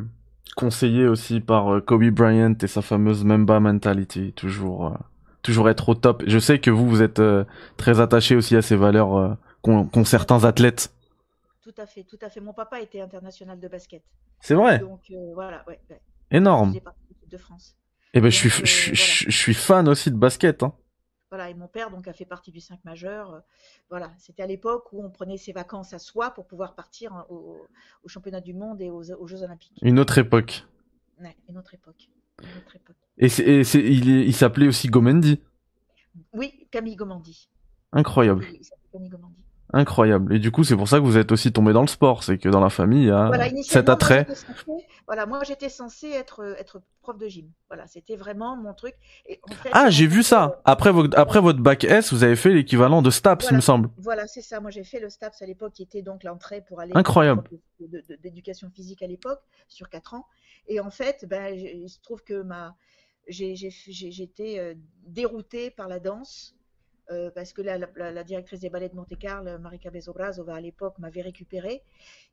conseillé 0.57 1.07
aussi 1.07 1.41
par 1.41 1.75
euh, 1.75 1.81
Kobe 1.81 2.11
Bryant 2.11 2.57
et 2.61 2.67
sa 2.67 2.83
fameuse 2.83 3.25
Mamba 3.25 3.61
mentality, 3.61 4.33
toujours, 4.33 4.89
euh, 4.89 4.97
toujours 5.43 5.71
être 5.71 5.89
au 5.89 5.95
top. 5.95 6.25
Je 6.27 6.39
sais 6.39 6.59
que 6.61 6.71
vous, 6.71 6.89
vous 6.89 7.03
êtes 7.03 7.23
très 7.77 8.01
attaché 8.01 8.37
aussi 8.37 8.57
à 8.57 8.63
ces 8.63 8.77
valeurs 8.77 9.37
qu'ont 9.63 9.87
qu 9.87 10.05
certains 10.05 10.45
athlètes. 10.45 10.93
Tout 11.63 11.83
à 11.83 11.87
fait, 11.87 12.03
tout 12.03 12.19
à 12.23 12.31
fait. 12.31 12.41
Mon 12.41 12.55
papa 12.55 12.81
était 12.81 13.03
international 13.03 13.61
de 13.61 13.69
basket. 13.69 14.03
C'est 14.41 14.55
vrai? 14.55 14.79
Donc 14.79 15.03
euh, 15.11 15.33
voilà, 15.35 15.63
ouais, 15.69 15.79
ouais. 15.91 16.01
Énorme. 16.31 16.75
De 17.31 17.37
France. 17.37 17.77
Et 18.15 18.21
ben, 18.21 18.25
donc, 18.25 18.33
je 18.33 18.37
suis, 18.37 18.49
je, 18.49 18.85
voilà. 18.91 18.95
je, 18.95 19.31
suis 19.31 19.55
fan 19.55 19.89
aussi 19.89 20.11
de 20.11 20.17
basket. 20.17 20.63
Hein. 20.63 20.75
Voilà, 21.31 21.51
et 21.51 21.55
mon 21.55 21.69
père 21.69 21.91
donc 21.91 22.09
a 22.09 22.13
fait 22.15 22.25
partie 22.25 22.51
du 22.51 22.61
5 22.61 22.83
majeur. 22.85 23.43
Voilà, 23.91 24.11
c'était 24.17 24.43
à 24.43 24.47
l'époque 24.47 24.93
où 24.93 25.05
on 25.05 25.11
prenait 25.11 25.37
ses 25.37 25.53
vacances 25.53 25.93
à 25.93 25.99
soi 25.99 26.31
pour 26.31 26.47
pouvoir 26.47 26.75
partir 26.75 27.27
au, 27.29 27.67
au 28.03 28.09
championnat 28.09 28.41
du 28.41 28.55
monde 28.55 28.81
et 28.81 28.91
aux, 28.91 29.13
aux, 29.13 29.27
Jeux 29.27 29.43
Olympiques. 29.43 29.79
Une 29.83 29.99
autre 29.99 30.17
époque. 30.17 30.65
Ouais, 31.21 31.37
une 31.49 31.59
autre 31.59 31.75
époque. 31.75 32.09
Une 32.43 32.59
autre 32.59 32.77
époque. 32.77 32.97
Et, 33.19 33.27
et 33.27 33.61
il, 33.61 34.09
il 34.09 34.35
s'appelait 34.35 34.69
aussi 34.69 34.89
Gomendi. 34.89 35.43
Oui, 36.33 36.67
Camille 36.71 36.97
Gomandi. 36.97 37.51
Incroyable. 37.93 38.47
Il 38.51 38.61
Camille 38.91 39.11
Gomandi. 39.11 39.43
Incroyable. 39.73 40.35
Et 40.35 40.39
du 40.39 40.51
coup, 40.51 40.65
c'est 40.65 40.77
pour 40.77 40.89
ça 40.89 40.99
que 40.99 41.05
vous 41.05 41.19
êtes 41.19 41.31
aussi 41.31 41.53
tombé 41.53 41.73
dans 41.73 41.83
le 41.83 41.89
sport. 41.89 42.25
C'est 42.25 42.39
que 42.39 42.49
dans 42.49 42.61
la 42.61 42.71
famille, 42.71 43.03
il 43.03 43.09
y 43.09 43.11
a 43.11 43.27
voilà, 43.27 43.49
cet 43.63 43.89
attrait. 43.89 44.25
Moi, 44.27 44.35
censée, 44.35 44.87
voilà, 45.07 45.27
moi 45.27 45.45
j'étais 45.45 45.69
censée 45.69 46.09
être, 46.09 46.57
être 46.59 46.81
prof 47.03 47.19
de 47.19 47.29
gym. 47.29 47.51
Voilà, 47.69 47.87
c'était 47.87 48.17
vraiment 48.17 48.57
mon 48.57 48.73
truc. 48.73 48.95
Et 49.27 49.41
en 49.43 49.55
fait, 49.55 49.69
ah, 49.73 49.91
j'ai 49.91 50.07
vu 50.07 50.23
ça. 50.23 50.61
Après, 50.65 50.91
votre, 50.91 51.19
après 51.19 51.41
votre 51.41 51.59
bac 51.59 51.85
S, 51.85 52.13
vous 52.13 52.25
avez 52.25 52.37
fait 52.37 52.51
l'équivalent 52.51 53.03
de 53.03 53.11
STAPS, 53.11 53.45
voilà. 53.45 53.55
il 53.55 53.57
me 53.57 53.61
semble. 53.61 53.91
Voilà, 53.99 54.27
c'est 54.27 54.43
ça. 54.43 54.61
Moi, 54.61 54.71
j'ai 54.71 54.85
fait 54.85 55.01
le 55.01 55.11
STAPS 55.11 55.43
à 55.43 55.47
l'époque, 55.47 55.75
qui 55.75 55.83
était 55.83 56.03
donc 56.03 56.25
l'entrée 56.25 56.63
pour 56.67 56.81
aller. 56.81 56.93
Incroyable. 56.95 57.45
D'éducation 58.23 58.71
physique 58.71 59.03
à 59.03 59.07
l'époque, 59.07 59.41
sur 59.69 59.91
4 59.91 60.15
ans. 60.15 60.27
Et 60.67 60.81
en 60.81 60.91
fait, 60.91 61.27
ben, 61.29 61.55
il 61.55 61.89
se 61.89 62.01
trouve 62.01 62.23
que 62.23 62.43
ma. 62.43 62.75
J'ai 63.29 63.53
été 64.23 64.59
euh, 64.59 64.75
déroutée 65.07 65.71
par 65.71 65.89
la 65.89 65.99
danse. 65.99 66.55
Euh, 67.11 67.31
parce 67.31 67.53
que 67.53 67.63
la, 67.63 67.79
la, 67.79 68.25
directrice 68.25 68.61
des 68.61 68.69
ballets 68.69 68.91
de 68.91 68.95
Monte-Carlo, 68.95 69.59
Marika 69.59 69.91
Bezobrazova, 69.91 70.55
à 70.55 70.61
l'époque, 70.61 70.99
m'avait 70.99 71.23
récupérée. 71.23 71.83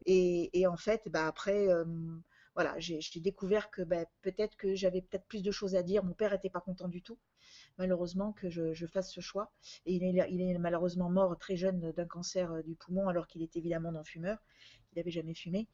Et, 0.05 0.67
en 0.67 0.75
fait, 0.75 1.07
bah, 1.09 1.27
après, 1.27 1.69
euh, 1.69 1.85
voilà, 2.55 2.75
j'ai 2.79 3.19
découvert 3.19 3.69
que 3.69 3.81
bah, 3.81 4.05
peut-être 4.21 4.57
que 4.57 4.75
j'avais 4.75 5.01
peut-être 5.01 5.25
plus 5.25 5.43
de 5.43 5.51
choses 5.51 5.75
à 5.75 5.83
dire. 5.83 6.03
Mon 6.03 6.13
père 6.13 6.31
n'était 6.31 6.49
pas 6.49 6.61
content 6.61 6.89
du 6.89 7.01
tout, 7.01 7.17
malheureusement, 7.77 8.33
que 8.33 8.49
je, 8.49 8.85
fasse 8.85 9.11
ce 9.11 9.21
choix. 9.21 9.51
Et 9.85 9.95
il 9.95 10.03
est, 10.03 10.27
il 10.29 10.41
est 10.41 10.57
malheureusement 10.57 11.09
mort 11.09 11.37
très 11.37 11.55
jeune 11.55 11.91
d'un 11.93 12.05
cancer 12.05 12.51
euh, 12.51 12.61
du 12.61 12.75
poumon, 12.75 13.07
alors 13.07 13.27
qu'il 13.27 13.41
était 13.43 13.59
évidemment 13.59 13.93
non-fumeur. 13.93 14.39
Il 14.91 14.99
n'avait 14.99 15.11
jamais 15.11 15.33
fumé. 15.33 15.67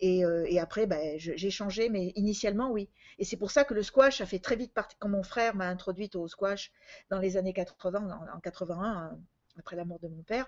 Et, 0.00 0.24
euh, 0.24 0.44
et, 0.48 0.58
après, 0.58 0.86
bah, 0.86 0.98
j'ai 1.16 1.50
changé, 1.50 1.88
mais 1.88 2.12
initialement, 2.16 2.70
oui. 2.70 2.88
Et 3.18 3.24
c'est 3.24 3.36
pour 3.36 3.50
ça 3.50 3.64
que 3.64 3.74
le 3.74 3.82
squash 3.82 4.20
a 4.20 4.26
fait 4.26 4.38
très 4.38 4.56
vite 4.56 4.74
partie. 4.74 4.96
Quand 4.98 5.08
mon 5.08 5.22
frère 5.22 5.54
m'a 5.54 5.68
introduite 5.68 6.16
au 6.16 6.28
squash 6.28 6.70
dans 7.10 7.18
les 7.18 7.36
années 7.36 7.54
80, 7.54 8.10
en, 8.10 8.36
en 8.36 8.40
81, 8.40 9.18
après 9.58 9.76
la 9.76 9.84
mort 9.84 9.98
de 10.00 10.08
mon 10.08 10.22
père, 10.22 10.46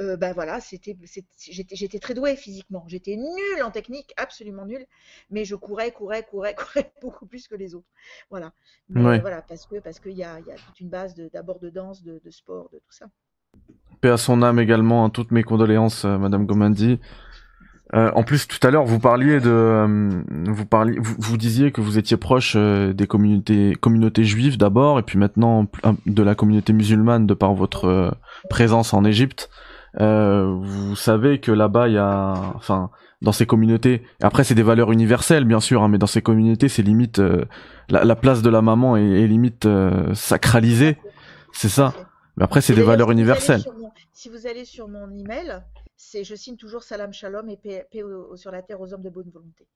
euh, 0.00 0.16
ben 0.16 0.32
voilà, 0.32 0.60
c'était, 0.60 0.96
j'étais, 1.38 1.98
très 1.98 2.14
douée 2.14 2.36
physiquement. 2.36 2.84
J'étais 2.86 3.16
nulle 3.16 3.62
en 3.62 3.70
technique, 3.70 4.12
absolument 4.16 4.64
nulle, 4.64 4.86
mais 5.30 5.44
je 5.44 5.54
courais, 5.54 5.90
courais, 5.90 6.22
courais, 6.22 6.54
courais 6.58 6.92
beaucoup 7.02 7.26
plus 7.26 7.48
que 7.48 7.54
les 7.54 7.74
autres. 7.74 7.88
Voilà. 8.30 8.52
Mais 8.88 9.18
voilà, 9.18 9.42
parce 9.42 9.66
que 9.66 9.80
parce 9.80 10.00
qu'il 10.00 10.16
y 10.16 10.24
a, 10.24 10.40
y 10.40 10.50
a 10.50 10.54
toute 10.54 10.80
une 10.80 10.88
base 10.88 11.14
d'abord 11.32 11.58
de 11.58 11.70
danse, 11.70 12.02
de, 12.02 12.20
de, 12.24 12.30
sport, 12.30 12.70
de 12.72 12.78
tout 12.78 12.92
ça. 12.92 13.06
Paix 14.00 14.10
à 14.10 14.16
son 14.16 14.42
âme 14.42 14.60
également, 14.60 15.04
hein, 15.04 15.10
toutes 15.10 15.32
mes 15.32 15.42
condoléances, 15.42 16.04
euh, 16.04 16.18
Madame 16.18 16.46
Gomandi. 16.46 17.00
Euh, 17.94 18.10
en 18.14 18.22
plus, 18.22 18.46
tout 18.46 18.64
à 18.66 18.70
l'heure, 18.70 18.84
vous 18.84 18.98
parliez 18.98 19.40
de, 19.40 19.50
euh, 19.50 20.22
vous 20.46 20.66
parliez, 20.66 20.98
vous, 20.98 21.14
vous, 21.18 21.36
disiez 21.38 21.72
que 21.72 21.80
vous 21.80 21.96
étiez 21.96 22.18
proche 22.18 22.54
euh, 22.56 22.92
des 22.92 23.06
communautés, 23.06 23.74
communautés 23.80 24.24
juives 24.24 24.58
d'abord, 24.58 24.98
et 24.98 25.02
puis 25.02 25.18
maintenant 25.18 25.66
de 26.04 26.22
la 26.22 26.34
communauté 26.34 26.72
musulmane 26.72 27.26
de 27.26 27.34
par 27.34 27.54
votre 27.54 28.14
présence 28.50 28.92
en 28.92 29.04
Égypte. 29.04 29.48
vous 29.98 30.96
savez 30.96 31.40
que 31.40 31.50
là-bas, 31.50 31.88
il 31.88 31.94
y 31.94 31.98
a, 31.98 32.34
enfin, 32.54 32.90
dans 33.22 33.32
ces 33.32 33.46
communautés, 33.46 34.02
après 34.22 34.44
c'est 34.44 34.54
des 34.54 34.62
valeurs 34.62 34.92
universelles 34.92 35.44
bien 35.44 35.60
sûr, 35.60 35.82
hein, 35.82 35.88
mais 35.88 35.98
dans 35.98 36.06
ces 36.06 36.22
communautés, 36.22 36.68
c'est 36.68 36.82
limite 36.82 37.20
la, 37.88 38.04
la, 38.04 38.16
place 38.16 38.42
de 38.42 38.50
la 38.50 38.60
maman 38.60 38.98
est, 38.98 39.22
est 39.22 39.26
limite 39.26 39.66
sacralisée, 40.12 40.98
c'est 41.52 41.70
ça. 41.70 41.94
Mais 42.36 42.44
après, 42.44 42.60
c'est 42.60 42.74
des 42.74 42.82
valeurs 42.82 43.10
universelles. 43.10 43.64
si 44.12 44.28
vous 44.28 44.46
allez 44.46 44.64
sur 44.64 44.86
mon 44.86 45.10
email, 45.10 45.60
c'est 45.98 46.24
je 46.24 46.34
signe 46.34 46.56
toujours 46.56 46.84
salam 46.84 47.12
shalom 47.12 47.50
et 47.50 47.56
paix, 47.56 47.86
sur 48.36 48.50
la 48.50 48.62
terre 48.62 48.80
aux 48.80 48.94
hommes 48.94 49.02
de 49.02 49.10
bonne 49.10 49.28
volonté. 49.30 49.66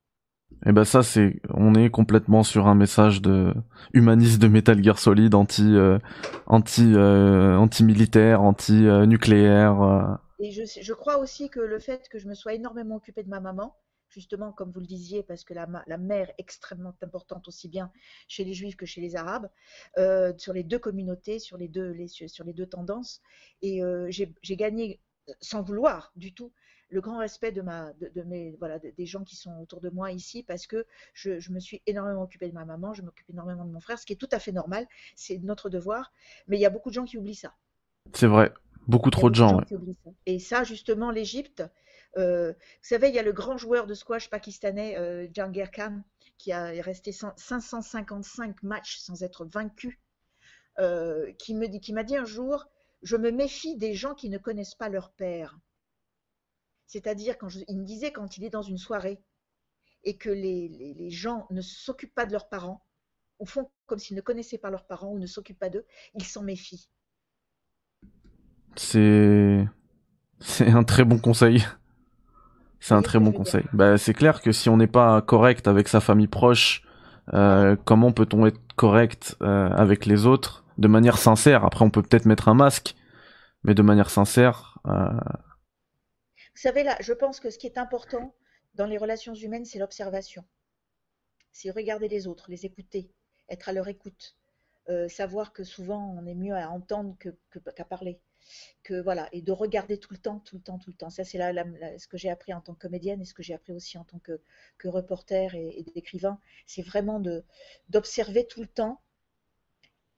Et 0.51 0.69
eh 0.69 0.71
ben 0.71 0.85
ça 0.85 1.03
c'est 1.03 1.41
on 1.49 1.73
est 1.73 1.89
complètement 1.89 2.43
sur 2.43 2.67
un 2.67 2.75
message 2.75 3.21
de 3.21 3.53
humaniste 3.93 4.39
de 4.39 4.47
Metal 4.47 4.81
Gear 4.83 4.99
Solid 4.99 5.33
anti 5.33 5.63
euh, 5.63 5.97
anti 6.45 6.93
euh, 6.95 7.57
anti 7.57 7.83
militaire 7.83 8.41
anti 8.41 8.73
nucléaire. 8.73 9.81
Euh. 9.81 10.15
Et 10.39 10.51
je, 10.51 10.63
je 10.65 10.93
crois 10.93 11.17
aussi 11.17 11.49
que 11.49 11.59
le 11.59 11.79
fait 11.79 12.07
que 12.07 12.19
je 12.19 12.27
me 12.27 12.35
sois 12.35 12.53
énormément 12.53 12.95
occupée 12.95 13.23
de 13.23 13.29
ma 13.29 13.39
maman, 13.39 13.75
justement 14.09 14.51
comme 14.51 14.71
vous 14.71 14.79
le 14.79 14.85
disiez, 14.85 15.23
parce 15.23 15.43
que 15.43 15.53
la, 15.53 15.67
la 15.87 15.97
mère 15.97 16.29
est 16.29 16.35
extrêmement 16.37 16.93
importante 17.01 17.47
aussi 17.47 17.67
bien 17.67 17.91
chez 18.27 18.43
les 18.43 18.53
juifs 18.53 18.75
que 18.77 18.85
chez 18.85 19.01
les 19.01 19.15
arabes, 19.15 19.49
sur 20.37 20.53
les 20.53 20.63
deux 20.63 20.79
communautés, 20.79 21.39
sur 21.39 21.57
les 21.57 21.67
deux, 21.67 21.91
les, 21.91 22.07
sur 22.07 22.45
les 22.45 22.53
deux 22.53 22.67
tendances. 22.67 23.21
Et 23.61 23.81
j'ai 24.11 24.55
gagné 24.55 24.99
sans 25.41 25.61
vouloir 25.61 26.11
du 26.15 26.33
tout 26.33 26.51
le 26.93 27.01
grand 27.01 27.17
respect 27.17 27.51
de 27.51 27.61
ma 27.61 27.91
de, 27.93 28.21
mes 28.21 28.55
voilà 28.59 28.79
des 28.79 29.05
gens 29.05 29.23
qui 29.23 29.35
sont 29.35 29.57
autour 29.59 29.81
de 29.81 29.89
moi 29.89 30.11
ici 30.11 30.43
parce 30.43 30.67
que 30.67 30.85
je, 31.13 31.51
me 31.51 31.59
suis 31.59 31.81
énormément 31.87 32.21
occupée 32.21 32.47
de 32.47 32.53
ma 32.53 32.65
maman 32.65 32.93
je 32.93 33.01
m'occupe 33.01 33.29
énormément 33.29 33.65
de 33.65 33.71
mon 33.71 33.79
frère 33.79 33.97
ce 33.97 34.05
qui 34.05 34.13
est 34.13 34.17
tout 34.17 34.29
à 34.31 34.39
fait 34.39 34.51
normal 34.51 34.87
c'est 35.15 35.39
notre 35.39 35.69
devoir 35.69 36.13
mais 36.47 36.57
il 36.57 36.61
y 36.61 36.65
a 36.65 36.69
beaucoup 36.69 36.89
de 36.89 36.93
gens 36.93 37.05
qui 37.05 37.17
oublient 37.17 37.35
ça. 37.35 37.53
C'est 38.13 38.27
vrai 38.27 38.53
beaucoup 38.85 39.11
trop 39.11 39.29
de 39.29 39.35
gens, 39.35 39.61
et 40.25 40.39
ça 40.39 40.65
justement 40.65 41.09
l'Égypte 41.09 41.63
euh, 42.17 42.51
vous 42.51 42.57
savez 42.81 43.07
il 43.07 43.15
y 43.15 43.19
a 43.19 43.23
le 43.23 43.31
grand 43.31 43.57
joueur 43.57 43.87
de 43.87 43.93
squash 43.93 44.29
pakistanais 44.29 44.97
euh, 44.97 45.27
Jangir 45.33 45.71
Khan 45.71 46.01
qui 46.37 46.51
a 46.51 46.65
resté 46.81 47.13
555 47.13 48.61
matchs 48.61 48.97
sans 48.97 49.23
être 49.23 49.45
vaincu 49.45 50.01
euh, 50.79 51.31
qui 51.39 51.55
me 51.55 51.67
dit 51.67 51.79
qui 51.79 51.93
m'a 51.93 52.03
dit 52.03 52.17
un 52.17 52.25
jour 52.25 52.67
je 53.03 53.17
me 53.17 53.31
méfie 53.31 53.77
des 53.77 53.93
gens 53.93 54.15
qui 54.15 54.29
ne 54.29 54.37
connaissent 54.37 54.75
pas 54.75 54.89
leur 54.89 55.11
père. 55.11 55.59
C'est-à-dire, 56.87 57.37
quand 57.37 57.49
il 57.67 57.79
me 57.79 57.85
disait 57.85 58.11
quand 58.11 58.37
il 58.37 58.43
est 58.43 58.49
dans 58.49 58.61
une 58.61 58.77
soirée 58.77 59.21
et 60.03 60.17
que 60.17 60.29
les, 60.29 61.09
gens 61.09 61.47
ne 61.49 61.61
s'occupent 61.61 62.15
pas 62.15 62.25
de 62.25 62.31
leurs 62.31 62.49
parents, 62.49 62.85
ou 63.39 63.45
font 63.45 63.71
comme 63.85 63.99
s'ils 63.99 64.15
ne 64.15 64.21
connaissaient 64.21 64.57
pas 64.57 64.69
leurs 64.69 64.85
parents 64.85 65.11
ou 65.11 65.19
ne 65.19 65.25
s'occupent 65.25 65.59
pas 65.59 65.69
d'eux, 65.69 65.85
ils 66.13 66.23
s'en 66.23 66.43
méfient. 66.43 66.89
C'est 68.75 69.65
c'est 70.39 70.69
un 70.69 70.83
très 70.83 71.03
bon 71.03 71.19
conseil. 71.19 71.65
C'est 72.79 72.95
un 72.95 73.01
très 73.01 73.19
bon 73.19 73.31
conseil. 73.31 73.63
Bah, 73.71 73.97
c'est 73.97 74.13
clair 74.13 74.41
que 74.41 74.51
si 74.51 74.67
on 74.67 74.75
n'est 74.75 74.87
pas 74.87 75.21
correct 75.21 75.69
avec 75.69 75.87
sa 75.87 76.01
famille 76.01 76.27
proche, 76.27 76.83
euh, 77.33 77.77
comment 77.85 78.11
peut-on 78.11 78.45
être 78.45 78.59
correct 78.75 79.37
euh, 79.41 79.69
avec 79.69 80.05
les 80.05 80.25
autres? 80.25 80.62
De 80.83 80.87
manière 80.87 81.17
sincère. 81.17 81.65
Après, 81.65 81.83
on 81.83 81.89
peut 81.89 82.03
peut-être 82.03 82.25
mettre 82.25 82.47
un 82.47 82.53
masque, 82.53 82.95
mais 83.63 83.73
de 83.73 83.81
manière 83.81 84.11
sincère. 84.11 84.77
Euh, 84.85 85.09
Vous 86.55 86.61
savez, 86.61 86.83
là, 86.83 86.95
je 86.99 87.13
pense 87.13 87.39
que 87.39 87.49
ce 87.49 87.57
qui 87.57 87.65
est 87.65 87.79
important 87.79 88.35
dans 88.75 88.85
les 88.85 88.99
relations 88.99 89.33
humaines, 89.33 89.65
c'est 89.65 89.79
l'observation. 89.79 90.43
C'est 91.51 91.71
regarder 91.71 92.07
les 92.07 92.27
autres, 92.27 92.45
les 92.49 92.65
écouter, 92.65 93.09
être 93.49 93.69
à 93.69 93.73
leur 93.73 93.87
écoute. 93.87 94.35
Euh, 94.89 95.07
savoir 95.07 95.53
que 95.53 95.63
souvent 95.63 96.13
on 96.19 96.25
est 96.25 96.35
mieux 96.35 96.55
à 96.55 96.69
entendre 96.69 97.15
qu'à 97.17 97.85
parler. 97.85 98.19
Que 98.83 99.01
voilà, 99.01 99.29
et 99.31 99.41
de 99.41 99.53
regarder 99.53 99.97
tout 99.97 100.11
le 100.11 100.19
temps, 100.19 100.39
tout 100.39 100.57
le 100.57 100.61
temps, 100.61 100.77
tout 100.77 100.89
le 100.89 100.97
temps. 100.97 101.09
Ça, 101.09 101.23
c'est 101.23 101.37
là, 101.37 101.53
ce 101.97 102.07
que 102.07 102.17
j'ai 102.17 102.29
appris 102.29 102.53
en 102.53 102.59
tant 102.59 102.73
que 102.73 102.79
comédienne 102.79 103.21
et 103.21 103.25
ce 103.25 103.33
que 103.33 103.43
j'ai 103.43 103.53
appris 103.53 103.71
aussi 103.71 103.97
en 103.97 104.03
tant 104.03 104.19
que, 104.19 104.41
reporter 104.83 105.55
et, 105.55 105.79
et 105.79 105.83
d'écrivain. 105.83 106.37
C'est 106.65 106.81
vraiment 106.81 107.21
d'observer 107.87 108.45
tout 108.45 108.61
le 108.61 108.67
temps 108.67 108.99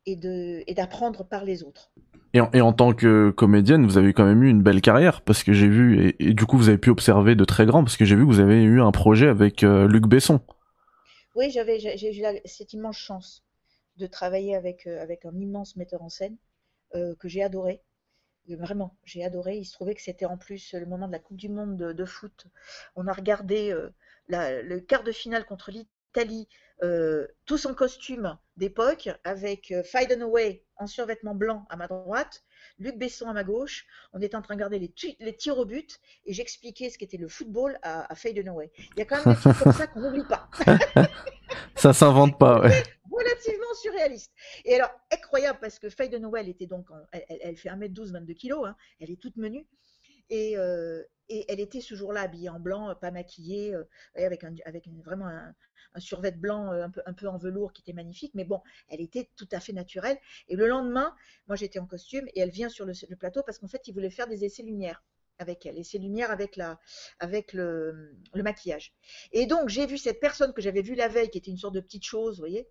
et 0.06 0.74
d'apprendre 0.76 1.24
par 1.24 1.44
les 1.44 1.64
autres. 1.64 1.92
Et 2.34 2.42
en, 2.42 2.52
et 2.52 2.62
en, 2.62 2.74
tant 2.74 2.94
que 2.94 3.30
comédienne, 3.32 3.86
vous 3.86 3.98
avez 3.98 4.14
quand 4.14 4.26
même 4.26 4.44
eu 4.44 4.50
une 4.50 4.62
belle 4.62 4.82
carrière 4.82 5.22
parce 5.22 5.44
que 5.44 5.54
j'ai 5.54 5.70
vu 5.70 6.16
et, 6.20 6.34
du 6.34 6.46
coup 6.46 6.58
vous 6.58 6.68
avez 6.68 6.78
pu 6.78 6.90
observer 6.90 7.36
de 7.36 7.46
très 7.46 7.66
grands 7.66 7.84
parce 7.84 7.96
que 7.98 8.04
j'ai 8.04 8.16
vu 8.16 8.24
que 8.24 8.28
vous 8.28 8.42
avez 8.42 8.62
eu 8.62 8.82
un 8.82 8.92
projet 8.92 9.28
avec 9.28 9.64
euh, 9.64 9.88
Luc 9.88 10.06
Besson. 10.06 10.42
Oui, 11.36 11.50
j'avais 11.50 11.80
j'ai 11.80 12.14
eu 12.14 12.24
cette 12.46 12.74
immense 12.74 12.98
chance 12.98 13.44
de 13.98 14.06
travailler 14.06 14.56
avec 14.56 14.86
euh, 14.86 15.02
avec 15.02 15.26
un 15.26 15.34
immense 15.40 15.78
metteur 15.78 16.02
en 16.02 16.10
scène 16.10 16.36
euh, 16.96 17.16
que 17.16 17.30
j'ai 17.30 17.42
adoré. 17.42 17.82
Vraiment, 18.48 18.96
j'ai 19.06 19.24
adoré. 19.24 19.58
Il 19.58 19.66
se 19.66 19.74
trouvait 19.74 19.96
que 19.96 20.02
c'était 20.04 20.26
en 20.26 20.38
plus 20.38 20.74
le 20.74 20.86
moment 20.86 21.08
de 21.08 21.14
la 21.14 21.20
Coupe 21.20 21.38
du 21.38 21.50
Monde 21.50 21.78
de, 21.78 22.06
foot. 22.06 22.46
On 22.96 23.08
a 23.08 23.14
regardé 23.14 23.74
la, 24.28 24.62
le 24.62 24.80
quart 24.82 25.04
de 25.04 25.12
finale 25.12 25.46
contre 25.46 25.72
l'Italie 25.72 26.48
euh, 26.84 27.26
tous 27.46 27.66
en 27.66 27.74
costume 27.74 28.38
d'époque, 28.58 29.10
avec 29.24 29.72
euh, 29.72 29.84
Away 29.94 30.66
en 30.76 30.88
survêtement 30.88 31.34
blanc 31.34 31.66
à 31.70 31.78
ma 31.78 31.88
droite, 31.88 32.44
Luc 32.80 32.98
Besson 32.98 33.28
à 33.28 33.34
ma 33.34 33.44
gauche. 33.44 33.86
On 34.12 34.22
était 34.22 34.36
en 34.36 34.42
train 34.42 34.56
de 34.56 34.60
regarder 34.60 34.80
les, 34.80 34.94
les 35.20 35.38
tirs 35.38 35.58
au 35.58 35.66
but 35.66 36.00
et 36.26 36.34
j'expliquais 36.34 36.90
ce 36.90 36.98
qu'était 36.98 37.18
le 37.18 37.30
football 37.30 37.80
à, 37.82 38.12
à 38.12 38.14
Away. 38.14 38.72
Il 38.78 39.00
y 39.00 39.02
a 39.02 39.06
quand 39.06 39.26
même 39.26 39.36
des 39.36 39.42
trucs 39.42 39.58
comme 39.58 39.72
ça 39.72 39.88
qu'on 39.88 40.02
n'oublie 40.02 40.28
pas. 40.28 40.50
ça 41.76 41.94
s'invente 41.94 42.38
pas, 42.38 42.60
ouais. 42.62 42.84
Relativement 43.10 43.74
surréaliste. 43.82 44.34
Et 44.66 44.76
alors, 44.76 44.92
incroyable 45.12 45.60
parce 45.62 45.80
que 45.80 45.88
Away 45.88 46.40
elle 46.42 46.50
était 46.50 46.68
donc, 46.68 46.88
elle, 47.14 47.56
fait 47.56 47.70
1m12, 47.70 48.12
22 48.12 48.34
kg, 48.34 48.52
hein. 48.66 48.76
elle 49.00 49.12
est 49.12 49.22
toute 49.22 49.38
menue. 49.38 49.66
Et, 50.30 50.58
euh, 50.58 51.04
et 51.30 51.46
elle 51.52 51.60
était 51.60 51.82
ce 51.82 51.96
jour-là 51.96 52.22
habillée 52.22 52.50
en 52.50 52.60
blanc, 52.60 52.94
pas 52.96 53.12
maquillée, 53.12 53.74
euh, 53.74 53.84
avec, 54.16 54.44
un, 54.44 54.54
avec 54.66 54.88
vraiment 55.04 55.28
un, 55.28 55.54
un 55.96 56.00
survêt 56.00 56.32
blanc 56.32 56.72
euh, 56.72 56.84
un 56.84 56.90
peu, 56.90 57.02
un 57.06 57.14
peu 57.14 57.28
en 57.28 57.38
velours 57.38 57.74
qui 57.74 57.82
était 57.82 57.94
magnifique, 57.94 58.34
mais 58.36 58.46
bon, 58.46 58.62
elle 58.90 59.02
était 59.02 59.30
tout 59.36 59.48
à 59.52 59.60
fait 59.60 59.74
naturelle. 59.74 60.18
Et 60.48 60.56
le 60.56 60.68
lendemain, 60.68 61.16
moi 61.48 61.56
j'étais 61.56 61.80
en 61.80 61.88
costume 61.88 62.28
et 62.34 62.42
elle 62.42 62.52
vient 62.52 62.70
sur 62.70 62.86
le, 62.86 62.94
plateau 63.16 63.42
parce 63.44 63.58
qu'en 63.58 63.68
fait, 63.68 63.88
il 63.88 63.94
voulait 63.94 64.10
faire 64.10 64.28
des 64.28 64.44
essais 64.44 64.64
lumière 64.64 65.04
avec 65.38 65.66
elle, 65.66 65.78
essais 65.78 65.98
lumière 65.98 66.32
avec, 66.32 66.56
la, 66.56 66.80
avec 67.20 67.54
le, 67.54 68.16
maquillage. 68.36 68.94
Et 69.32 69.48
donc, 69.48 69.70
j'ai 69.70 69.86
vu 69.86 69.98
cette 69.98 70.20
personne 70.20 70.54
que 70.54 70.62
j'avais 70.62 70.82
vue 70.82 70.96
la 70.96 71.08
veille, 71.08 71.30
qui 71.30 71.38
était 71.38 71.52
une 71.52 71.58
sorte 71.58 71.76
de 71.76 71.82
petite 71.82 72.06
chose, 72.06 72.36
vous 72.36 72.42
voyez, 72.42 72.70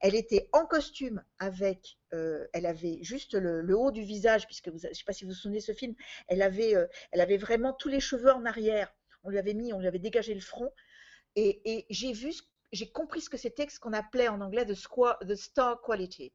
elle 0.00 0.14
était 0.14 0.48
en 0.52 0.66
costume 0.66 1.22
avec, 1.38 1.98
euh, 2.12 2.46
elle 2.52 2.66
avait 2.66 2.98
juste 3.02 3.34
le, 3.34 3.76
haut 3.76 3.90
du 3.90 4.02
visage, 4.02 4.46
puisque 4.46 4.66
je 4.66 4.88
ne 4.88 4.94
sais 4.94 5.04
pas 5.04 5.12
si 5.12 5.24
vous 5.24 5.30
vous 5.30 5.36
souvenez 5.36 5.58
de 5.58 5.64
ce 5.64 5.72
film, 5.72 5.94
elle 6.28 6.42
avait, 6.42 6.74
euh, 6.74 6.86
elle 7.12 7.20
avait 7.20 7.36
vraiment 7.36 7.72
tous 7.72 7.88
les 7.88 8.00
cheveux 8.00 8.32
en 8.32 8.44
arrière. 8.44 8.94
On 9.22 9.30
lui 9.30 9.38
avait 9.38 9.54
mis, 9.54 9.72
on 9.72 9.80
lui 9.80 9.86
avait 9.86 9.98
dégagé 9.98 10.34
le 10.34 10.40
front. 10.40 10.72
Et, 11.36 11.86
j'ai 11.90 12.12
vu 12.12 12.32
j'ai 12.72 12.90
compris 12.90 13.20
ce 13.20 13.30
que 13.30 13.36
c'était 13.36 13.68
ce 13.68 13.78
qu'on 13.78 13.92
appelait 13.92 14.28
en 14.28 14.40
anglais 14.40 14.66
the, 14.66 14.76
the 15.26 15.34
star 15.36 15.80
quality. 15.80 16.32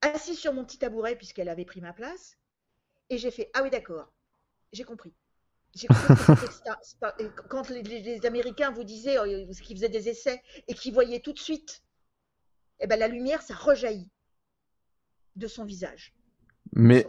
Assis 0.00 0.34
sur 0.34 0.52
mon 0.52 0.64
petit 0.64 0.78
tabouret, 0.78 1.16
puisqu'elle 1.16 1.48
avait 1.48 1.64
pris 1.64 1.80
ma 1.80 1.92
place, 1.92 2.38
et 3.10 3.18
j'ai 3.18 3.30
fait 3.30 3.50
Ah 3.54 3.62
oui, 3.62 3.70
d'accord, 3.70 4.12
j'ai 4.72 4.84
compris. 4.84 5.14
Quand 7.48 7.68
les, 7.68 8.26
Américains 8.26 8.70
vous 8.70 8.84
disaient 8.84 9.18
euh, 9.18 9.46
qu'ils 9.62 9.76
faisaient 9.76 9.88
des 9.88 10.08
essais 10.08 10.40
et 10.68 10.74
qu'ils 10.74 10.94
voyaient 10.94 11.20
tout 11.20 11.32
de 11.32 11.38
suite, 11.38 11.82
eh 12.80 12.86
ben, 12.86 12.98
la 12.98 13.08
lumière, 13.08 13.42
ça 13.42 13.54
rejaillit 13.54 14.10
de 15.36 15.46
son 15.46 15.64
visage. 15.64 16.14
Mais 16.72 17.06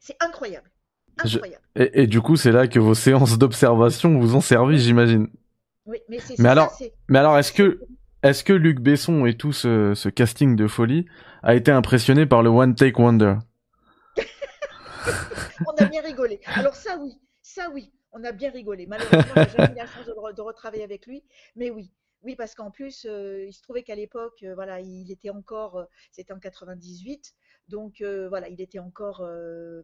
c'est 0.00 0.16
incroyable. 0.20 0.70
incroyable. 1.18 1.64
Et, 1.76 2.02
et, 2.02 2.06
du 2.06 2.20
coup, 2.20 2.36
c'est 2.36 2.52
là 2.52 2.68
que 2.68 2.78
vos 2.78 2.94
séances 2.94 3.38
d'observation 3.38 4.18
vous 4.18 4.36
ont 4.36 4.40
servi, 4.40 4.78
j'imagine 4.78 5.28
mais, 6.38 6.48
alors, 6.48 6.76
mais 7.08 7.18
alors, 7.18 7.38
est-ce 7.38 7.52
que, 7.52 7.80
est-ce 8.22 8.44
que 8.44 8.52
Luc 8.52 8.80
Besson 8.80 9.26
et 9.26 9.36
tout 9.36 9.52
ce, 9.52 10.08
casting 10.08 10.56
de 10.56 10.66
folie 10.66 11.06
a 11.42 11.54
été 11.54 11.70
impressionné 11.70 12.26
par 12.26 12.42
le 12.42 12.50
One 12.50 12.74
Take 12.74 13.00
Wonder? 13.00 13.36
On 15.66 15.82
a 15.82 15.84
bien 15.84 16.02
rigolé. 16.02 16.40
Alors 16.46 16.74
ça 16.74 16.96
oui, 16.98 17.18
ça 17.54 17.70
oui, 17.70 17.92
on 18.10 18.24
a 18.24 18.32
bien 18.32 18.50
rigolé. 18.50 18.86
Malheureusement, 18.86 19.34
j'ai 19.36 19.58
jamais 19.58 19.72
eu 19.74 19.76
la 19.76 19.86
chance 19.86 20.06
de, 20.06 20.40
retravailler 20.42 20.82
avec 20.82 21.06
lui, 21.06 21.24
mais 21.54 21.70
oui. 21.70 21.92
Oui, 22.22 22.36
parce 22.36 22.54
qu'en 22.54 22.70
plus, 22.70 23.04
euh, 23.04 23.44
il 23.46 23.52
se 23.52 23.60
trouvait 23.60 23.82
qu'à 23.82 23.94
l'époque, 23.94 24.42
euh, 24.44 24.54
voilà, 24.54 24.80
il 24.80 25.12
était 25.12 25.28
encore, 25.28 25.76
euh, 25.76 25.84
c'était 26.10 26.32
en 26.32 26.40
98, 26.40 27.34
Donc 27.68 28.02
voilà, 28.02 28.48
il 28.48 28.60
était 28.60 28.78
encore 28.78 29.22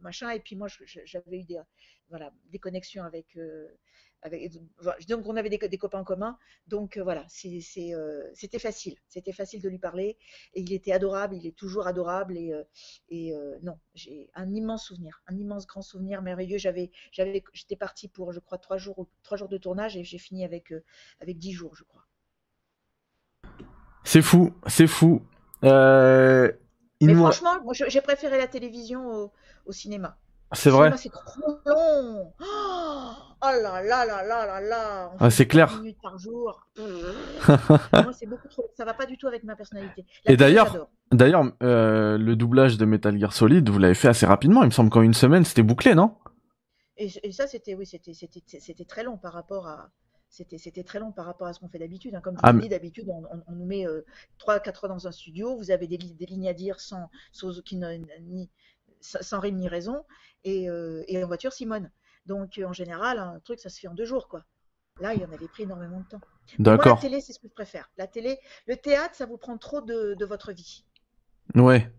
machin. 0.01 0.31
Et 0.31 0.41
puis 0.41 0.57
moi, 0.57 0.69
j'avais 1.05 1.39
eu 1.39 1.45
des, 1.45 1.61
voilà, 2.09 2.33
des 2.47 2.59
connexions 2.59 3.05
avec. 3.05 3.39
Avec 4.23 4.53
donc 5.09 5.27
on 5.27 5.37
avait 5.37 5.49
des, 5.49 5.59
des 5.59 5.79
copains 5.79 6.01
en 6.01 6.05
commun. 6.05 6.39
Donc 6.67 6.97
euh, 6.97 7.03
voilà, 7.03 7.25
euh, 7.25 8.31
c'était 8.35 8.59
facile. 8.59 8.97
C'était 9.09 9.33
facile 9.33 9.63
de 9.63 9.69
lui 9.69 9.79
parler. 9.79 10.19
Et 10.55 10.61
il 10.61 10.73
était 10.73 10.93
adorable, 10.93 11.37
il 11.37 11.47
est 11.47 11.57
toujours 11.57 11.87
adorable. 11.87 12.37
Et, 12.37 12.53
euh, 12.53 12.65
et 13.09 13.33
non, 13.63 13.79
j'ai 13.95 14.31
un 14.35 14.53
immense 14.53 14.85
souvenir, 14.87 15.23
un 15.27 15.37
immense 15.37 15.67
grand 15.67 15.83
souvenir 15.83 16.23
merveilleux. 16.23 16.59
J'avais, 16.59 16.91
j'étais 17.13 17.77
partie 17.77 18.09
pour, 18.09 18.33
je 18.33 18.41
crois, 18.41 18.59
trois 18.59 18.77
jours, 18.79 18.99
ou- 18.99 19.09
trois 19.23 19.37
jours 19.39 19.49
de 19.49 19.59
tournage 19.59 19.97
et 19.97 20.05
j'ai 20.05 20.19
fini 20.19 20.45
avec, 20.45 20.75
avec 21.21 21.39
dix 21.39 21.53
jours, 21.53 21.75
je 21.75 21.85
crois. 21.85 22.05
C'est 24.05 24.23
fou, 24.23 24.53
c'est 24.67 24.87
fou. 24.87 25.23
Mais 25.63 27.15
franchement, 27.15 27.63
moi, 27.63 27.73
je- 27.75 27.89
j'ai 27.89 28.01
préféré 28.01 28.37
la 28.39 28.47
télévision 28.47 29.07
au, 29.07 29.33
au 29.67 29.73
cinéma. 29.73 30.19
C'est 30.53 30.71
vrai. 30.71 30.93
c'est 30.97 31.11
trop 31.11 31.41
long. 31.65 32.33
Oh, 32.41 32.43
oh 33.43 33.47
là 33.63 33.83
là 33.83 34.05
là 34.07 34.23
là 34.25 34.47
là 34.47 34.61
là. 34.61 35.13
Ah, 35.19 35.31
c'est 35.31 35.45
30 35.47 35.51
clair. 35.51 35.79
minutes 35.81 35.99
par 36.03 36.19
jour. 36.19 36.67
Moi, 36.79 38.13
c'est 38.13 38.27
beaucoup 38.27 38.49
trop. 38.49 38.71
Ça 38.77 38.85
va 38.85 38.95
pas 38.95 39.07
du 39.07 39.17
tout 39.19 39.27
avec 39.27 39.45
ma 39.45 39.57
personnalité. 39.57 40.05
La 40.25 40.33
Et 40.33 40.37
d'ailleurs-. 40.37 40.89
D'ailleurs, 41.13 41.45
euh, 41.65 42.17
le 42.19 42.37
doublage 42.37 42.79
de 42.79 42.85
Metal 42.85 43.19
Gear 43.19 43.33
Solid, 43.33 43.69
vous 43.69 43.79
l'avez 43.81 43.95
fait 43.95 44.07
assez 44.09 44.27
rapidement. 44.27 44.63
Il 44.63 44.67
me 44.67 44.71
semble 44.71 44.91
qu'en 44.91 45.03
une 45.03 45.15
semaine, 45.15 45.45
c'était 45.45 45.65
bouclé, 45.65 45.95
non? 45.97 46.17
Et, 46.97 47.11
et 47.25 47.33
ça, 47.33 47.47
c'était 47.49 47.75
oui, 47.75 47.85
c'était 47.87 48.85
très 48.85 49.03
long 49.03 49.17
par 49.17 49.33
rapport 49.33 49.67
à. 49.67 49.91
C'était 50.29 50.85
très 50.85 51.01
long 51.01 51.11
par 51.11 51.25
rapport 51.27 51.49
à 51.49 51.53
ce 51.53 51.59
qu'on 51.59 51.69
fait 51.69 51.81
d'habitude. 51.81 52.15
hein. 52.15 52.21
Comme 52.21 52.37
je 52.37 52.41
Ah, 52.45 52.53
vous 52.53 52.61
dis, 52.61 52.69
d'habitude, 52.69 53.09
on, 53.09 53.25
on- 53.25 53.43
on 53.49 53.53
nous 53.53 53.65
met 53.67 53.85
euh, 53.89 54.05
3-4 54.39 54.85
heures 54.85 54.89
dans 54.95 55.09
un 55.09 55.11
studio. 55.11 55.57
Vous 55.57 55.73
avez 55.73 55.89
des, 55.89 55.97
li- 55.97 56.15
des 56.15 56.27
lignes 56.27 56.49
à 56.49 56.53
dire 56.53 56.79
sans, 56.79 57.11
sans, 57.33 57.51
rime 59.41 59.57
ni 59.57 59.67
raison. 59.67 60.05
Et, 60.45 60.71
euh, 60.71 61.03
et 61.09 61.21
en 61.25 61.27
voiture, 61.27 61.53
Simone. 61.53 61.91
Donc, 62.31 62.59
euh, 62.59 62.65
en 62.65 62.73
général, 62.73 63.19
un 63.19 63.41
truc, 63.41 63.59
ça 63.59 63.69
se 63.69 63.81
fait 63.81 63.89
en 63.89 63.95
deux 63.95 64.05
jours, 64.05 64.29
quoi. 64.29 64.45
Là, 65.01 65.15
il 65.15 65.25
en 65.25 65.33
avait 65.33 65.49
pris 65.49 65.65
énormément 65.65 65.99
de 65.99 66.07
temps. 66.07 66.21
Moi, 66.59 66.71
la 66.71 66.77
D'accord. 66.77 67.01
télé, 67.01 67.21
c'est 67.21 67.33
ce 67.33 67.41
que 67.41 67.49
je 67.49 67.53
préfère. 67.53 67.91
La 67.99 68.07
télé, 68.07 68.39
le 68.69 68.77
théâtre, 68.77 69.17
ça 69.17 69.27
vous 69.27 69.37
prend 69.37 69.59
trop 69.59 69.81
de, 69.81 70.15
de 70.15 70.25
votre 70.25 70.53
vie. 70.53 70.85
Ouais. 71.57 71.91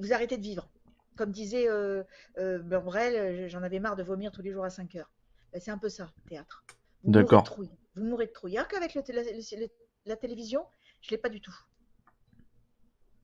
Vous 0.00 0.12
arrêtez 0.12 0.38
de 0.38 0.42
vivre. 0.42 0.68
Comme 1.16 1.30
disait 1.30 1.68
euh, 1.68 2.02
euh, 2.38 2.58
Brel, 2.58 3.14
euh, 3.14 3.48
j'en 3.48 3.62
avais 3.62 3.78
marre 3.78 3.94
de 3.94 4.02
vomir 4.02 4.32
tous 4.32 4.42
les 4.42 4.50
jours 4.50 4.64
à 4.64 4.70
5 4.70 4.96
heures. 4.96 5.12
Ben, 5.52 5.60
c'est 5.60 5.70
un 5.70 5.78
peu 5.78 5.88
ça, 5.88 6.10
le 6.24 6.30
théâtre. 6.30 6.64
Vous 7.04 7.10
mourrez 7.10 7.22
de 7.22 7.28
D'accord. 7.28 7.44
trouille. 7.44 7.70
Vous 7.94 8.04
mourrez 8.04 8.26
de 8.26 8.32
trouille. 8.32 8.56
Alors 8.56 8.66
qu'avec 8.68 8.94
le 8.96 9.02
télé- 9.04 9.22
le- 9.22 9.60
le- 9.60 9.68
la 10.06 10.16
télévision, 10.16 10.64
je 11.02 11.10
l'ai 11.10 11.18
pas 11.18 11.28
du 11.28 11.40
tout. 11.40 11.54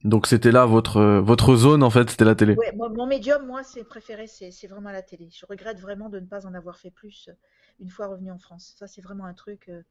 Donc 0.05 0.27
c'était 0.27 0.53
là 0.53 0.67
votre 0.67 1.03
votre 1.21 1.57
zone 1.57 1.83
en 1.83 1.91
fait, 1.91 2.11
c'était 2.11 2.25
la 2.25 2.35
télé. 2.35 2.57
Ouais, 2.57 2.73
mon 2.73 3.07
médium, 3.07 3.47
moi, 3.47 3.63
c'est 3.65 3.85
préféré, 3.85 4.27
c'est 4.27 4.67
vraiment 4.67 4.91
la 4.91 5.03
télé. 5.03 5.29
Je 5.31 5.45
regrette 5.47 5.79
vraiment 5.81 6.09
de 6.09 6.21
ne 6.21 6.27
pas 6.27 6.47
en 6.47 6.55
avoir 6.55 6.79
fait 6.79 6.91
plus 6.91 7.29
euh, 7.29 7.33
une 7.81 7.91
fois 7.91 8.07
revenu 8.07 8.31
en 8.31 8.39
France. 8.39 8.75
Ça, 8.79 8.87
c'est 8.87 9.03
vraiment 9.03 9.25
un 9.27 9.35
truc. 9.35 9.69
euh, 9.69 9.83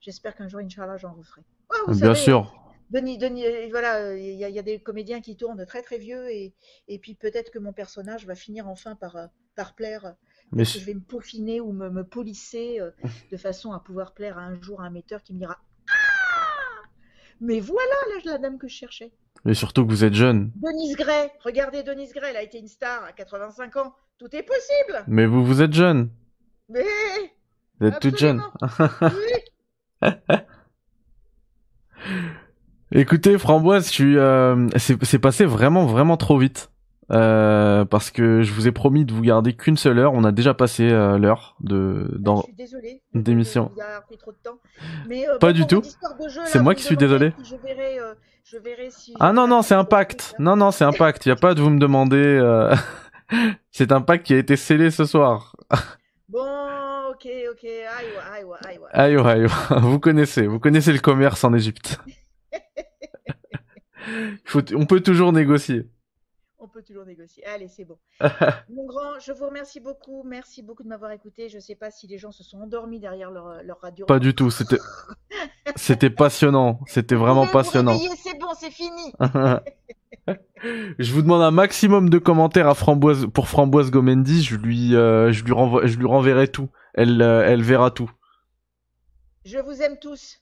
J'espère 0.00 0.34
qu'un 0.34 0.48
jour, 0.48 0.60
Inch'Allah, 0.60 0.96
j'en 0.96 1.12
referai. 1.14 1.42
Vous 1.86 1.94
Bien 1.94 2.14
savez, 2.14 2.14
sûr. 2.14 2.54
Denis, 2.90 3.18
Denis, 3.18 3.46
euh, 3.46 3.68
voilà, 3.70 4.14
il 4.16 4.24
y, 4.34 4.38
y 4.38 4.58
a 4.58 4.62
des 4.62 4.80
comédiens 4.80 5.20
qui 5.20 5.36
tournent 5.36 5.64
très 5.66 5.82
très 5.82 5.98
vieux 5.98 6.30
et, 6.30 6.54
et 6.88 6.98
puis 6.98 7.14
peut-être 7.14 7.50
que 7.50 7.58
mon 7.58 7.72
personnage 7.72 8.26
va 8.26 8.34
finir 8.34 8.68
enfin 8.68 8.94
par, 8.96 9.16
par 9.54 9.74
plaire, 9.74 10.14
Mais 10.52 10.64
je 10.64 10.78
vais 10.80 10.94
me 10.94 11.00
peaufiner 11.00 11.60
ou 11.60 11.72
me, 11.72 11.90
me 11.90 12.04
polisser 12.04 12.80
euh, 12.80 12.90
de 13.32 13.36
façon 13.36 13.72
à 13.72 13.80
pouvoir 13.80 14.14
plaire 14.14 14.38
à 14.38 14.42
un 14.42 14.60
jour 14.60 14.80
à 14.82 14.86
un 14.86 14.90
metteur 14.90 15.22
qui 15.22 15.34
me 15.34 15.38
dira 15.40 15.58
Ah 15.88 16.88
Mais 17.40 17.60
voilà 17.60 17.94
la, 18.24 18.32
la 18.32 18.38
dame 18.38 18.58
que 18.58 18.68
je 18.68 18.74
cherchais. 18.76 19.12
Mais 19.44 19.54
surtout 19.54 19.84
que 19.84 19.90
vous 19.90 20.04
êtes 20.04 20.14
jeune. 20.14 20.52
Denise 20.56 20.96
Gray, 20.96 21.30
regardez 21.44 21.82
Denise 21.82 22.12
Gray, 22.12 22.30
elle 22.30 22.36
a 22.36 22.42
été 22.42 22.58
une 22.58 22.68
star 22.68 23.04
à 23.04 23.12
85 23.12 23.76
ans. 23.76 23.94
Tout 24.18 24.34
est 24.34 24.42
possible 24.42 25.04
Mais 25.08 25.26
vous 25.26 25.44
vous 25.44 25.60
êtes 25.60 25.72
jeune. 25.72 26.10
Mais 26.68 26.84
Vous 27.80 27.88
êtes 27.88 28.00
toute 28.00 28.16
jeune. 28.18 28.42
oui 30.02 30.10
Écoutez, 32.92 33.38
Framboise, 33.38 33.86
je 33.88 33.92
suis, 33.92 34.18
euh, 34.18 34.68
c'est 34.76 35.18
passé 35.18 35.44
vraiment, 35.44 35.86
vraiment 35.86 36.16
trop 36.16 36.38
vite. 36.38 36.70
Euh, 37.12 37.84
parce 37.84 38.10
que 38.10 38.42
je 38.42 38.52
vous 38.52 38.66
ai 38.66 38.72
promis 38.72 39.04
de 39.04 39.12
vous 39.12 39.20
garder 39.20 39.52
qu'une 39.54 39.76
seule 39.76 39.98
heure. 39.98 40.14
On 40.14 40.24
a 40.24 40.32
déjà 40.32 40.54
passé 40.54 40.90
euh, 40.90 41.18
l'heure 41.18 41.54
de 41.60 42.08
Je 42.12 42.18
dans. 42.18 42.42
suis 42.42 42.50
d'émission. 43.14 43.64
de 43.66 43.74
vous 43.74 43.80
avoir 43.80 44.02
pris 44.04 44.16
trop 44.16 44.32
de 44.32 44.38
temps. 44.42 44.58
Mais, 45.08 45.28
euh, 45.28 45.38
Pas 45.38 45.48
bon, 45.52 45.52
du 45.54 45.66
tout. 45.66 45.82
C'est 46.46 46.60
moi 46.60 46.74
qui 46.74 46.82
suis 46.82 46.96
désolé. 46.96 47.32
si 47.42 47.50
Je 47.50 47.56
verrai, 47.56 47.98
euh, 47.98 48.14
je 48.44 48.56
verrai 48.58 48.88
si. 48.90 49.14
Ah 49.20 49.32
non 49.34 49.46
non, 49.46 49.60
c'est 49.62 49.74
un 49.74 49.84
pacte. 49.84 50.34
Non 50.38 50.56
non, 50.56 50.70
c'est 50.70 50.84
un 50.84 50.92
pacte. 50.92 51.26
Il 51.26 51.28
y 51.28 51.32
a 51.32 51.36
pas 51.36 51.54
de 51.54 51.60
vous 51.60 51.70
me 51.70 51.78
demander. 51.78 52.40
c'est 53.70 53.92
un 53.92 54.00
pacte 54.00 54.24
qui 54.26 54.32
a 54.34 54.38
été 54.38 54.56
scellé 54.56 54.90
ce 54.90 55.04
soir. 55.04 55.56
Bon, 56.30 56.40
ok, 57.10 57.28
ok. 57.52 57.64
Aïe, 57.64 58.06
ouais, 58.06 58.34
aïe, 58.34 58.44
ouais, 58.44 58.56
aïe, 58.66 58.78
ouais. 58.78 58.88
Aïe 58.92 59.16
aïe, 59.16 59.46
aïe. 59.70 59.80
vous 59.82 59.98
connaissez, 60.00 60.46
vous 60.46 60.58
connaissez 60.58 60.92
le 60.92 61.00
commerce 61.00 61.44
en 61.44 61.52
Égypte. 61.52 62.00
Faut, 64.44 64.60
on 64.74 64.86
peut 64.86 65.00
toujours 65.00 65.32
négocier. 65.32 65.86
Toujours 66.84 67.04
négocier. 67.04 67.44
Allez, 67.46 67.68
c'est 67.68 67.84
bon. 67.84 67.98
Mon 68.68 68.86
grand, 68.86 69.18
je 69.20 69.32
vous 69.32 69.46
remercie 69.46 69.80
beaucoup. 69.80 70.22
Merci 70.24 70.62
beaucoup 70.62 70.82
de 70.82 70.88
m'avoir 70.88 71.10
écouté. 71.12 71.48
Je 71.48 71.58
sais 71.58 71.74
pas 71.74 71.90
si 71.90 72.06
les 72.06 72.18
gens 72.18 72.32
se 72.32 72.44
sont 72.44 72.58
endormis 72.58 73.00
derrière 73.00 73.30
leur, 73.30 73.62
leur 73.62 73.80
radio. 73.80 74.06
Pas 74.06 74.18
du 74.18 74.34
tout. 74.34 74.50
C'était, 74.50 74.78
c'était 75.76 76.10
passionnant. 76.10 76.80
C'était 76.86 77.14
vraiment 77.14 77.44
Vous 77.44 77.50
pouvez 77.50 77.62
vous 77.62 77.68
passionnant. 77.68 77.98
C'est 78.16 78.38
bon, 78.38 78.48
c'est 78.58 78.70
fini. 78.70 79.12
je 80.98 81.12
vous 81.12 81.22
demande 81.22 81.42
un 81.42 81.50
maximum 81.50 82.10
de 82.10 82.18
commentaires 82.18 82.68
à 82.68 82.74
Framboise 82.74 83.26
pour 83.32 83.48
Framboise 83.48 83.90
Gomendi. 83.90 84.42
Je 84.42 84.56
lui, 84.56 84.94
euh, 84.94 85.32
je 85.32 85.44
lui 85.44 85.52
renvoie, 85.52 85.86
je 85.86 85.96
lui 85.96 86.06
renverrai 86.06 86.48
tout. 86.48 86.68
Elle, 86.94 87.22
euh, 87.22 87.44
elle 87.46 87.62
verra 87.62 87.90
tout. 87.90 88.10
Je 89.44 89.58
vous 89.58 89.82
aime 89.82 89.98
tous. 89.98 90.40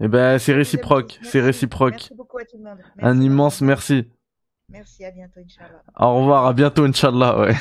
Eh 0.00 0.08
ben, 0.08 0.38
c'est 0.38 0.52
réciproque. 0.52 1.18
C'est 1.22 1.40
réciproque. 1.40 1.92
Merci 1.92 2.14
beaucoup 2.14 2.38
à 2.38 2.44
tout 2.44 2.56
le 2.56 2.64
monde. 2.64 2.78
Un 3.00 3.20
immense 3.20 3.60
merci. 3.60 4.08
Merci, 4.70 5.04
à 5.04 5.10
bientôt, 5.10 5.40
Inch'Allah. 5.40 5.82
Au 5.98 6.18
revoir. 6.20 6.46
À 6.46 6.52
bientôt, 6.52 6.84
Inch'Allah. 6.84 7.38
Ouais. 7.38 7.56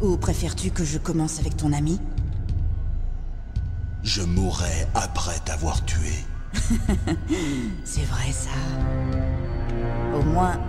Ou 0.00 0.16
préfères-tu 0.16 0.70
que 0.70 0.84
je 0.84 0.98
commence 0.98 1.40
avec 1.40 1.56
ton 1.56 1.72
ami? 1.72 2.00
Je 4.04 4.22
mourrai 4.22 4.86
après 4.94 5.38
t'avoir 5.44 5.84
tué. 5.84 6.12
C'est 7.84 8.04
vrai 8.04 8.30
ça. 8.30 8.50
Au 10.14 10.22
moins, 10.22 10.60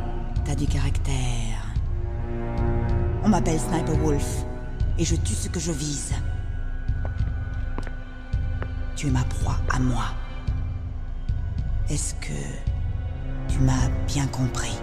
t'as 0.43 0.55
du 0.55 0.65
caractère. 0.65 1.75
On 3.23 3.29
m'appelle 3.29 3.59
Sniper 3.59 3.95
Wolf 3.97 4.45
et 4.97 5.03
je 5.05 5.15
tue 5.15 5.33
ce 5.33 5.49
que 5.49 5.59
je 5.59 5.71
vise. 5.71 6.13
Tu 8.95 9.07
es 9.07 9.11
ma 9.11 9.23
proie 9.25 9.57
à 9.69 9.77
moi. 9.77 10.05
Est-ce 11.89 12.15
que 12.15 12.33
tu 13.57 13.63
m'as 13.63 13.89
bien 14.05 14.27
compris 14.27 14.75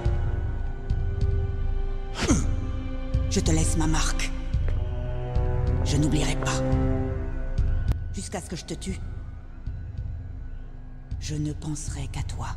Je 3.30 3.40
te 3.40 3.51
laisse 3.51 3.76
ma 3.76 3.88
marque. 3.88 4.30
Je 5.84 5.96
n'oublierai 5.96 6.36
pas. 6.36 6.62
Jusqu'à 8.12 8.40
ce 8.40 8.48
que 8.48 8.55
je 8.56 8.64
te 8.64 8.74
tue. 8.74 8.98
Je 11.18 11.34
ne 11.34 11.52
penserai 11.52 12.06
qu'à 12.09 12.22
toi. 12.22 12.48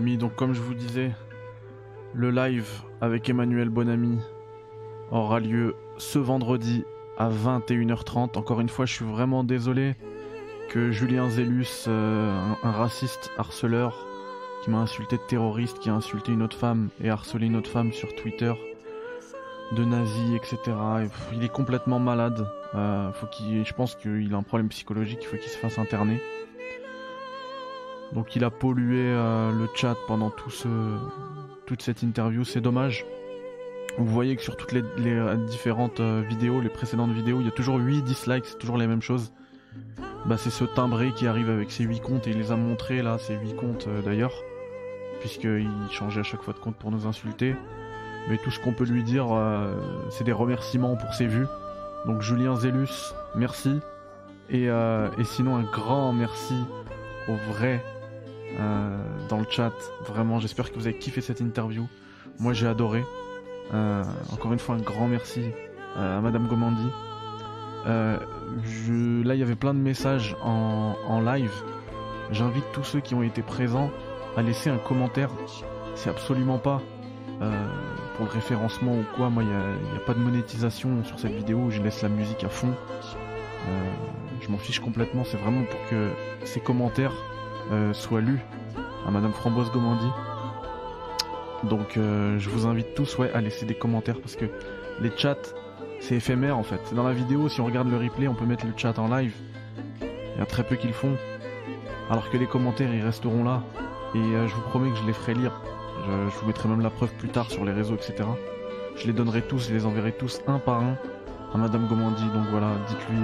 Donc 0.00 0.34
comme 0.34 0.54
je 0.54 0.60
vous 0.60 0.74
disais, 0.74 1.12
le 2.14 2.30
live 2.30 2.68
avec 3.00 3.28
Emmanuel 3.28 3.68
Bonamy 3.68 4.18
aura 5.10 5.40
lieu 5.40 5.76
ce 5.98 6.18
vendredi 6.18 6.84
à 7.18 7.28
21h30. 7.28 8.38
Encore 8.38 8.60
une 8.60 8.68
fois, 8.68 8.86
je 8.86 8.94
suis 8.94 9.04
vraiment 9.04 9.44
désolé 9.44 9.94
que 10.70 10.90
Julien 10.90 11.28
Zélus, 11.28 11.84
euh, 11.88 12.54
un, 12.62 12.70
raciste 12.70 13.30
harceleur, 13.36 14.06
qui 14.62 14.70
m'a 14.70 14.78
insulté 14.78 15.16
de 15.16 15.22
terroriste, 15.28 15.78
qui 15.80 15.90
a 15.90 15.94
insulté 15.94 16.32
une 16.32 16.42
autre 16.42 16.56
femme 16.56 16.88
et 17.02 17.10
harcelé 17.10 17.46
une 17.46 17.56
autre 17.56 17.70
femme 17.70 17.92
sur 17.92 18.14
Twitter, 18.14 18.52
de 19.72 19.84
nazi, 19.84 20.36
etc. 20.36 20.58
Il 21.32 21.44
est 21.44 21.52
complètement 21.52 21.98
malade. 21.98 22.46
Euh, 22.74 23.10
je 23.40 23.72
pense 23.74 23.96
qu'il 23.96 24.32
a 24.32 24.36
un 24.36 24.42
problème 24.42 24.68
psychologique, 24.68 25.18
il 25.22 25.26
faut 25.26 25.36
qu'il 25.36 25.50
se 25.50 25.58
fasse 25.58 25.78
interner. 25.78 26.20
Donc 28.12 28.34
il 28.34 28.44
a 28.44 28.50
pollué 28.50 29.04
euh, 29.04 29.52
le 29.52 29.68
chat 29.74 29.96
pendant 30.08 30.30
tout 30.30 30.50
ce, 30.50 30.68
toute 31.66 31.82
cette 31.82 32.02
interview, 32.02 32.44
c'est 32.44 32.60
dommage. 32.60 33.06
Vous 33.98 34.06
voyez 34.06 34.36
que 34.36 34.42
sur 34.42 34.56
toutes 34.56 34.72
les, 34.72 34.82
euh, 35.06 35.36
différentes 35.46 36.00
euh, 36.00 36.22
vidéos, 36.28 36.60
les 36.60 36.68
précédentes 36.68 37.12
vidéos, 37.12 37.40
il 37.40 37.46
y 37.46 37.48
a 37.48 37.52
toujours 37.52 37.76
8 37.76 38.02
dislikes, 38.02 38.46
c'est 38.46 38.58
toujours 38.58 38.78
les 38.78 38.86
mêmes 38.86 39.02
choses. 39.02 39.32
Bah 40.26 40.36
c'est 40.36 40.50
ce 40.50 40.64
timbré 40.64 41.12
qui 41.12 41.26
arrive 41.26 41.48
avec 41.48 41.70
ses 41.70 41.84
8 41.84 42.00
comptes 42.00 42.26
et 42.26 42.30
il 42.30 42.38
les 42.38 42.52
a 42.52 42.56
montrés 42.56 43.02
là, 43.02 43.18
ces 43.18 43.36
8 43.36 43.54
comptes 43.54 43.88
d'ailleurs. 44.04 44.34
Puisqu'il 45.20 45.68
changeait 45.90 46.20
à 46.20 46.24
chaque 46.24 46.42
fois 46.42 46.54
de 46.54 46.58
compte 46.58 46.76
pour 46.76 46.90
nous 46.90 47.06
insulter. 47.06 47.54
Mais 48.28 48.36
tout 48.38 48.50
ce 48.50 48.60
qu'on 48.60 48.72
peut 48.72 48.84
lui 48.84 49.02
dire, 49.02 49.26
c'est 50.10 50.24
des 50.24 50.32
remerciements 50.32 50.96
pour 50.96 51.12
ses 51.14 51.26
vues. 51.26 51.46
Donc 52.06 52.20
Julien 52.22 52.56
Zélus, 52.56 53.14
merci. 53.34 53.80
Et, 54.50 54.64
et 54.64 55.24
sinon 55.24 55.56
un 55.56 55.62
grand 55.62 56.12
merci 56.12 56.54
aux 57.28 57.36
vrais 57.52 57.82
euh, 58.58 58.96
dans 59.28 59.38
le 59.38 59.46
chat. 59.48 59.72
Vraiment, 60.06 60.40
j'espère 60.40 60.70
que 60.70 60.76
vous 60.76 60.86
avez 60.86 60.98
kiffé 60.98 61.20
cette 61.20 61.40
interview. 61.40 61.86
Moi 62.38 62.52
j'ai 62.52 62.66
adoré. 62.66 63.04
Euh, 63.72 64.02
encore 64.32 64.52
une 64.52 64.58
fois, 64.58 64.74
un 64.74 64.80
grand 64.80 65.06
merci 65.06 65.44
euh, 65.96 66.18
à 66.18 66.20
Madame 66.20 66.48
Gomandi. 66.48 66.88
Là, 67.86 69.34
il 69.34 69.38
y 69.38 69.42
avait 69.42 69.54
plein 69.54 69.74
de 69.74 69.78
messages 69.78 70.36
en, 70.42 70.96
en 71.06 71.20
live. 71.20 71.52
J'invite 72.32 72.64
tous 72.72 72.84
ceux 72.84 73.00
qui 73.00 73.14
ont 73.14 73.22
été 73.22 73.42
présents 73.42 73.90
à 74.36 74.42
laisser 74.42 74.70
un 74.70 74.78
commentaire. 74.78 75.30
C'est 75.94 76.10
absolument 76.10 76.58
pas 76.58 76.82
pour 78.16 78.26
le 78.26 78.30
référencement 78.30 78.92
ou 78.92 79.04
quoi. 79.16 79.30
Moi, 79.30 79.44
il 79.44 79.48
n'y 79.48 79.96
a, 79.96 80.00
pas 80.06 80.14
de 80.14 80.18
monétisation 80.18 81.02
sur 81.04 81.18
cette 81.18 81.32
vidéo. 81.32 81.70
Je 81.70 81.80
laisse 81.80 82.02
la 82.02 82.08
musique 82.08 82.44
à 82.44 82.48
fond. 82.48 82.74
Je 84.40 84.48
m'en 84.48 84.58
fiche 84.58 84.80
complètement. 84.80 85.24
C'est 85.24 85.38
vraiment 85.38 85.64
pour 85.64 85.80
que 85.88 86.10
ces 86.44 86.60
commentaires 86.60 87.14
euh, 87.72 87.92
soient 87.92 88.20
lus 88.20 88.40
à 89.06 89.10
Madame 89.10 89.32
Framboise 89.32 89.70
Gomandi. 89.70 90.08
Donc 91.64 91.96
euh, 91.96 92.38
je 92.38 92.48
vous 92.48 92.66
invite 92.66 92.94
tous 92.94 93.18
ouais, 93.18 93.30
à 93.32 93.40
laisser 93.40 93.66
des 93.66 93.74
commentaires 93.74 94.18
parce 94.20 94.36
que 94.36 94.46
les 95.00 95.10
chats 95.16 95.36
c'est 96.00 96.16
éphémère 96.16 96.56
en 96.56 96.62
fait. 96.62 96.80
Dans 96.94 97.04
la 97.04 97.12
vidéo, 97.12 97.48
si 97.48 97.60
on 97.60 97.66
regarde 97.66 97.90
le 97.90 97.98
replay, 97.98 98.28
on 98.28 98.34
peut 98.34 98.46
mettre 98.46 98.66
le 98.66 98.72
chat 98.76 98.98
en 98.98 99.08
live. 99.14 99.34
Il 100.00 100.38
y 100.38 100.42
a 100.42 100.46
très 100.46 100.64
peu 100.64 100.76
qui 100.76 100.86
le 100.86 100.92
font. 100.92 101.16
Alors 102.10 102.30
que 102.30 102.36
les 102.36 102.46
commentaires 102.46 102.92
ils 102.94 103.02
resteront 103.04 103.44
là. 103.44 103.62
Et 104.14 104.18
euh, 104.18 104.48
je 104.48 104.54
vous 104.54 104.62
promets 104.62 104.90
que 104.90 104.96
je 104.96 105.06
les 105.06 105.12
ferai 105.12 105.34
lire. 105.34 105.60
Je, 106.06 106.40
vous 106.40 106.46
mettrai 106.46 106.68
même 106.68 106.80
la 106.80 106.90
preuve 106.90 107.12
plus 107.14 107.28
tard 107.28 107.50
sur 107.50 107.64
les 107.64 107.72
réseaux, 107.72 107.94
etc. 107.94 108.24
Je 108.96 109.06
les 109.06 109.12
donnerai 109.12 109.42
tous, 109.42 109.68
je 109.68 109.74
les 109.74 109.84
enverrai 109.84 110.12
tous 110.12 110.40
un 110.46 110.58
par 110.58 110.80
un 110.80 110.96
à 111.52 111.58
Madame 111.58 111.86
Gomandi. 111.86 112.24
Donc 112.32 112.46
voilà, 112.50 112.70
dites-lui. 112.88 113.18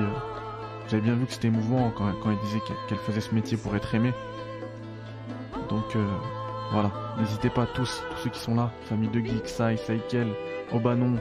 Vous 0.86 0.94
avez 0.94 1.02
bien 1.02 1.14
vu 1.14 1.26
que 1.26 1.32
c'était 1.32 1.48
émouvant 1.48 1.90
quand, 1.96 2.10
quand 2.22 2.30
elle 2.30 2.38
disait 2.38 2.60
qu'elle 2.88 2.98
qu 2.98 3.04
faisait 3.04 3.20
ce 3.20 3.34
métier 3.34 3.56
pour 3.56 3.74
être 3.74 3.94
aimée. 3.94 4.12
Donc 5.68 5.96
euh, 5.96 6.04
voilà, 6.72 6.90
n'hésitez 7.18 7.50
pas 7.50 7.66
tous, 7.66 8.02
tous 8.10 8.22
ceux 8.24 8.30
qui 8.30 8.38
sont 8.38 8.54
là, 8.54 8.70
famille 8.88 9.08
de 9.08 9.20
geeks, 9.20 9.48
Sai, 9.48 9.76
Saikel, 9.76 10.28
Obanon, 10.72 11.18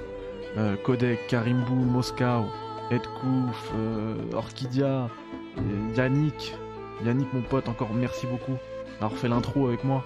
euh, 0.58 0.76
Kodek, 0.84 1.28
Karimbu, 1.28 1.74
Moscow, 1.74 2.46
Edkouf, 2.92 3.72
euh, 3.76 4.16
Orchidia, 4.34 5.10
Yannick, 5.96 6.54
Yannick 7.04 7.34
mon 7.34 7.42
pote, 7.42 7.68
encore 7.68 7.94
merci 7.94 8.28
beaucoup 8.28 8.58
d'avoir 9.00 9.20
fait 9.20 9.28
l'intro 9.28 9.68
avec 9.68 9.84
moi, 9.84 10.04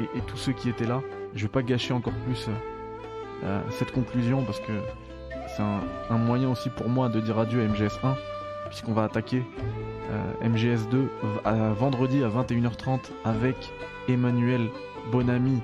et, 0.00 0.20
tous 0.26 0.36
ceux 0.36 0.52
qui 0.52 0.68
étaient 0.68 0.86
là. 0.86 1.02
Je 1.34 1.42
vais 1.42 1.48
pas 1.48 1.62
gâcher 1.62 1.92
encore 1.92 2.14
plus 2.26 2.48
euh, 3.44 3.60
cette 3.72 3.92
conclusion 3.92 4.42
parce 4.42 4.60
que 4.60 4.72
c'est 5.48 5.62
un, 5.62 6.18
moyen 6.18 6.50
aussi 6.50 6.70
pour 6.70 6.88
moi 6.88 7.08
de 7.08 7.20
dire 7.20 7.38
adieu 7.38 7.62
à 7.62 7.66
MGS1 7.66 8.16
puisqu'on 8.74 8.92
va 8.92 9.04
attaquer 9.04 9.44
euh, 10.10 10.48
MGS2 10.48 11.06
à, 11.44 11.72
vendredi 11.74 12.24
à 12.24 12.28
21h30 12.28 13.02
avec 13.24 13.56
Emmanuel 14.08 14.68
Bonami. 15.12 15.60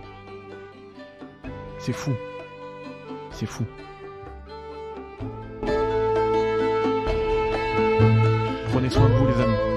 C'est 1.80 1.92
fou. 1.92 2.12
C'est 3.32 3.46
fou. 3.46 3.64
Prenez 8.70 8.90
soin 8.90 9.08
de 9.08 9.14
vous 9.14 9.26
les 9.26 9.40
amis. 9.42 9.69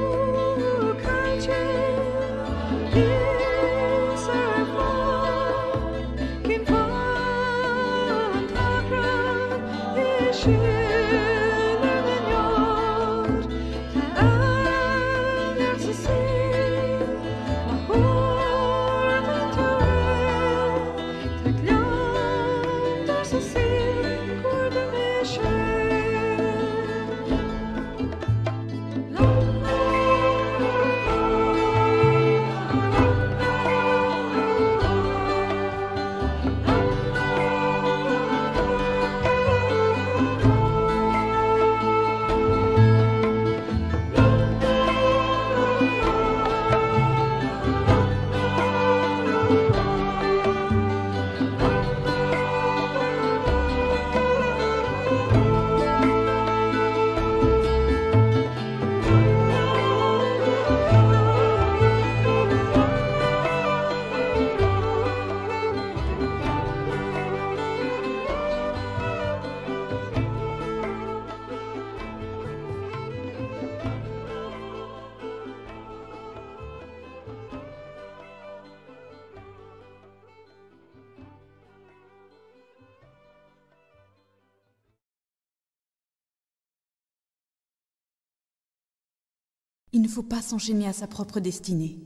Ne 90.04 90.08
faut 90.08 90.22
pas 90.22 90.42
s'enchaîner 90.42 90.88
à 90.88 90.94
sa 90.94 91.08
propre 91.08 91.40
destinée. 91.40 91.98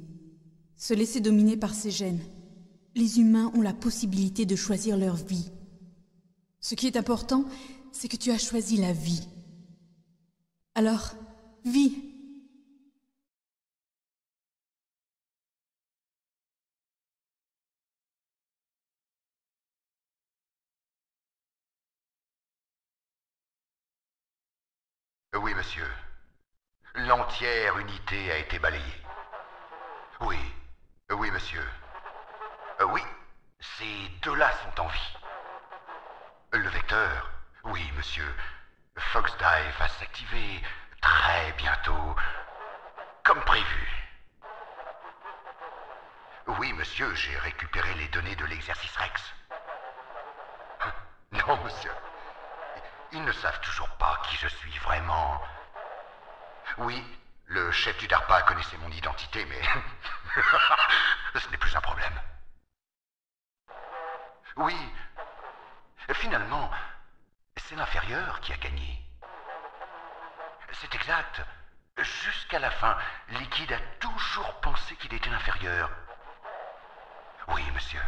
Se 0.78 0.94
laisser 0.94 1.20
dominer 1.20 1.58
par 1.58 1.74
ses 1.74 1.92
gènes. 1.92 2.22
Les 2.96 3.20
humains 3.20 3.52
ont 3.56 3.62
la 3.62 3.74
possibilité 3.74 4.46
de 4.46 4.56
choisir 4.56 4.98
leur 4.98 5.16
vie. 5.16 5.52
Ce 6.62 6.76
qui 6.76 6.88
est 6.88 6.96
important, 6.96 7.46
c'est 7.92 8.08
que 8.08 8.16
tu 8.16 8.32
as 8.32 8.38
choisi 8.38 8.78
la 8.78 8.94
vie. 8.94 9.28
Alors, 10.76 11.16
vis. 11.66 11.96
Oui, 25.34 25.54
monsieur. 25.56 26.07
L'entière 27.06 27.78
unité 27.78 28.32
a 28.32 28.38
été 28.38 28.58
balayée. 28.58 29.04
Oui, 30.22 30.40
oui, 31.12 31.30
monsieur. 31.30 31.64
Euh, 32.80 32.86
oui, 32.86 33.04
ces 33.60 34.10
deux-là 34.24 34.52
sont 34.52 34.82
en 34.82 34.88
vie. 34.88 35.18
Le 36.54 36.68
vecteur, 36.70 37.30
oui, 37.66 37.88
monsieur. 37.98 38.36
Foxdive 38.98 39.78
va 39.78 39.88
s'activer 39.90 40.64
très 41.00 41.52
bientôt, 41.52 42.16
comme 43.24 43.42
prévu. 43.42 43.88
Oui, 46.48 46.74
monsieur, 46.74 47.14
j'ai 47.14 47.38
récupéré 47.38 47.94
les 47.94 48.08
données 48.08 48.36
de 48.36 48.46
l'exercice 48.46 48.98
Rex. 48.98 49.22
Non, 51.32 51.58
monsieur. 51.64 51.92
Ils 53.12 53.24
ne 53.24 53.32
savent 53.34 53.62
toujours 53.62 53.90
pas 54.00 54.20
qui 54.28 54.36
je 54.38 54.48
suis 54.48 54.80
vraiment. 54.80 55.40
Oui, 56.78 57.04
le 57.46 57.72
chef 57.72 57.98
du 57.98 58.08
DARPA 58.08 58.42
connaissait 58.44 58.78
mon 58.78 58.90
identité, 58.90 59.46
mais 59.46 59.62
ce 61.40 61.50
n'est 61.50 61.58
plus 61.58 61.76
un 61.76 61.82
problème. 61.82 62.22
Oui, 64.58 64.76
finalement, 66.14 66.70
c'est 67.56 67.76
l'inférieur 67.76 68.40
qui 68.42 68.54
a 68.54 68.58
gagné. 68.58 69.04
C'est 70.74 70.94
exact. 70.96 71.42
Jusqu'à 71.98 72.60
la 72.60 72.70
fin, 72.70 72.98
Liquide 73.30 73.74
a 73.74 73.80
toujours 74.00 74.60
pensé 74.62 74.96
qu'il 74.98 75.14
était 75.14 75.30
l'inférieur. 75.30 75.90
Oui, 77.48 77.64
monsieur. 77.72 78.02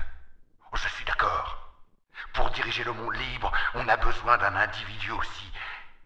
Je 0.73 0.87
suis 0.89 1.05
d'accord. 1.05 1.57
Pour 2.33 2.51
diriger 2.51 2.83
le 2.83 2.93
monde 2.93 3.15
libre, 3.15 3.51
on 3.73 3.87
a 3.87 3.97
besoin 3.97 4.37
d'un 4.37 4.55
individu 4.55 5.11
aussi 5.11 5.51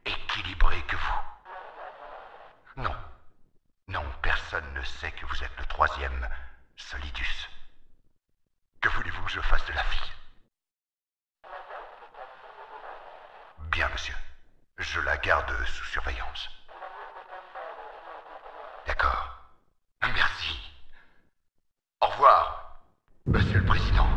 équilibré 0.06 0.82
que 0.84 0.96
vous. 0.96 1.20
Non. 2.78 2.96
Non, 3.88 4.06
personne 4.22 4.74
ne 4.74 4.84
sait 4.84 5.12
que 5.12 5.26
vous 5.26 5.44
êtes 5.44 5.58
le 5.58 5.66
troisième 5.66 6.28
Solidus. 6.76 7.50
Que 8.82 8.90
voulez-vous 8.90 9.24
que 9.24 9.32
je 9.32 9.42
fasse 9.42 9.66
de 9.66 9.74
la 9.74 9.84
fille 9.84 10.12
Bien, 13.72 13.90
monsieur. 13.90 14.16
Je 14.78 15.00
la 15.02 15.18
garde 15.18 15.54
sous 15.66 15.86
surveillance. 15.86 16.50
D'accord. 18.88 19.38
Merci. 20.02 20.60
Au 22.02 22.08
revoir, 22.08 22.82
monsieur 23.26 23.60
le 23.60 23.66
président. 23.66 24.08